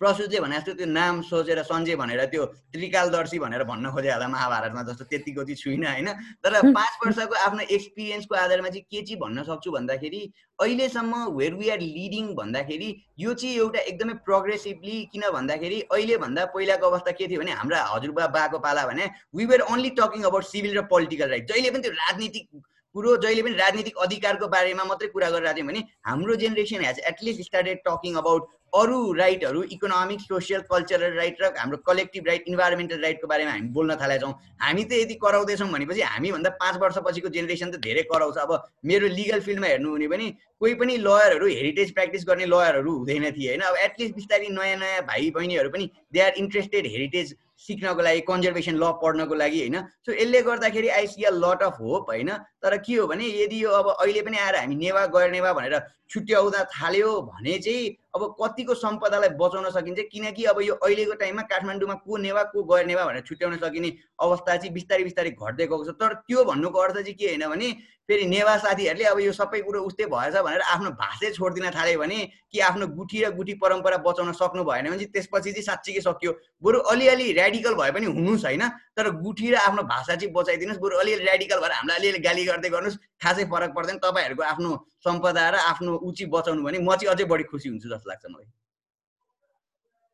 प्रसुतले 0.00 0.40
भने 0.40 0.56
जस्तो 0.56 0.72
त्यो 0.76 0.86
नाम 0.86 1.20
सोचेर 1.24 1.62
सञ्जय 1.62 1.96
भनेर 1.96 2.24
त्यो 2.32 2.44
त्रिकालदर्शी 2.72 3.38
भनेर 3.38 3.62
भन्न 3.64 3.90
खोजे 3.90 4.10
होला 4.12 4.28
महाभारतमा 4.28 4.82
जस्तो 4.88 5.04
त्यतिको 5.10 5.42
चाहिँ 5.44 5.56
छुइनँ 5.56 5.88
होइन? 5.88 6.08
तर 6.44 6.52
पाँच 6.70 6.92
वर्षको 7.06 7.34
आफ्नो 7.46 7.62
एक्सपिरियन्सको 7.76 8.34
आधारमा 8.36 8.68
चाहिँ 8.68 8.84
के 8.92 9.02
चाहिँ 9.02 9.20
भन्न 9.20 9.42
सक्छु 9.48 9.70
भन्दाखेरि 9.72 10.22
अहिलेसम्म 10.58 11.24
वेयर 11.38 11.54
वी 11.54 11.68
आर 11.70 11.80
लिडिङ 11.80 12.34
भन्दाखेरि 12.36 12.90
यो 13.18 13.34
चाहिँ 13.34 13.56
एउटा 13.56 13.80
एकदमै 13.80 14.14
प्रोग्रेसिभली 14.28 14.96
किन 15.12 15.22
भन्दाखेरि 15.32 15.80
अहिलेभन्दा 15.88 16.44
पहिलाको 16.54 16.86
अवस्था 16.86 17.10
के 17.18 17.28
थियो 17.28 17.40
भने 17.40 17.52
हाम्रा 17.56 17.82
हजुरबा 17.94 18.26
बाको 18.36 18.58
पाला 18.60 18.86
भने 18.86 19.10
we 19.36 19.44
were 19.46 19.68
only 19.72 19.90
talking 19.98 20.22
about 20.30 20.44
civil 20.52 20.78
र 20.78 20.82
पोलिटिकल 20.92 21.28
राइट 21.30 21.52
जहिले 21.52 21.70
पनि 21.70 21.82
त्यो 21.82 21.92
राजनीतिक 21.96 22.64
कुरो 22.96 23.16
जहिले 23.22 23.42
पनि 23.42 23.56
राजनीतिक 23.56 23.96
अधिकारको 24.02 24.46
बारेमा 24.52 24.84
मात्रै 24.90 25.08
कुरा 25.14 25.30
गरिरहेको 25.30 25.56
थियौँ 25.56 25.68
भने 25.68 25.80
हाम्रो 26.08 26.36
generation 26.42 26.84
has 26.84 27.00
at least 27.08 27.42
started 27.48 27.82
talking 27.88 28.14
about 28.20 28.54
अरू 28.74 28.96
राइटहरू 29.18 29.62
इकोनोमिक 29.74 30.20
सोसियल 30.20 30.60
कल्चरल 30.70 31.12
राइट 31.16 31.42
र 31.42 31.50
हाम्रो 31.58 31.76
कलेक्टिभ 31.88 32.26
राइट 32.28 32.48
इन्भाइरोमेन्टल 32.48 33.02
राइटको 33.02 33.26
बारेमा 33.28 33.52
हामी 33.52 33.68
बोल्न 33.76 33.96
थालेका 34.02 34.20
छौँ 34.22 34.32
हामी 34.64 34.84
त 34.84 35.00
यदि 35.02 35.14
कराउँदैछौँ 35.22 35.68
भनेपछि 35.70 36.02
हामीभन्दा 36.08 36.50
पाँच 36.62 36.80
वर्षपछिको 36.82 37.28
जेनेरेसन 37.36 37.70
त 37.70 37.80
धेरै 37.86 38.02
कराउँछ। 38.10 38.36
अब 38.38 38.52
मेरो 38.90 39.08
लिगल 39.14 39.40
फिल्डमा 39.46 39.66
हेर्नु 39.66 39.90
हुने 39.90 40.08
पनि 40.08 40.26
कोही 40.60 40.74
पनि 40.82 40.96
लयरहरू 41.06 41.46
हेरिटेज 41.52 41.92
प्र्याक्टिस 41.94 42.26
गर्ने 42.28 42.46
लयरहरू 42.52 42.96
हुँदैन 42.98 43.30
थिए 43.32 43.48
होइन? 43.48 43.62
अब 43.70 43.76
एटलिस्ट 43.86 44.14
बिस्तारै 44.14 44.48
नयाँ 44.58 44.76
नयाँ 44.82 45.02
भाइ 45.10 45.30
बहिनीहरू 45.36 45.70
पनि 45.76 45.90
दे 46.12 46.20
आर 46.26 46.32
इन्ट्रेस्टेड 46.44 46.86
हेरिटेज 46.96 47.34
सिक्नको 47.58 48.02
लागि 48.02 48.20
कन्जर्भेसन 48.20 48.74
ल 48.76 48.92
पढ्नको 49.02 49.34
लागि 49.34 49.60
होइन? 49.60 49.76
सो 50.04 50.12
यसले 50.12 50.42
गर्दाखेरि 50.42 50.88
I 50.88 51.06
see 51.06 51.22
a 51.22 51.30
lot 51.32 51.62
of 51.62 51.80
hope 51.80 52.10
होइन? 52.10 52.30
तर 52.62 52.76
के 52.78 52.94
हो 52.94 53.06
भने 53.06 53.26
यदि 53.26 53.64
यो 53.64 53.70
अब 53.70 53.88
अहिले 53.90 54.22
पनि 54.22 54.38
आएर 54.38 54.56
हामी 54.56 54.76
नेवा 54.76 55.06
गएर 55.06 55.30
नेवा 55.30 55.52
भनेर 55.52 55.80
छुट्याउँदा 56.10 56.64
थाल्यो 56.76 57.10
भने 57.22 57.58
चाहिँ 57.58 57.96
अब 58.16 58.22
कतिको 58.40 58.74
सम्पदालाई 58.76 59.28
बचाउन 59.36 59.70
सकिन्छ 59.70 60.08
किनकि 60.12 60.44
अब 60.52 60.60
यो 60.62 60.74
अहिलेको 60.76 61.14
टाइममा 61.20 61.42
काठमाडौँमा 61.52 61.94
को 62.00 62.16
नेवा 62.18 62.42
को 62.52 62.62
गएर 62.64 62.86
नेवा 62.86 63.04
भनेर 63.06 63.22
छुट्याउन 63.28 63.56
सकिने 63.58 63.92
अवस्था 64.20 64.56
चाहिँ 64.56 64.72
बिस्तारै 64.74 65.04
बिस्तारै 65.04 65.30
घट्दै 65.32 65.66
गएको 65.66 65.84
छ। 65.84 65.94
तर 66.00 66.14
त्यो 66.24 66.44
भन्नुको 66.44 66.78
अर्थ 66.78 66.96
चाहिँ 66.96 67.14
के 67.14 67.26
होइन 67.26 67.46
भने 67.48 67.70
फेरि 68.08 68.26
नेवा 68.26 68.56
साथीहरूले 68.64 69.04
अब 69.04 69.20
यो 69.20 69.32
सबै 69.34 69.60
कुरो 69.60 69.80
उस्तै 69.82 70.06
भएछ 70.06 70.34
भनेर 70.38 70.60
आफ्नो 70.72 70.90
भाषै 70.96 71.30
छोडिदिन 71.32 71.70
थाल्यो 71.76 71.98
भने 71.98 72.18
कि 72.52 72.58
आफ्नो 72.62 72.86
गुठी 72.94 73.24
र 73.24 73.30
गुठी 73.34 73.54
परम्परा 73.58 73.96
बचाउन 74.06 74.32
सक्नु 74.32 74.64
भएन 74.64 74.86
भने 74.86 74.96
चाहिँ 74.96 75.12
त्यसपछि 75.12 75.52
चाहिँ 75.52 75.66
साँच्चीकै 75.66 76.00
सक्यो। 76.00 76.32
बरु 76.62 76.78
अलिअलि 76.92 77.26
ऱ्याडिकल 77.34 77.74
भए 77.74 77.90
पनि 77.90 78.06
हुनुहोस् 78.06 78.44
होइन। 78.46 78.62
तर 78.96 79.10
गुठी 79.22 79.50
र 79.52 79.56
आफ्नो 79.60 79.82
भाषा 79.92 80.14
चाहिँ 80.16 80.32
बचाइदिनुहोस्। 80.32 80.80
बरु 80.80 80.96
अलिअलि 80.96 81.24
ऱ्याडिकल 81.24 81.60
भएर 81.60 81.72
हामीलाई 81.72 81.98
अलिअलि 81.98 82.20
गाली 82.26 82.44
गर्दै 82.44 82.70
गर्नुहोस्। 82.70 83.00
खासै 83.22 83.44
फरक 83.52 83.70
पर्दैन। 83.76 83.98
तपाईँहरूको 84.04 84.42
आफ्नो 84.52 84.70
सम्पदा 85.04 85.48
र 85.50 85.56
आफ्नो 85.70 85.96
उची 86.08 86.24
बचाउनु 86.32 86.62
भने 86.62 86.78
म 86.78 86.94
चाहिँ 86.96 87.12
अझै 87.14 87.24
बढी 87.24 87.44
खुसी 87.50 87.68
हुन्छु 87.68 87.88
जस्तो 87.88 88.10
लाग्छ 88.10 88.24
मलाई। 88.26 88.48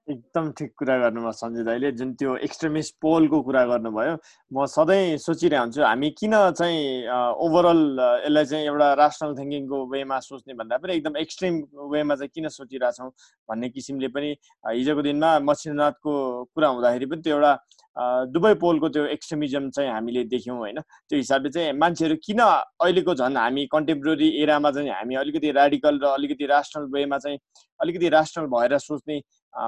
एकदम 0.08 0.50
ठिक 0.58 0.70
कुरा 0.78 0.96
गर्नुभयो 0.98 1.32
सञ्जय 1.32 1.62
दाईले 1.62 1.90
जुन 1.94 2.12
त्यो 2.18 2.30
एक्सट्रिमिस्ट 2.42 2.94
पोलको 2.98 3.38
कुरा 3.42 3.62
गर्नुभयो 3.64 4.14
म 4.50 4.66
सधैँ 4.66 5.16
सोचिरहेको 5.16 5.62
हुन्छु 5.62 5.82
हामी 5.82 6.10
किन 6.18 6.34
चाहिँ 6.58 7.06
ओभरअल 7.38 7.80
यसलाई 8.26 8.44
चाहिँ 8.44 8.66
एउटा 8.66 8.88
रासनल 8.98 9.30
थिङ्किङको 9.38 9.78
वेमा 9.86 10.18
सोच्ने 10.20 10.54
भन्दा 10.58 10.76
पनि 10.82 10.92
एकदम 10.96 11.16
एक्सट्रिम 11.16 11.54
वेमा 11.86 12.14
चाहिँ 12.18 12.30
किन 12.34 12.48
सोचिरहेछौँ 12.50 13.10
भन्ने 13.48 13.68
किसिमले 13.70 14.08
पनि 14.10 14.30
हिजोको 14.66 15.02
दिनमा 15.02 15.30
मच्छिन्द्रनाथको 15.46 16.12
कुरा 16.50 16.68
हुँदाखेरि 16.68 17.06
पनि 17.06 17.22
त्यो 17.22 17.34
एउटा 17.34 17.52
दुवै 17.96 18.54
पोलको 18.60 18.88
त्यो 18.88 19.04
एक्सट्रिमिजम 19.14 19.68
चाहिँ 19.70 19.90
हामीले 19.90 20.24
देख्यौँ 20.24 20.56
होइन? 20.58 20.80
त्यो 21.08 21.16
हिसाबले 21.18 21.50
चाहिँ 21.50 21.72
मान्छेहरू 21.76 22.16
किन 22.24 22.40
अहिलेको 22.40 23.14
झन् 23.14 23.36
हामी 23.36 23.66
कन्टेम्पोरेरी 23.72 24.28
एरामा 24.42 24.70
चाहिँ 24.72 24.90
हामी 24.90 25.14
अलिकति 25.22 25.50
रेडिकल 25.52 25.98
र 26.02 26.06
अलिकति 26.16 26.46
रासनल 26.46 26.88
वेमा 26.94 27.18
चाहिँ 27.18 27.38
अलिकति 27.80 28.08
रासनल 28.16 28.46
भएर 28.54 28.78
सोच्ने 28.78 29.18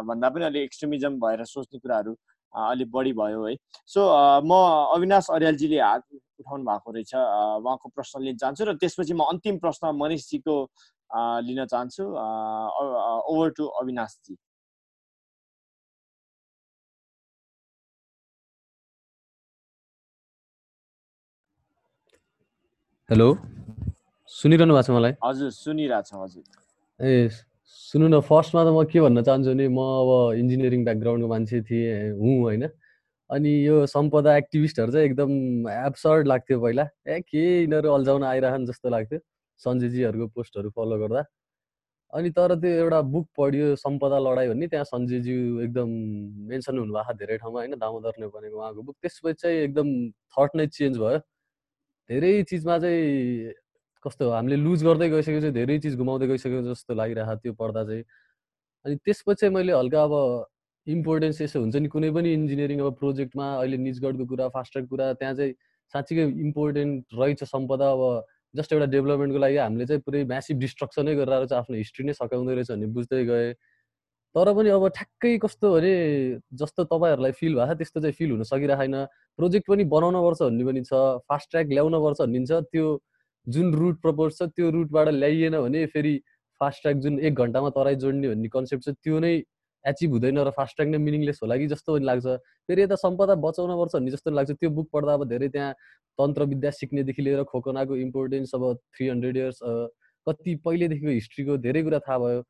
भन्दा 0.08 0.28
पनि 0.28 0.44
अलिक 0.44 0.62
एक्सट्रिमिजम 0.62 1.20
भएर 1.20 1.44
सोच्ने 1.44 1.78
कुराहरू 1.78 2.16
अलिक 2.54 2.90
बढी 2.90 3.12
भयो 3.12 3.44
है? 3.44 3.54
सो 3.86 4.00
म 4.46 4.52
अविनाश 4.94 5.26
अर्यालजीले 5.30 5.80
हात 5.80 6.02
उठाउनु 6.40 6.64
भएको 6.64 6.90
रहेछ। 6.92 7.14
उहाँको 7.14 7.88
प्रश्न 7.92 8.22
लिन 8.22 8.36
चाहन्छु 8.40 8.64
र 8.64 8.74
त्यसपछि 8.80 9.14
म 9.14 9.28
अन्तिम 9.28 9.58
प्रश्न 9.58 9.92
मनिषजीको 10.00 10.56
लिन 11.44 11.64
चाहन्छु। 11.66 12.04
ओभर 13.28 13.50
टु 13.58 13.64
अविनाशजी। 13.82 14.34
हेलो 23.10 23.24
सुनिरहनु 24.32 24.74
भएको 24.74 24.82
छ 24.82 24.90
मलाई? 24.96 25.12
हजुर 25.22 25.50
सुनिरहेको 25.52 26.08
छ 26.08 26.20
हजुर। 26.20 26.44
ए 27.00 27.28
सुन्नु 27.68 28.08
न 28.08 28.20
फर्स्टमा 28.24 28.62
त 28.64 28.68
म 28.72 28.84
के 28.88 29.00
भन्न 29.04 29.22
चाहन्छु 29.22 29.50
भने 29.50 29.66
म 29.68 29.76
अब 29.76 30.40
इन्जिनियरिङ 30.40 30.84
ब्याकग्राउन्डको 30.84 31.28
मान्छे 31.28 31.60
थिएँ 31.68 32.16
हुँ 32.16 32.36
होइन? 32.40 32.64
अनि 33.30 33.52
यो 33.66 33.84
सम्पदा 33.92 34.36
एक्टिभिस्टहरू 34.36 34.92
चाहिँ 34.92 35.06
एकदम 35.08 35.68
एब्सर्ड 35.68 36.26
लाग्थ्यो 36.32 36.60
पहिला। 36.64 36.88
ए 37.04 37.20
के 37.28 37.44
यिनीहरू 37.68 37.92
अल्झाउन 37.92 38.24
आइरहन् 38.24 38.64
जस्तो 38.72 38.88
लाग्थ्यो 38.96 39.20
सञ्जयजीहरूको 39.60 40.26
पोस्टहरू 40.32 40.70
फलो 40.72 40.98
गर्दा। 41.04 41.22
अनि 42.12 42.30
तर 42.32 42.56
त्यो 42.56 42.72
एउटा 42.88 43.00
बुक 43.12 43.28
पढ्यो 43.36 43.76
सम्पदा 43.84 44.18
लडाइँ 44.28 44.48
भन्ने 44.48 44.66
त्यहाँ 44.72 44.88
सञ्जयज्यू 44.88 45.60
एकदम 45.68 45.92
मेन्सन 46.48 46.78
हुनुभएको 46.80 47.18
धेरै 47.20 47.36
ठाउँमा 47.36 47.60
होइन? 47.60 47.76
दामोदर 47.84 48.24
नेपानेको 48.24 48.56
उहाँको 48.56 48.82
बुक। 48.82 48.96
त्यसपछि 49.04 49.36
चाहिँ 49.44 49.56
एकदम 49.68 49.88
थट 50.32 50.56
नै 50.56 50.66
चेन्ज 50.72 50.98
भयो। 51.04 51.20
धेरै 52.10 52.32
चिजमा 52.50 52.78
चाहिँ 52.78 53.52
कस्तो 54.04 54.30
हामीले 54.30 54.56
लुज 54.56 54.84
गर्दै 54.84 55.08
गइसकेको 55.10 55.40
चाहिँ 55.40 55.54
धेरै 55.54 55.78
चिज 55.84 55.96
गुमाउँदै 55.96 56.26
गइसकेको 56.28 56.62
जस्तो 56.68 56.94
लागिरहेको 56.94 57.40
त्यो 57.42 57.52
पढ्दा 57.60 57.84
चाहिँ। 57.84 58.04
अनि 58.84 58.96
त्यसपछि 59.04 59.40
चाहिँ 59.40 59.54
मैले 59.54 59.72
हल्का 59.72 60.02
अब 60.04 60.14
इम्पोर्टेन्स 60.86 61.40
यसो 61.40 61.60
हुन्छ 61.60 61.76
नि 61.76 61.88
कुनै 61.88 62.10
पनि 62.12 62.32
इन्जिनियरिङ 62.32 62.80
अब 62.80 62.94
प्रोजेक्टमा 63.00 63.46
अहिले 63.60 63.76
निजगढको 63.88 64.24
कुरा 64.32 64.48
फास्ट्रेक 64.56 64.88
कुरा 64.88 65.12
त्यहाँ 65.20 65.34
चाहिँ 65.34 65.52
साँच्चीकै 65.94 66.24
इम्पोर्टेन्ट 66.46 67.04
रहेछ 67.20 67.44
सम्पदा 67.44 67.90
अब 67.92 68.02
जस्ट 68.54 68.72
एउटा 68.72 68.86
डेभलपमेन्टको 68.92 69.38
लागि 69.38 69.56
हामीले 69.56 69.86
चाहिँ 69.86 70.02
पुरै 70.04 70.24
म्यासिभ 70.32 70.58
डिस्ट्रक्सनै 70.60 71.14
गरेर 71.16 71.46
चाहिँ 71.46 71.60
आफ्नो 71.60 71.76
हिस्ट्री 71.76 72.04
नै 72.06 72.12
सकाउँदै 72.20 72.54
रहेछ 72.54 72.70
भन्ने 72.70 72.86
बुझ्दै 72.96 73.24
गएँ। 73.24 73.54
तर 74.34 74.52
पनि 74.54 74.68
अब 74.74 74.86
ठ्याक्कै 74.96 75.36
कस्तो 75.38 75.72
भने 75.72 75.94
जस्तो 76.60 76.84
तपाईँहरूलाई 76.84 77.32
फिल 77.40 77.54
भएको 77.54 77.74
छ 77.74 77.78
त्यस्तो 77.78 78.00
चाहिँ 78.00 78.14
फिल 78.18 78.30
हुन 78.30 78.42
सकिरहेन 78.50 78.94
प्रोजेक्ट 79.38 79.66
पनि 79.68 79.84
बनाउनुपर्छ 79.94 80.42
भन्ने 80.42 80.64
पनि 80.64 80.82
छ 80.84 81.02
फास्ट 81.28 81.50
ट्र्याक 81.50 81.66
ल्याउनुपर्छ 81.70 82.20
भन्ने 82.20 82.46
छ। 82.46 82.60
त्यो 82.72 82.86
जुन 83.46 83.74
रुट 83.74 84.00
प्रपोज 84.02 84.38
छ 84.38 84.48
त्यो 84.56 84.70
रुटबाट 84.76 85.08
ल्याइएन 85.14 85.60
भने 85.60 85.86
फेरि 85.94 86.14
फास्ट 86.60 86.82
ट्र्याक 86.82 86.96
जुन 87.04 87.18
एक 87.20 87.34
घन्टामा 87.34 87.70
तराई 87.78 87.96
जोड्ने 88.02 88.28
भन्ने 88.28 88.48
कन्सेप्ट 88.56 88.84
छ 88.84 88.94
त्यो 89.04 89.18
नै 89.22 89.34
एचिभ 89.84 90.10
हुँदैन 90.16 90.38
र 90.48 90.50
फास्ट 90.56 90.76
ट्र्याक 90.76 90.90
नै 90.90 90.98
मिनिङलेस 90.98 91.38
होला 91.42 91.56
कि 91.60 91.66
जस्तो 91.70 91.94
पनि 91.94 92.04
लाग्छ। 92.04 92.26
फेरि 92.68 92.82
यता 92.82 92.96
सम्पदा 92.96 93.34
बचाउनुपर्छ 93.44 93.92
भन्ने 93.94 94.10
जस्तो 94.10 94.30
लाग्छ। 94.30 94.50
त्यो 94.50 94.70
बुक 94.76 94.88
पढ्दा 94.92 95.14
अब 95.14 95.28
धेरै 95.28 95.48
त्यहाँ 95.54 95.72
तन्त्र 96.18 96.42
विद्या 96.50 96.70
सिक्नेदेखि 96.80 97.22
लिएर 97.22 97.42
खोकनाको 97.52 97.96
इम्पोर्टेन्स 98.02 98.54
अब 98.54 98.64
थ्री 98.96 99.08
हन्ड्रेड 99.08 99.36
इयर्स 99.36 99.58
कति 100.26 100.54
पहिलेदेखिको 100.64 101.10
हिस्ट्रीको 101.20 101.56
धेरै 101.68 101.82
कुरा 101.84 101.98
थाहा 102.08 102.18
भयो। 102.18 102.42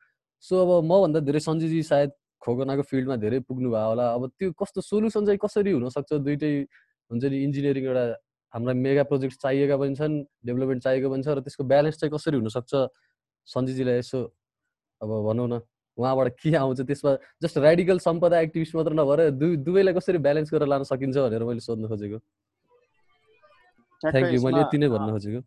सो 0.45 0.55
अब 0.64 0.84
मभन्दा 0.84 1.20
धेरै 1.28 1.40
सञ्जयजी 1.40 1.82
सायद 1.90 2.11
खोकनाको 2.45 2.82
फिल्डमा 2.90 3.16
धेरै 3.24 3.38
पुग्नु 3.49 3.68
भयो 3.72 3.88
होला। 3.88 4.05
अब 4.14 4.22
त्यो 4.38 4.53
कस्तो 4.61 4.80
सोल्युसन 4.90 5.24
चाहिँ 5.26 5.40
कसरी 5.45 5.72
हुनसक्छ? 5.72 6.11
दुइटै 6.26 6.53
हुन्छ 7.11 7.24
नि 7.32 7.36
इन्जिनियरिङ 7.47 7.84
एउटा 7.88 8.05
हामीलाई 8.55 8.76
मेगा 8.84 9.03
प्रोजेक्ट 9.11 9.34
चाहिएका 9.40 9.76
पनि 9.80 9.95
छन् 9.97 10.14
डेभलपमेन्ट 10.47 10.82
चाहिएको 10.84 11.09
पनि 11.11 11.22
छ 11.24 11.28
र 11.36 11.40
त्यसको 11.45 11.64
ब्यालेन्स 11.72 11.97
चाहिँ 12.01 12.12
कसरी 12.14 12.36
हुनसक्छ? 12.36 12.72
सञ्जीजीलाई 13.49 13.97
यसो 14.05 14.20
अब 15.01 15.11
भनौँ 15.28 15.49
न 15.49 15.55
उहाँबाट 15.99 16.28
के 16.42 16.55
आउँछ? 16.61 16.80
त्यसमा 16.90 17.11
जस्ट 17.42 17.57
रेडिकल 17.64 17.99
सम्पदा 18.05 18.36
एक्टिभिस्ट 18.45 18.74
मात्र 18.76 18.92
नभएर 19.01 19.20
दुई 19.40 19.57
दुवैलाई 19.64 19.95
कसरी 19.95 20.18
ब्यालेन्स 20.26 20.53
गरेर 20.53 20.68
लान 20.68 20.82
सकिन्छ 20.92 21.16
भनेर 21.16 21.42
मैले 21.49 21.61
सोध्न 21.64 21.88
खोजेको। 21.88 22.18
थ्याङ्क 24.03 24.32
यू 24.34 24.40
मैले 24.45 24.61
यति 24.61 24.76
नै 24.78 24.88
भन्न 24.92 25.09
खोजेको। 25.16 25.40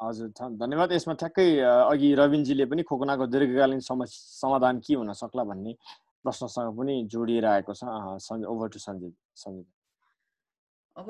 हजुर 0.00 0.28
धन्यवाद 0.56 0.92
यसमा 0.92 1.14
ठ्याक्कै 1.20 1.48
अघि 1.60 2.08
रविनजीले 2.16 2.64
पनि 2.66 2.82
खोकनाको 2.88 3.26
दीर्घकालीन 3.26 3.80
समस्या 3.84 4.20
समाधान 4.40 4.78
के 4.80 4.94
हुन 4.94 5.12
सक्ला 5.12 5.44
भन्ने 5.44 5.72
प्रश्नसँग 6.24 6.76
पनि 6.78 6.94
जोडिएर 7.12 7.44
आएको 7.46 7.72
छ। 7.74 7.84
ओभर 8.52 8.68
टु 8.68 8.78
सञ्जय 8.80 9.12
सञ्जय 9.36 9.64
अब 10.96 11.08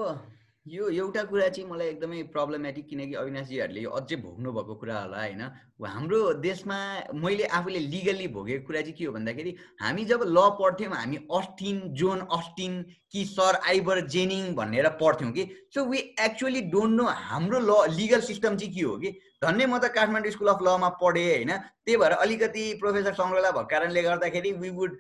यो 0.71 0.89
एउटा 0.89 1.23
कुरा 1.27 1.49
चाहिँ 1.49 1.69
मलाई 1.69 1.87
एकदमै 1.89 2.23
प्रब्लमेटिक 2.33 2.87
किनकि 2.89 3.15
अविनाशजीहरूले 3.21 3.81
यो 3.81 3.91
अझै 3.91 4.17
भोग्नु 4.17 4.53
भएको 4.53 4.75
कुरा 4.75 4.99
होला 4.99 5.19
होइन? 5.19 5.43
हाम्रो 5.85 6.21
देशमा 6.45 6.77
मैले 7.23 7.45
आफूले 7.59 7.79
लिगल्ली 7.87 8.29
भोगेको 8.37 8.67
कुरा 8.67 8.81
चाहिँ 8.81 8.95
के 8.99 9.05
हो 9.05 9.13
भन्दाखेरि 9.13 9.55
हामी 9.81 10.05
जब 10.05 10.23
ल 10.29 10.45
पढ्थ्यौँ 10.61 10.93
हामी 10.95 11.17
अस्टिन 11.39 11.81
जोन 12.03 12.21
अस्टिन 12.39 12.79
कि 13.13 13.25
सर 13.33 13.59
आइबर 13.73 14.01
जेनिङ 14.15 14.55
भनेर 14.55 14.89
पढ्थ्यौँ 15.03 15.33
कि 15.33 15.49
so 15.75 15.85
we 15.91 15.99
actually 16.21 16.63
don't 16.71 16.97
know 17.01 17.09
हाम्रो 17.25 17.59
ल 17.61 17.99
लिगल 17.99 18.21
सिस्टम 18.31 18.57
चाहिँ 18.57 18.73
के 18.75 18.87
हो 18.87 18.97
कि? 18.97 19.11
धन्य 19.43 19.67
म 19.67 19.79
त 19.79 19.93
काठमाडौँ 19.99 20.31
स्कुल 20.31 20.55
अफ 20.55 20.63
लमा 20.63 20.95
पढेँ 21.03 21.29
होइन? 21.35 21.53
त्यही 21.85 21.97
भएर 21.99 22.19
अलिकति 22.21 22.73
प्रोफेसर 22.79 23.15
सङ्ग्रला 23.19 23.51
भएको 23.51 23.69
कारणले 23.69 24.03
गर्दाखेरि 24.03 24.53
we 24.63 24.71
would 24.81 24.99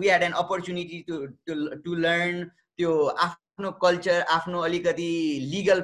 we 0.00 0.06
had 0.08 0.22
an 0.22 0.42
opportunity 0.42 1.04
to 1.08 1.24
to 1.84 1.94
learn 2.08 2.44
त्यो 2.78 2.92
आफ्नो 3.54 3.70
कल्चर 3.82 4.20
आफ्नो 4.34 4.60
अलिकति 4.66 5.10
लिगल 5.50 5.80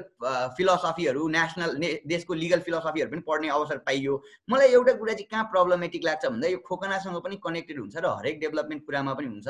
फिलोसफीहरू 0.59 1.27
नेसनल 1.31 1.77
ने 1.79 1.89
देशको 2.03 2.35
लिगल 2.35 2.61
फिलोसफीहरू 2.67 3.11
पनि 3.11 3.21
पढ्ने 3.23 3.49
अवसर 3.49 3.77
पाइयो। 3.87 4.15
मलाई 4.51 4.69
एउटा 4.75 4.93
कुरा 4.99 5.13
चाहिँ 5.15 5.27
कहाँ 5.31 5.45
प्रब्लमेटिक 5.53 6.05
लाग्छ 6.05 6.27
भन्दा 6.27 6.49
यो 6.49 6.59
खोकनासँग 6.67 7.17
पनि 7.23 7.37
कनेक्टेड 7.39 7.79
हुन्छ 7.79 7.97
र 7.97 8.07
हरेक 8.11 8.41
डेभलपमेन्ट 8.41 8.83
कुरामा 8.87 9.15
पनि 9.15 9.27
हुन्छ। 9.27 9.49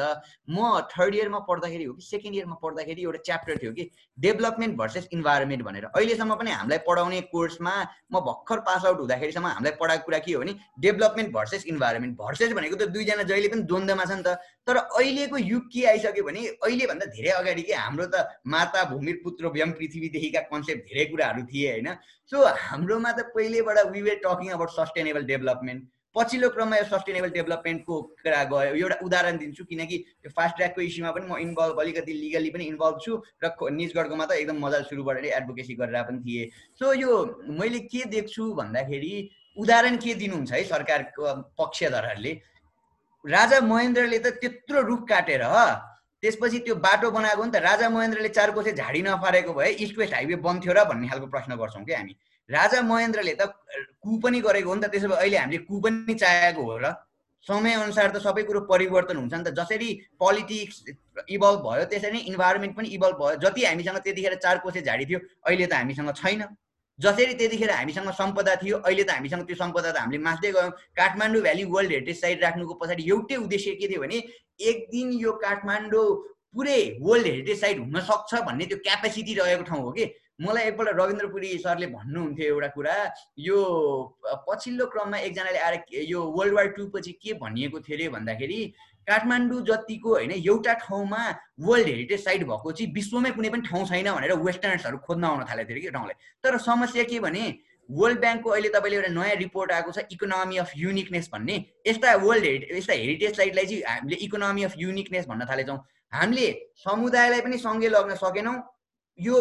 म 0.50 0.80
थर्ड 0.92 1.14
इयरमा 1.14 1.38
पढ्दाखेरि 1.48 1.84
हो 1.84 1.94
कि 1.96 2.04
सेकेन्ड 2.04 2.36
इयरमा 2.36 2.56
पढ्दाखेरि 2.60 3.02
एउटा 3.02 3.20
च्याप्टर 3.24 3.56
थियो 3.56 3.72
कि 3.72 3.88
डेभलपमेन्ट 4.18 4.76
भर्सेस 4.76 5.08
इन्भाइरोमेन्ट 5.16 5.62
भनेर। 5.64 5.84
अहिलेसम्म 5.88 6.34
पनि 6.36 6.50
हामीलाई 6.50 6.78
पढाउने 6.84 7.20
कोर्समा 7.32 7.74
म 8.12 8.20
भर्खर 8.20 8.60
पास 8.68 8.84
आउट 8.84 9.00
हुँदाखेरिसम्म 9.00 9.46
हामीलाई 9.46 9.80
पढाएको 9.80 10.04
कुरा 10.04 10.18
के 10.28 10.32
हो 10.36 10.40
भने 10.44 10.54
डेभलपमेन्ट 10.76 11.32
भर्सेस 11.32 11.66
इन्भाइरोमेन्ट 11.72 12.16
भर्सेस 12.20 12.52
भनेको 12.52 12.76
त 12.76 12.92
दुईजना 12.92 13.24
जहिले 13.32 13.48
पनि 13.48 13.62
द्वन्द्वमा 13.64 14.04
छ 14.04 14.12
नि 14.12 14.22
त। 14.28 14.36
तर 14.68 14.76
अहिलेको 14.76 15.36
युग 15.40 15.64
के 15.72 15.84
आइसक्यो 15.88 16.24
भने 16.24 16.46
अहिलेभन्दा 16.60 17.06
धेरै 17.16 17.32
अगाडि 17.40 17.62
के 17.64 17.74
हाम्रो 17.74 18.06
त 18.12 18.42
माता 18.46 18.84
भूमि 18.90 19.12
पुत्र 19.22 19.54
व्यम 19.54 19.70
पृथ्वीदेखिका 19.78 20.40
कन्सेप्ट 20.50 20.82
धेरै 20.90 21.04
कुराहरू 21.12 21.42
थिए 21.52 21.70
होइन? 21.70 21.88
सो 22.32 22.44
हाम्रोमा 22.66 23.12
त 23.12 23.32
पहिलेबाट 23.34 23.86
we 23.94 24.02
were 24.02 24.20
talking 24.26 24.50
about 24.58 24.70
sustainable 24.76 25.24
development 25.32 25.88
पछिल्लो 26.16 26.48
क्रममा 26.50 26.76
यो 26.76 26.84
सस्टेनेबल 26.84 27.30
डेभलपमेन्टको 27.30 27.96
कुरा 28.22 28.42
गयो। 28.52 28.74
एउटा 28.74 28.96
उदाहरण 29.06 29.36
दिन्छु 29.38 29.64
किनकि 29.64 29.96
यो 30.26 30.30
फास्ट 30.36 30.56
ट्र्याकको 30.56 30.80
इस्युमा 30.82 31.10
पनि 31.16 31.26
म 31.26 31.36
इन्भल्भ 31.46 31.80
अलिकति 31.80 32.12
लिगली 32.12 32.50
पनि 32.50 32.64
इन्भल्भ 32.66 32.98
छु 33.04 33.12
र 33.44 33.70
निजगढकोमा 33.78 34.26
त 34.26 34.32
एकदम 34.42 34.58
मजा 34.64 34.80
सुरुबाट 34.90 35.24
एडभोकेसी 35.24 35.74
गरेर 35.78 36.02
पनि 36.10 36.18
थिएँ। 36.26 36.50
सो 36.80 36.92
यो 36.98 37.12
मैले 37.60 37.80
के 37.86 38.04
देख्छु 38.10 38.52
भन्दाखेरि 38.58 39.14
उदाहरण 39.56 39.96
के 40.02 40.14
दिनुहुन्छ 40.14 40.52
है 40.52 40.62
सरकारको 40.64 41.22
पक्षधरहरूले? 41.62 42.32
राजा 43.24 43.60
महेन्द्रले 43.60 44.18
त 44.18 44.34
त्यत्रो 44.42 44.82
रुख 44.90 45.08
काटेर 45.08 45.42
त्यसपछि 46.22 46.58
त्यो 46.64 46.74
बाटो 46.84 47.10
बनाएको 47.10 47.44
नि 47.44 47.50
त 47.50 47.56
राजा 47.64 47.88
महेन्द्रले 47.90 48.28
चार 48.28 48.50
कोसे 48.56 48.72
झाडी 48.72 49.02
नफारेको 49.02 49.52
भए 49.54 49.70
इस्ट 49.84 49.98
वेस्ट 49.98 50.14
हाइवे 50.14 50.36
बन्थ्यो 50.46 50.72
र 50.72 50.84
भन्ने 50.90 51.08
खालको 51.08 51.26
प्रश्न 51.26 51.56
गर्छौँ 51.56 51.84
कि 51.84 51.92
हामी। 51.92 52.16
राजा 52.50 52.82
महेन्द्रले 52.82 53.34
त 53.40 53.42
कु 54.04 54.18
पनि 54.24 54.40
गरेको 54.40 54.68
हो 54.68 54.74
नि 54.74 54.82
त 54.82 54.90
त्यसो 54.92 55.08
भए 55.08 55.16
अहिले 55.16 55.36
हामीले 55.36 55.64
कु 55.64 55.80
पनि 55.80 56.14
चाहेको 56.14 56.62
हो 56.62 56.76
र 56.84 56.92
समयअनुसार 57.46 58.10
त 58.10 58.20
सबै 58.20 58.42
कुरो 58.44 58.60
परिवर्तन 58.68 59.16
हुन्छ 59.16 59.34
नि 59.34 59.44
त। 59.44 59.56
जसरी 59.56 59.88
पोलिटिक्स 60.20 60.76
इभल्भ 61.36 61.60
भयो 61.64 61.84
त्यसरी 61.88 62.12
नै 62.12 62.20
इन्भाइरोमेन्ट 62.32 62.76
पनि 62.76 62.88
इभल्भ 62.96 63.16
भयो। 63.16 63.36
जति 63.40 63.64
हामीसँग 63.64 63.98
त्यतिखेर 64.04 64.34
चार 64.44 64.58
कोसे 64.60 64.80
झाडी 64.82 65.04
थियो 65.08 65.20
अहिले 65.48 65.66
त 65.66 65.72
हामीसँग 65.72 66.12
छैन। 66.20 66.42
जसरी 67.02 67.34
त्यतिखेर 67.40 67.70
हामीसँग 67.70 68.10
सम्पदा 68.20 68.54
थियो 68.62 68.76
अहिले 68.78 69.04
त 69.04 69.10
हामीसँग 69.10 69.42
त्यो 69.48 69.56
सम्पदा 69.56 69.90
त 69.92 69.96
हामीले 69.96 70.22
मास्दै 70.28 70.50
गयौँ। 70.52 70.70
Kathmandu 70.96 71.42
valley 71.42 71.64
world 71.74 71.92
heritage 71.92 72.20
site 72.20 72.42
राख्नुको 72.44 72.74
पछाडि 72.80 73.02
एउटै 73.10 73.36
उद्देश्य 73.44 73.74
के 73.80 73.88
थियो 73.88 74.00
भने 74.00 74.18
एक 74.70 74.88
दिन 74.92 75.12
यो 75.20 75.32
काठमाडौँ 75.44 76.08
पुरै 76.54 76.80
वर्ल्ड 77.00 77.26
हेरिटेज 77.26 77.60
साइट 77.60 77.78
हुन 77.78 78.00
सक्छ 78.10 78.42
भन्ने 78.48 78.66
त्यो 78.66 78.78
क्यापेसिटी 78.88 79.34
रहेको 79.40 79.64
ठाउँ 79.70 79.82
हो 79.82 79.92
कि? 79.98 80.04
मलाई 80.40 80.64
एकपल्ट 80.68 80.96
रविन्द्रपुरी 80.96 81.48
सरले 81.62 81.86
भन्नुहुन्थ्यो 81.86 82.46
एउटा 82.52 82.68
कुरा 82.76 82.94
यो 83.46 83.56
पछिल्लो 84.48 84.86
क्रममा 84.92 85.18
एकजनाले 85.28 85.58
आएर 85.58 85.74
यो 86.10 86.20
वर्ल्ड 86.36 86.54
वार 86.54 86.68
टू 86.76 86.86
पछि 86.94 87.12
के 87.22 87.32
भनिएको 87.42 87.80
थियो 87.84 87.96
अरे 87.96 88.08
भन्दाखेरि 88.16 88.60
काठमाडौँ 89.10 89.60
जतिको 89.68 90.10
होइन 90.10 90.32
एउटा 90.32 90.72
ठाउँमा 90.82 91.22
वर्ल्ड 91.68 91.88
हेरिटेज 91.88 92.24
साइट 92.24 92.44
भएको 92.50 92.72
चाहिँ 92.72 92.92
विश्वमै 92.94 93.30
कुनै 93.36 93.50
पनि 93.50 93.62
ठाउँ 93.68 93.84
छैन 93.86 94.12
भनेर 94.12 94.32
वेस्टर्न्सहरू 94.46 94.98
खोज्न 95.06 95.24
आउन 95.24 95.44
थालेको 95.50 95.70
थियो 95.70 95.82
कि 95.82 95.90
ठाउँलाई। 95.90 96.16
तर 96.44 96.58
समस्या 96.68 97.04
के 97.10 97.20
भने 97.20 97.44
वर्ल्ड 97.88 98.18
ब्याङ्कको 98.20 98.50
अहिले 98.50 98.68
तपाईँले 98.70 98.96
एउटा 98.96 99.08
नयाँ 99.12 99.36
रिपोर्ट 99.36 99.72
आएको 99.72 99.92
छ 99.92 100.04
इकोनोमी 100.12 100.56
अफ 100.56 100.72
युनिकनेस 100.76 101.30
भन्ने। 101.32 101.56
यस्ता 101.86 102.14
वर्ल्ड 102.24 102.44
हेरि 102.44 102.76
यस्ता 102.76 102.92
हेरिटेज 102.94 103.36
साइटलाई 103.36 103.66
चाहिँ 103.66 103.82
हामीले 103.84 104.16
इकोनोमी 104.26 104.62
अफ 104.64 104.74
युनिकनेस 104.78 105.26
भन्न 105.28 105.46
थालेछौँ। 105.50 105.78
हामीले 106.12 106.46
समुदायलाई 106.84 107.40
पनि 107.40 107.58
सँगै 107.58 107.88
लग्न 107.88 108.14
सकेनौँ 108.22 108.54
यो 109.20 109.36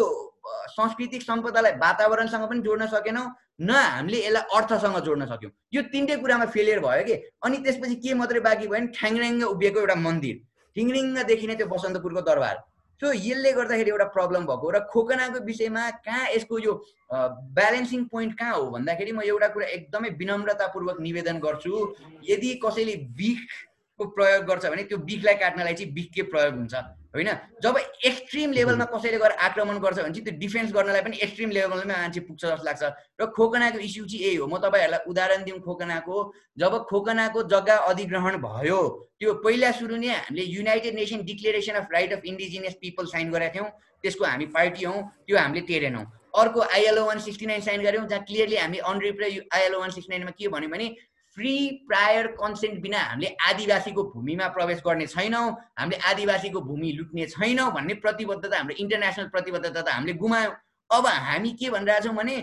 सांस्कृतिक 0.70 1.22
सम्पदालाई 1.22 1.72
वातावरणसँग 1.80 2.44
पनि 2.50 2.60
जोड्न 2.62 2.86
सकेनौँ 2.86 3.26
न 3.60 3.70
हामीले 3.70 4.18
यसलाई 4.26 4.42
अर्थसँग 4.56 4.98
जोड्न 5.04 5.26
सक्यौँ। 5.26 5.52
यो 5.74 5.82
तिनटै 5.92 6.16
कुरामा 6.16 6.46
फेलियर 6.54 6.80
भयो 6.80 7.04
कि? 7.04 7.14
अनि 7.44 7.56
त्यसपछि 7.64 7.94
के 8.00 8.14
मात्रै 8.14 8.40
बाँकी 8.40 8.66
भयो 8.66 8.70
भने 8.70 8.86
ठ्याङ्ग्याङ्ग 8.96 9.42
उभिएको 9.44 9.80
एउटा 9.80 9.94
मन्दिर। 10.06 10.36
ठिङ्रिङ्ग 10.76 11.18
देखिने 11.30 11.54
त्यो 11.60 11.66
बसन्तपुरको 11.66 12.20
दरबार। 12.28 12.56
सो 13.00 13.12
यसले 13.12 13.52
गर्दाखेरि 13.52 13.90
एउटा 13.90 14.04
प्रब्लम 14.16 14.46
भएको 14.46 14.70
र 14.70 14.78
खोकनाको 14.92 15.38
विषयमा 15.44 15.84
कहाँ 16.04 16.28
यसको 16.36 16.58
यो 16.58 16.72
ब्यालेन्सिङ 17.56 18.04
पोइन्ट 18.12 18.38
कहाँ 18.38 18.54
हो 18.54 18.70
भन्दाखेरि 18.70 19.12
म 19.12 19.20
एउटा 19.24 19.48
कुरा 19.56 19.66
एकदमै 19.76 20.10
विनम्रतापूर्वक 20.20 21.00
निवेदन 21.00 21.38
गर्छु। 21.40 21.72
यदि 22.28 22.50
कसैले 22.64 22.94
बिखको 23.16 24.04
प्रयोग 24.16 24.44
गर्छ 24.44 24.64
भने 24.66 24.82
त्यो 24.84 24.98
बिखलाई 25.08 25.34
काट्नलाई 25.42 25.74
चाहिँ 25.74 25.92
बिखकै 25.92 26.22
प्रयोग 26.32 26.54
हुन्छ। 26.60 26.74
होइन? 27.14 27.28
जब 27.62 27.76
एक्सट्रिम 28.06 28.52
लेभलमा 28.52 28.84
कसैले 28.94 29.18
गएर 29.18 29.32
आक्रमण 29.42 29.78
गर्छ 29.78 29.98
भने 29.98 30.12
चाहिँ 30.14 30.24
त्यो 30.24 30.38
डिफेन्स 30.38 30.72
गर्नलाई 30.72 31.02
पनि 31.02 31.16
एक्सट्रिम 31.26 31.50
लेभलमा 31.50 31.84
मान्छे 31.92 32.20
पुग्छ 32.20 32.44
जस्तो 32.44 32.64
लाग्छ। 32.64 32.82
र 33.20 33.26
खोकनाको 33.34 33.78
इस्यु 33.78 34.04
चाहिँ 34.06 34.22
यही 34.24 34.36
हो। 34.36 34.46
म 34.46 34.58
तपाईँहरूलाई 34.62 35.10
उदाहरण 35.10 35.42
दिउँ 35.44 35.60
खोकनाको। 35.60 36.16
जब 36.58 36.72
खोकनाको 36.86 37.42
जग्गा 37.50 37.76
अधिग्रहण 37.90 38.36
भयो 38.38 38.80
त्यो 39.18 39.34
पहिला 39.42 39.70
सुरु 39.74 39.96
नै 39.96 40.08
हामीले 40.08 40.44
United 40.54 40.94
Nation 40.94 41.26
declaration 41.26 41.74
of 41.82 41.86
right 41.92 42.12
of 42.12 42.22
indigenous 42.24 42.74
people 42.80 43.04
sign 43.10 43.30
गरेका 43.30 43.54
थियौँ। 43.54 43.68
त्यसको 44.02 44.24
हामी 44.24 44.46
पार्टी 44.54 44.84
हौँ 44.84 45.02
त्यो 45.26 45.36
हामीले 45.36 45.60
टेरेनौँ 45.66 46.04
अर्को 46.30 46.60
ILO 46.62 47.04
one 47.04 47.18
sixty 47.18 47.46
nine 47.46 47.60
sign 47.60 47.82
गऱ्यौँ 47.82 48.06
जहाँ 48.06 48.22
क्लियरली 48.22 48.56
हामी 48.56 48.78
अनरिप्रे 48.86 49.28
आइएलओ 49.50 49.78
वान 49.80 49.90
सिक्सटी 49.90 50.12
नाइनमा 50.14 50.30
के 50.38 50.48
भन्यो 50.48 50.68
भने 50.70 50.86
फ्री 51.36 51.54
प्रायर 51.88 52.26
कन्सेन्ट 52.38 52.80
बिना 52.82 52.98
हामीले 53.00 53.36
आदिवासीको 53.48 54.02
भूमिमा 54.14 54.46
प्रवेश 54.54 54.80
गर्ने 54.86 55.06
छैनौँ 55.06 55.50
हामीले 55.78 55.98
आदिवासीको 56.10 56.60
भूमि 56.60 56.92
लुट्ने 56.92 57.26
छैनौँ 57.26 57.70
भन्ने 57.72 57.94
प्रतिबद्धता 58.04 58.56
हाम्रो 58.56 58.74
इन्टरनेसनल 58.76 59.28
प्रतिबद्धता 59.34 59.80
त 59.80 59.88
हामीले 59.88 60.14
गुमायौँ। 60.18 60.54
अब 60.90 61.06
हामी 61.06 61.50
के 61.54 61.70
भनिरहेछौँ 61.70 62.14
भने 62.14 62.36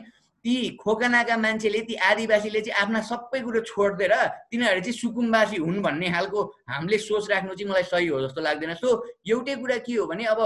ती 0.45 0.55
खोकनाका 0.79 1.35
मान्छेले 1.37 1.81
ती 1.83 1.95
आदिवासीले 2.07 2.61
चाहिँ 2.61 2.79
आफ्ना 2.81 3.01
सबै 3.03 3.39
कुरो 3.43 3.59
छोडिदिएर 3.67 4.13
तिनीहरू 4.51 4.79
चाहिँ 4.79 4.97
सुकुम्बासी 4.99 5.57
हुन् 5.59 5.81
भन्ने 5.83 6.09
खालको 6.11 6.39
हामीले 6.69 6.97
सोच 6.97 7.29
राख्नु 7.31 7.55
चाहिँ 7.55 7.71
मलाई 7.71 7.83
सही 7.91 8.07
हो 8.07 8.21
जस्तो 8.23 8.41
लाग्दैन। 8.41 8.73
सो 8.79 8.87
एउटै 9.27 9.55
कुरा 9.55 9.77
के 9.83 9.93
हो 9.99 10.05
भने 10.07 10.25
अब 10.31 10.39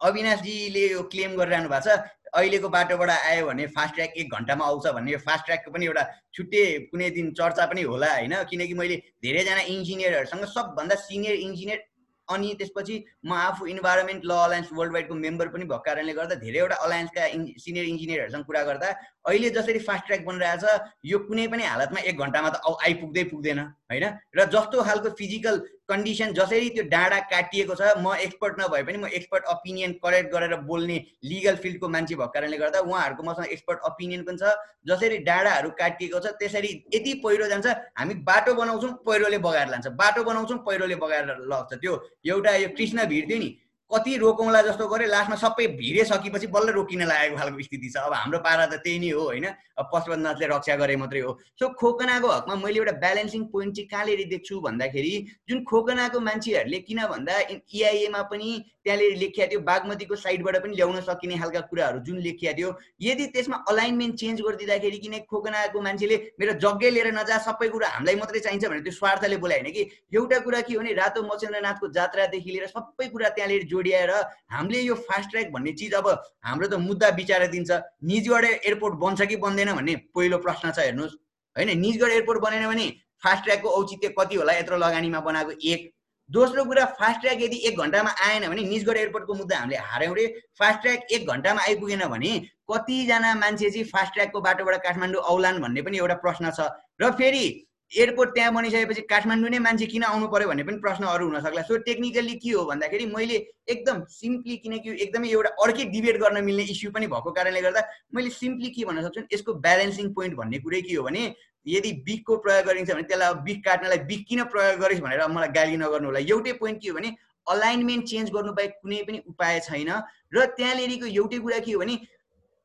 अविनाशजीले 0.00 0.84
यो 0.90 1.02
क्लेम 1.12 1.36
गरिरहनु 1.36 1.68
भएको 1.68 1.84
छ 1.86 2.02
अहिलेको 2.32 2.68
बाटोबाट 2.68 3.10
आयो 3.10 3.46
भने 3.46 3.66
फास्ट 3.76 3.94
ट्र्याक 3.94 4.16
एक 4.16 4.34
घन्टामा 4.36 4.64
आउँछ 4.66 4.86
भन्ने 4.94 5.12
यो 5.12 5.18
फास्ट 5.26 5.44
ट्र्याकको 5.44 5.70
पनि 5.72 5.86
एउटा 5.86 6.02
छुट्टै 6.34 6.64
कुनै 6.90 7.10
दिन 7.10 7.30
चर्चा 7.34 7.66
पनि 7.66 7.82
होला 7.90 8.10
होइन। 8.14 8.34
किनकि 8.50 8.74
मैले 8.74 8.96
धेरैजना 9.22 9.62
इन्जिनियरहरूसँग 9.76 10.44
सबभन्दा 10.56 10.94
सिनियर 11.06 11.46
इन्जिनियर 11.46 11.88
अनि 12.28 12.48
त्यसपछि 12.58 12.96
म 13.26 13.32
आफू 13.34 13.66
इन्भाइरोमेन्ट 13.66 14.24
ल 14.24 14.30
अलायन्स 14.30 14.68
वर्ल्ड 14.72 14.92
वाइडको 14.94 15.14
मेम्बर 15.14 15.48
पनि 15.50 15.64
भएको 15.64 15.82
कारणले 15.86 16.12
गर्दा 16.14 16.34
धेरैवटा 16.42 16.76
अलायन्सका 16.86 17.24
इन् 17.36 17.46
सिनियर 17.58 17.84
इन्जिनियरहरूसँग 17.84 18.44
कुरा 18.46 18.62
गर्दा 18.68 18.90
अहिले 19.26 19.50
जसरी 19.50 19.78
फास्ट 19.88 20.06
ट्र्याक 20.06 20.22
बनिरहेछ 20.26 20.64
यो 21.04 21.18
कुनै 21.26 21.46
पनि 21.50 21.64
हालतमा 21.66 22.00
एक 22.06 22.22
घन्टामा 22.22 22.48
त 22.54 22.76
आइपुग्दै 22.86 23.24
पुग्दैन 23.34 23.58
होइन? 23.90 24.06
र 24.30 24.44
जस्तो 24.54 24.82
खालको 24.88 25.10
फिजिकल 25.18 25.58
कन्डिसन 25.90 26.32
जसरी 26.32 26.68
त्यो 26.70 26.84
डाँडा 26.88 27.18
काटिएको 27.30 27.74
छ 27.74 27.92
म 27.98 28.14
एक्सपर्ट 28.20 28.60
नभए 28.60 28.82
पनि 28.82 28.98
म 28.98 29.06
एक्सपर्ट 29.12 29.44
ओपिनियन 29.52 29.92
करेक्ट 30.04 30.32
गरेर 30.32 30.56
बोल्ने 30.66 30.98
लिगल 31.24 31.56
फिल्डको 31.62 31.88
मान्छे 31.88 32.14
भएको 32.14 32.32
कारणले 32.34 32.58
गर्दा 32.58 32.80
उहाँहरूको 32.80 33.22
मसँग 33.22 33.52
एक्सपर्ट 33.52 33.88
ओपिनियन 33.90 34.22
पनि 34.24 34.38
छ। 34.42 34.52
जसरी 34.86 35.18
डाँडाहरू 35.24 35.70
काटिएको 35.78 36.18
छ 36.20 36.36
त्यसरी 36.40 36.68
यति 36.94 37.14
पहिरो 37.24 37.46
जान्छ 37.48 37.66
हामी 37.98 38.14
बाटो 38.28 38.54
बनाउँछौँ 38.54 38.92
पहिरोले 39.06 39.38
बगाएर 39.38 39.68
लान्छ। 39.70 39.86
बाटो 39.98 40.24
बनाउँछौँ 40.24 40.58
पहिरोले 40.66 40.96
बगाएर 41.02 41.26
लग्छ 41.52 41.72
त्यो 41.74 41.96
एउटा 42.26 42.54
यो 42.56 42.68
कृष्ण 42.76 43.06
भिड 43.06 43.28
थियो 43.30 43.38
नि 43.38 43.50
कति 43.90 44.16
रोकौँला 44.16 44.60
जस्तो 44.62 44.86
गऱ्यो 44.88 45.08
लास्टमा 45.08 45.36
सबै 45.36 45.66
भिरे 45.78 46.04
सकेपछि 46.04 46.46
बल्ल 46.54 46.70
रोकिन 46.72 47.02
लागेको 47.04 47.36
खालको 47.36 47.62
स्थिति 47.62 47.88
छ। 47.90 47.96
अब 47.98 48.14
हाम्रो 48.14 48.38
पारा 48.38 48.66
त 48.66 48.78
त्यही 48.84 48.98
नै 48.98 49.10
हो 49.10 49.24
होइन? 49.24 49.46
पशुपतिनाथले 49.82 50.46
रक्षा 50.46 50.76
गरे 50.76 50.96
मात्रै 50.96 51.20
हो। 51.20 51.32
सो 51.58 51.68
खोकनाको 51.74 52.28
हकमा 52.28 52.54
मैले 52.54 52.78
एउटा 52.78 52.92
ब्यालेन्सिङ 53.02 53.44
पोइन्ट 53.52 53.76
चाहिँ 53.76 53.88
कहाँनिर 53.88 54.20
देख्छु 54.30 54.60
भन्दाखेरि 54.60 55.14
जुन 55.48 55.64
खोकनाको 55.64 56.20
मान्छेहरूले 56.20 56.78
किन 56.86 57.00
भन्दा 57.12 57.38
इआइएमा 57.50 58.22
पनि 58.30 58.48
त्यहाँले 58.84 59.08
लेखिया 59.20 59.46
थियो 59.46 59.60
बागमतीको 59.60 60.16
साइडबाट 60.16 60.56
पनि 60.62 60.74
ल्याउन 60.76 61.00
सकिने 61.00 61.36
खालका 61.38 61.60
कुराहरू 61.70 61.98
जुन 62.06 62.18
लेखिया 62.20 62.52
थियो 62.52 62.68
यदि 63.00 63.26
त्यसमा 63.34 63.56
अलाइनमेन्ट 63.68 64.14
चेन्ज 64.20 64.40
गरिदिँदाखेरि 64.40 64.98
किन 64.98 65.18
खोकनाको 65.30 65.80
मान्छेले 65.80 66.16
मेरो 66.40 66.52
जग्गै 66.60 66.90
लिएर 66.90 67.08
नजा 67.16 67.38
सबै 67.48 67.68
कुरा 67.68 67.88
हामीलाई 67.88 68.16
मात्रै 68.22 68.40
चाहिन्छ 68.40 68.64
भने 68.66 68.80
त्यो 68.80 68.92
स्वार्थले 68.92 69.36
बोलायो 69.36 69.60
होइन 69.60 69.72
कि 69.72 69.82
एउटा 70.12 70.38
कुरा 70.46 70.60
के 70.60 70.74
हो 70.74 70.80
भने 70.80 70.92
रातो 71.00 71.22
मचेन्द्रनाथको 71.24 71.88
जात्रादेखि 71.98 72.50
लिएर 72.50 72.66
सबै 72.72 73.08
कुरा 73.08 73.28
त्यहाँनिर 73.36 73.68
जोडिएर 73.80 74.10
हामीले 74.52 74.80
यो 74.82 74.94
फास्ट 75.08 75.30
ट्र्याक 75.30 75.50
भन्ने 75.52 75.72
चिज 75.74 75.94
अब 75.94 76.08
हाम्रो 76.44 76.68
त 76.68 76.74
मुद्दा 76.80 77.08
विचार 77.16 77.46
दिन्छ। 77.48 77.70
निजगढ 78.04 78.44
एयरपोर्ट 78.44 78.94
बन्छ 79.00 79.20
कि 79.22 79.36
बन्दैन 79.44 79.72
भन्ने 79.74 79.94
पहिलो 80.14 80.38
प्रश्न 80.38 80.70
छ 80.70 80.78
हेर्नुहोस्। 80.84 81.14
होइन 81.56 81.78
निजगढ 81.78 82.10
एयरपोर्ट 82.10 82.40
बनेन 82.42 82.66
भने 82.68 82.86
फास्ट 83.22 83.42
ट्र्याकको 83.44 83.68
औचित्य 83.78 84.08
कति 84.18 84.36
होला 84.36 84.52
यत्रो 84.54 84.76
लगानीमा 84.76 85.20
बनाएको 85.20 85.52
एक। 85.64 85.90
दोस्रो 86.30 86.64
कुरा 86.64 86.84
फास्ट 86.98 87.20
ट्र्याक 87.20 87.40
यदि 87.42 87.56
एक 87.68 87.78
घन्टामा 87.80 88.10
आएन 88.26 88.48
भने 88.48 88.62
निजगढ 88.64 88.96
एयरपोर्टको 88.96 89.34
मुद्दा 89.34 89.56
हामीले 89.58 89.76
हार्यौँ 89.82 90.14
रे। 90.16 90.26
फास्ट 90.58 90.80
ट्र्याक 90.82 91.12
एक 91.12 91.26
घन्टामा 91.26 91.62
आइपुगेन 91.62 92.04
भने 92.06 92.32
कतिजना 92.70 93.34
मान्छे 93.34 93.70
चाहिँ 93.70 93.84
फास्ट 93.90 94.12
ट्र्याकको 94.14 94.40
बाटोबाट 94.40 94.82
काठमाडौँ 94.82 95.22
औलान् 95.26 95.60
भन्ने 95.60 95.82
पनि 95.82 95.98
एउटा 95.98 96.14
प्रश्न 96.22 96.50
छ। 96.50 96.70
र 97.02 97.10
फेरि 97.18 97.44
एयरपोर्ट 97.92 98.30
त्यहाँ 98.34 98.52
बनिसकेपछि 98.54 99.02
काठमाडौँ 99.10 99.50
नै 99.50 99.58
मान्छे 99.58 99.86
किन 99.92 100.02
आउनु 100.06 100.26
पर्यो 100.30 100.48
भन्ने 100.48 100.62
पनि 100.62 100.78
प्रश्न 100.78 101.04
अरू 101.10 101.26
हुनसक्ला। 101.26 101.62
सो 101.62 101.76
टेक्निकल्ली 101.86 102.34
के 102.42 102.50
हो 102.50 102.64
भन्दाखेरि 102.64 103.06
मैले 103.14 103.36
एकदम 103.74 104.04
सिम्पली 104.08 104.56
किनकि 104.64 104.90
एकदमै 105.02 105.28
एउटा 105.28 105.50
अर्कै 105.64 105.84
डिबेट 105.94 106.16
गर्न 106.22 106.44
मिल्ने 106.44 106.62
इस्यु 106.74 106.90
पनि 106.94 107.06
भएको 107.14 107.30
कारणले 107.38 107.62
गर्दा 107.62 107.82
मैले 108.14 108.30
सिम्पली 108.30 108.70
के 108.70 108.84
भन्न 108.84 109.02
सक्छु 109.06 109.22
यसको 109.34 109.54
ब्यालेन्सिङ 109.66 110.12
पोइन्ट 110.14 110.36
भन्ने 110.36 110.58
कुरै 110.66 110.80
के 110.82 110.94
हो 110.94 111.02
भने 111.08 111.24
यदि 111.66 111.92
बिखको 112.06 112.36
प्रयोग 112.46 112.66
गरिन्छ 112.66 112.90
भने 112.92 113.02
त्यसलाई 113.10 113.34
बिख 113.48 113.58
काट्नलाई 113.64 113.98
बिख 114.12 114.24
किन 114.28 114.44
प्रयोग 114.54 114.80
गरिस् 114.84 115.02
भनेर 115.08 115.26
मलाई 115.34 115.48
गाली 115.58 115.76
नगर्नु 115.82 116.06
होला। 116.08 116.22
एउटै 116.30 116.52
पोइन्ट 116.62 116.82
के 116.82 116.88
हो 116.88 116.94
भने 117.00 117.10
अलाइनमेन्ट 117.46 118.04
चेन्ज 118.06 118.30
गर्नु 118.30 118.52
बाहेक 118.54 118.78
कुनै 118.82 119.02
पनि 119.10 119.18
उपाय 119.34 119.60
छैन 119.66 119.92
र 120.34 120.46
त्यहाँनिरको 120.56 121.06
एउटै 121.10 121.38
कुरा 121.44 121.58
के 121.66 121.72
हो 121.72 121.80
भने 121.82 121.98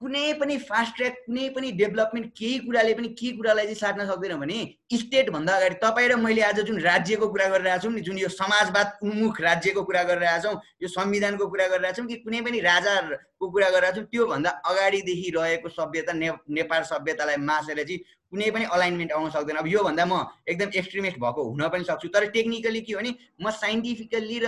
कुनै 0.01 0.21
पनि 0.33 0.55
फास्ट 0.61 0.95
ट्र्याक 0.95 1.13
कुनै 1.19 1.43
पनि 1.49 1.69
डेभलपमेन्ट 1.73 2.31
केही 2.33 2.57
कुराले 2.61 2.93
पनि 2.93 3.07
के 3.13 3.29
कुरालाई 3.33 3.65
चाहिँ 3.65 3.75
साट्न 3.75 4.07
सक्दैन 4.07 4.33
भने 4.37 4.57
स्टेटभन्दा 4.95 5.55
अगाडि 5.55 5.75
तपाईँ 5.81 6.09
र 6.09 6.15
मैले 6.17 6.41
आज 6.43 6.59
जुन 6.61 6.79
राज्यको 6.81 7.27
कुरा 7.27 7.47
गरिरहेको 7.47 7.83
छौँ 7.83 7.93
नि 7.93 8.01
जुन 8.01 8.17
यो 8.17 8.29
समाजवाद 8.29 8.99
उन्मुख 9.03 9.39
राज्यको 9.41 9.83
कुरा 9.83 10.03
गरिरहेछौँ 10.05 10.53
यो 10.81 10.87
संविधानको 10.89 11.47
कुरा 11.47 11.67
गरिरहेछौँ 11.67 12.05
कि 12.07 12.15
कुनै 12.17 12.41
पनि 12.41 12.59
राजाको 12.61 13.49
कुरा 13.49 13.69
गरिरहेको 13.69 13.95
छौँ 13.95 14.05
त्योभन्दा 14.09 14.49
अगाडिदेखि 14.65 15.31
रहेको 15.31 15.69
सभ्यता 15.71 16.19
नेपाल 16.51 16.83
सभ्यतालाई 16.85 17.37
मासेर 17.45 17.83
चाहिँ 17.83 17.99
कुनै 18.31 18.49
पनि 18.51 18.65
अलाइनमेन्ट 18.75 19.11
आउन 19.11 19.29
सक्दैन। 19.29 19.55
अब 19.57 19.67
योभन्दा 19.67 20.05
म 20.05 20.13
एकदम 20.49 20.69
एक्सट्रिमिस्ट 20.75 21.17
भएको 21.19 21.41
हुन 21.49 21.67
पनि 21.69 21.83
सक्छु। 21.83 22.07
तर 22.09 22.25
टेक्निकली 22.33 22.81
के 22.81 22.93
हो 22.93 22.99
भने 22.99 23.11
म 23.41 23.51
साइन्टिफिकल्ली 23.53 24.37
र 24.43 24.47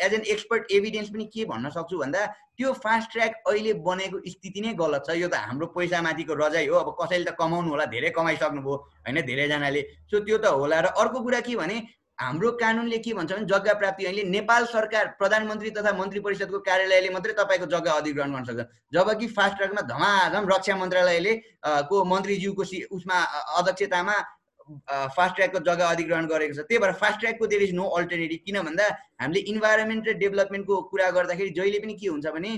एज 0.00 0.14
एन 0.14 0.22
एक्सपर्ट 0.34 0.72
एभिडेन्स 0.72 1.08
पनि 1.10 1.24
के 1.34 1.44
भन्न 1.44 1.70
सक्छु 1.70 1.98
भन्दा 1.98 2.26
त्यो 2.58 2.72
फास्ट 2.82 3.12
ट्र्याक 3.12 3.32
अहिले 3.46 3.72
बनेको 3.86 4.18
स्थिति 4.26 4.60
नै 4.60 4.72
गलत 4.74 5.04
छ। 5.06 5.14
यो 5.14 5.28
त 5.28 5.34
हाम्रो 5.38 5.66
पैसामाथिको 5.76 6.34
रजाइ 6.34 6.66
हो। 6.66 6.76
अब 6.76 6.88
कसैले 7.00 7.24
त 7.24 7.36
कमाउनु 7.38 7.70
होला 7.70 7.84
धेरै 7.94 8.10
कमाइसक्नुभयो 8.16 8.74
होइन 9.06 9.20
धेरैजनाले। 9.22 9.82
सो 10.10 10.20
त्यो 10.26 10.38
त 10.38 10.46
होला। 10.58 10.80
र 10.80 10.86
अर्को 10.98 11.18
कुरा 11.22 11.40
के 11.46 11.56
भने 11.56 11.76
हाम्रो 12.18 12.50
कानुनले 12.60 12.98
के 12.98 13.12
भन्छ 13.14 13.32
भने 13.32 13.44
जग्गा 13.46 13.74
प्राप्ति 13.80 14.04
अहिले 14.04 14.22
नेपाल 14.26 14.64
सरकार 14.66 15.06
प्रधानमन्त्री 15.18 15.70
तथा 15.70 15.92
मन्त्री 15.98 16.20
परिषदको 16.20 16.58
कार्यालयले 16.68 17.10
मात्रै 17.10 17.32
तपाईँको 17.38 17.66
जग्गा 17.74 17.92
अधिग्रहण 18.02 18.32
गर्न 18.32 18.44
सक्छ। 18.44 18.66
जबकि 18.94 19.26
फास्ट 19.36 19.56
ट्र्याकमा 19.56 19.82
धमाधम 19.86 20.48
रक्षा 20.52 20.76
मन्त्रालयले 20.76 21.34
को 21.90 22.04
मन्त्रीज्यूको 22.12 22.62
उसमा 22.96 23.18
अध्यक्षतामा 23.58 24.16
फास्ट 25.14 25.34
ट्र्याकको 25.34 25.58
जग्गा 25.64 25.86
अधिग्रहण 25.88 26.26
गरेको 26.26 26.54
छ। 26.54 26.66
त्यही 26.66 26.78
भएर 26.82 26.92
फास्ट 27.02 27.18
ट्र्याकको 27.20 27.46
देयर 27.46 27.62
इज 27.62 27.74
नो 27.74 27.84
अल्टरनेटिभ 27.98 28.40
किन 28.46 28.60
भन्दा 28.62 28.86
हामीले 29.22 29.40
इन्भाइरोमेन्ट 29.54 30.08
र 30.08 30.12
डेभलपमेन्टको 30.18 30.82
कुरा 30.90 31.10
गर्दाखेरि 31.16 31.50
जहिले 31.56 31.78
पनि 31.86 31.94
के 31.94 32.08
हुन्छ 32.08 32.26
भने 32.34 32.50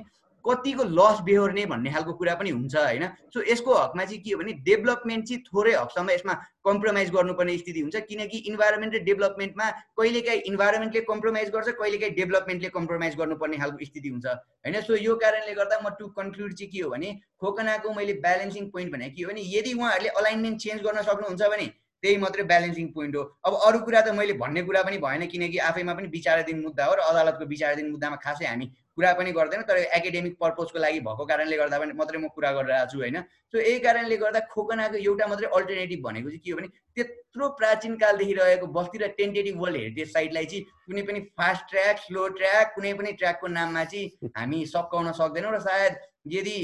कतिको 0.44 0.84
लस 0.98 1.20
बेहोर्ने 1.24 1.64
भन्ने 1.66 1.90
खालको 1.92 2.12
कुरा 2.20 2.34
पनि 2.34 2.50
हुन्छ 2.50 2.76
होइन? 2.76 3.04
सो 3.34 3.42
यसको 3.50 3.74
हकमा 3.74 4.04
चाहिँ 4.04 4.20
के 4.22 4.32
हो 4.32 4.38
भने 4.38 4.52
डेभलपमेन्ट 4.68 5.26
चाहिँ 5.28 5.42
थोरै 5.46 5.74
हकसम्म 5.74 6.10
यसमा 6.10 6.34
कम्प्रोमाइज 6.64 7.10
गर्नुपर्ने 7.10 7.56
स्थिति 7.58 7.80
हुन्छ 7.80 7.96
किनकि 8.08 8.38
इन्भाइरोमेन्ट 8.52 8.94
र 8.94 8.98
डेभलपमेन्टमा 9.08 9.70
कहिलेकाहीँ 9.98 10.40
इन्भाइरोमेन्टले 10.52 11.00
कम्प्रोमाइज 11.10 11.50
गर्छ 11.50 11.68
कहिलेकाहीँ 11.80 12.14
डेभलपमेन्टले 12.14 12.68
कम्प्रोमाइज 12.78 13.16
गर्नुपर्ने 13.16 13.56
खालको 13.58 13.84
स्थिति 13.84 14.08
हुन्छ 14.08 14.26
होइन? 14.26 14.80
सो 14.80 14.96
यो 14.96 15.14
कारणले 15.26 15.54
गर्दा 15.60 15.80
म 15.84 15.94
टु 15.98 16.08
कन्क्लुड 16.16 16.54
चाहिँ 16.54 16.70
के 16.72 16.80
हो 16.80 16.90
भने 16.90 17.12
खोकनाको 17.40 17.94
मैले 17.94 18.12
ब्यालेन्सिङ 18.24 18.70
पोइन्ट 18.70 18.92
भनेको 18.92 19.16
के 19.16 19.22
हो 19.22 19.30
भने 19.30 19.46
यदि 19.58 19.72
उहाँहरूले 19.74 20.16
अलाइनमेन्ट 20.22 20.60
चेन्ज 20.60 20.82
गर्न 20.82 21.02
सक्नुहुन्छ 21.02 21.54
भने 21.54 21.70
त्यही 22.02 22.16
मात्रै 22.16 22.44
ब्यालेन्सिङ 22.50 22.86
पोइन्ट 22.92 23.16
हो। 23.16 23.22
अब 23.44 23.54
अरू 23.68 23.78
कुरा 23.86 24.00
त 24.00 24.12
मैले 24.16 24.32
भन्ने 24.40 24.62
कुरा 24.64 24.82
पनि 24.82 24.98
भएन 24.98 25.26
किनकि 25.32 25.58
आफैमा 25.70 25.94
पनि 25.94 26.08
विचाराधीन 26.08 26.60
मुद्दा 26.60 26.84
हो 26.84 26.94
र 26.96 27.00
अदालतको 27.08 27.44
विचाराधीन 27.46 27.90
मुद्दामा 27.90 28.16
खासै 28.24 28.46
हामी 28.46 28.66
कुरा 29.00 29.12
पनि 29.16 29.32
गर्दैन 29.32 29.62
तर 29.64 29.76
एकाडेमिक 29.96 30.34
पर्पजको 30.40 30.78
लागि 30.78 31.00
भएको 31.00 31.24
कारणले 31.26 31.56
गर्दा 31.56 31.78
पनि 31.80 31.92
मात्रै 31.96 32.18
म 32.20 32.28
कुरा 32.36 32.50
गरिरहेको 32.52 32.90
छु 32.92 32.98
होइन? 33.00 33.16
सो 33.52 33.58
यही 33.58 33.78
कारणले 33.80 34.16
गर्दा 34.22 34.40
खोकनाको 34.52 34.96
एउटा 35.00 35.26
मात्रै 35.26 35.48
अल्टरनेटिभ 35.58 36.02
भनेको 36.04 36.28
चाहिँ 36.28 36.42
के 36.44 36.50
हो 36.50 36.58
भने 36.58 36.68
त्यत्रो 36.96 37.48
प्राचीन 37.60 37.96
कालदेखि 38.02 38.34
रहेको 38.40 38.66
बस्ती 38.76 38.98
र 38.98 39.08
टेन्टेटिभ 39.16 39.56
वर्ल्ड 39.62 39.80
हेरिटेज 39.80 40.12
साइटलाई 40.12 40.46
चाहिँ 40.52 40.64
कुनै 40.84 41.02
पनि 41.08 41.20
फास्ट 41.40 41.64
ट्र्याक 41.70 42.04
स्लो 42.04 42.28
ट्र्याक 42.36 42.74
कुनै 42.74 42.92
पनि 43.00 43.12
ट्र्याकको 43.22 43.52
नाममा 43.56 43.84
चाहिँ 43.94 44.30
हामी 44.36 44.60
सकाउन 44.68 45.12
सक्दैनौँ 45.18 45.54
र 45.54 45.64
सायद 45.66 45.98
यदि 46.36 46.58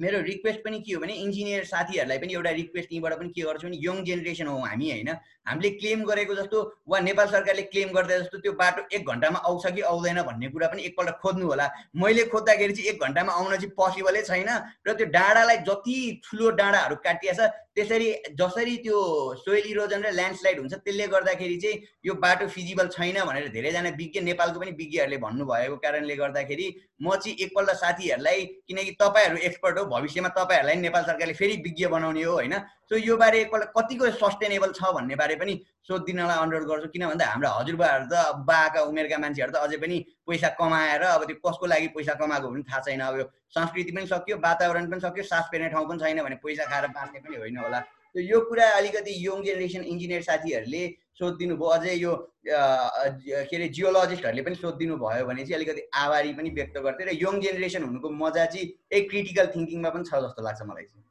मेरो 0.00 0.20
रिक्वेस्ट 0.22 0.60
पनि 0.64 0.78
के 0.80 0.92
हो 0.92 1.00
भने 1.00 1.12
इन्जिनियर 1.24 1.64
साथीहरूलाई 1.64 2.18
पनि 2.18 2.32
एउटा 2.34 2.50
रिक्वेस्ट 2.50 2.92
यहीँबाट 2.92 3.12
पनि 3.18 3.28
के 3.28 3.42
गर्छु 3.42 3.66
भने 3.66 3.78
यङ 3.80 4.04
जेनेरेसन 4.04 4.46
हो 4.46 4.56
हामी 4.60 4.90
होइन? 4.90 5.08
हामीले 5.48 5.70
क्लेम 5.70 6.04
गरेको 6.04 6.34
जस्तो 6.34 6.62
वा 6.88 7.00
नेपाल 7.00 7.26
सरकारले 7.26 7.62
क्लेम 7.72 7.92
गर्दा 7.96 8.18
जस्तो 8.18 8.38
त्यो 8.38 8.52
बाटो 8.60 8.82
एक 8.92 9.08
घन्टामा 9.08 9.38
आउँछ 9.48 9.66
कि 9.74 9.80
आउँदैन 9.88 10.22
भन्ने 10.22 10.48
कुरा 10.48 10.68
पनि 10.68 10.82
एकपल्ट 10.82 11.16
खोज्नु 11.22 11.46
होला। 11.46 11.70
मैले 11.96 12.24
खोज्दाखेरि 12.28 12.72
चाहिँ 12.72 12.90
एक 12.90 13.04
घन्टामा 13.04 13.32
आउन 13.32 13.56
चाहिँ 13.56 13.70
पोसिबलै 13.76 14.22
छैन। 14.22 14.50
र 14.86 14.92
त्यो 14.92 15.06
डाँडालाई 15.16 15.56
जति 15.64 15.96
ठुलो 16.24 16.50
डाँडाहरू 16.60 16.96
काटिया 17.00 17.32
छ 17.32 17.50
त्यसरी 17.76 18.12
जसरी 18.32 18.76
त्यो 18.78 18.98
सोइल 19.36 19.64
इरोजन 19.70 20.02
र 20.02 20.10
ल्यान्डस्लाइड 20.10 20.58
हुन्छ 20.58 20.74
त्यसले 20.76 21.06
गर्दाखेरि 21.06 21.56
चाहिँ 21.56 21.80
यो 22.06 22.14
बाटो 22.16 22.46
फिजिबल 22.48 22.88
छैन 22.88 23.18
भनेर 23.24 23.48
धेरैजना 23.48 23.90
विज्ञ 23.98 24.20
नेपालको 24.22 24.60
पनि 24.60 24.70
विज्ञहरूले 24.78 25.18
भन्नुभएको 25.18 25.76
कारणले 25.76 26.16
गर्दाखेरि 26.16 26.68
म 27.02 27.16
चाहिँ 27.16 27.36
एकपल्ट 27.38 27.70
साथीहरूलाई 27.76 28.44
किनकि 28.64 28.96
तपाईँहरू 29.00 29.36
एक्सपर्ट 29.48 29.78
हो 29.78 29.84
भविष्यमा 29.92 30.28
तपाईँहरूलाई 30.38 30.76
नेपाल 30.80 31.04
सरकारले 31.04 31.34
फेरि 31.34 31.56
विज्ञ 31.62 31.86
बनाउने 31.88 32.22
हो 32.22 32.32
होइन? 32.32 32.54
सो 32.90 32.96
यो 32.96 33.16
बारे 33.16 33.40
एकपल्ट 33.40 33.68
कतिको 33.76 34.10
सस्टेनेबल 34.18 34.72
छ 34.72 34.90
भन्ने 34.94 35.16
बारे 35.16 35.34
पनि 35.36 35.54
सोधिदिनलाई 35.88 36.38
अनुरोध 36.38 36.66
गर्छु। 36.68 36.88
किन 36.94 37.06
भन्दा 37.06 37.26
हाम्रा 37.26 37.50
हजुरबाहरू 37.50 38.06
त 38.12 38.14
बाका 38.46 38.80
उमेरका 38.90 39.18
मान्छेहरू 39.18 39.52
त 39.52 39.56
अझै 39.66 39.78
पनि 39.82 39.96
पैसा 40.26 40.48
कमाएर 40.60 41.02
अब 41.08 41.24
त्यो 41.26 41.36
कसको 41.46 41.66
लागि 41.66 41.88
पैसा 41.96 42.14
कमाएको 42.20 42.48
पनि 42.50 42.62
थाहा 42.70 42.80
छैन। 42.86 43.00
अब 43.00 43.18
यो 43.18 43.24
संस्कृति 43.56 43.92
पनि 43.96 44.06
सक्यो 44.06 44.36
वातावरण 44.38 44.90
पनि 44.90 45.00
सक्यो 45.02 45.24
सास 45.26 45.50
फेर्ने 45.50 45.68
ठाउँ 45.74 45.86
पनि 45.88 45.98
छैन 45.98 46.22
भने 46.22 46.36
पैसा 46.42 46.64
खाएर 46.70 46.86
बाँच्ने 46.94 47.20
पनि 47.26 47.36
होइन 47.42 47.58
होला। 47.58 47.82
यो 48.16 48.40
कुरा 48.48 48.66
अलिकति 48.76 49.12
यङ 49.26 49.42
जेनेरेसन 49.44 49.82
इन्जिनियर 49.92 50.22
साथीहरूले 50.28 50.82
सोधिदिनु 51.18 51.56
भयो 51.56 51.70
अझै 51.70 51.94
यो 51.96 52.12
के 52.46 53.56
अरे 53.56 53.68
जियोलोजिस्टहरूले 53.76 54.42
पनि 54.46 54.54
सोधिदिनु 54.62 54.96
भयो 55.02 55.26
भने 55.26 55.44
चाहिँ 55.44 55.58
अलिकति 55.58 55.82
आभारी 56.04 56.32
पनि 56.38 56.50
व्यक्त 56.58 56.78
गर्थेँ। 56.86 57.06
र 57.06 57.18
यङ 57.24 57.40
जेनेरेसन 57.40 57.82
हुनुको 57.88 58.08
मजा 58.22 58.46
चाहिँ 58.46 58.70
एक 58.92 59.10
क्रिटिकल 59.10 59.52
थिङ्किङमा 59.56 59.90
पनि 59.90 60.04
छ 60.08 60.22
जस्तो 60.26 60.42
लाग्छ 60.48 60.62
मलाई 60.70 60.84
चाहिँ। 60.84 61.05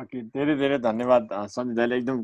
ओके 0.00 0.20
धेरै 0.32 0.54
धेरै 0.56 0.78
धन्यवाद 0.80 1.28
सञ्जय 1.52 1.74
दाइले 1.76 1.96
एकदम 2.00 2.18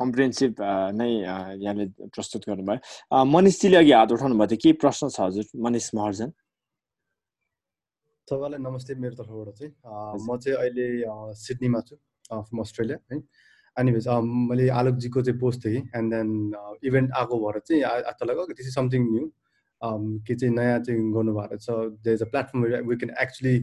कम्प्रिहेन्सिभ 0.00 0.52
नै 0.94 1.08
यहाँले 1.10 1.86
प्रस्तुत 2.14 2.42
गर्नुभयो। 2.48 3.24
मनिषजीले 3.26 3.76
अघि 3.82 3.92
हात 3.92 4.12
उठाउनु 4.14 4.38
भएको 4.38 4.50
थियो। 4.54 4.62
केही 4.62 4.78
प्रश्न 4.78 5.08
छ 5.10 5.20
हजुर? 5.20 5.44
मनिष 5.66 5.90
महर्जन। 5.98 6.30
सबैलाई 8.28 8.60
नमस्ते 8.62 8.94
मेरो 9.02 9.14
तर्फबाट 9.18 9.48
चाहिँ। 9.58 9.72
म 10.26 10.38
चाहिँ 10.38 10.56
अहिले 10.62 10.86
सिडनीमा 11.42 11.80
छु 11.90 11.94
फ्रम 12.30 12.58
अस्ट्रेलिया 12.62 12.98
है। 13.12 13.18
अनि 13.76 13.90
मैले 13.90 14.68
आलोकजीको 14.78 15.22
चाहिँ 15.26 15.38
पोस्ट 15.40 15.64
थिएँ 15.66 15.82
एन्ड 15.98 16.14
देन 16.14 16.28
इभेन्ट 16.86 17.08
आएको 17.18 17.34
भएर 17.42 17.58
चाहिँ 17.66 17.82
आज 17.82 18.22
लगेको 18.30 18.54
दिस 18.54 18.66
इज 18.66 18.74
समथिङ 18.74 19.02
न्यू 19.10 19.24
के 20.22 20.34
चाहिँ 20.34 20.54
नयाँ 20.54 20.78
चाहिँ 20.86 21.00
गर्नुभएको 21.16 21.56
छ। 21.58 21.98
There 21.98 22.14
is 22.14 22.22
a 22.22 22.30
platform 22.30 22.88
we 22.88 22.96
can 23.02 23.10
actually 23.22 23.56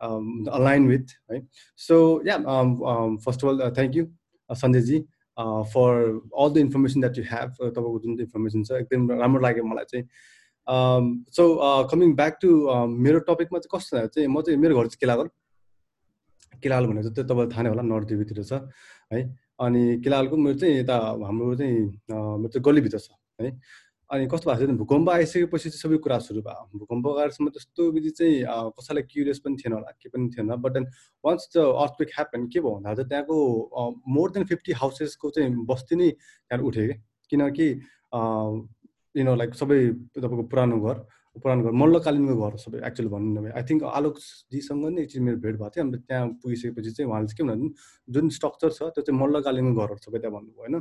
um, 0.00 0.46
align 0.50 0.86
with, 0.86 1.08
right? 1.28 1.44
So 1.76 2.22
yeah, 2.24 2.36
um, 2.36 2.82
um, 2.82 3.18
first 3.18 3.42
of 3.42 3.48
all, 3.48 3.62
uh, 3.62 3.70
thank 3.70 3.94
you, 3.94 4.10
uh, 4.50 4.54
Sanjay 4.54 4.86
ji, 4.86 5.04
uh, 5.36 5.64
for 5.64 6.20
all 6.32 6.50
the 6.50 6.60
information 6.60 7.00
that 7.02 7.16
you 7.16 7.24
have. 7.24 7.52
तपाईँको 7.58 8.00
जुन 8.04 8.20
information 8.20 8.64
छ 8.64 8.72
एकदम 8.82 9.10
राम्रो 9.20 9.40
लाग्यो 9.40 9.64
मलाई 9.64 9.84
चाहिँ 9.92 10.06
so 11.36 11.44
coming 11.90 12.14
back 12.14 12.38
to 12.42 12.48
मेरो 13.06 13.18
टपिकमा 13.28 13.58
चाहिँ 13.58 13.78
कस्तो 13.78 14.06
चाहिँ 14.06 14.28
म 14.28 14.40
चाहिँ 14.42 14.58
मेरो 14.60 14.76
घर 14.76 14.86
चाहिँ 14.86 15.00
केलागल 15.00 15.28
केलाल 16.62 16.86
भनेको 16.86 17.10
चाहिँ 17.10 17.28
तपाईँलाई 17.28 17.50
थाहा 17.54 17.62
नै 17.62 17.68
होला 17.70 17.82
नर्थ 17.82 18.08
दिवीतिर 18.08 18.42
छ 18.44 18.62
है 19.12 19.22
अनि 19.60 19.82
केलालको 20.04 20.36
मेरो 20.36 20.58
चाहिँ 20.58 20.78
यता 20.78 20.96
हाम्रो 21.26 21.54
चाहिँ 21.56 21.78
मेरो 21.82 22.48
चाहिँ 22.48 22.62
गल्लीभित्र 22.68 22.98
छ 22.98 23.10
है 23.40 23.50
अनि 24.10 24.26
कस्तो 24.26 24.50
भएको 24.50 24.66
छ 24.66 24.76
भूकम्प 24.78 25.10
आइसकेपछि 25.10 25.70
चाहिँ 25.70 25.80
सबै 25.80 25.96
कुरा 26.00 26.18
सुरु 26.18 26.40
भयो 26.42 26.78
भूकम्प 26.78 27.06
आएसम्म 27.18 27.48
त्यस्तो 27.50 27.90
विधि 27.92 28.10
चाहिँ 28.12 28.36
कसैलाई 28.72 29.02
क्युरियस 29.04 29.38
पनि 29.40 29.56
थिएन 29.56 29.72
होला 29.72 29.90
के 29.92 30.08
पनि 30.08 30.28
थिएन 30.30 30.54
but 30.56 30.72
then 30.72 30.86
once 31.24 31.48
the 31.52 31.64
earthquake 31.76 32.10
happen 32.14 32.46
के 32.48 32.60
भयो 32.60 32.72
भन्दा 32.72 32.94
चाहिँ 32.94 33.08
त्यहाँको 33.08 33.36
मोर 34.08 34.30
देन 34.32 34.44
फिफ्टी 34.46 34.72
हाउसेसको 34.80 35.30
चाहिँ 35.30 35.66
बस्ती 35.66 35.96
नै 35.96 36.10
त्यहाँ 36.10 36.64
उठ्यो 36.64 36.86
कि 36.86 36.96
किनकि 37.32 37.68
यु 39.14 39.24
नो 39.24 39.34
लाइक 39.36 39.54
सबै 39.54 39.80
तपाईँको 40.16 40.42
पुरानो 40.48 40.80
घर 40.80 41.04
पुरानो 41.42 41.62
घर 41.64 41.72
मल्लकालीनको 41.82 42.34
घर 42.46 42.56
सबै 42.64 42.78
एक्चुअली 42.88 43.10
भन्नु 43.14 43.40
भने 43.42 43.50
आई 43.58 43.62
थिङ्क 43.70 43.82
आलोकजीसँग 43.98 44.84
नै 44.86 45.02
एकचोटि 45.02 45.24
मेरो 45.26 45.38
भेट 45.44 45.56
भएको 45.56 45.70
थियो। 45.74 45.84
अन्त 45.84 45.96
त्यहाँ 46.08 46.26
पुगिसकेपछि 46.42 46.90
चाहिँ 46.96 47.08
उहाँले 47.10 47.26
चाहिँ 47.28 47.38
के 47.38 47.44
भन्नु 47.50 47.68
जुन 48.08 48.28
स्ट्रक्चर 48.36 48.70
छ 48.78 48.90
त्यो 48.94 49.02
चाहिँ 49.08 49.18
मल्लकालीनको 49.20 49.80
घरहरू 49.80 50.02
सबै 50.06 50.18
त्यहाँ 50.18 50.34
भन्नुभयो 50.36 50.62
होइन? 50.62 50.76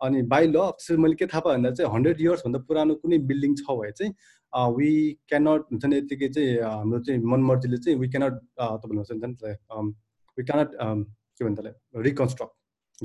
अनि 0.00 0.22
बाई 0.32 0.46
ल 0.48 0.56
मैले 1.04 1.14
के 1.20 1.26
थाहा 1.26 1.40
पाएँ 1.44 1.56
भन्दा 1.56 1.70
चाहिँ 1.78 1.92
हन्ड्रेड 1.94 2.20
इयर्सभन्दा 2.20 2.58
पुरानो 2.68 2.94
कुनै 3.02 3.18
बिल्डिङ 3.30 3.54
छ 3.60 3.78
भए 3.80 3.90
चाहिँ 3.98 4.12
वी 4.76 4.90
क्यानट 5.28 5.62
हुन्छ 5.72 5.84
नि 5.84 5.96
यतिकै 5.96 6.28
चाहिँ 6.36 6.60
हाम्रो 6.64 6.98
चाहिँ 7.06 7.20
मनमर्जीले 7.32 7.78
चाहिँ 7.84 7.98
वी 7.98 8.08
क्यानट 8.08 8.34
तपाईँले 8.58 9.00
भन्छ 9.00 9.10
नि 9.22 9.48
वी 10.38 10.44
क्यानट 10.50 10.70
के 11.38 11.44
भन्छ 11.44 11.58
रिकन्स्ट्रक्ट 12.06 12.54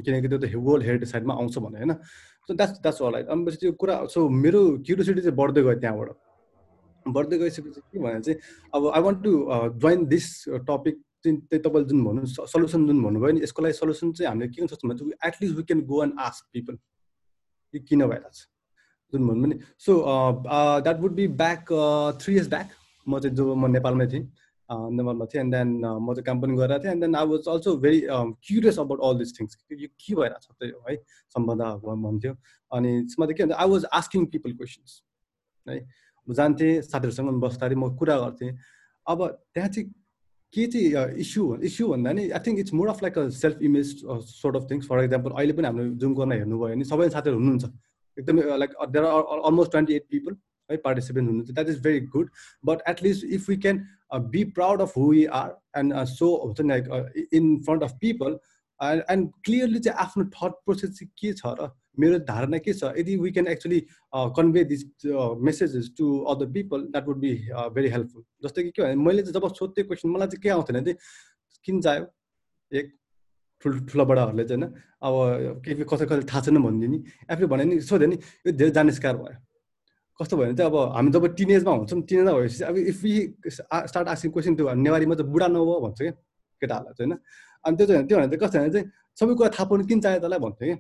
किनकि 0.06 0.28
त्यो 0.28 0.38
त 0.38 0.56
वर्ल्ड 0.68 0.86
हेरिटेज 0.86 1.10
साइडमा 1.12 1.34
आउँछ 1.42 1.58
भने 1.66 1.78
होइन? 1.80 1.94
सो 2.50 2.54
द्याट्स 2.54 2.80
द्याट्स 2.82 3.02
अल 3.02 3.16
अनि 3.24 3.56
त्यो 3.62 3.72
कुरा 3.82 3.96
सो 4.14 4.28
मेरो 4.44 4.62
क्युरियोसिटी 4.86 5.22
चाहिँ 5.22 5.38
बढ्दै 5.38 5.62
गयो 5.64 5.80
त्यहाँबाट। 5.80 6.10
बढ्दै 7.08 7.38
गइसकेपछि 7.38 7.82
के 7.82 8.00
भने 8.00 8.22
चाहिँ 8.22 8.40
अब 8.76 8.92
I 8.96 9.02
want 9.02 9.24
to 9.24 9.32
join 9.84 10.06
this 10.14 10.28
topic 10.70 11.02
चाहिँ 11.24 11.38
त्यही 11.40 11.62
तपाईँले 11.64 11.88
जुन 11.90 12.04
भन्नु 12.04 12.26
सल्युसन 12.54 12.88
जुन 12.88 13.04
भन्नुभयो 13.04 13.32
नि 13.34 13.42
यसको 13.44 13.62
लागि 13.64 13.74
सल्युसन 13.74 14.12
चाहिँ 14.12 14.30
हामीले 14.30 14.48
के 14.48 14.62
गर्नु 14.62 14.76
सक्छौँ 14.76 14.90
भने 14.92 15.28
at least 15.28 15.56
we 15.58 15.64
can 15.64 15.82
go 15.92 16.04
and 16.04 16.20
ask 16.28 16.46
people 16.54 16.78
यो 17.74 17.82
किन 17.90 18.06
भइरहेको 18.08 18.32
छ 18.32 18.48
जुन 19.14 19.28
भन्नु 19.28 19.46
नि 19.48 19.60
so 19.86 19.92
that 20.84 21.00
would 21.02 21.14
be 21.20 21.28
back 21.44 21.62
three 22.22 22.34
years 22.36 22.50
back 22.56 22.70
म 23.08 23.20
चाहिँ 23.20 23.36
जो 23.36 23.56
म 23.56 23.72
नेपालमै 23.72 24.08
थिएँ 24.14 24.26
नेपालमा 24.70 25.26
थिएँ 25.32 25.42
एन्ड 25.44 25.56
देन 25.56 25.70
म 25.84 26.14
चाहिँ 26.14 26.24
काम 26.26 26.42
पनि 26.42 26.56
गरिरहेको 26.58 26.84
थिएँ 26.84 26.92
and 26.92 27.04
then 27.04 27.16
I 27.16 27.26
was 27.32 27.48
also 27.54 27.76
very 27.78 28.00
curious 28.10 28.80
about 28.80 29.00
all 29.08 29.18
this 29.20 29.40
things 29.40 29.58
यो 29.72 29.88
के 29.88 30.16
भइरहेको 30.16 30.40
छ 30.40 30.56
त्यही 30.60 30.72
है 30.88 30.96
सम्बन्ध 31.36 31.62
भन्थ्यो। 32.06 32.34
अनि 32.72 32.92
त्यसमा 33.02 33.26
चाहिँ 33.26 33.38
के 33.38 33.44
भन्छ 33.44 33.60
I 33.64 33.70
was 33.70 33.86
asking 34.00 34.26
people 34.36 34.52
questions 34.54 35.02
है। 35.68 35.78
जान्थेँ 36.28 36.82
साथीहरूसँग 36.84 37.42
बस्दाखेरि 37.42 37.76
म 37.76 37.96
कुरा 37.98 38.18
गर्थेँ 38.20 38.52
अब 39.08 39.28
त्यहाँ 39.54 39.70
चाहिँ 39.70 39.90
के 40.54 40.66
चाहिँ 40.68 41.20
इस्यु 41.20 41.44
इस्यु 41.66 41.88
भन्दा 41.88 42.12
नि 42.14 42.30
I 42.30 42.40
think 42.46 42.60
it's 42.60 42.74
more 42.74 42.88
of 42.90 43.02
like 43.04 43.18
a 43.18 43.28
self 43.36 43.62
image 43.62 43.88
sort 44.06 44.56
of 44.56 44.68
things 44.72 44.88
for 44.88 45.04
example 45.04 45.32
अहिले 45.32 45.54
पनि 45.54 45.68
हाम्रो 45.68 45.86
जुम 46.02 46.14
गर्न 46.16 46.32
हेर्नुभयो 46.32 46.76
भने 46.76 46.86
सबै 46.86 47.10
साथीहरू 47.10 47.38
हुनुहुन्छ। 47.38 47.66
एकदमै 48.18 48.42
like 48.64 48.72
there 48.94 49.06
are 49.06 49.40
almost 49.50 49.72
twenty 49.72 49.94
eight 49.96 50.06
people 50.12 50.36
है 50.70 50.78
पार्टिसिपेन्ट 50.86 51.30
हुनुहुन्छ। 51.30 51.52
That 51.52 51.70
is 51.70 51.80
very 51.84 52.00
good 52.16 52.30
but 52.66 52.88
at least 52.90 53.26
if 53.38 53.50
we 53.50 53.58
can 53.66 53.86
be 54.36 54.44
proud 54.58 54.82
of 54.82 54.98
who 54.98 55.10
we 55.12 55.26
are 55.42 55.56
and 55.78 56.04
so 56.12 56.34
हुन्छ 56.44 56.62
नि 56.62 56.70
like 56.70 57.30
in 57.34 57.56
front 57.66 57.84
of 57.84 57.98
people 58.02 58.38
and 58.80 59.30
clearly 59.46 59.80
चाहिँ 59.80 59.98
आफ्नो 60.06 60.26
thought 60.38 60.62
process 60.66 60.98
चाहिँ 61.00 61.12
के 61.22 61.34
छ 61.34 61.56
र 61.60 61.72
मेरो 61.98 62.20
धारणा 62.26 62.58
के 62.58 62.74
छ? 62.74 62.84
यदि 62.98 63.16
we 63.18 63.32
can 63.32 63.48
actually 63.48 63.80
convey 64.38 64.64
this 64.72 64.84
messages 65.42 65.92
to 65.98 66.06
other 66.34 66.46
people 66.54 66.82
that 66.90 67.08
would 67.08 67.20
be 67.20 67.32
very 67.76 67.90
helpful 67.90 68.24
जस्तै 68.44 68.64
कि 68.64 68.72
के 68.72 68.82
भने 68.84 68.96
मैले 69.04 69.22
चाहिँ 69.24 69.34
जब 69.34 69.54
सोध्थेँ 69.54 69.86
क्वेसन 69.86 70.10
मलाई 70.10 70.28
चाहिँ 70.28 70.42
के 70.44 70.50
आउँथेन 70.50 70.84
चाहिँ 70.84 70.98
किन 71.66 71.82
चाहियो 71.82 72.06
एक 72.72 72.92
ठुल 73.66 73.80
ठुला 73.88 74.04
बडाहरूले 74.04 74.44
चाहिँ 74.44 74.62
होइन 74.62 74.74
अब 75.06 75.62
के 75.66 75.84
कसै 75.86 76.06
कसै 76.06 76.26
थाहा 76.30 76.42
छैन 76.42 76.58
भनिदिने 76.64 76.98
आफूले 77.32 77.48
भने 77.48 77.64
नि 77.64 77.80
सोध्यो 77.82 78.08
नि 78.10 78.18
यो 78.48 78.52
धेरै 78.52 78.72
जानिस्कार 78.78 79.16
भयो। 79.18 79.38
कस्तो 80.20 80.38
भयो 80.38 80.46
भने 80.46 80.58
चाहिँ 80.58 80.72
अब 80.72 80.78
हामी 80.96 81.12
जब 81.12 81.26
टिनेजमा 81.38 81.72
हुन्छौँ 81.72 82.02
टिनेजमा 82.10 82.34
भएपछि 82.34 82.64
अब 82.70 82.78
इफ 82.78 83.06
यी 83.06 83.16
स्टार्ट 83.92 84.08
आस्किङ 84.14 84.32
क्वेसन 84.34 84.56
त्यो 84.56 84.74
नेवारीमा 84.84 85.16
चाहिँ 85.16 85.32
बुढा 85.32 85.48
नभयो 85.48 85.80
भन्छ 85.86 86.00
क्या 86.02 86.12
केटाहरूलाई 86.62 86.94
चाहिँ 86.98 87.10
होइन। 87.12 87.20
अनि 87.66 87.76
त्यो 87.78 87.86
चाहिँ 87.88 88.08
त्यो 88.08 88.18
भने 88.18 88.28
चाहिँ 88.28 88.42
कस्तो 88.44 88.60
भने 88.60 88.72
चाहिँ 88.74 88.88
सबै 89.20 89.34
कुरा 89.40 89.50
थाहा 89.56 89.66
पाउनु 89.70 89.86
किन 89.88 90.00
चाहियो 90.04 90.20
तँलाई? 90.26 90.40
भन्थ्यो 90.46 90.66
कि 90.68 90.76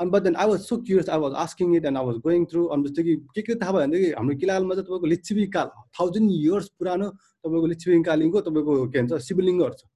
अनि 0.00 0.10
but 0.10 0.22
then 0.22 0.36
I 0.36 0.48
was 0.48 0.60
so 0.62 0.76
curious 0.82 1.08
I 1.08 1.18
was 1.18 1.32
asking 1.44 1.76
it 1.76 1.84
and 1.84 1.98
I 1.98 2.04
was 2.06 2.16
going 2.26 2.44
through 2.50 2.64
अनि 2.74 2.88
जस्तो 2.88 3.02
कि 3.02 3.16
के 3.34 3.42
के 3.42 3.54
थाहा 3.54 3.72
भयो 3.72 3.80
भनेदेखि 3.80 4.12
हाम्रो 4.18 4.36
किलालमा 4.42 4.74
चाहिँ 4.74 4.86
तपाईँको 4.86 5.06
लिच्छिबी 5.14 5.46
काल 5.56 5.70
थाउजन्ड 6.00 6.30
इयर्स 6.32 6.68
पुरानो 6.78 7.08
तपाईँको 7.10 7.66
लिच्छिबी 7.66 8.02
कालिङको 8.10 8.40
तपाईँको 8.50 8.86
के 8.86 8.98
भन्छ 9.00 9.22
शिवलिङ्गहरू 9.28 9.74
छ 9.80 9.90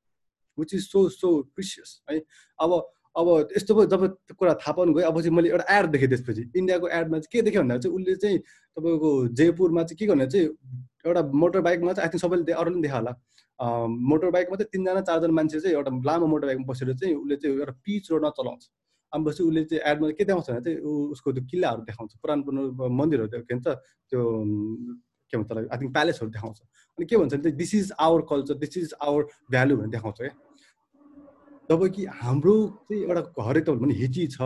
which 0.59 0.75
is 0.75 0.83
so 0.89 1.09
so 1.09 1.29
precious 1.55 2.01
है। 2.11 2.19
अब 2.59 2.73
अब 3.17 3.29
यस्तो 3.57 3.75
पो 3.75 3.85
जब 3.93 4.03
कुरा 4.39 4.53
थाहा 4.61 4.73
पाउनु 4.73 4.93
गयो 4.95 5.07
अब 5.09 5.21
चाहिँ 5.21 5.35
मैले 5.37 5.49
एउटा 5.51 5.79
एड 5.79 5.87
देखेँ 5.93 6.09
त्यसपछि। 6.09 6.43
इन्डियाको 6.57 6.89
एडमा 6.99 7.19
चाहिँ 7.19 7.33
के 7.33 7.43
देखेँ 7.43 7.61
भन्दा 7.61 7.79
चाहिँ 7.79 7.97
उसले 7.97 8.15
चाहिँ 8.25 8.39
तपाईँको 8.39 9.11
जयपुरमा 9.41 9.83
चाहिँ 9.85 9.99
के 9.99 10.07
गर्ने 10.07 10.27
चाहिँ 10.27 10.47
एउटा 11.07 11.23
मोटर 11.43 11.61
बाइकमा 11.69 11.93
चाहिँ 11.93 12.09
आई 12.09 12.13
थिङ्क 12.13 12.23
सबैले 12.23 12.53
अरूले 12.53 12.75
पनि 12.75 12.83
देखा 12.83 12.99
होला। 12.99 13.13
मोटर 14.11 14.31
बाइकमा 14.37 14.57
चाहिँ 14.57 14.71
तिनजना 14.73 15.01
चारजना 15.09 15.33
मान्छे 15.39 15.61
चाहिँ 15.61 15.77
एउटा 15.77 15.91
लामो 16.07 16.27
मोटर 16.27 16.47
बाइकमा 16.47 16.67
बसेर 16.73 16.93
चाहिँ 16.95 17.15
उसले 17.15 17.37
चाहिँ 17.37 17.57
एउटा 17.59 17.73
पिच 17.85 18.11
रोडमा 18.11 18.31
चलाउँछ। 18.39 18.63
पछि 19.13 19.43
उसले 19.43 19.65
चाहिँ 19.65 19.83
एडमा 19.93 20.11
के 20.17 20.25
देखाउँछ 20.25 20.51
भने 20.51 20.61
चाहिँ 20.65 20.79
उसको 21.13 21.33
त्यो 21.33 21.45
किल्लाहरू 21.51 21.83
देखाउँछ। 21.89 22.13
पुरानो 22.23 22.43
पुरानो 22.43 22.89
मन्दिरहरू 22.89 23.29
के 23.29 23.55
भन्छ 23.55 23.67
त्यो 24.11 24.21
के 25.33 25.37
भन्छ 25.37 25.51
आई 25.53 25.79
थिङ्क 25.79 25.93
प्यालेसहरू 25.93 26.31
देखाउँछ। 26.31 26.59
अनि 26.99 27.07
के 27.07 27.17
भन्छ 27.17 27.33
भने 27.35 27.43
चाहिँ 27.43 27.57
this 27.57 27.75
is 27.75 27.93
our 28.01 28.21
culture 28.31 28.55
this 28.65 28.77
is 28.79 28.95
our 29.03 29.23
value 29.51 29.77
भनेर 29.77 29.91
देखाउँछ 29.97 30.19
क्या। 30.21 30.35
जब 31.71 31.87
कि 31.95 32.05
हाम्रो 32.21 32.55
चाहिँ 32.89 33.03
एउटा 33.03 33.43
हरेक 33.43 33.65
त 33.65 33.71
भने 33.81 33.95
हिची 33.95 34.27
छ 34.35 34.37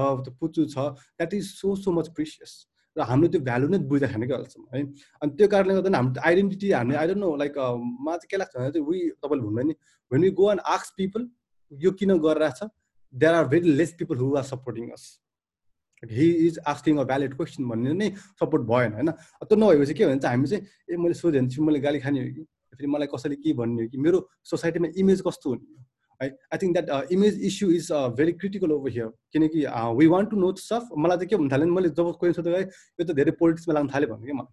पुचु 0.40 0.64
छ 0.74 0.78
that 1.18 1.34
is 1.34 1.44
so 1.50 1.74
so 1.76 1.92
much 1.92 2.08
precious 2.16 2.52
र 2.96 3.02
हामीले 3.02 3.28
त्यो 3.28 3.40
भ्यालु 3.46 3.68
नै 3.68 3.78
बुझ्दा 3.88 4.06
छैन 4.08 4.26
क्या 4.26 4.36
अहिलेसम्म 4.36 4.66
है। 4.74 4.82
अनि 5.22 5.30
त्यो 5.36 5.48
कारणले 5.48 5.74
गर्दा 5.74 5.96
हाम्रो 5.96 6.22
आइडेन्टिटी 6.28 6.70
हामीले 6.72 6.98
आई 6.98 7.06
डोन्ट 7.06 7.20
नो 7.20 7.34
लाइक 7.36 7.58
मलाई 7.58 8.18
चाहिँ 8.18 8.30
के 8.30 8.36
लाग्छ 8.36 8.56
भने 8.56 8.70
चाहिँ 8.72 8.86
वी 8.88 8.98
तपाईँले 9.22 9.42
भन्नुभयो 9.42 9.66
नि 9.68 9.74
वेन 10.10 10.24
यु 10.24 10.32
गो 10.32 10.50
एन्ड 10.50 10.60
आक्स 10.74 10.92
पिपल 10.96 11.28
यो 11.72 11.90
किन 11.98 12.16
गरिरहेछ 12.24 12.60
there 13.16 13.34
are 13.34 13.44
very 13.54 13.72
less 13.72 13.94
people 13.98 14.16
who 14.16 14.34
are 14.36 14.42
supporting 14.50 14.90
us 14.98 15.04
he 16.02 16.26
is 16.46 16.58
asking 16.68 16.98
a 16.98 17.04
valid 17.10 17.34
question 17.36 17.68
भन्ने 17.68 17.92
नै 17.92 18.10
सपोर्ट 18.40 18.62
भएन 18.70 18.92
होइन? 18.92 19.10
त्यो 19.42 19.56
नभएपछि 19.56 19.94
के 19.94 20.06
भन्छ 20.06 20.24
हामी 20.24 20.46
चाहिँ 20.48 20.62
ए 20.90 20.96
मैले 20.96 21.14
सोधेँ 21.14 21.42
भने 21.42 21.66
मैले 21.66 21.80
गाली 21.80 22.00
खाने 22.00 22.20
हो 22.22 22.32
कि? 22.34 22.42
फेरि 22.76 22.86
मलाई 22.92 23.08
कसैले 23.14 23.36
के 23.36 23.52
भन्ने 23.60 23.82
हो 23.82 23.88
कि? 23.88 23.98
मेरो 23.98 24.18
सोसाइटीमा 24.50 24.88
इमेज 25.00 25.22
कस्तो 25.26 25.50
हुने? 25.50 25.64
हो 25.64 25.84
है 26.22 26.28
I 26.52 26.58
think 26.62 26.76
that 26.76 27.12
image 27.12 27.40
issue 27.48 27.70
is 27.70 27.88
very 28.18 28.32
critical 28.42 28.72
over 28.72 28.90
here 28.90 29.08
किनकि 29.32 29.64
वी 29.98 30.06
वान्ट 30.14 30.30
टु 30.30 30.36
नो 30.36 30.52
सफ 30.60 30.88
मलाई 30.96 31.16
चाहिँ 31.16 31.28
के 31.28 31.36
भन्नु 31.36 31.50
थाल्यो 31.52 31.72
मैले 31.78 31.88
जब 31.96 32.12
क्वेसन 32.20 32.42
सोध्दा 32.42 32.60
यो 32.60 33.04
त 33.04 33.16
धेरै 33.16 33.32
पोलिटिक्समा 33.40 33.74
लाग्नु 33.74 33.90
थाल्यो 33.94 34.08
भन्नु 34.14 34.26
कि 34.26 34.32
मलाई? 34.32 34.52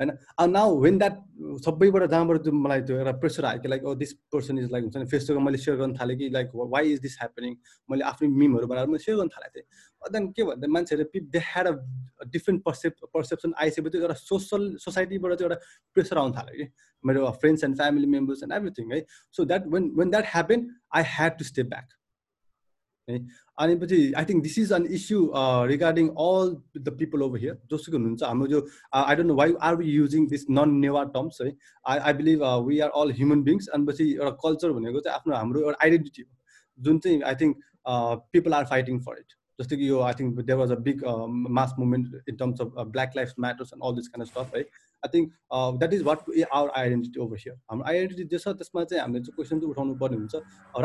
होइन 0.00 0.52
नाउ 0.52 0.78
वेन 0.80 0.98
द्याट 0.98 1.16
सबैबाट 1.64 2.04
जहाँबाट 2.10 2.42
त्यो 2.44 2.52
मलाई 2.52 2.80
त्यो 2.88 2.96
एउटा 2.98 3.12
प्रेसर 3.20 3.44
आयो 3.44 3.60
कि 3.60 3.68
like 3.68 3.82
this 3.98 4.12
person 4.32 4.58
is 4.58 4.70
like 4.72 4.84
हुन्छ 4.84 4.96
नि 4.96 5.06
फेसबुकमा 5.12 5.44
मैले 5.44 5.58
सेयर 5.58 5.76
गर्न 5.78 5.94
थालेँ 6.00 6.16
कि 6.18 6.28
like 6.36 6.50
why 6.74 6.92
is 6.92 7.00
this 7.00 7.16
happening 7.20 7.56
मैले 7.90 8.04
आफ्नो 8.10 8.28
मिमहरू 8.40 8.66
बनाएर 8.66 8.86
मैले 8.86 9.04
सेयर 9.04 9.18
गर्न 9.18 9.28
थालेको 9.36 9.60
थिएँ। 9.60 10.12
देन 10.12 10.30
के 10.32 10.44
भन्दा 10.44 10.68
मान्छेहरूले 10.72 11.20
दे 11.20 11.38
ह्याड 11.38 11.66
अ 11.68 11.72
डिफ्रेन्ट 12.32 12.62
पर्सेप 12.64 12.94
पर्सेप्सन 13.14 13.52
आइसकेपछि 13.60 13.98
एउटा 13.98 14.14
सोसल 14.24 14.62
सोसाइटीबाट 14.84 15.34
चाहिँ 15.38 15.50
एउटा 15.50 15.60
प्रेसर 15.96 16.18
आउनु 16.18 16.34
थाल्यो 16.36 16.64
कि। 16.64 16.72
मेरो 17.04 17.30
friends 17.40 17.64
and 17.64 17.76
family 17.76 18.06
members 18.16 18.42
and 18.42 18.52
everything 18.54 18.92
है। 18.92 19.04
So 19.36 19.44
that 19.44 19.66
when 19.74 19.92
when 19.98 20.10
that 20.10 20.24
happen 20.34 20.68
I 20.96 21.02
had 21.16 21.38
to 21.38 21.44
step 21.44 21.66
back 21.66 21.88
अनि 23.08 23.76
पछि 23.76 23.98
I 24.16 24.24
think 24.24 24.42
this 24.42 24.58
is 24.58 24.72
an 24.72 24.86
issue 24.92 25.20
regarding 25.66 26.08
all 26.20 26.54
the 26.78 26.94
people 26.98 27.22
over 27.22 27.38
here 27.38 27.56
जोसुकै 27.70 27.96
हुनुहुन्छ 27.96 28.22
हाम्रो 28.24 28.46
जो 28.48 28.60
I 28.94 29.16
don't 29.16 29.28
know 29.28 29.34
why 29.34 29.54
are 29.62 29.76
we 29.76 29.90
using 29.92 30.28
this 30.28 30.46
non 30.50 30.76
Newa 30.80 31.02
terms 31.16 31.40
है 31.40 31.50
I 31.84 31.98
I 32.00 32.12
believe 32.14 32.44
we 32.66 32.78
are 32.80 32.90
all 33.00 33.12
human 33.14 33.42
beings 33.44 33.68
अनि 33.70 33.86
पछि 33.86 34.08
एउटा 34.10 34.30
culture 34.44 34.72
भनेको 34.72 35.00
चाहिँ 35.00 35.16
आफ्नो 35.16 35.36
हाम्रो 35.36 35.60
एउटा 35.62 35.84
आइडेन्टिटी 35.84 36.22
हो 36.22 36.86
जुन 36.88 36.98
चाहिँ 36.98 37.22
I 37.24 37.40
think 37.42 37.68
people 38.32 38.54
are 38.54 38.64
fighting 38.66 39.00
for 39.00 39.18
it 39.18 39.38
जस्तो 39.58 39.76
कि 39.76 39.88
यो 39.88 40.00
I 40.02 40.20
think 40.20 40.40
there 40.42 40.58
was 40.58 40.72
a 40.72 40.76
big 40.84 41.02
mass 41.58 41.74
movement 41.78 42.28
in 42.28 42.36
terms 42.36 42.60
of 42.60 42.86
black 42.88 43.16
life 43.16 43.34
matters 43.40 43.72
and 43.74 43.84
all 43.84 43.96
this 43.96 44.08
kind 44.08 44.28
of 44.28 44.32
stuff 44.34 44.56
है 44.56 44.64
I 45.04 45.08
think 45.14 45.32
that 45.78 45.92
is 45.94 46.02
what 46.02 46.18
our 46.52 46.70
identity 46.80 47.20
over 47.20 47.36
here 47.44 47.56
हाम्रो 47.70 47.88
identity 47.90 48.24
जे 48.32 48.38
छ 48.38 48.54
त्यसमा 48.60 48.84
चाहिँ 48.84 49.02
हामीले 49.02 49.22
चाहिँ 49.24 49.34
क्वेसन 49.36 49.60
चाहिँ 49.60 49.70
उठाउनु 49.70 49.94
पर्ने 50.02 50.16
हुन्छ। 50.16 50.34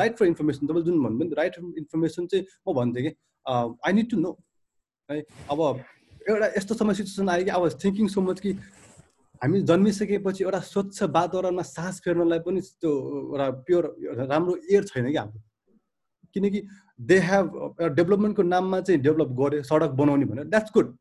राइट 0.02 0.18
फर 0.18 0.26
इन्फर्मेसन 0.26 0.68
तपाईँले 0.68 0.86
जुन 0.86 1.04
भन्नुभयो 1.04 1.30
नि 1.30 1.36
राइट 1.42 1.56
फर 1.56 1.84
इन्फर्मेसन 1.84 2.28
चाहिँ 2.32 2.46
म 2.68 2.74
भन्थेँ 2.80 3.04
कि 3.04 3.12
आई 3.46 3.94
निड 3.94 4.10
टु 4.12 4.18
नो 4.20 4.32
है। 5.10 5.22
अब 5.52 5.60
एउटा 6.30 6.48
यस्तो 6.58 6.74
समय 6.76 6.94
सिचुएसन 6.96 7.30
आयो 7.30 7.46
कि 7.46 7.52
वाज 7.52 7.84
थिङ्किङ 7.84 8.08
सो 8.10 8.22
मच 8.22 8.40
कि 8.40 8.52
हामी 9.42 9.62
जन्मिसकेपछि 9.70 10.44
एउटा 10.44 10.60
स्वच्छ 10.66 11.04
वातावरणमा 11.04 11.62
सास 11.62 12.00
फेर्नलाई 12.06 12.40
पनि 12.46 12.62
त्यो 12.62 12.92
एउटा 13.22 13.50
प्योर 13.68 13.84
राम्रो 14.30 14.56
एयर 14.72 14.84
छैन 14.84 15.12
कि 15.12 15.18
हाम्रो। 15.18 15.42
किनकि 16.36 16.62
दे 17.10 17.18
हेभ 17.20 17.76
डेभलपमेन्टको 17.96 18.44
नाममा 18.44 18.80
चाहिँ 18.82 19.02
डेभलप 19.02 19.30
गरे 19.40 19.62
सडक 19.64 19.92
बनाउने 20.00 20.26
भनेर। 20.26 20.46
That's 20.46 20.72
good 20.74 20.96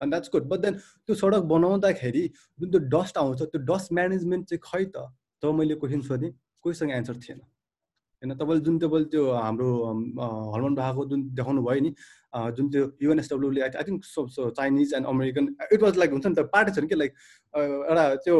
and 0.00 0.12
that's 0.12 0.30
good 0.32 0.44
but 0.52 0.60
then 0.60 0.74
त्यो 0.76 1.14
सडक 1.16 1.42
बनाउँदाखेरि 1.52 2.24
जुन 2.58 2.70
त्यो 2.70 2.80
डस्ट 2.94 3.18
आउँछ 3.18 3.42
त्यो 3.42 3.60
डस्ट 3.72 3.92
म्यानेजमेन्ट 3.98 4.48
चाहिँ 4.48 4.60
खै 4.64 4.84
त? 4.84 5.08
जब 5.42 5.54
मैले 5.54 5.74
क्वेसन 5.82 6.00
सोधेँ 6.08 6.30
कोहीसँग 6.62 6.90
एन्सर 6.92 7.16
थिएन। 7.24 7.40
होइन 8.22 8.34
तपाईँले 8.36 8.64
जुन 8.64 8.78
तपाईँले 8.78 9.08
त्यो 9.12 9.22
हाम्रो 9.32 9.68
हर्मन 10.52 10.74
भएको 10.74 11.04
जुन 11.10 11.20
देखाउनु 11.36 11.62
भयो 11.62 11.80
नि 11.84 11.90
जुन 12.56 12.66
त्यो 12.72 12.82
युएनएसडब्ल्युले 13.02 13.60
I 13.60 13.84
think 13.88 14.02
Chinese 14.56 14.94
and 14.96 15.06
American 15.06 15.44
it 15.72 15.82
was 15.82 15.96
like 16.00 16.10
हुन्छ 16.12 16.26
नि 16.26 16.34
त 16.34 16.48
पार्टी 16.52 16.72
छ 16.72 16.78
नि 16.80 16.88
कि 16.88 16.96
लाइक 16.96 17.12
एउटा 17.54 18.04
त्यो 18.24 18.36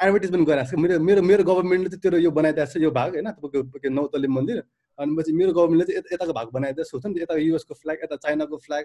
एडभर्टिजमेन्ट 0.00 0.48
गराएको 0.48 0.76
छ। 0.76 0.80
मेरो 0.80 1.00
मेरो 1.00 1.22
मेरो 1.22 1.44
गभर्मेन्टले 1.44 1.88
चाहिँ 1.90 2.02
तेरो 2.02 2.18
यो 2.20 2.30
बनाइदिएको 2.38 2.72
छ 2.72 2.82
यो 2.84 2.90
भाग 2.98 3.16
होइन 3.16 3.30
तपाईँको 3.32 3.88
नौतले 3.98 4.28
मन्दिर। 4.28 4.62
अनि 4.98 5.16
पछि 5.16 5.32
मेरो 5.32 5.52
गभर्मेन्टले 5.52 5.86
चाहिँ 5.92 6.14
यताको 6.14 6.32
भाग 6.32 6.48
बनाइदिएको 6.52 7.00
छ 7.00 7.06
नि 7.06 7.20
यता 7.22 7.34
युएसको 7.36 7.74
फ्ल्याग 7.74 7.98
यता 8.04 8.16
चाइनाको 8.24 8.56
फ्ल्याग 8.66 8.84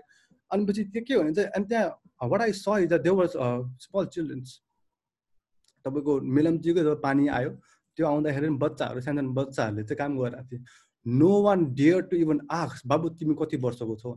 अनि 0.52 0.66
पछि 0.66 0.84
त्यो 0.94 1.04
के 1.08 1.18
भने 1.18 1.34
चाहिँ 1.34 1.50
अनि 1.56 1.66
त्यहाँ 1.72 2.30
what 2.32 2.42
I 2.42 2.52
saw 2.54 2.66
is 2.84 2.94
there 3.08 3.28
small 3.86 4.06
children's. 4.16 4.50
तपाईँको 5.86 6.20
मेलम्चीको 6.38 6.82
जब 6.84 7.02
पानी 7.02 7.28
आयो 7.38 7.50
त्यो 7.98 8.08
आउँदाखेरि 8.08 8.50
बच्चाहरू 8.64 9.02
सानो 9.02 9.22
बच्चाहरूले 9.40 9.84
चाहिँ 9.84 9.98
काम 9.98 10.18
गरिरहेको 10.20 10.48
थियो 10.52 10.62
no 11.06 11.32
one 11.44 11.66
dare 11.74 12.02
to 12.10 12.16
even 12.18 12.40
आक्स 12.52 12.86
बाबु 12.88 13.10
तिमी 13.18 13.36
कति 13.40 13.58
वर्षको 13.58 13.96
छौ? 13.96 14.12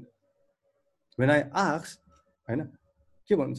भने 1.18 1.32
आई 1.32 1.42
आक्स 1.62 1.99
होइन 2.49 2.61
के 3.30 3.34
भन्छ? 3.36 3.59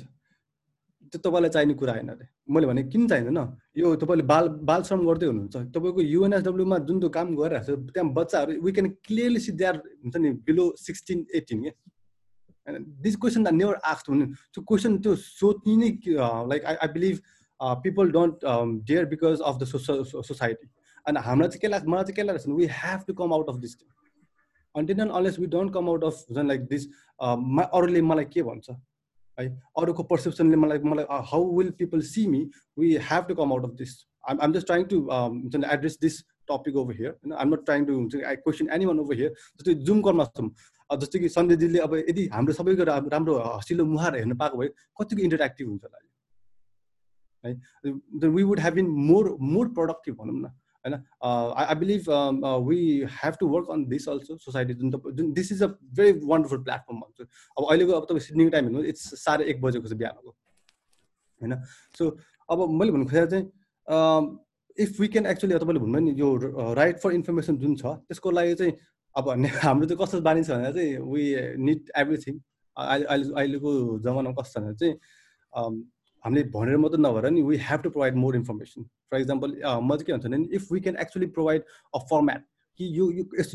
त्यो 1.14 1.20
तपाईँलाई 1.24 1.50
चाहिने 1.50 1.74
कुरा 1.74 1.94
होइन 1.94 2.10
अरे। 2.10 2.28
मैले 2.48 2.68
भने 2.68 2.84
किन 2.94 3.08
चाहिँदैन? 3.08 3.40
यो 3.78 3.96
तपाईँले 3.96 4.24
बाल 4.24 4.48
बाल 4.70 4.82
श्रम 4.84 5.06
गर्दै 5.06 5.26
हुनुहुन्छ। 5.26 5.56
तपाईँको 5.76 6.02
युएनएसडब्ल्युमा 6.02 6.78
जुन 6.86 7.00
त्यो 7.00 7.10
काम 7.10 7.36
गरिरहेको 7.36 7.76
छ 7.76 7.94
त्यहाँ 7.94 8.14
बच्चाहरू 8.14 8.62
we 8.62 8.72
can 8.72 8.88
clearly 9.02 9.40
see 9.40 9.52
they 9.58 9.68
हुन्छ 9.68 10.16
नि 10.18 10.30
बिलो 10.46 10.66
सिक्सटिन 10.78 11.26
एटिन 11.36 11.62
क्या 11.64 11.74
होइन 12.68 12.86
दिस 13.02 13.16
क्वेसन 13.18 13.48
आर 13.48 13.54
नेभर 13.54 13.76
आक्स 13.86 14.10
भने 14.10 14.26
त्यो 14.54 14.62
क्वेसन 14.64 14.98
त्यो 15.02 15.16
सोच्ने 15.16 15.76
नै 15.82 15.90
like 16.52 16.66
I 16.66 16.76
I 16.86 16.94
believe 16.94 17.18
people 17.84 18.12
don't 18.12 18.46
dare 18.88 19.06
because 19.12 19.42
of 19.42 19.60
the 19.60 19.64
society 19.66 20.68
अनि 21.06 21.20
हामीलाई 21.26 21.50
चाहिँ 21.50 21.62
के 21.62 21.68
लाग्छ 21.68 21.86
मलाई 21.86 22.04
चाहिँ 22.04 22.16
के 22.16 22.24
लाग्छ 22.24 22.48
we 22.48 22.66
have 22.80 23.00
to 23.08 23.14
come 23.22 23.34
out 23.34 23.50
of 23.50 23.58
this 23.66 23.76
thing 23.82 23.90
until 24.76 25.00
and 25.00 25.12
unless 25.12 25.40
we 25.40 25.48
don't 25.54 25.74
come 25.74 25.90
out 25.90 26.04
of 26.04 26.26
like 26.38 26.62
this 26.72 26.88
अरूले 27.20 28.02
मलाई 28.02 28.26
के 28.34 28.44
भन्छ? 28.44 28.70
है? 29.40 29.48
अरूको 29.78 30.04
पर्सेप्सनले 30.12 30.58
मलाई 30.58 30.80
मलाई 30.92 31.06
how 31.32 31.58
will 31.58 31.72
people 31.80 32.02
see 32.12 32.28
me 32.28 32.42
we 32.80 32.96
have 33.10 33.24
to 33.28 33.36
come 33.36 33.54
out 33.54 33.64
of 33.66 33.74
this 33.82 33.98
um 34.30 34.40
um 34.42 34.54
just 34.54 34.68
trying 34.68 34.86
to 34.94 35.02
हुन्छ 35.12 35.64
address 35.74 35.98
this 36.02 36.22
topic 36.52 36.76
over 36.78 36.96
here 36.96 37.12
होइन 37.12 37.34
आम 37.44 37.54
नट 37.54 37.66
ट्राइङ 37.66 37.86
टु 37.86 37.94
हुन्छ 37.96 38.24
I 38.32 38.36
question 38.48 38.70
any 38.74 38.86
one 38.86 39.00
over 39.00 39.16
here 39.22 39.32
जस्तै 39.60 39.74
Zoom 39.90 40.02
कर्मा 40.08 40.26
छौँ 40.38 40.50
जस्तै 40.90 41.20
कि 41.20 41.30
सञ्जयजीले 41.30 41.80
अब 41.86 41.96
यदि 41.96 42.28
हाम्रो 42.34 42.54
सबैको 42.54 42.84
राम्रो 43.16 43.38
हँसिलो 43.46 43.86
मुहार 43.86 44.16
हेर्नु 44.18 44.36
पाएको 44.42 44.58
भए 44.58 44.70
कतिको 45.02 45.22
इन्टरेक्टिभ 45.24 45.68
हुन्छ 45.70 45.84
होला 45.84 45.98
है? 47.44 47.54
We 48.36 48.44
would 48.44 48.60
have 48.60 48.74
been 48.74 48.88
more 49.08 49.36
more 49.54 49.68
productive 49.74 50.16
भनौँ 50.22 50.36
न। 50.36 50.52
होइन 50.86 50.96
I 51.58 51.76
believe 51.76 52.10
we 52.68 52.80
have 53.14 53.38
to 53.40 53.48
work 53.48 53.70
on 53.72 53.86
this 53.88 54.08
also 54.10 54.38
society 54.38 54.74
जुन 54.74 54.92
जुन 54.92 55.32
this 55.34 55.52
is 55.52 55.64
a 55.64 55.68
very 55.94 56.20
wonderful 56.26 56.64
platform 56.64 57.00
भन्छु 57.00 57.24
अब 57.24 57.66
अहिलेको 57.66 57.92
अब 57.94 58.08
तपाईँ 58.10 58.20
सिडनीको 58.22 58.50
टाइम 58.50 58.66
हेर्नु 58.66 58.84
इट्स 58.86 59.14
साढे 59.24 59.46
एक 59.46 59.62
बजेको 59.62 59.88
छ 59.88 59.98
बिहानको 59.98 60.36
होइन 61.42 61.62
सो 61.96 62.10
अब 62.50 62.68
मैले 62.72 62.92
भन्नु 62.92 63.06
खोजेर 63.06 63.26
चाहिँ 63.28 64.42
इफ 64.78 65.00
वी 65.00 65.08
क्यान 65.08 65.26
एक्चुली 65.26 65.54
तपाईँले 65.56 65.80
भन्नुभयो 65.80 66.06
नि 66.06 66.20
यो 66.20 66.74
राइट 66.74 67.00
फर 67.00 67.14
इन्फर्मेसन 67.14 67.58
जुन 67.58 67.76
छ 67.76 67.96
त्यसको 68.06 68.32
लागि 68.32 68.56
चाहिँ 68.56 68.78
अब 69.16 69.30
हाम्रो 69.64 69.88
चाहिँ 69.88 69.98
कस्तो 69.98 70.22
बानी 70.22 70.44
छ 70.44 70.52
भने 70.52 70.72
चाहिँ 70.74 70.98
वी 71.10 71.26
निड 71.64 71.92
एभ्रिथिङ 71.98 72.40
अहिले 72.78 73.06
अहिले 73.06 73.34
अहिलेको 73.34 73.76
जमानामा 74.00 74.42
कस्तो 74.42 74.60
छ 74.60 74.64
भने 74.64 74.76
चाहिँ 74.76 74.96
हामीले 76.26 76.44
भनेर 76.56 76.78
मात्रै 76.78 77.02
नभएर 77.02 77.30
नि 77.32 77.42
we 77.44 77.58
have 77.64 77.82
to 77.82 77.90
provide 77.90 78.16
more 78.26 78.36
information 78.36 78.84
for 79.12 79.20
example 79.20 79.56
म 79.84 79.96
चाहिँ 79.96 80.06
के 80.06 80.14
भन्छ 80.14 80.26
भने 80.26 80.44
if 80.56 80.72
we 80.72 80.80
can 80.82 80.98
actually 81.02 81.28
provide 81.38 81.64
a 81.96 82.06
format 82.12 82.46
कि 82.80 82.88
यो 82.92 83.06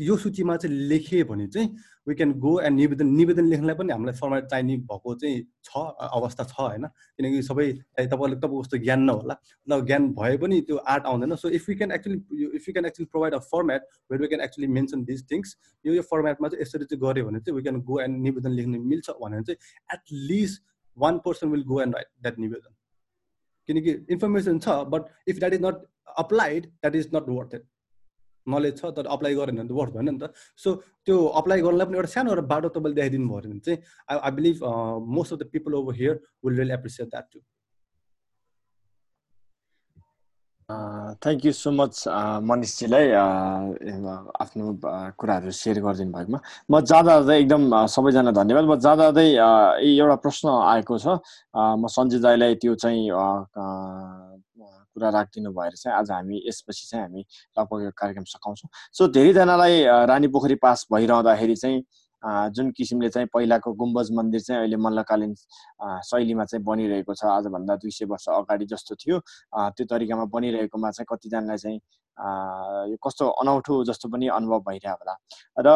यो 0.01 0.15
सूचीमा 0.17 0.55
चाहिँ 0.57 0.77
लेखेँ 0.89 1.23
भने 1.23 1.45
चाहिँ 1.47 1.67
वी 2.07 2.13
क्यान 2.15 2.31
गो 2.41 2.59
एन्ड 2.59 2.77
निवेदन 2.77 3.07
निवेदन 3.15 3.45
लेख्नलाई 3.47 3.75
पनि 3.75 3.91
हामीलाई 3.93 4.15
फर्मेट 4.19 4.45
चाहिने 4.45 4.77
भएको 4.89 5.13
चाहिँ 5.15 5.41
छ 5.63 5.77
अवस्था 6.07 6.43
छ 6.43 6.59
होइन? 6.59 6.85
किनकि 7.17 7.41
सबै 7.43 7.67
तपाईँले 7.99 8.35
तपाईँको 8.35 8.61
कस्तो 8.61 8.77
ज्ञान 8.77 9.01
नहोला। 9.01 9.35
ल 9.67 9.79
ज्ञान 9.85 10.07
भए 10.17 10.37
पनि 10.37 10.61
त्यो 10.61 10.77
आर्ट 10.93 11.05
आउँदैन। 11.05 11.35
So 11.35 11.49
if 11.49 11.69
you 11.69 11.75
can 11.77 11.91
actually 11.91 12.17
if 12.55 12.67
you 12.69 12.73
can 12.73 12.85
actually 12.85 13.05
provide 13.11 13.33
a 13.33 13.39
format 13.51 13.81
where 14.11 14.21
we 14.21 14.27
can 14.27 14.41
actually 14.41 14.67
mention 14.79 15.03
this 15.05 15.23
things 15.31 15.55
यो 15.85 15.93
यो 15.93 16.01
फर्मेटमा 16.09 16.47
चाहिँ 16.47 16.61
यसरी 16.61 16.85
चाहिँ 16.85 17.01
गऱ्यो 17.05 17.25
भने 17.27 17.39
चाहिँ 17.39 17.57
वी 17.57 17.63
क्यान 17.63 17.81
गो 17.91 17.99
एन्ड 18.01 18.21
निवेदन 18.23 18.51
लेख्न 18.51 18.81
मिल्छ। 18.89 19.09
भनेर 19.21 19.43
चाहिँ 19.43 19.59
at least 19.93 20.63
one 20.97 21.17
person 21.25 21.49
will 21.49 21.63
go 21.73 21.81
and 21.81 21.95
write 21.95 22.07
that 22.21 22.39
निवेदन 22.39 22.75
किनकि 23.69 23.91
इन्फर्मेसन 24.13 24.59
छ 24.59 24.69
but 24.95 25.11
if 25.27 25.39
that 25.39 25.53
is 25.53 25.61
not 25.65 25.85
applied 26.17 26.65
that 26.65 26.95
is 26.95 27.09
not 27.15 27.29
worth 27.29 27.55
it 27.55 27.65
knowledge 28.47 28.77
छ 28.77 28.85
तर 28.97 29.05
अप्लाई 29.15 29.35
गरेन 29.35 29.55
भने 29.57 29.67
त 29.67 29.71
वर्थ 29.79 29.91
भएन 29.93 30.09
नि। 30.09 30.17
त 30.19 30.33
सो 30.63 30.73
त्यो 31.05 31.17
अप्लाई 31.41 31.61
गर्नलाई 31.61 31.85
पनि 31.85 31.97
एउटा 31.97 32.09
सानो 32.13 32.29
एउटा 32.31 32.41
बाटो 32.53 32.69
तपाईँले 32.77 32.95
देखाइदिनु 32.95 33.27
भयो 33.29 33.49
भने 33.49 33.59
चाहिँ 33.67 33.79
I 34.09 34.17
I 34.17 34.31
believe 34.37 34.63
most 35.17 35.33
of 35.33 35.39
the 35.39 35.49
people 35.53 35.73
over 35.81 35.95
here 35.95 36.19
will 36.45 36.57
really 36.57 36.73
appreciate 36.73 37.09
that 37.09 37.27
to 37.33 37.39
thank 40.69 41.45
you 41.45 41.51
so 41.51 41.71
much 41.71 42.03
मनिषजीलाई 42.49 43.05
आफ्नो 44.43 44.65
कुराहरू 45.19 45.51
सेयर 45.51 45.77
गरिदिनु 45.81 46.11
भएकोमा। 46.15 46.39
म 46.71 46.73
जाँदा 46.81 47.11
जाँदै 47.11 47.35
एकदम 47.41 47.63
सबैजना 47.95 48.31
धन्यवाद। 48.31 48.65
म 48.65 48.75
जाँदा 48.79 49.03
जाँदै 49.11 49.27
एउटा 49.83 50.15
प्रश्न 50.23 50.47
आएको 50.71 50.97
छ। 50.97 51.07
म 51.55 51.87
सञ्जय 51.87 52.19
दाईलाई 52.23 52.55
त्यो 52.61 52.75
चाहिँ 52.75 53.09
कुरा 54.91 55.09
राखिदिनु 55.09 55.51
भएर 55.55 55.73
चाहिँ 55.75 55.97
आज 55.97 56.11
हामी 56.11 56.37
यसपछि 56.47 56.83
चाहिँ 56.87 57.03
हामी 57.05 57.21
लगभग 57.59 57.91
कार्यक्रम 57.97 58.23
सघाउँछौँ। 58.27 58.69
सो 58.93 59.07
धेरैजनालाई 59.07 59.83
रानी 60.07 60.27
पोखरी 60.27 60.55
पास 60.59 60.87
भइरहँदाखेरि 60.91 61.55
चाहिँ 61.55 61.83
जुन 62.23 62.69
किसिमले 62.77 63.09
चाहिँ 63.09 63.27
पहिलाको 63.33 63.73
गुम्बज 63.73 64.11
मन्दिर 64.17 64.41
चाहिँ 64.41 64.59
अहिले 64.61 64.77
मल्लकालीन 64.77 65.33
शैलीमा 66.09 66.45
चाहिँ 66.45 66.63
बनिरहेको 66.65 67.13
छ 67.13 67.25
आजभन्दा 67.25 67.75
दुई 67.81 67.91
सय 67.91 68.05
वर्ष 68.05 68.27
अगाडि 68.29 68.65
जस्तो 68.73 68.95
थियो। 68.95 69.19
त्यो 69.73 69.85
तरिकामा 69.89 70.25
बनिरहेकोमा 70.35 70.91
चाहिँ 70.91 71.07
कतिजनालाई 71.09 71.57
चाहिँ 71.57 71.79
यो 72.19 72.97
कस्तो 73.05 73.27
अनौठो 73.41 73.83
जस्तो 73.85 74.09
पनि 74.09 74.27
अनुभव 74.27 74.59
भइरह 74.67 74.91
होला। 74.91 75.15
र 75.57 75.69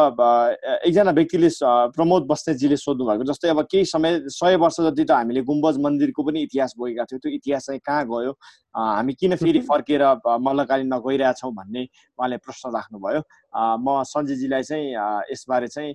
एकजना 0.86 1.10
व्यक्तिले 1.10 1.48
प्रमोद 1.96 2.26
बस्नेतजीले 2.30 2.76
सोध्नु 2.76 3.06
भएको 3.06 3.24
जस्तै 3.32 3.48
अब 3.48 3.60
केही 3.70 3.84
समय 3.84 4.20
सय 4.28 4.56
वर्ष 4.56 4.80
जति 4.80 5.04
त 5.04 5.10
हामीले 5.10 5.42
गुम्बज 5.42 5.78
मन्दिरको 5.84 6.22
पनि 6.22 6.42
इतिहास 6.42 6.74
बोकेका 6.78 7.04
थियौँ 7.04 7.20
त्यो 7.20 7.32
इतिहास 7.32 7.66
चाहिँ 7.66 7.80
कहाँ 7.86 8.04
गयो? 8.06 8.32
हामी 8.76 9.12
किन 9.14 9.36
फेरि 9.36 9.60
फर्केर 9.70 10.02
मल्लकालीनमा 10.46 10.98
गइरहेछौँ 11.06 11.52
भन्ने 11.54 11.82
उहाँले 12.18 12.36
प्रश्न 12.44 12.70
राख्नुभयो। 12.76 13.22
म 13.56 14.02
सञ्जयजीलाई 14.04 14.62
चाहिँ 14.62 14.86
यसबारे 15.32 15.68
चाहिँ 15.68 15.94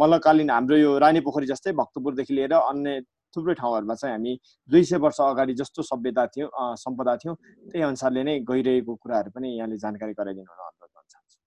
मल्लकालीन 0.00 0.50
हाम्रो 0.50 0.76
यो 0.76 0.98
रानी 0.98 1.20
पोखरी 1.20 1.46
जस्तै 1.46 1.72
भक्तपुरदेखि 1.72 2.34
लिएर 2.34 2.52
अन्य 2.52 3.00
थुप्रै 3.34 3.54
ठाउँहरूमा 3.60 3.94
चाहिँ 3.94 4.14
हामी 4.14 4.32
दुई 4.68 4.82
सय 4.84 4.96
वर्ष 5.04 5.20
अगाडि 5.20 5.54
जस्तो 5.60 5.82
सभ्यता 5.82 6.26
थियो 6.34 6.46
सम्पदा 6.84 7.12
थियो। 7.22 7.32
त्यही 7.70 7.82
अनुसारले 7.84 8.22
नै 8.24 8.34
गइरहेको 8.50 8.92
कुराहरू 9.02 9.30
पनि 9.36 9.48
यहाँले 9.58 9.76
जानकारी 9.84 10.12
गराइदिनु 10.18 10.50
हुन 10.50 10.60
अनुरोध 10.66 10.90
गर्न 10.90 11.06
चाहन्छु। 11.12 11.38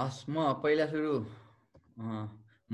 हस् 0.00 0.20
म 0.30 0.36
पहिला 0.62 0.86
सुरु 0.86 1.12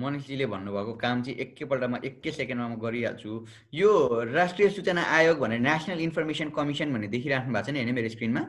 मनिषजीले 0.03 0.47
भन्नुभएको 0.49 0.93
काम 1.05 1.23
चाहिँ 1.23 1.39
एकैपल्टमा 1.45 1.99
एकै 2.09 2.31
सेकेन्डमा 2.33 2.69
म 2.69 2.75
गरिहाल्छु। 2.81 3.33
यो 3.73 3.91
राष्ट्रिय 4.33 4.69
सूचना 4.77 5.03
आयोग 5.17 5.37
भनेर 5.39 5.61
नेसनल 5.61 6.01
इन्फर्मेसन 6.01 6.49
कमिसन 6.57 6.93
भन्ने 6.93 7.09
देखिराख्नु 7.13 7.53
भएको 7.53 7.67
छ 7.67 7.71
नि 7.73 7.79
होइन 7.81 7.95
मेरो 7.95 8.09
स्क्रिनमा? 8.17 8.43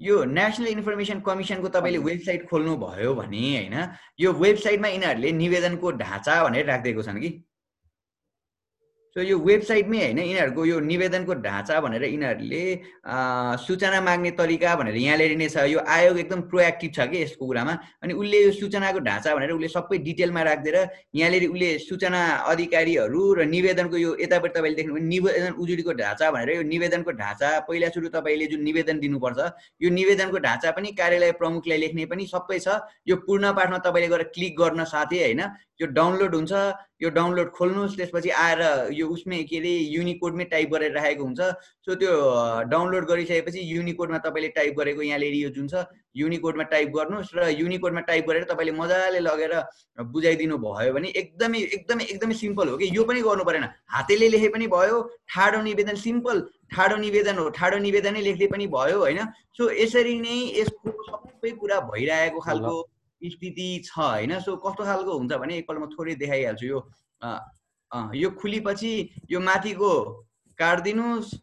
यो 0.00 0.24
नेसनल 0.24 0.66
इन्फर्मेसन 0.66 1.20
कमिसनको 1.20 1.68
तपाईँले 1.68 1.98
वेबसाइट 1.98 2.48
खोल्नुभयो 2.48 3.14
भने 3.14 3.42
होइन 3.56 3.76
यो 4.20 4.32
वेबसाइटमा 4.32 4.88
यिनीहरूले 4.88 5.32
निवेदनको 5.32 5.90
ढाँचा 5.98 6.42
भनेर 6.44 6.66
राखिदिएको 6.66 7.02
छन् 7.02 7.20
कि? 7.20 7.30
सो 9.16 9.22
यो 9.22 9.36
वेबसाइटमै 9.38 9.98
होइन 9.98 10.18
यिनीहरूको 10.18 10.62
यो 10.66 10.78
निवेदनको 10.82 11.34
ढाँचा 11.42 11.74
भनेर 11.80 12.04
यिनीहरूले 12.04 12.62
सूचना 13.64 14.00
माग्ने 14.02 14.30
तरिका 14.34 14.70
भनेर 14.76 14.96
यहाँनिर 14.96 15.34
नै 15.38 15.46
छ। 15.48 15.66
यो 15.70 15.78
आयोग 15.86 16.18
एकदम 16.18 16.40
प्रोएक्टिभ 16.50 16.90
छ 16.96 17.06
कि 17.12 17.20
यसको 17.22 17.46
कुरामा? 17.46 17.74
अनि 18.02 18.12
उसले 18.12 18.38
यो 18.42 18.50
सूचनाको 18.58 18.98
ढाँचा 19.06 19.34
भनेर 19.36 19.50
उसले 19.54 19.68
सबै 19.70 19.98
डिटेलमा 20.02 20.42
राखिदिएर 20.50 20.78
यहाँनिर 21.14 21.46
उसले 21.46 21.68
सूचना 21.86 22.22
अधिकारीहरू 22.50 23.20
र 23.38 23.44
निवेदनको 23.54 23.96
यो 23.96 24.10
यतापट्टि 24.18 24.58
तपाईँले 24.58 24.76
देख्नु 24.82 24.98
निवेदन 25.06 25.52
उजुरीको 25.62 25.92
ढाँचा 25.94 26.30
भनेर 26.34 26.50
यो 26.56 26.62
निवेदनको 26.74 27.10
ढाँचा 27.22 27.50
पहिला 27.70 27.88
सुरु 27.94 28.08
तपाईँले 28.18 28.46
जुन 28.50 28.66
निवेदन 28.66 28.98
दिनुपर्छ 28.98 29.38
यो 29.80 29.94
निवेदनको 29.94 30.38
ढाँचा 30.48 30.74
पनि 30.74 30.90
कार्यालय 30.98 31.32
प्रमुखलाई 31.38 31.78
लेख्ने 31.84 32.04
पनि 32.10 32.26
सबै 32.34 32.58
छ। 32.58 32.82
यो 33.06 33.14
पूर्ण 33.22 33.54
पाठमा 33.54 33.78
तपाईँले 33.86 34.10
गएर 34.10 34.26
क्लिक 34.34 34.58
गर्न 34.58 34.84
साथै 34.90 35.22
होइन 35.22 35.42
यो 35.80 35.86
डाउनलोड 35.90 36.34
हुन्छ 36.34 36.52
यो 37.02 37.10
डाउनलोड 37.10 37.48
खोल्नुहोस् 37.50 37.96
त्यसपछि 37.96 38.30
आएर 38.30 38.60
यो 38.94 39.06
उसमै 39.14 39.42
के 39.50 39.58
अरे 39.58 39.72
युनिकोडमै 39.94 40.44
टाइप 40.52 40.68
गरेर 40.74 40.92
राखेको 40.94 41.24
हुन्छ। 41.24 41.40
सो 41.86 41.94
त्यो 42.00 42.12
डाउनलोड 42.70 43.04
गरिसकेपछि 43.10 43.60
युनिकोडमा 43.74 44.18
तपाईँले 44.26 44.48
टाइप 44.58 44.74
गरेको 44.78 45.02
यहाँनिर 45.02 45.34
यो 45.34 45.50
जुन 45.56 45.66
छ 45.68 45.84
युनिकोडमा 46.16 46.64
टाइप 46.70 46.88
गर्नुहोस् 46.96 47.34
र 47.34 47.48
युनिकोडमा 47.58 48.00
टाइप 48.06 48.24
गरेर 48.28 48.44
तपाईँले 48.50 48.72
मजाले 48.78 49.20
लगेर 49.20 49.54
बुझाइदिनु 50.14 50.58
भयो 50.58 50.92
भने 50.94 51.08
एकदमै 51.22 51.58
एकदमै 51.58 52.04
एकदमै 52.04 52.34
सिम्पल 52.34 52.68
हो 52.68 52.76
कि? 52.78 52.90
यो 52.94 53.04
पनि 53.04 53.20
गर्नु 53.26 53.44
परेन। 53.44 53.64
हातेले 53.90 54.28
लेखे 54.30 54.48
पनि 54.54 54.66
भयो 54.70 55.02
ठाडो 55.34 55.62
निवेदन 55.62 55.96
सिम्पल 56.06 56.46
ठाडो 56.70 56.96
निवेदन 57.02 57.38
हो 57.38 57.48
ठाडो 57.58 57.78
निवेदनै 57.82 58.22
लेख्दै 58.22 58.46
पनि 58.54 58.66
भयो 58.78 58.98
होइन? 59.02 59.20
सो 59.58 59.70
यसरी 59.82 60.18
नै 60.22 60.38
यसको 60.62 60.90
सबै 61.10 61.50
कुरा 61.60 61.80
भइरहेको 61.90 62.40
खालको 62.40 62.74
स्थिति 63.30 63.68
छ 63.84 63.98
होइन 63.98 64.38
सो 64.40 64.56
कस्तो 64.56 64.84
खालको 64.84 65.18
हुन्छ 65.18 65.32
भने 65.42 65.56
एकपल्ट 65.58 65.80
म 65.80 65.86
थोरै 65.92 66.14
देखाइहाल्छु। 66.16 66.66
यो 66.66 66.78
यो 68.14 68.30
खुलीपछि 68.40 68.92
यो 69.30 69.40
माथिको 69.40 69.92
काटिदिनुहोस् 70.58 71.34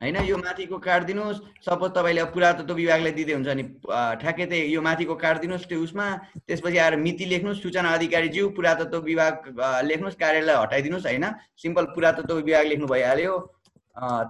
होइन 0.00 0.16
यो 0.26 0.36
माथिको 0.36 0.78
काटिदिनुहोस् 0.78 1.40
सपोज 1.62 1.90
तपाईँले 1.94 2.20
अब 2.20 2.32
पुरातत्व 2.34 2.74
विभागलाई 2.74 3.12
दिँदै 3.12 3.34
हुन्छ 3.34 3.48
नि 3.54 3.64
ठ्याक्कै 4.22 4.46
त्यही 4.46 4.72
यो 4.74 4.80
माथिको 4.82 5.14
काटिदिनुहोस् 5.14 5.66
त्यो 5.68 5.78
उसमा। 5.82 6.06
त्यसपछि 6.46 6.78
आएर 6.78 6.96
मिति 6.96 7.24
लेख्नुहोस् 7.32 7.62
सूचना 7.62 7.90
अधिकारीज्यू 7.94 8.48
पुरातत्व 8.56 8.98
विभाग 9.10 9.34
लेख्नुहोस् 9.86 10.18
कार्यालय 10.18 10.56
हटाइदिनुहोस् 10.62 11.06
होइन? 11.06 11.26
सिम्पल 11.62 11.84
पुरातत्व 11.94 12.34
विभाग 12.40 12.66
लेख्नु 12.66 12.86
भइहाल्यो। 12.86 13.34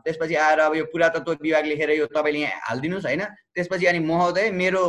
त्यसपछि 0.04 0.34
आएर 0.34 0.58
अब 0.60 0.74
यो 0.76 0.84
पुरातत्व 0.92 1.32
विभाग 1.40 1.64
लेखेर 1.66 1.90
यो 1.90 2.06
तपाईँले 2.12 2.40
यहाँ 2.40 2.60
हालिदिनुहोस् 2.68 3.06
होइन? 3.06 3.22
त्यसपछि 3.54 3.86
अनि 3.86 3.98
महोदय 4.04 4.50
मेरो 4.52 4.84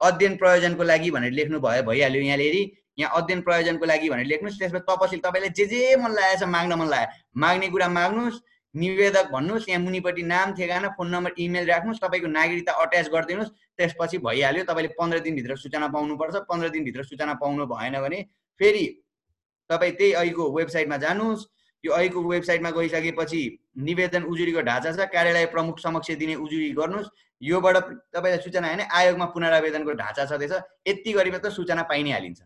अध्ययन 0.00 0.36
प्रयोजनको 0.36 0.82
लागि 0.82 1.10
भनेर 1.10 1.32
लेख्नु 1.32 1.60
भयो 1.60 1.82
भइहाल्यो 1.82 2.22
यहाँनिर 2.22 2.56
यहाँ 2.98 3.10
अध्ययन 3.16 3.40
प्रयोजनको 3.42 3.84
लागि 3.86 4.08
भनेर 4.10 4.26
लेख्नुहोस् 4.26 4.58
त्यसपछि 4.58 4.84
तपसिल 4.88 5.20
तपाईँलाई 5.20 5.50
जे 5.56 5.64
जे 5.66 5.96
मन 5.96 6.12
लागेको 6.12 6.40
छ 6.40 6.48
माग्न 6.48 6.72
मन 6.80 6.88
लाग्यो। 6.88 7.40
माग्ने 7.40 7.68
कुरा 7.68 7.88
माग्नुहोस् 7.88 8.40
निवेदक 8.74 9.26
भन्नुहोस् 9.32 9.68
यहाँ 9.68 9.82
मुनिपट्टि 9.82 10.22
नाम 10.24 10.52
ठेगाना 10.54 10.88
फोन 10.96 11.08
नम्बर 11.08 11.32
इमेल 11.38 11.66
राख्नुहोस् 11.66 12.00
तपाईँको 12.00 12.28
नागरिकता 12.28 12.72
अट्याच 12.82 13.08
गरिदिनुहोस्। 13.08 13.50
त्यसपछि 13.76 14.18
भइहाल्यो 14.18 14.64
तपाईँले 14.64 14.88
पन्ध्र 14.96 15.18
दिनभित्र 15.26 15.56
सूचना 15.56 15.88
पाउनुपर्छ। 15.88 16.36
पन्ध्र 16.48 16.68
दिनभित्र 16.68 17.02
सूचना 17.04 17.34
पाउनु 17.36 17.66
भएन 17.66 18.00
भने 18.00 18.22
फेरि 18.60 18.84
तपाईँ 19.70 19.92
त्यही 19.92 20.12
अहिलेको 20.12 20.44
वेबसाइटमा 20.56 20.96
जानुहोस्। 20.96 21.46
यो 21.84 21.92
अहिलेको 21.92 22.20
वेबसाइटमा 22.28 22.70
गइसकेपछि 22.70 23.40
निवेदन 23.78 24.22
उजुरीको 24.24 24.60
ढाँचा 24.62 24.92
छ। 24.92 25.08
कार्यालय 25.12 25.46
प्रमुख 25.52 25.80
समक्ष 25.80 26.10
दिने 26.16 26.34
उजुरी 26.36 26.70
गर्नुहोस्। 26.72 27.08
योबाट 27.42 27.76
तपाईँलाई 28.14 28.38
सूचना 28.40 28.66
होइन 28.66 28.80
आयोगमा 28.80 29.26
पुनरावेदनको 29.34 29.92
ढाँचा 29.92 30.24
छँदैछ 30.26 30.52
यति 30.88 31.12
गरी 31.12 31.30
मात्र 31.30 31.50
सूचना 31.50 31.82
पाइ 31.90 32.02
नै 32.02 32.12
हालिन्छ। 32.12 32.40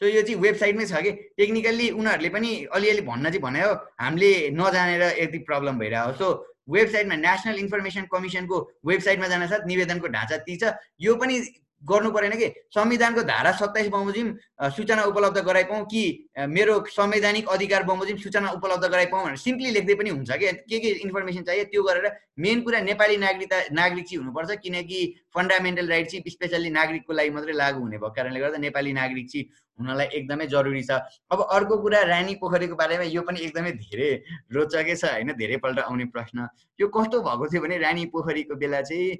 सो 0.00 0.06
यो 0.06 0.22
चाहिँ 0.22 0.40
वेबसाइटमै 0.40 0.84
छ 0.86 1.02
कि 1.02 1.12
टेक्निकल्ली 1.36 1.90
उनीहरूले 1.90 2.28
पनि 2.30 2.50
अलिअलि 2.72 3.02
भन्न 3.02 3.30
चाहिँ 3.30 3.42
भने 3.42 3.60
हामीले 4.00 4.30
नजानेर 4.54 5.02
यति 5.18 5.38
प्रब्लम 5.48 5.78
भइरहेको 5.78 6.12
सो 6.18 6.26
वेबसाइटमा 6.70 7.16
नेसनल 7.18 7.58
इन्फर्मेसन 7.58 8.06
कमिसनको 8.12 8.56
वेबसाइटमा 8.86 9.28
जान 9.28 9.46
साथ 9.48 9.66
निवेदनको 9.66 10.08
ढाँचा 10.08 10.36
ती 10.46 10.56
छ। 10.56 10.72
यो 11.00 11.14
पनि 11.16 11.38
गर्नु 11.82 12.10
परेन 12.10 12.32
कि? 12.32 12.46
संविधानको 12.74 13.22
धारा 13.22 13.52
सत्ताइस 13.52 13.88
बमोजिम 13.88 14.34
सूचना 14.76 15.02
उपलब्ध 15.04 15.38
गराइपाउँ 15.38 15.84
कि 15.86 16.02
मेरो 16.48 16.74
संवैधानिक 16.90 17.48
अधिकार 17.48 17.82
बमोजिम 17.84 18.16
सूचना 18.18 18.50
उपलब्ध 18.50 18.84
गराइपाउँ 18.84 19.24
भनेर 19.24 19.36
सिम्पली 19.38 19.70
लेख्दै 19.70 19.94
पनि 19.94 20.10
हुन्छ 20.10 20.30
कि? 20.32 20.52
के 20.66 20.78
के 20.78 20.88
इन्फर्मेसन 21.06 21.42
चाहियो 21.42 21.64
त्यो 21.70 21.82
गरेर 21.82 22.10
मेन 22.38 22.62
कुरा 22.62 22.80
नेपाली 22.82 23.16
नागरिकता 23.16 23.60
नागरिक 23.72 24.04
चाहिँ 24.08 24.18
हुनुपर्छ 24.18 24.58
किनकि 24.62 24.98
फन्डामेन्टल 25.34 25.88
राइट 25.88 26.10
चाहिँ 26.10 26.30
स्पेसल्ली 26.30 26.70
नागरिकको 26.70 27.12
लागि 27.12 27.30
मात्रै 27.30 27.54
लागु 27.54 27.80
हुने 27.80 27.98
भएको 27.98 28.14
कारणले 28.16 28.40
गर्दा 28.40 28.58
नेपाली 28.58 28.92
नागरिक 28.92 29.30
चाहिँ 29.30 29.46
हुनलाई 29.78 30.06
एकदमै 30.18 30.46
जरुरी 30.50 30.82
छ। 30.82 30.90
अब 31.30 31.46
अर्को 31.54 31.76
कुरा 31.78 32.02
रानी 32.10 32.34
पोखरीको 32.42 32.74
बारेमा 32.74 33.04
यो 33.14 33.22
पनि 33.22 33.40
एकदमै 33.40 33.72
धेरै 33.78 34.10
रोचकै 34.50 34.94
छ 34.96 35.04
होइन? 35.06 35.32
धेरैपल्ट 35.38 35.78
आउने 35.78 36.04
प्रश्न। 36.10 36.48
यो 36.80 36.86
कस्तो 36.90 37.20
भएको 37.22 37.46
थियो 37.46 37.62
भने 37.62 37.78
रानी 37.78 38.04
पोखरीको 38.10 38.54
बेला 38.58 38.80
चाहिँ 38.82 39.18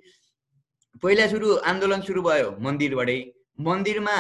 पहिला 1.03 1.27
सुरु 1.33 1.49
आन्दोलन 1.71 2.01
सुरु 2.09 2.21
भयो 2.29 2.49
मन्दिरबाटै 2.67 3.19
मन्दिरमा 3.67 4.19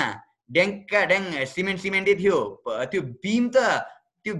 ड्याङ्का 0.56 1.00
ड्याङ 1.10 1.24
सिमेन्ट 1.54 1.80
सिमेन्टै 1.84 2.14
थियो। 2.20 2.38
त्यो 2.90 3.00
बिम 3.22 3.44
त 3.54 3.56
त्यो 4.28 4.36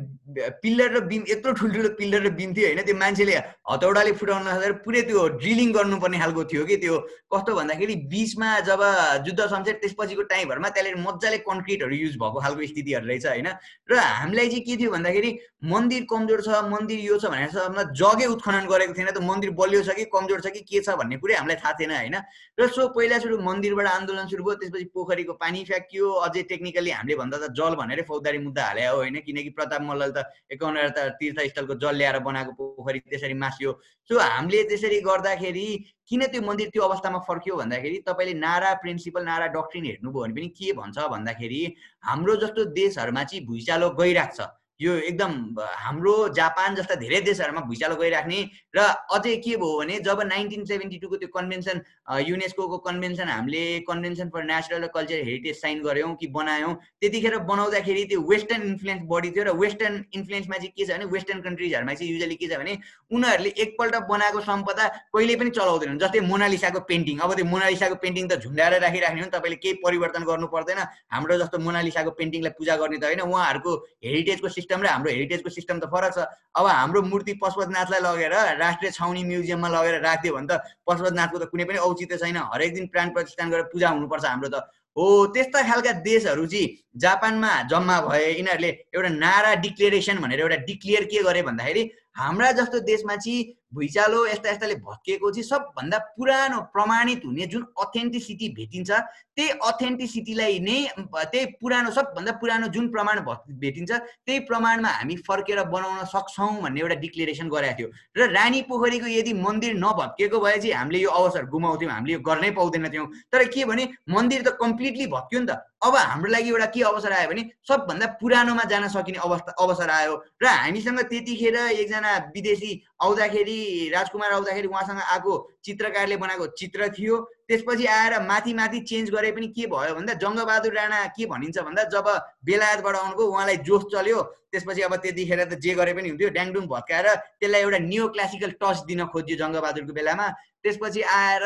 पिल्लर 0.62 0.92
र 0.92 1.00
बिम 1.08 1.22
यत्रो 1.28 1.52
ठुल्ठुलो 1.56 1.88
पिल्लर 1.98 2.22
र 2.22 2.30
बिम 2.36 2.52
थियो 2.54 2.66
होइन 2.68 2.82
त्यो 2.84 2.96
मान्छेले 3.00 3.36
हतौडाले 3.72 4.12
फुटाउन 4.20 4.42
नसकेर 4.48 4.72
पुरै 4.84 5.02
त्यो 5.08 5.26
ड्रिलिङ 5.40 5.72
गर्नुपर्ने 5.72 6.18
खालको 6.20 6.44
थियो 6.52 6.64
कि 6.68 6.76
त्यो। 6.84 6.96
कस्तो 7.32 7.54
भन्दाखेरि 7.56 7.94
बिचमा 8.12 8.48
जब 8.68 8.82
जुद्ध 9.24 9.40
शमशेर 9.40 9.74
त्यसपछिको 9.82 10.22
टाइमहरूमा 10.32 10.68
त्यसले 10.76 10.94
मजाले 11.00 11.38
कन्क्रिटहरू 11.48 11.94
युज 11.96 12.14
भएको 12.20 12.40
खालको 12.44 12.66
स्थितिहरू 12.72 13.06
रहेछ 13.08 13.26
होइन। 13.26 13.48
र 13.90 13.92
हामीलाई 13.96 14.48
चाहिँ 14.48 14.64
के 14.68 14.76
थियो 14.76 14.90
भन्दाखेरि 14.92 15.30
मन्दिर 15.64 16.02
कमजोर 16.12 16.40
छ 16.46 16.62
मन्दिर 16.68 16.98
यो 17.00 17.18
छ 17.18 17.32
भनेर 17.32 17.50
सबमा 17.50 17.82
जगै 18.00 18.26
उत्खनन 18.36 18.64
गरेको 18.68 18.94
थिएन 18.94 19.10
त 19.10 19.24
मन्दिर 19.24 19.50
बलियो 19.60 19.82
छ 19.82 19.96
कि 19.98 20.04
कमजोर 20.12 20.40
छ 20.40 20.54
कि 20.54 20.60
के 20.68 20.80
छ 20.80 20.96
भन्ने 21.00 21.16
कुरै 21.18 21.34
हामीलाई 21.40 21.58
थाहा 21.64 21.72
थिएन 21.80 21.92
होइन। 21.96 22.16
र 22.58 22.68
सो 22.76 22.88
पहिला 22.96 23.18
सुरु 23.18 23.40
मन्दिरबाट 23.42 23.86
आन्दोलन 23.88 24.26
सुरु 24.28 24.44
भयो 24.44 24.54
त्यसपछि 24.62 24.84
पोखरीको 24.94 25.32
पानी 25.42 25.64
फ्याँकियो। 25.64 26.06
अझै 26.28 26.42
टेक्निकली 26.52 26.90
हामीले 26.90 27.16
भन्दा 27.20 27.36
त 27.38 27.52
जल 27.58 27.74
भनेरै 27.80 28.02
फौजदारी 28.08 28.38
मुद्दा 28.46 28.62
हाले 28.68 28.86
हो 28.86 28.96
होइन 29.02 29.16
किनकि 29.26 29.50
प्रताप 29.58 29.77
मल्लले 29.84 30.12
त 30.16 30.24
एकाउन्न 30.50 30.88
त 30.96 30.98
तीर्थस्थलको 31.20 31.74
जल 31.82 31.94
ल्याएर 31.96 32.18
बनाएको 32.26 32.52
पोखरी 32.58 32.98
त्यसरी 33.06 33.34
मासियो। 33.34 33.72
सो 34.10 34.18
हामीले 34.18 34.62
त्यसरी 34.70 35.00
गर्दाखेरि 35.08 35.66
किन 36.08 36.26
त्यो 36.32 36.42
मन्दिर 36.42 36.68
त्यो 36.74 36.82
अवस्थामा 36.82 37.18
फर्क्यो 37.28 37.56
भन्दाखेरि 37.56 37.96
तपाईँले 38.08 38.34
नारा 38.40 38.74
प्रिन्सिपल 38.82 39.22
नारा 39.24 39.46
डक्ट्रिन 39.56 39.84
हेर्नुभयो 39.84 40.22
भने 40.22 40.34
पनि 40.34 40.48
के 40.58 40.72
भन्छ 40.80 40.98
भन्दाखेरि 41.14 41.60
हाम्रो 42.08 42.36
जस्तो 42.42 42.64
देशहरूमा 42.80 43.24
चाहिँ 43.24 43.44
भुइँचालो 43.46 43.90
गइरहेको 44.00 44.36
छ। 44.36 44.48
यो 44.80 44.92
एकदम 44.94 45.32
हाम्रो 45.58 46.12
जापान 46.34 46.74
जस्ता 46.74 46.94
धेरै 46.94 47.20
देशहरूमा 47.20 47.60
भुइँचालो 47.66 47.94
गइराख्ने 47.96 48.42
र 48.76 48.82
अझै 49.10 49.34
के 49.36 49.56
भयो 49.56 49.78
भने 49.78 49.98
जब 50.06 50.20
नाइन्टिन 50.26 50.64
सेभेन्टी 50.64 50.98
टूको 50.98 51.16
त्यो 51.16 51.28
कन्भेन्सन 51.34 51.80
युनेस्को 52.22 52.78
कन्भेन्सन 52.78 53.28
हामीले 53.28 53.62
convention 53.88 54.28
for 54.34 54.44
natural 54.50 54.86
culture 54.94 55.24
heritage 55.28 55.56
sign 55.56 55.82
गऱ्यौँ 55.82 56.14
कि 56.20 56.26
बनायौँ 56.36 56.74
त्यतिखेर 57.00 57.38
बनाउँदाखेरि 57.50 58.04
त्यो 58.12 58.20
वेस्टर्न 58.30 58.62
इन्फ्लुएन्स 58.68 59.02
बढी 59.10 59.30
थियो 59.30 59.44
र 59.44 59.56
वेस्टर्न 59.62 60.04
इन्फ्लुएन्समा 60.14 60.56
चाहिँ 60.56 60.72
के 60.78 60.84
छ 60.84 60.90
भने 60.94 61.10
वेस्टर्न 61.16 61.40
कन्ट्रिजहरूमा 61.48 61.94
चाहिँ 61.94 62.12
युजली 62.12 62.36
के 62.36 62.46
छ 62.46 62.60
भने 62.62 62.78
उनीहरूले 63.10 63.52
एकपल्ट 63.66 63.96
बनाएको 64.12 64.40
सम्पदा 64.46 64.86
कहिले 65.10 65.36
पनि 65.42 65.50
चलाउँदैनन् 65.58 65.98
जस्तै 65.98 66.20
मोनालिसाको 66.30 66.80
पेन्टिङ। 66.92 67.18
अब 67.26 67.34
त्यो 67.34 67.50
मोनालिसाको 67.50 67.98
पेन्टिङ 68.06 68.30
त 68.30 68.38
झुन्डाएर 68.46 68.78
राखिराख्ने 68.86 69.20
हो 69.20 69.26
नि 69.26 69.32
तपाईँले 69.34 69.58
केही 69.58 69.74
परिवर्तन 69.82 70.22
गर्नु 70.30 70.46
पर्दैन। 70.54 70.80
हाम्रो 71.10 71.38
जस्तो 71.42 71.58
मोनालिसाको 71.66 72.10
पेन्टिङलाई 72.22 72.52
पूजा 72.54 72.76
गर्ने 72.78 72.98
त 73.02 73.04
होइन 73.10 73.26
उहाँहरूको 73.26 73.76
हेरिटेजको 74.06 74.48
सिस्टम 74.68 74.82
र 74.82 74.86
हाम्रो 74.86 75.10
हेरिटेजको 75.10 75.50
सिस्टम 75.50 75.78
त 75.80 75.88
फरक 75.88 76.12
छ। 76.12 76.18
अब 76.52 76.66
हाम्रो 76.68 77.00
मूर्ति 77.02 77.32
पशुपतिनाथलाई 77.40 78.00
लगेर 78.04 78.32
राष्ट्रिय 78.60 78.90
छाउनी 78.92 79.24
म्युजियममा 79.24 79.68
लगेर 79.68 80.00
राखिदियो 80.04 80.34
भने 80.36 80.46
त 80.46 80.60
पशुपतिनाथको 80.84 81.38
त 81.38 81.44
कुनै 81.48 81.64
पनि 81.64 81.78
औचित्य 81.80 82.16
छैन। 82.20 82.36
हरेक 82.52 82.74
दिन 82.74 82.86
प्राण 82.92 83.08
प्रतिष्ठान 83.16 83.48
गरेर 83.48 83.64
पूजा 83.72 83.88
हुनुपर्छ 83.88 84.24
हाम्रो 84.24 84.48
त। 84.52 84.68
हो 84.96 85.04
त्यस्ता 85.32 85.62
खालका 85.62 85.92
देशहरू 86.04 86.44
चाहिँ 86.52 86.68
जापानमा 87.00 87.50
जम्मा 87.70 87.96
भए 88.04 88.28
यिनीहरूले 88.28 88.70
एउटा 88.92 89.10
नारा 89.16 89.54
डिक्लेरेसन 89.64 90.16
भनेर 90.20 90.40
एउटा 90.44 90.56
डिक्लियर 90.68 91.04
के 91.08 91.22
गरे 91.22 91.42
भन्दाखेरि 91.48 91.82
हाम्रा 92.18 92.50
जस्तो 92.52 92.78
देशमा 92.86 93.16
चाहिँ 93.16 93.54
भुइँचालो 93.74 94.24
यस्ता 94.26 94.50
यस्ताले 94.50 94.74
भत्किएको 94.80 95.30
चाहिँ 95.30 95.44
सबभन्दा 95.44 95.98
पुरानो 96.16 96.60
प्रमाणित 96.72 97.24
हुने 97.24 97.46
जुन 97.46 97.64
अथेन्टिसिटी 97.78 98.48
भेटिन्छ 98.58 98.90
त्यही 98.90 99.48
अथेन्टिसिटीलाई 99.68 100.58
नै 100.60 100.78
त्यही 101.06 101.44
पुरानो 101.60 101.90
सबभन्दा 101.92 102.32
पुरानो 102.40 102.66
जुन 102.74 102.88
प्रमाण 102.90 103.20
भेटिन्छ 103.60 103.90
त्यही 103.92 104.38
प्रमाणमा 104.48 104.88
हामी 104.88 105.16
फर्केर 105.28 105.62
बनाउन 105.68 106.04
सक्छौँ 106.14 106.50
भन्ने 106.62 106.80
एउटा 106.80 106.94
डिक्लेरेसन 107.04 107.48
गरेको 107.48 107.76
थियो। 107.78 107.88
र 108.16 108.30
रानी 108.32 108.62
पोखरीको 108.70 109.06
यदि 109.08 109.32
मन्दिर 109.36 109.74
नभत्किएको 109.76 110.40
भए 110.40 110.58
चाहिँ 110.58 110.74
हामीले 110.74 110.98
यो 110.98 111.10
अवसर 111.20 111.44
गुमाउँथ्यौँ 111.52 111.92
हामीले 111.92 112.12
यो 112.12 112.20
गर्नै 112.24 112.50
पाउँदैन 112.56 112.88
थियौँ 112.88 113.06
तर 113.32 113.44
के 113.52 113.64
भने 113.64 113.88
मन्दिर 114.08 114.42
त 114.42 114.56
कम्प्लिटली 114.56 115.06
भत्क्यो 115.06 115.40
नि 115.40 115.46
त। 115.46 115.60
अब 115.78 115.94
हाम्रो 115.94 116.30
लागि 116.32 116.48
एउटा 116.50 116.66
के 116.74 116.82
अवसर 116.82 117.12
आयो 117.12 117.28
भने 117.30 117.42
सबभन्दा 117.68 118.06
पुरानोमा 118.18 118.64
जान 118.66 118.88
सकिने 118.88 119.18
अवस्था 119.22 119.52
अवसर 119.62 119.90
आयो। 119.90 120.14
र 120.42 120.46
हामीसँग 120.48 121.00
त्यतिखेर 121.06 121.56
एकजना 121.78 122.07
विदेशी 122.16 122.84
आउँदाखेरि 123.00 123.90
राजकुमार 123.94 124.32
आउँदाखेरि 124.32 124.68
उहाँसँग 124.68 125.00
आएको 125.00 125.32
चित्रकारले 125.64 126.16
बनाएको 126.16 126.46
चित्र 126.58 126.88
थियो। 126.98 127.16
त्यसपछि 127.48 127.86
आएर 127.86 128.18
माथि 128.22 128.54
माथि 128.54 128.80
चेन्ज 128.80 129.10
गरे 129.10 129.30
पनि 129.32 129.46
के 129.56 129.66
भयो 129.66 129.94
भन्दा 129.94 130.14
जङ्गबहादुर 130.24 130.74
राणा 130.74 131.06
के 131.16 131.26
भनिन्छ 131.26 131.58
भन्दा 131.58 131.84
जब 131.94 132.08
बेलायतबाट 132.44 132.96
आउनुभयो 132.96 133.26
उहाँलाई 133.26 133.56
जोस 133.68 133.84
चल्यो 133.92 134.22
त्यसपछि 134.52 134.82
अब 134.82 134.94
त्यतिखेर 134.96 135.44
त 135.44 135.60
जे 135.60 135.74
गरे 135.74 135.92
पनि 135.94 136.08
हुन्थ्यो 136.08 136.28
ड्याङडुङ 136.36 136.66
भत्काएर 136.66 137.06
त्यसलाई 137.40 137.60
एउटा 137.62 137.78
नियो 137.86 138.08
क्लासिकल 138.08 138.50
टच 138.60 138.84
दिन 138.88 139.04
खोजियो 139.12 139.36
जङ्गबहादुरको 139.38 139.92
बेलामा। 139.92 140.28
त्यसपछि 140.58 141.02
आएर 141.02 141.44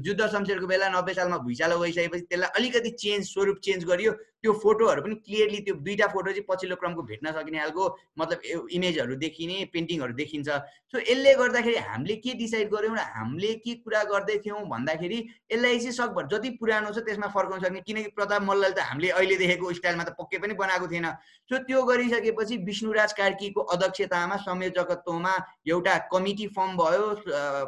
जुद्ध 0.00 0.26
शमशेरको 0.26 0.66
बेला 0.66 0.88
नब्बे 0.88 1.14
सालमा 1.14 1.38
भुइँचालो 1.44 1.78
गइसकेपछि 1.78 2.24
त्यसलाई 2.30 2.50
अलिकति 2.56 2.90
चेन्ज 3.02 3.22
स्वरूप 3.26 3.58
चेन्ज 3.62 3.84
गरियो। 3.84 4.12
त्यो 4.42 4.52
फोटोहरू 4.62 5.02
पनि 5.02 5.14
क्लियरली 5.26 5.58
त्यो 5.66 5.74
दुईवटा 5.84 6.06
फोटो 6.14 6.30
चाहिँ 6.30 6.46
पछिल्लो 6.48 6.76
क्रमको 6.80 7.02
भेट्न 7.02 7.32
सकिने 7.36 7.58
खालको 7.58 7.84
मतलब 8.18 8.38
इमेजहरू 8.70 9.14
देखिने 9.24 9.56
पेन्टिङहरू 9.74 10.12
देखिन्छ। 10.14 10.48
सो 10.92 10.98
यसले 10.98 11.34
गर्दाखेरि 11.34 11.76
हामीले 11.76 12.14
के 12.22 12.32
डिसाइड 12.38 12.68
गऱ्यौँ 12.70 12.94
र 12.96 13.02
हामीले 13.14 13.52
के 13.58 13.74
कुरा 13.82 14.02
गर्दै 14.06 14.36
थियौँ 14.44 14.60
भन्दाखेरि 14.70 15.18
यसलाई 15.52 15.78
चाहिँ 15.78 15.92
सकभर 15.92 16.26
जति 16.32 16.50
पुरानो 16.60 16.90
छ 16.94 17.02
त्यसमा 17.02 17.26
फर्काउन 17.34 17.60
सक्ने। 17.60 17.80
किनकि 17.82 18.10
प्रताप 18.14 18.42
मल्लले 18.42 18.70
त 18.70 18.86
हामीले 18.86 19.10
अहिले 19.10 19.36
देखेको 19.36 19.72
स्टाइलमा 19.72 20.04
त 20.04 20.14
पक्कै 20.14 20.38
पनि 20.38 20.54
बनाएको 20.54 20.86
थिएन। 20.86 21.06
सो 21.50 21.58
त्यो 21.66 21.82
गरिसकेपछि 21.82 22.56
विष्णुराज 22.62 23.12
कार्कीको 23.18 23.60
अध्यक्षतामा 23.74 24.36
संयोजकत्वमा 24.46 25.34
एउटा 25.66 25.96
कमिटी 26.12 26.46
फर्म 26.54 26.76
भयो। 26.78 27.04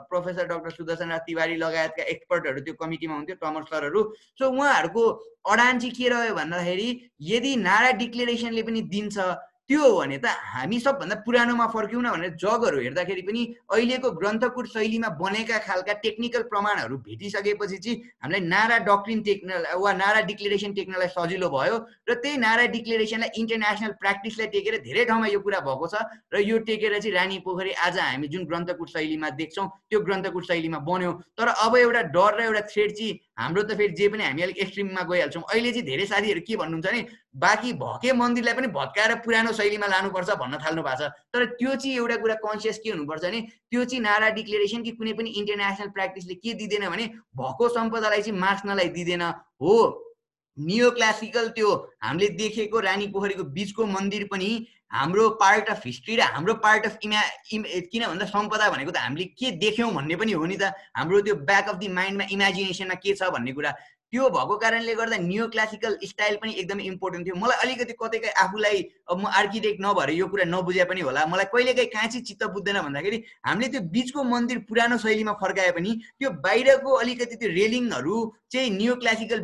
प्रोफेसर 0.07 0.47
डाक्टर 0.47 0.71
सुदर्शन 0.79 1.11
राज 1.11 1.21
तिवारी 1.27 1.57
लगायतका 1.59 2.03
एक्सपर्टहरू 2.15 2.61
त्यो 2.63 2.75
कमिटीमा 2.79 3.15
हुन्थ्यो 3.15 3.37
टमर 3.43 3.63
सरहरू। 3.67 4.03
सो 4.39 4.45
उहाँहरूको 4.47 5.05
अडान 5.51 5.79
चाहिँ 5.79 5.95
के 5.97 6.09
रह्यो 6.09 6.35
भन्दाखेरि 6.35 6.89
यदि 7.35 7.57
नारा 7.67 7.91
डिक्लेरेसनले 7.99 8.63
पनि 8.63 8.81
दिन्छ 8.95 9.19
त्यो 9.69 9.81
हो 9.83 9.97
भने 10.01 10.17
त 10.19 10.27
हामी 10.49 10.79
सबभन्दा 10.81 11.15
पुरानोमा 11.25 11.67
फर्क्यौँ 11.69 12.03
न 12.03 12.11
भनेर 12.11 12.37
जगहरू 12.41 12.79
हेर्दाखेरि 12.81 13.23
पनि 13.23 13.41
अहिलेको 13.69 14.11
ग्रन्थकुट 14.21 14.67
शैलीमा 14.75 15.09
बनेका 15.21 15.59
खालका 15.61 15.93
टेक्निकल 16.05 16.43
प्रमाणहरू 16.49 16.97
भेटिसकेपछि 17.05 17.79
चाहिँ 17.85 17.97
हामीलाई 18.25 18.41
नारा 18.49 18.79
डक्ट्रिन 18.89 19.21
टेक्न 19.29 19.61
वा 19.77 19.93
नारा 19.93 20.21
डिक्लेरेसन 20.31 20.73
टेक्नलाई 20.73 21.09
सजिलो 21.13 21.49
भयो 21.53 21.77
र 22.09 22.15
त्यही 22.17 22.37
नारा 22.47 22.65
डिक्लेरेसनलाई 22.77 23.31
इन्टरनेसनल 23.41 23.93
प्र्याक्टिसलाई 24.01 24.49
टेकेर 24.57 24.81
धेरै 24.89 25.05
ठाउँमा 25.05 25.29
यो 25.37 25.41
कुरा 25.45 25.61
भएको 25.69 25.87
छ 25.93 26.01
र 26.33 26.41
यो 26.49 26.59
टेकेर 26.65 26.99
चाहिँ 26.99 27.15
रानी 27.19 27.39
पोखरी 27.45 27.73
आज 27.85 27.99
हामी 27.99 28.29
जुन 28.33 28.49
ग्रन्थकुट 28.49 28.89
शैलीमा 28.97 29.31
देख्छौँ 29.37 29.69
त्यो 29.69 30.01
ग्रन्थकुट 30.09 30.45
शैलीमा 30.49 30.79
बन्यो। 30.89 31.13
तर 31.37 31.49
अब 31.69 31.77
एउटा 31.77 32.03
डर 32.17 32.41
र 32.41 32.49
एउटा 32.49 32.65
थ्रेड 32.73 32.97
चाहिँ 32.97 33.21
हाम्रो 33.37 33.63
त 33.69 33.77
फेरि 33.77 33.93
जे 34.01 34.09
पनि 34.09 34.25
हामी 34.25 34.43
अलिक 34.43 34.59
एक्सट्रिममा 34.65 35.03
गइहाल्छौँ। 35.13 35.45
अहिले 35.53 35.71
चाहिँ 35.77 35.87
धेरै 35.93 36.07
साथीहरू 36.09 36.41
के 36.49 36.57
भन्नुहुन्छ 36.57 36.87
भने 36.89 37.07
बाँकी 37.39 37.73
भके 37.79 38.13
मन्दिरलाई 38.19 38.55
पनि 38.55 38.69
भत्काएर 38.75 39.15
पुरानो 39.23 39.53
शैलीमा 39.59 39.87
लानुपर्छ 39.87 40.31
भन्न 40.41 40.59
थाल्नु 40.65 40.83
भएको 40.83 41.05
छ। 41.05 41.11
तर 41.35 41.45
त्यो 41.59 41.75
चाहिँ 41.75 41.97
एउटा 41.97 42.17
कुरा 42.23 42.35
कन्सियस 42.47 42.79
के 42.79 42.91
हुनुपर्छ 42.91 43.23
भने 43.25 43.41
त्यो 43.71 43.85
चाहिँ 43.85 44.03
नारा 44.03 44.29
डिक्लेरेसन 44.39 44.83
कि 44.83 44.93
कुनै 44.99 45.13
पनि 45.13 45.31
इन्टरनेसनल 45.39 45.89
प्र्याक्टिसले 45.95 46.35
के 46.43 46.53
दिँदैन 46.59 46.89
भने 46.89 47.07
भएको 47.39 47.69
सम्पदालाई 47.79 48.23
चाहिँ 48.23 48.41
मार्च्नलाई 48.41 48.89
दिँदैन 48.99 49.23
हो। 49.63 49.79
नियो 50.59 50.91
क्लासिकल 50.91 51.49
त्यो 51.55 51.69
हामीले 52.03 52.29
देखेको 52.35 52.79
रानी 52.81 53.07
पोखरीको 53.15 53.45
बिचको 53.55 53.85
मन्दिर 53.87 54.25
पनि 54.27 54.51
हाम्रो 54.93 55.29
पार्ट 55.39 55.69
अफ 55.71 55.83
हिस्ट्री 55.87 56.17
र 56.17 56.21
हाम्रो 56.35 56.55
पार्ट 56.65 56.87
अफ 56.87 56.99
इमा 57.05 57.21
इम 57.55 57.63
किन 57.93 58.07
भन्दा 58.07 58.27
सम्पदा 58.27 58.71
भनेको 58.71 58.91
त 58.91 58.99
हामीले 58.99 59.25
के 59.39 59.51
देख्यौँ 59.63 59.91
भन्ने 59.95 60.17
पनि 60.19 60.33
हो 60.33 60.47
नि 60.51 60.57
त। 60.59 60.75
हाम्रो 60.99 61.21
त्यो 61.23 61.35
ब्याक 61.47 61.69
अफ 61.69 61.77
दि 61.79 61.89
माइन्डमा 61.95 62.25
इमेजिनेसनमा 62.35 62.95
के 62.99 63.15
छ 63.15 63.31
भन्ने 63.31 63.53
कुरा। 63.55 63.71
त्यो 64.13 64.29
भएको 64.31 64.57
कारणले 64.57 64.95
गर्दा 64.95 65.17
नियो 65.21 65.47
क्लासिकल 65.55 65.97
स्टाइल 66.05 66.37
पनि 66.43 66.53
एकदमै 66.61 66.83
इम्पोर्टेन्ट 66.83 67.27
थियो। 67.27 67.37
मलाई 67.37 67.59
अलिकति 67.65 67.93
कतै 68.01 68.33
आफूलाई 68.45 68.79
म 69.13 69.27
आर्किटेक्ट 69.41 69.81
नभएर 69.81 70.11
यो 70.11 70.27
कुरा 70.29 70.45
नबुझे 70.49 70.85
पनि 70.85 71.01
होला। 71.01 71.25
मलाई 71.29 71.45
कहिलेकाहीँ 71.53 71.91
कहाँ 71.93 72.09
चाहिँ 72.09 72.25
चित्त 72.25 72.45
बुझ्दैन 72.55 72.81
भन्दाखेरि 72.89 73.23
हामीले 73.47 73.69
त्यो 73.69 73.81
बिचको 73.93 74.23
मन्दिर 74.25 74.59
पुरानो 74.69 74.97
शैलीमा 74.99 75.33
फर्काए 75.43 75.71
पनि 75.77 75.91
त्यो 76.19 76.31
बाहिरको 76.41 76.91
अलिकति 77.05 77.37
त्यो 77.37 77.49
रेलिङहरू 77.53 78.17
चाहिँ 78.53 78.71
नियो 78.71 78.95
क्लासिकल 78.97 79.41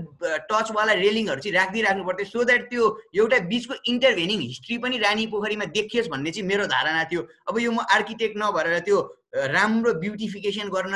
टचवाला 0.48 0.92
रेलिङहरू 1.04 1.40
चाहिँ 1.40 1.56
राख्दै 1.56 1.82
राख्नु 1.82 2.04
पर्थ्यो। 2.04 2.26
सो 2.26 2.44
द्याट 2.44 2.62
त्यो 2.70 2.84
एउटा 3.20 3.38
बिचको 3.52 3.74
इन्टरभेनिङ 3.92 4.40
हिस्ट्री 4.40 4.78
पनि 4.80 4.98
रानी 4.98 5.26
पोखरीमा 5.28 5.64
देखियोस् 5.76 6.08
भन्ने 6.08 6.30
चाहिँ 6.30 6.48
मेरो 6.48 6.66
धारणा 6.72 7.04
थियो। 7.12 7.22
अब 7.48 7.58
यो 7.60 7.70
म 7.72 7.84
आर्किटेक्ट 7.96 8.36
नभएर 8.40 8.78
त्यो 8.88 8.98
राम्रो 9.34 9.92
ब्युटिफिकेसन 10.00 10.68
गर्न 10.68 10.94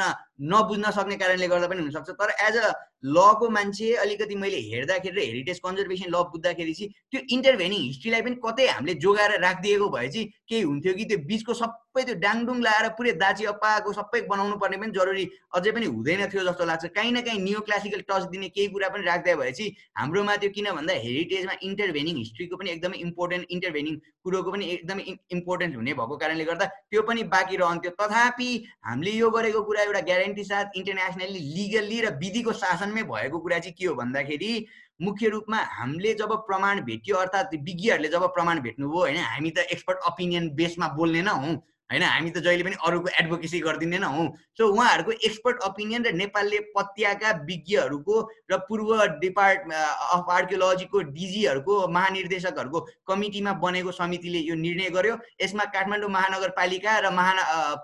नबुझ्न 0.51 0.90
सक्ने 0.90 1.16
कारणले 1.16 1.47
गर्दा 1.48 1.66
पनि 1.69 1.81
हुनसक्छ। 1.82 2.10
तर 2.10 2.31
एज 2.47 2.56
अ 2.56 2.73
लको 3.05 3.48
मान्छे 3.51 3.94
अलिकति 4.05 4.35
मैले 4.35 4.60
हेर्दाखेरि 4.70 5.15
र 5.15 5.24
हेरिटेज 5.24 5.59
कन्जर्भेसन 5.59 6.09
ल 6.10 6.23
बुझ्दाखेरि 6.31 6.74
चाहिँ 6.74 6.90
त्यो 7.10 7.20
इन्टरभेनिङ 7.35 7.81
हिस्ट्रीलाई 7.82 8.23
पनि 8.23 8.36
कतै 8.44 8.66
हामीले 8.69 8.94
जोगाएर 9.02 9.40
राखिदिएको 9.43 9.89
भए 9.90 10.09
चाहिँ 10.09 10.27
केही 10.48 10.62
हुन्थ्यो 10.62 10.94
कि 10.94 11.05
त्यो 11.05 11.19
बिचको 11.27 11.55
सबै 11.55 11.74
त्यो 12.04 12.14
डाङडुङ 12.20 12.58
लाएर 12.62 12.88
पुरै 12.98 13.12
दाची 13.22 13.44
अप्पाको 13.52 13.92
सबै 13.92 14.20
बनाउनु 14.30 14.56
पर्ने 14.58 14.76
पनि 14.76 14.92
जरुरी 14.98 15.24
अझै 15.54 15.72
पनि 15.72 15.86
हुँदैन 15.86 16.22
थियो 16.32 16.44
जस्तो 16.48 16.64
लाग्छ। 16.64 16.84
काहीँ 16.96 17.12
न 17.12 17.20
काहीँ 17.20 17.40
नियो 17.42 17.60
क्लासिकल 17.68 18.00
टच 18.08 18.28
दिने 18.30 18.48
केही 18.48 18.68
कुरा 18.74 18.88
पनि 18.88 19.04
राख्दै 19.06 19.34
भए 19.36 19.52
चाहिँ 19.52 19.74
हाम्रोमा 19.98 20.36
त्यो 20.36 20.50
किन 20.56 20.70
भन्दा 20.78 20.94
हेरिटेजमा 21.04 21.54
इन्टरभेनिङ 21.68 22.16
हिस्ट्रीको 22.16 22.56
पनि 22.56 22.70
एकदमै 22.70 22.98
इम्पोर्टेन्ट 23.06 23.46
इन्टरभेनिङ 23.50 23.94
कुरोको 24.24 24.50
पनि 24.52 24.64
एकदमै 24.72 25.02
इम्पोर्टेन्ट 25.36 25.76
हुने 25.76 25.94
भएको 26.00 26.16
कारणले 26.24 26.44
गर्दा 26.50 26.66
त्यो 26.66 27.02
पनि 27.02 27.22
बाँकी 27.36 27.56
रहन्थ्यो। 27.62 27.92
तथापि 28.00 28.50
हामीले 28.86 29.12
यो 29.12 29.30
गरेको 29.30 29.62
कुरा 29.70 29.82
एउटा 29.82 30.00
ग्यारेन्टी 30.10 30.44
साथ 30.44 30.76
इन्टरनेसनल्ली 30.76 31.40
लिगल्ली 31.54 32.00
र 32.00 32.12
विधिको 32.18 32.52
शासनमै 32.64 33.02
भएको 33.14 33.38
कुरा 33.38 33.58
चाहिँ 33.58 33.74
के 33.78 33.86
हो 33.86 33.94
भन्दाखेरि 34.02 34.52
मुख्य 35.00 35.28
रूपमा 35.30 35.58
हामीले 35.72 36.12
जब 36.20 36.32
प्रमाण 36.46 36.80
भेट्यो 36.84 37.16
अर्थात् 37.16 37.54
विज्ञहरूले 37.66 38.08
जब 38.10 38.22
प्रमाण 38.34 38.60
भेट्नुभयो 38.60 39.00
होइन 39.00 39.18
हामी 39.24 39.50
त 39.50 39.66
एक्सपर्ट 39.70 39.98
ओपिनियन 40.08 40.48
बेसमा 40.58 40.88
बोल्ने 40.96 41.22
न 41.22 41.34
हौँ। 41.42 41.54
होइन 41.90 42.02
हामी 42.05 42.31
त 42.31 42.39
जहिले 42.44 42.65
पनि 42.65 42.77
अरूको 42.85 43.09
एडभोकेसी 43.20 43.59
गरिदिँदैन 43.60 44.05
हौ। 44.05 44.24
सो 44.59 44.66
उहाँहरूको 44.69 45.12
एक्सपर्ट 45.24 45.62
ओपिनियन 45.65 46.05
र 46.05 46.12
नेपालले 46.15 46.59
पत्याका 46.74 47.31
विज्ञहरूको 47.48 48.16
र 48.51 48.56
पूर्व 48.69 48.90
डिपार्ट 49.20 49.73
अफ 49.73 50.28
आर्कियोलोजीको 50.31 51.01
डिजीहरूको 51.10 51.77
महानिर्देशकहरूको 51.89 52.81
कमिटीमा 53.09 53.52
बनेको 53.65 53.93
समितिले 53.93 54.39
यो 54.40 54.55
निर्णय 54.56 54.90
गर्यो। 54.90 55.16
यसमा 55.40 55.65
काठमाडौँ 55.73 56.10
महानगरपालिका 56.10 56.98
र 56.98 57.10
महा 57.10 57.32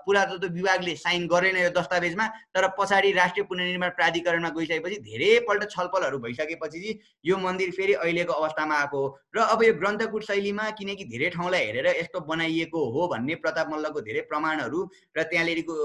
पुरातत्व 0.05 0.47
विभागले 0.53 0.95
साइन 0.97 1.25
गरेन 1.27 1.57
यो 1.57 1.69
दस्तावेजमा 1.73 2.27
तर 2.53 2.67
पछाडि 2.77 3.11
राष्ट्रिय 3.13 3.45
पुनर्निर्माण 3.49 3.89
प्राधिकरणमा 3.97 4.49
गइसकेपछि 4.53 5.01
धेरैपल्ट 5.09 5.69
छलफलहरू 5.71 6.19
भइसकेपछि 6.19 6.99
यो 7.25 7.37
मन्दिर 7.39 7.71
फेरि 7.71 7.93
अहिलेको 7.95 8.33
अवस्थामा 8.35 8.75
आएको 8.75 9.01
हो। 9.01 9.07
र 9.35 9.49
अब 9.49 9.63
यो 9.63 9.73
ग्रन्थकुट 9.81 10.23
शैलीमा 10.23 10.69
किनकि 10.77 11.03
धेरै 11.09 11.29
ठाउँलाई 11.31 11.65
हेरेर 11.65 11.87
यस्तो 11.95 12.19
बनाइएको 12.29 12.85
हो 12.91 13.07
भन्ने 13.07 13.35
प्रताप 13.41 13.69
मल्ल 13.71 13.93
भएको 13.95 14.05
धेरै 14.11 14.27
प्रमाणहरू 14.29 14.85
र 15.17 15.23
त्यहाँनिरको 15.23 15.79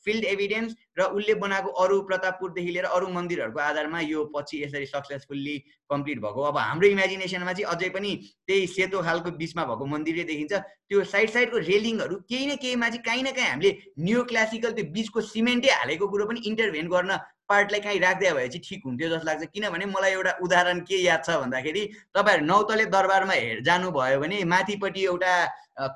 फिल्ड 0.00 0.24
एभिडेन्स 0.24 0.74
र 0.98 1.04
उसले 1.12 1.34
बनाएको 1.36 1.70
अरू 1.84 2.00
प्रतापपुरदेखि 2.08 2.70
लिएर 2.72 2.84
अरू 2.88 3.08
मन्दिरहरूको 3.12 3.60
आधारमा 3.60 4.00
यो 4.00 4.24
पछि 4.34 4.62
यसरी 4.62 4.86
सक्सेसफुल्ली 4.86 5.56
कम्प्लिट 5.92 6.18
भएको। 6.20 6.40
अब 6.42 6.56
हाम्रो 6.58 6.88
इमेजिनेसनमा 6.88 7.52
चाहिँ 7.52 7.68
अझै 7.68 7.88
पनि 7.92 8.12
त्यही 8.48 8.66
सेतो 8.66 9.02
खालको 9.04 9.30
बिचमा 9.36 9.64
भएको 9.64 9.86
मन्दिरै 9.86 10.24
देखिन्छ। 10.24 10.52
त्यो 10.88 11.04
साइड 11.04 11.30
साइडको 11.30 11.58
रेलिङहरू 11.68 12.16
केही 12.32 12.46
न 12.46 12.56
केहीमा 12.64 12.88
चाहिँ 12.88 13.04
काहीँ 13.04 13.22
न 13.22 13.32
काहीँ 13.36 13.50
हामीले 13.50 13.72
न्यू 14.00 14.24
क्लासिकल 14.32 14.72
त्यो 14.80 14.84
बिचको 14.96 15.20
सिमेन्टै 15.20 15.68
हालेको 15.68 16.08
कुरो 16.08 16.24
पनि 16.32 16.40
इन्टरभेन 16.48 16.88
गर्न 16.88 17.20
पार्टलाई 17.52 17.80
काहीँ 17.84 18.00
राख्दै 18.00 18.32
भए 18.32 18.48
चाहिँ 18.48 18.64
ठिक 18.64 18.80
हुन्थ्यो 18.86 19.08
जस्तो 19.12 19.26
लाग्छ। 19.28 19.52
किनभने 19.52 19.86
मलाई 19.92 20.12
एउटा 20.16 20.32
उदाहरण 20.40 20.80
के 20.88 20.96
याद 21.04 21.20
छ 21.28 21.36
भन्दाखेरि 21.44 21.82
तपाईँहरू 22.16 22.46
नौतले 22.46 22.84
दरबारमा 22.88 23.36
हेर 23.36 23.60
जानुभयो 23.68 24.20
भने 24.24 24.42
माथिपट्टि 24.48 25.04
एउटा 25.04 25.32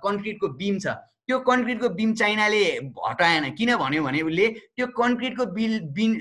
कन्क्रिटको 0.04 0.48
बिम 0.60 0.78
छ। 0.78 1.00
त्यो 1.28 1.38
कन्क्रिटको 1.40 1.88
बिम 1.88 2.12
चाइनाले 2.14 2.62
हटाएन। 3.08 3.50
किन 3.56 3.74
भन्यो 3.76 4.02
भने 4.04 4.20
उसले 4.22 4.48
त्यो 4.76 4.86
कन्क्रिटको 4.98 5.46
बिल 5.54 5.78
बिम 5.96 6.16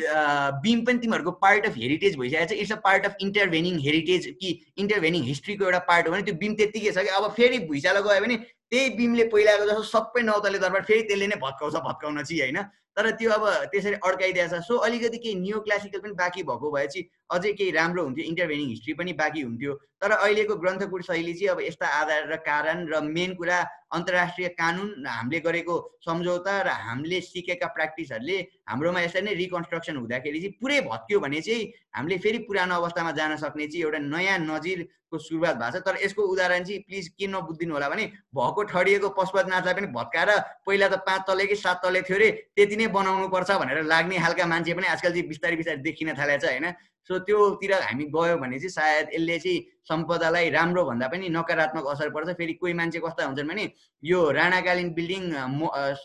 बिम 0.64 0.86
पनि 0.86 0.98
तिमीहरूको 1.00 1.32
पार्ट 1.44 1.66
अफ 1.66 1.78
हेरिटेज 1.78 2.18
भइसकेको 2.18 2.46
छ। 2.46 2.60
It's 2.60 2.72
a 2.72 2.80
part 2.84 3.06
of 3.06 3.16
intervening 3.22 3.80
heritage 3.86 4.28
कि 4.42 4.50
इन्टरभेनिङ 4.78 5.24
हिस्ट्रीको 5.24 5.66
एउटा 5.66 5.80
पार्ट 5.90 6.08
हो 6.08 6.14
भने 6.14 6.24
त्यो 6.24 6.36
बिम 6.44 6.54
त्यत्तिकै 6.56 6.92
छ 6.92 7.04
कि 7.04 7.12
अब 7.20 7.32
फेरि 7.34 7.60
भुइँचालो 7.68 8.04
गयो 8.04 8.22
भने 8.22 8.38
त्यही 8.72 8.90
बिमले 8.98 9.24
पहिलाको 9.34 9.66
जस्तो 9.66 9.84
सबै 9.90 10.22
नौतले 10.24 10.60
दरबार 10.60 10.82
फेरि 10.84 11.02
त्यसले 11.10 11.28
नै 11.28 11.36
भत्काउँछ 11.42 11.76
भत्काउन 11.90 12.24
चाहिँ 12.24 12.42
होइन? 12.42 12.64
तर 12.98 13.10
त्यो 13.20 13.30
अब 13.32 13.44
त्यसरी 13.74 13.96
अड्काइदिएको 14.08 14.50
छ। 14.50 14.62
सो 14.64 14.78
अलिकति 14.88 15.18
केही 15.18 15.36
न्यू 15.36 15.60
क्लासिकल 15.68 16.00
पनि 16.00 16.14
बाँकी 16.18 16.44
भएको 16.50 16.72
भए 16.72 16.88
चाहिँ 16.88 17.06
अझै 17.30 17.52
केही 17.54 17.72
राम्रो 17.72 18.04
हुन्थ्यो 18.04 18.26
इन्टरभेनिङ 18.26 18.68
हिस्ट्री 18.70 18.94
पनि 18.94 19.14
बाँकी 19.14 19.41
हुन्थ्यो। 19.41 19.74
तर 20.02 20.12
अहिलेको 20.12 20.56
ग्रन्थकुट 20.64 21.02
शैली 21.04 21.34
चाहिँ 21.34 21.50
अब 21.50 21.60
यस्ता 21.62 21.88
आधार 22.00 22.28
र 22.32 22.36
कारण 22.44 22.88
र 22.91 23.00
मेन 23.02 23.34
कुरा 23.36 23.60
अन्तर्राष्ट्रिय 23.94 24.48
कानुन 24.60 25.06
हामीले 25.08 25.40
गरेको 25.40 25.76
सम्झौता 26.06 26.54
र 26.62 26.70
हामीले 26.88 27.22
सिकेका 27.22 27.68
प्र्याक्टिसहरूले 27.76 28.38
हाम्रोमा 28.70 29.02
यसरी 29.02 29.22
नै 29.22 29.34
रिकन्स्ट्रक्सन 29.34 29.95
हुँदाखेरि 29.98 30.40
चाहिँ 30.40 30.58
पुरै 30.60 30.80
भत्क्यो 30.90 31.20
भने 31.20 31.41
चाहिँ 31.41 31.72
हामीले 31.95 32.18
फेरि 32.20 32.38
पुरानो 32.50 32.76
अवस्थामा 32.76 33.12
जान 33.16 33.36
सक्ने 33.40 33.68
चाहिँ 33.68 33.84
एउटा 33.86 34.00
नयाँ 34.12 34.38
नजिरको 34.44 35.18
सुरुवात 35.18 35.56
भएको 35.56 35.80
छ। 35.80 35.84
तर 35.88 35.95
यसको 36.04 36.22
उदाहरण 36.22 36.64
चाहिँ 36.68 36.80
प्लिज 36.84 37.08
के 37.16 37.28
नबुझिदिनु 37.32 37.74
होला 37.74 37.90
भने 37.90 38.06
भएको 38.36 38.64
ठडिएको 38.74 39.10
पशुपतनाथलाई 39.16 39.74
पनि 39.74 39.88
भत्काएर 39.95 40.30
पहिला 40.68 40.88
त 40.90 41.00
पाँच 41.08 41.22
तले 41.28 41.45
कि 41.48 41.56
सात 41.56 41.80
तले 41.86 42.02
थियो 42.04 42.18
अरे 42.18 42.30
त्यति 42.60 42.76
नै 42.76 42.88
बनाउनु 42.91 43.28
पर्छ 43.32 43.52
भनेर 43.56 43.84
लाग्ने 43.88 44.20
खालका 44.20 44.45
मान्छे 44.52 44.74
पनि 44.74 44.88
आजकल 44.90 45.12
चाहिँ 45.16 45.28
बिस्तारै 45.32 45.56
बिस्तारै 45.56 45.80
देखिन 45.88 46.14
थालेको 46.20 46.44
छ 46.44 46.52
होइन? 46.52 46.68
सो 47.08 47.20
त्योतिर 47.28 47.74
हामी 47.74 48.06
गयो 48.16 48.38
भने 48.38 48.60
चाहिँ 48.60 48.70
सायद 48.70 49.10
यसले 49.14 49.40
चाहिँ 49.40 49.60
सम्पदालाई 49.90 50.50
राम्रो 50.50 50.84
भन्दा 50.86 51.08
पनि 51.08 51.30
नकारात्मक 51.30 51.86
असर 51.94 52.10
पर्छ। 52.10 52.30
फेरि 52.38 52.54
कोही 52.62 52.74
मान्छे 52.74 53.00
कस्ता 53.00 53.26
हुन्छन् 53.26 53.48
भने 53.48 53.66
यो 54.04 54.20
राणाकालीन 54.32 54.94
बिल्डिङ 54.94 55.24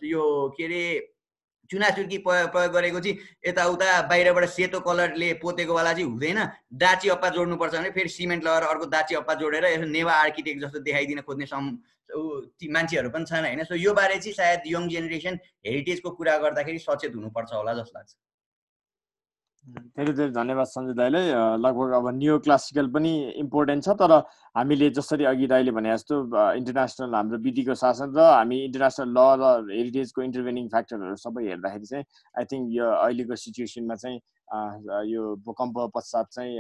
यो 0.05 0.25
के 0.57 0.65
अरे 0.65 0.83
चुनाचुर्की 1.71 2.19
प्रयोग 2.27 2.73
गरेको 2.73 3.01
चाहिँ 3.01 3.19
यताउता 3.47 3.89
बाहिरबाट 4.09 4.45
सेतो 4.49 4.81
कलरले 4.81 5.33
पोतेकोवाला 5.43 5.93
चाहिँ 5.93 6.09
हुँदैन। 6.09 6.39
दाची 6.75 7.09
अप्पा 7.15 7.29
जोड्नुपर्छ 7.37 7.75
भने 7.75 7.91
फेरि 7.93 8.09
सिमेन्ट 8.09 8.45
लगाएर 8.45 8.65
अर्को 8.73 8.87
दाची 8.89 9.15
अप्पा 9.15 9.35
जोडेर 9.37 9.65
यसो 9.65 9.87
नेवा 9.87 10.13
आर्किटेक्ट 10.13 10.61
जस्तो 10.65 10.79
देखाइदिन 10.81 11.21
खोज्ने 11.29 11.47
सम् 11.47 11.69
मान्छेहरू 12.73 13.11
पनि 13.13 13.25
छन् 13.29 13.45
होइन? 13.45 13.65
सो 13.65 13.75
यो 13.77 13.93
बारे 13.95 14.17
चाहिँ 14.17 14.33
सायद 14.35 14.61
यङ 14.67 14.89
जेनेरेसन 14.89 15.35
हेरिटेजको 15.67 16.11
कुरा 16.11 16.37
गर्दाखेरि 16.41 16.79
सचेत 16.81 17.15
हुनुपर्छ 17.15 17.53
होला 17.53 17.75
जस्तो 17.77 17.99
लाग्छ। 17.99 18.17
धेरै 19.69 20.13
धेरै 20.19 20.33
धन्यवाद 20.33 20.67
सञ्जय 20.67 20.95
दाईलाई। 20.99 21.25
लगभग 21.61 21.91
अब 21.97 22.07
नियो 22.19 22.39
क्लासिकल 22.45 22.87
पनि 22.95 23.11
इम्पोर्टेन्ट 23.43 23.85
छ 23.85 23.97
तर 24.01 24.13
हामीले 24.57 24.89
जसरी 24.99 25.25
अघि 25.33 25.47
दाइले 25.53 25.73
भने 25.79 25.93
जस्तो 25.93 26.17
इन्टरनेसनल 26.61 27.15
हाम्रो 27.15 27.39
विधिको 27.47 27.75
शासन 27.83 28.15
र 28.17 28.25
हामी 28.29 28.59
इन्टरनेसनल 28.69 29.13
ल 29.13 29.27
र 29.43 29.45
हेरिटेजको 29.73 30.23
इन्टरभेनिङ 30.29 30.69
फ्याक्टरहरू 30.75 31.17
सबै 31.25 31.45
हेर्दाखेरि 31.49 31.87
चाहिँ 31.93 32.05
आई 32.35 32.51
थिङ्क 32.53 32.65
यो 32.79 32.87
अहिलेको 32.97 33.41
सिचुएसनमा 33.45 33.97
चाहिँ 34.05 34.19
यो 34.49 35.23
भूकम्प 35.45 35.79
पश्चात 35.95 36.27
चाहिँ 36.33 36.57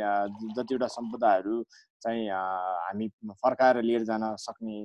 जतिवटा 0.56 0.86
सम्पदाहरू 0.88 1.62
चाहिँ 2.02 2.28
हामी 2.28 3.08
फर्काएर 3.32 3.80
लिएर 3.82 4.02
जान 4.04 4.22
सक्ने 4.38 4.76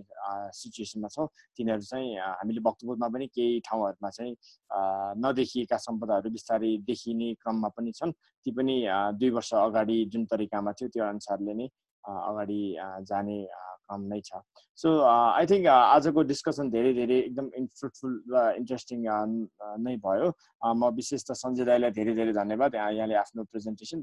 सिचुएसनमा 0.55 1.07
छौँ 1.07 1.27
तिनीहरू 1.57 1.81
चाहिँ 1.83 2.15
हामीले 2.17 2.61
भक्तपुरमा 2.63 3.07
पनि 3.09 3.27
केही 3.27 3.59
ठाउँहरूमा 3.67 4.09
चाहिँ 4.09 4.35
नदेखिएका 5.19 5.77
सम्पदाहरू 5.79 6.29
बिस्तारै 6.31 6.71
देखिने 6.87 7.33
क्रममा 7.35 7.69
पनि 7.77 7.91
छन्। 7.91 8.11
ती 8.45 8.51
पनि 8.51 8.75
दुई 9.19 9.29
वर्ष 9.29 9.53
अगाडि 9.53 9.97
जुन 10.13 10.25
तरिकामा 10.25 10.71
थियो 10.73 10.89
त्यो 10.89 11.03
अनुसारले 11.05 11.53
नै 11.53 11.67
अगाडि 12.05 12.61
जाने 13.09 13.37
क्रम 13.83 14.01
नै 14.11 14.19
छ। 14.27 14.39
सो 14.79 14.89
आई 15.05 15.45
थिङ्क 15.51 15.67
आजको 15.67 16.21
डिस्कसन 16.31 16.69
धेरै 16.75 16.93
धेरै 16.93 17.17
एकदम 17.19 17.47
फ्रुटफुल 17.79 18.13
र 18.33 18.35
इन्ट्रेस्टिङ 18.59 18.99
नै 19.85 19.95
भयो। 20.05 20.27
म 20.63 20.81
विशेष 20.99 21.21
त 21.27 21.31
सञ्जय 21.41 21.65
दाईलाई 21.69 21.91
धेरै 21.97 22.13
धेरै 22.19 22.33
धन्यवाद। 22.33 22.75
यहाँले 22.75 23.15
आफ्नो 23.23 23.43
प्रेजेन्टेसन 23.51 23.99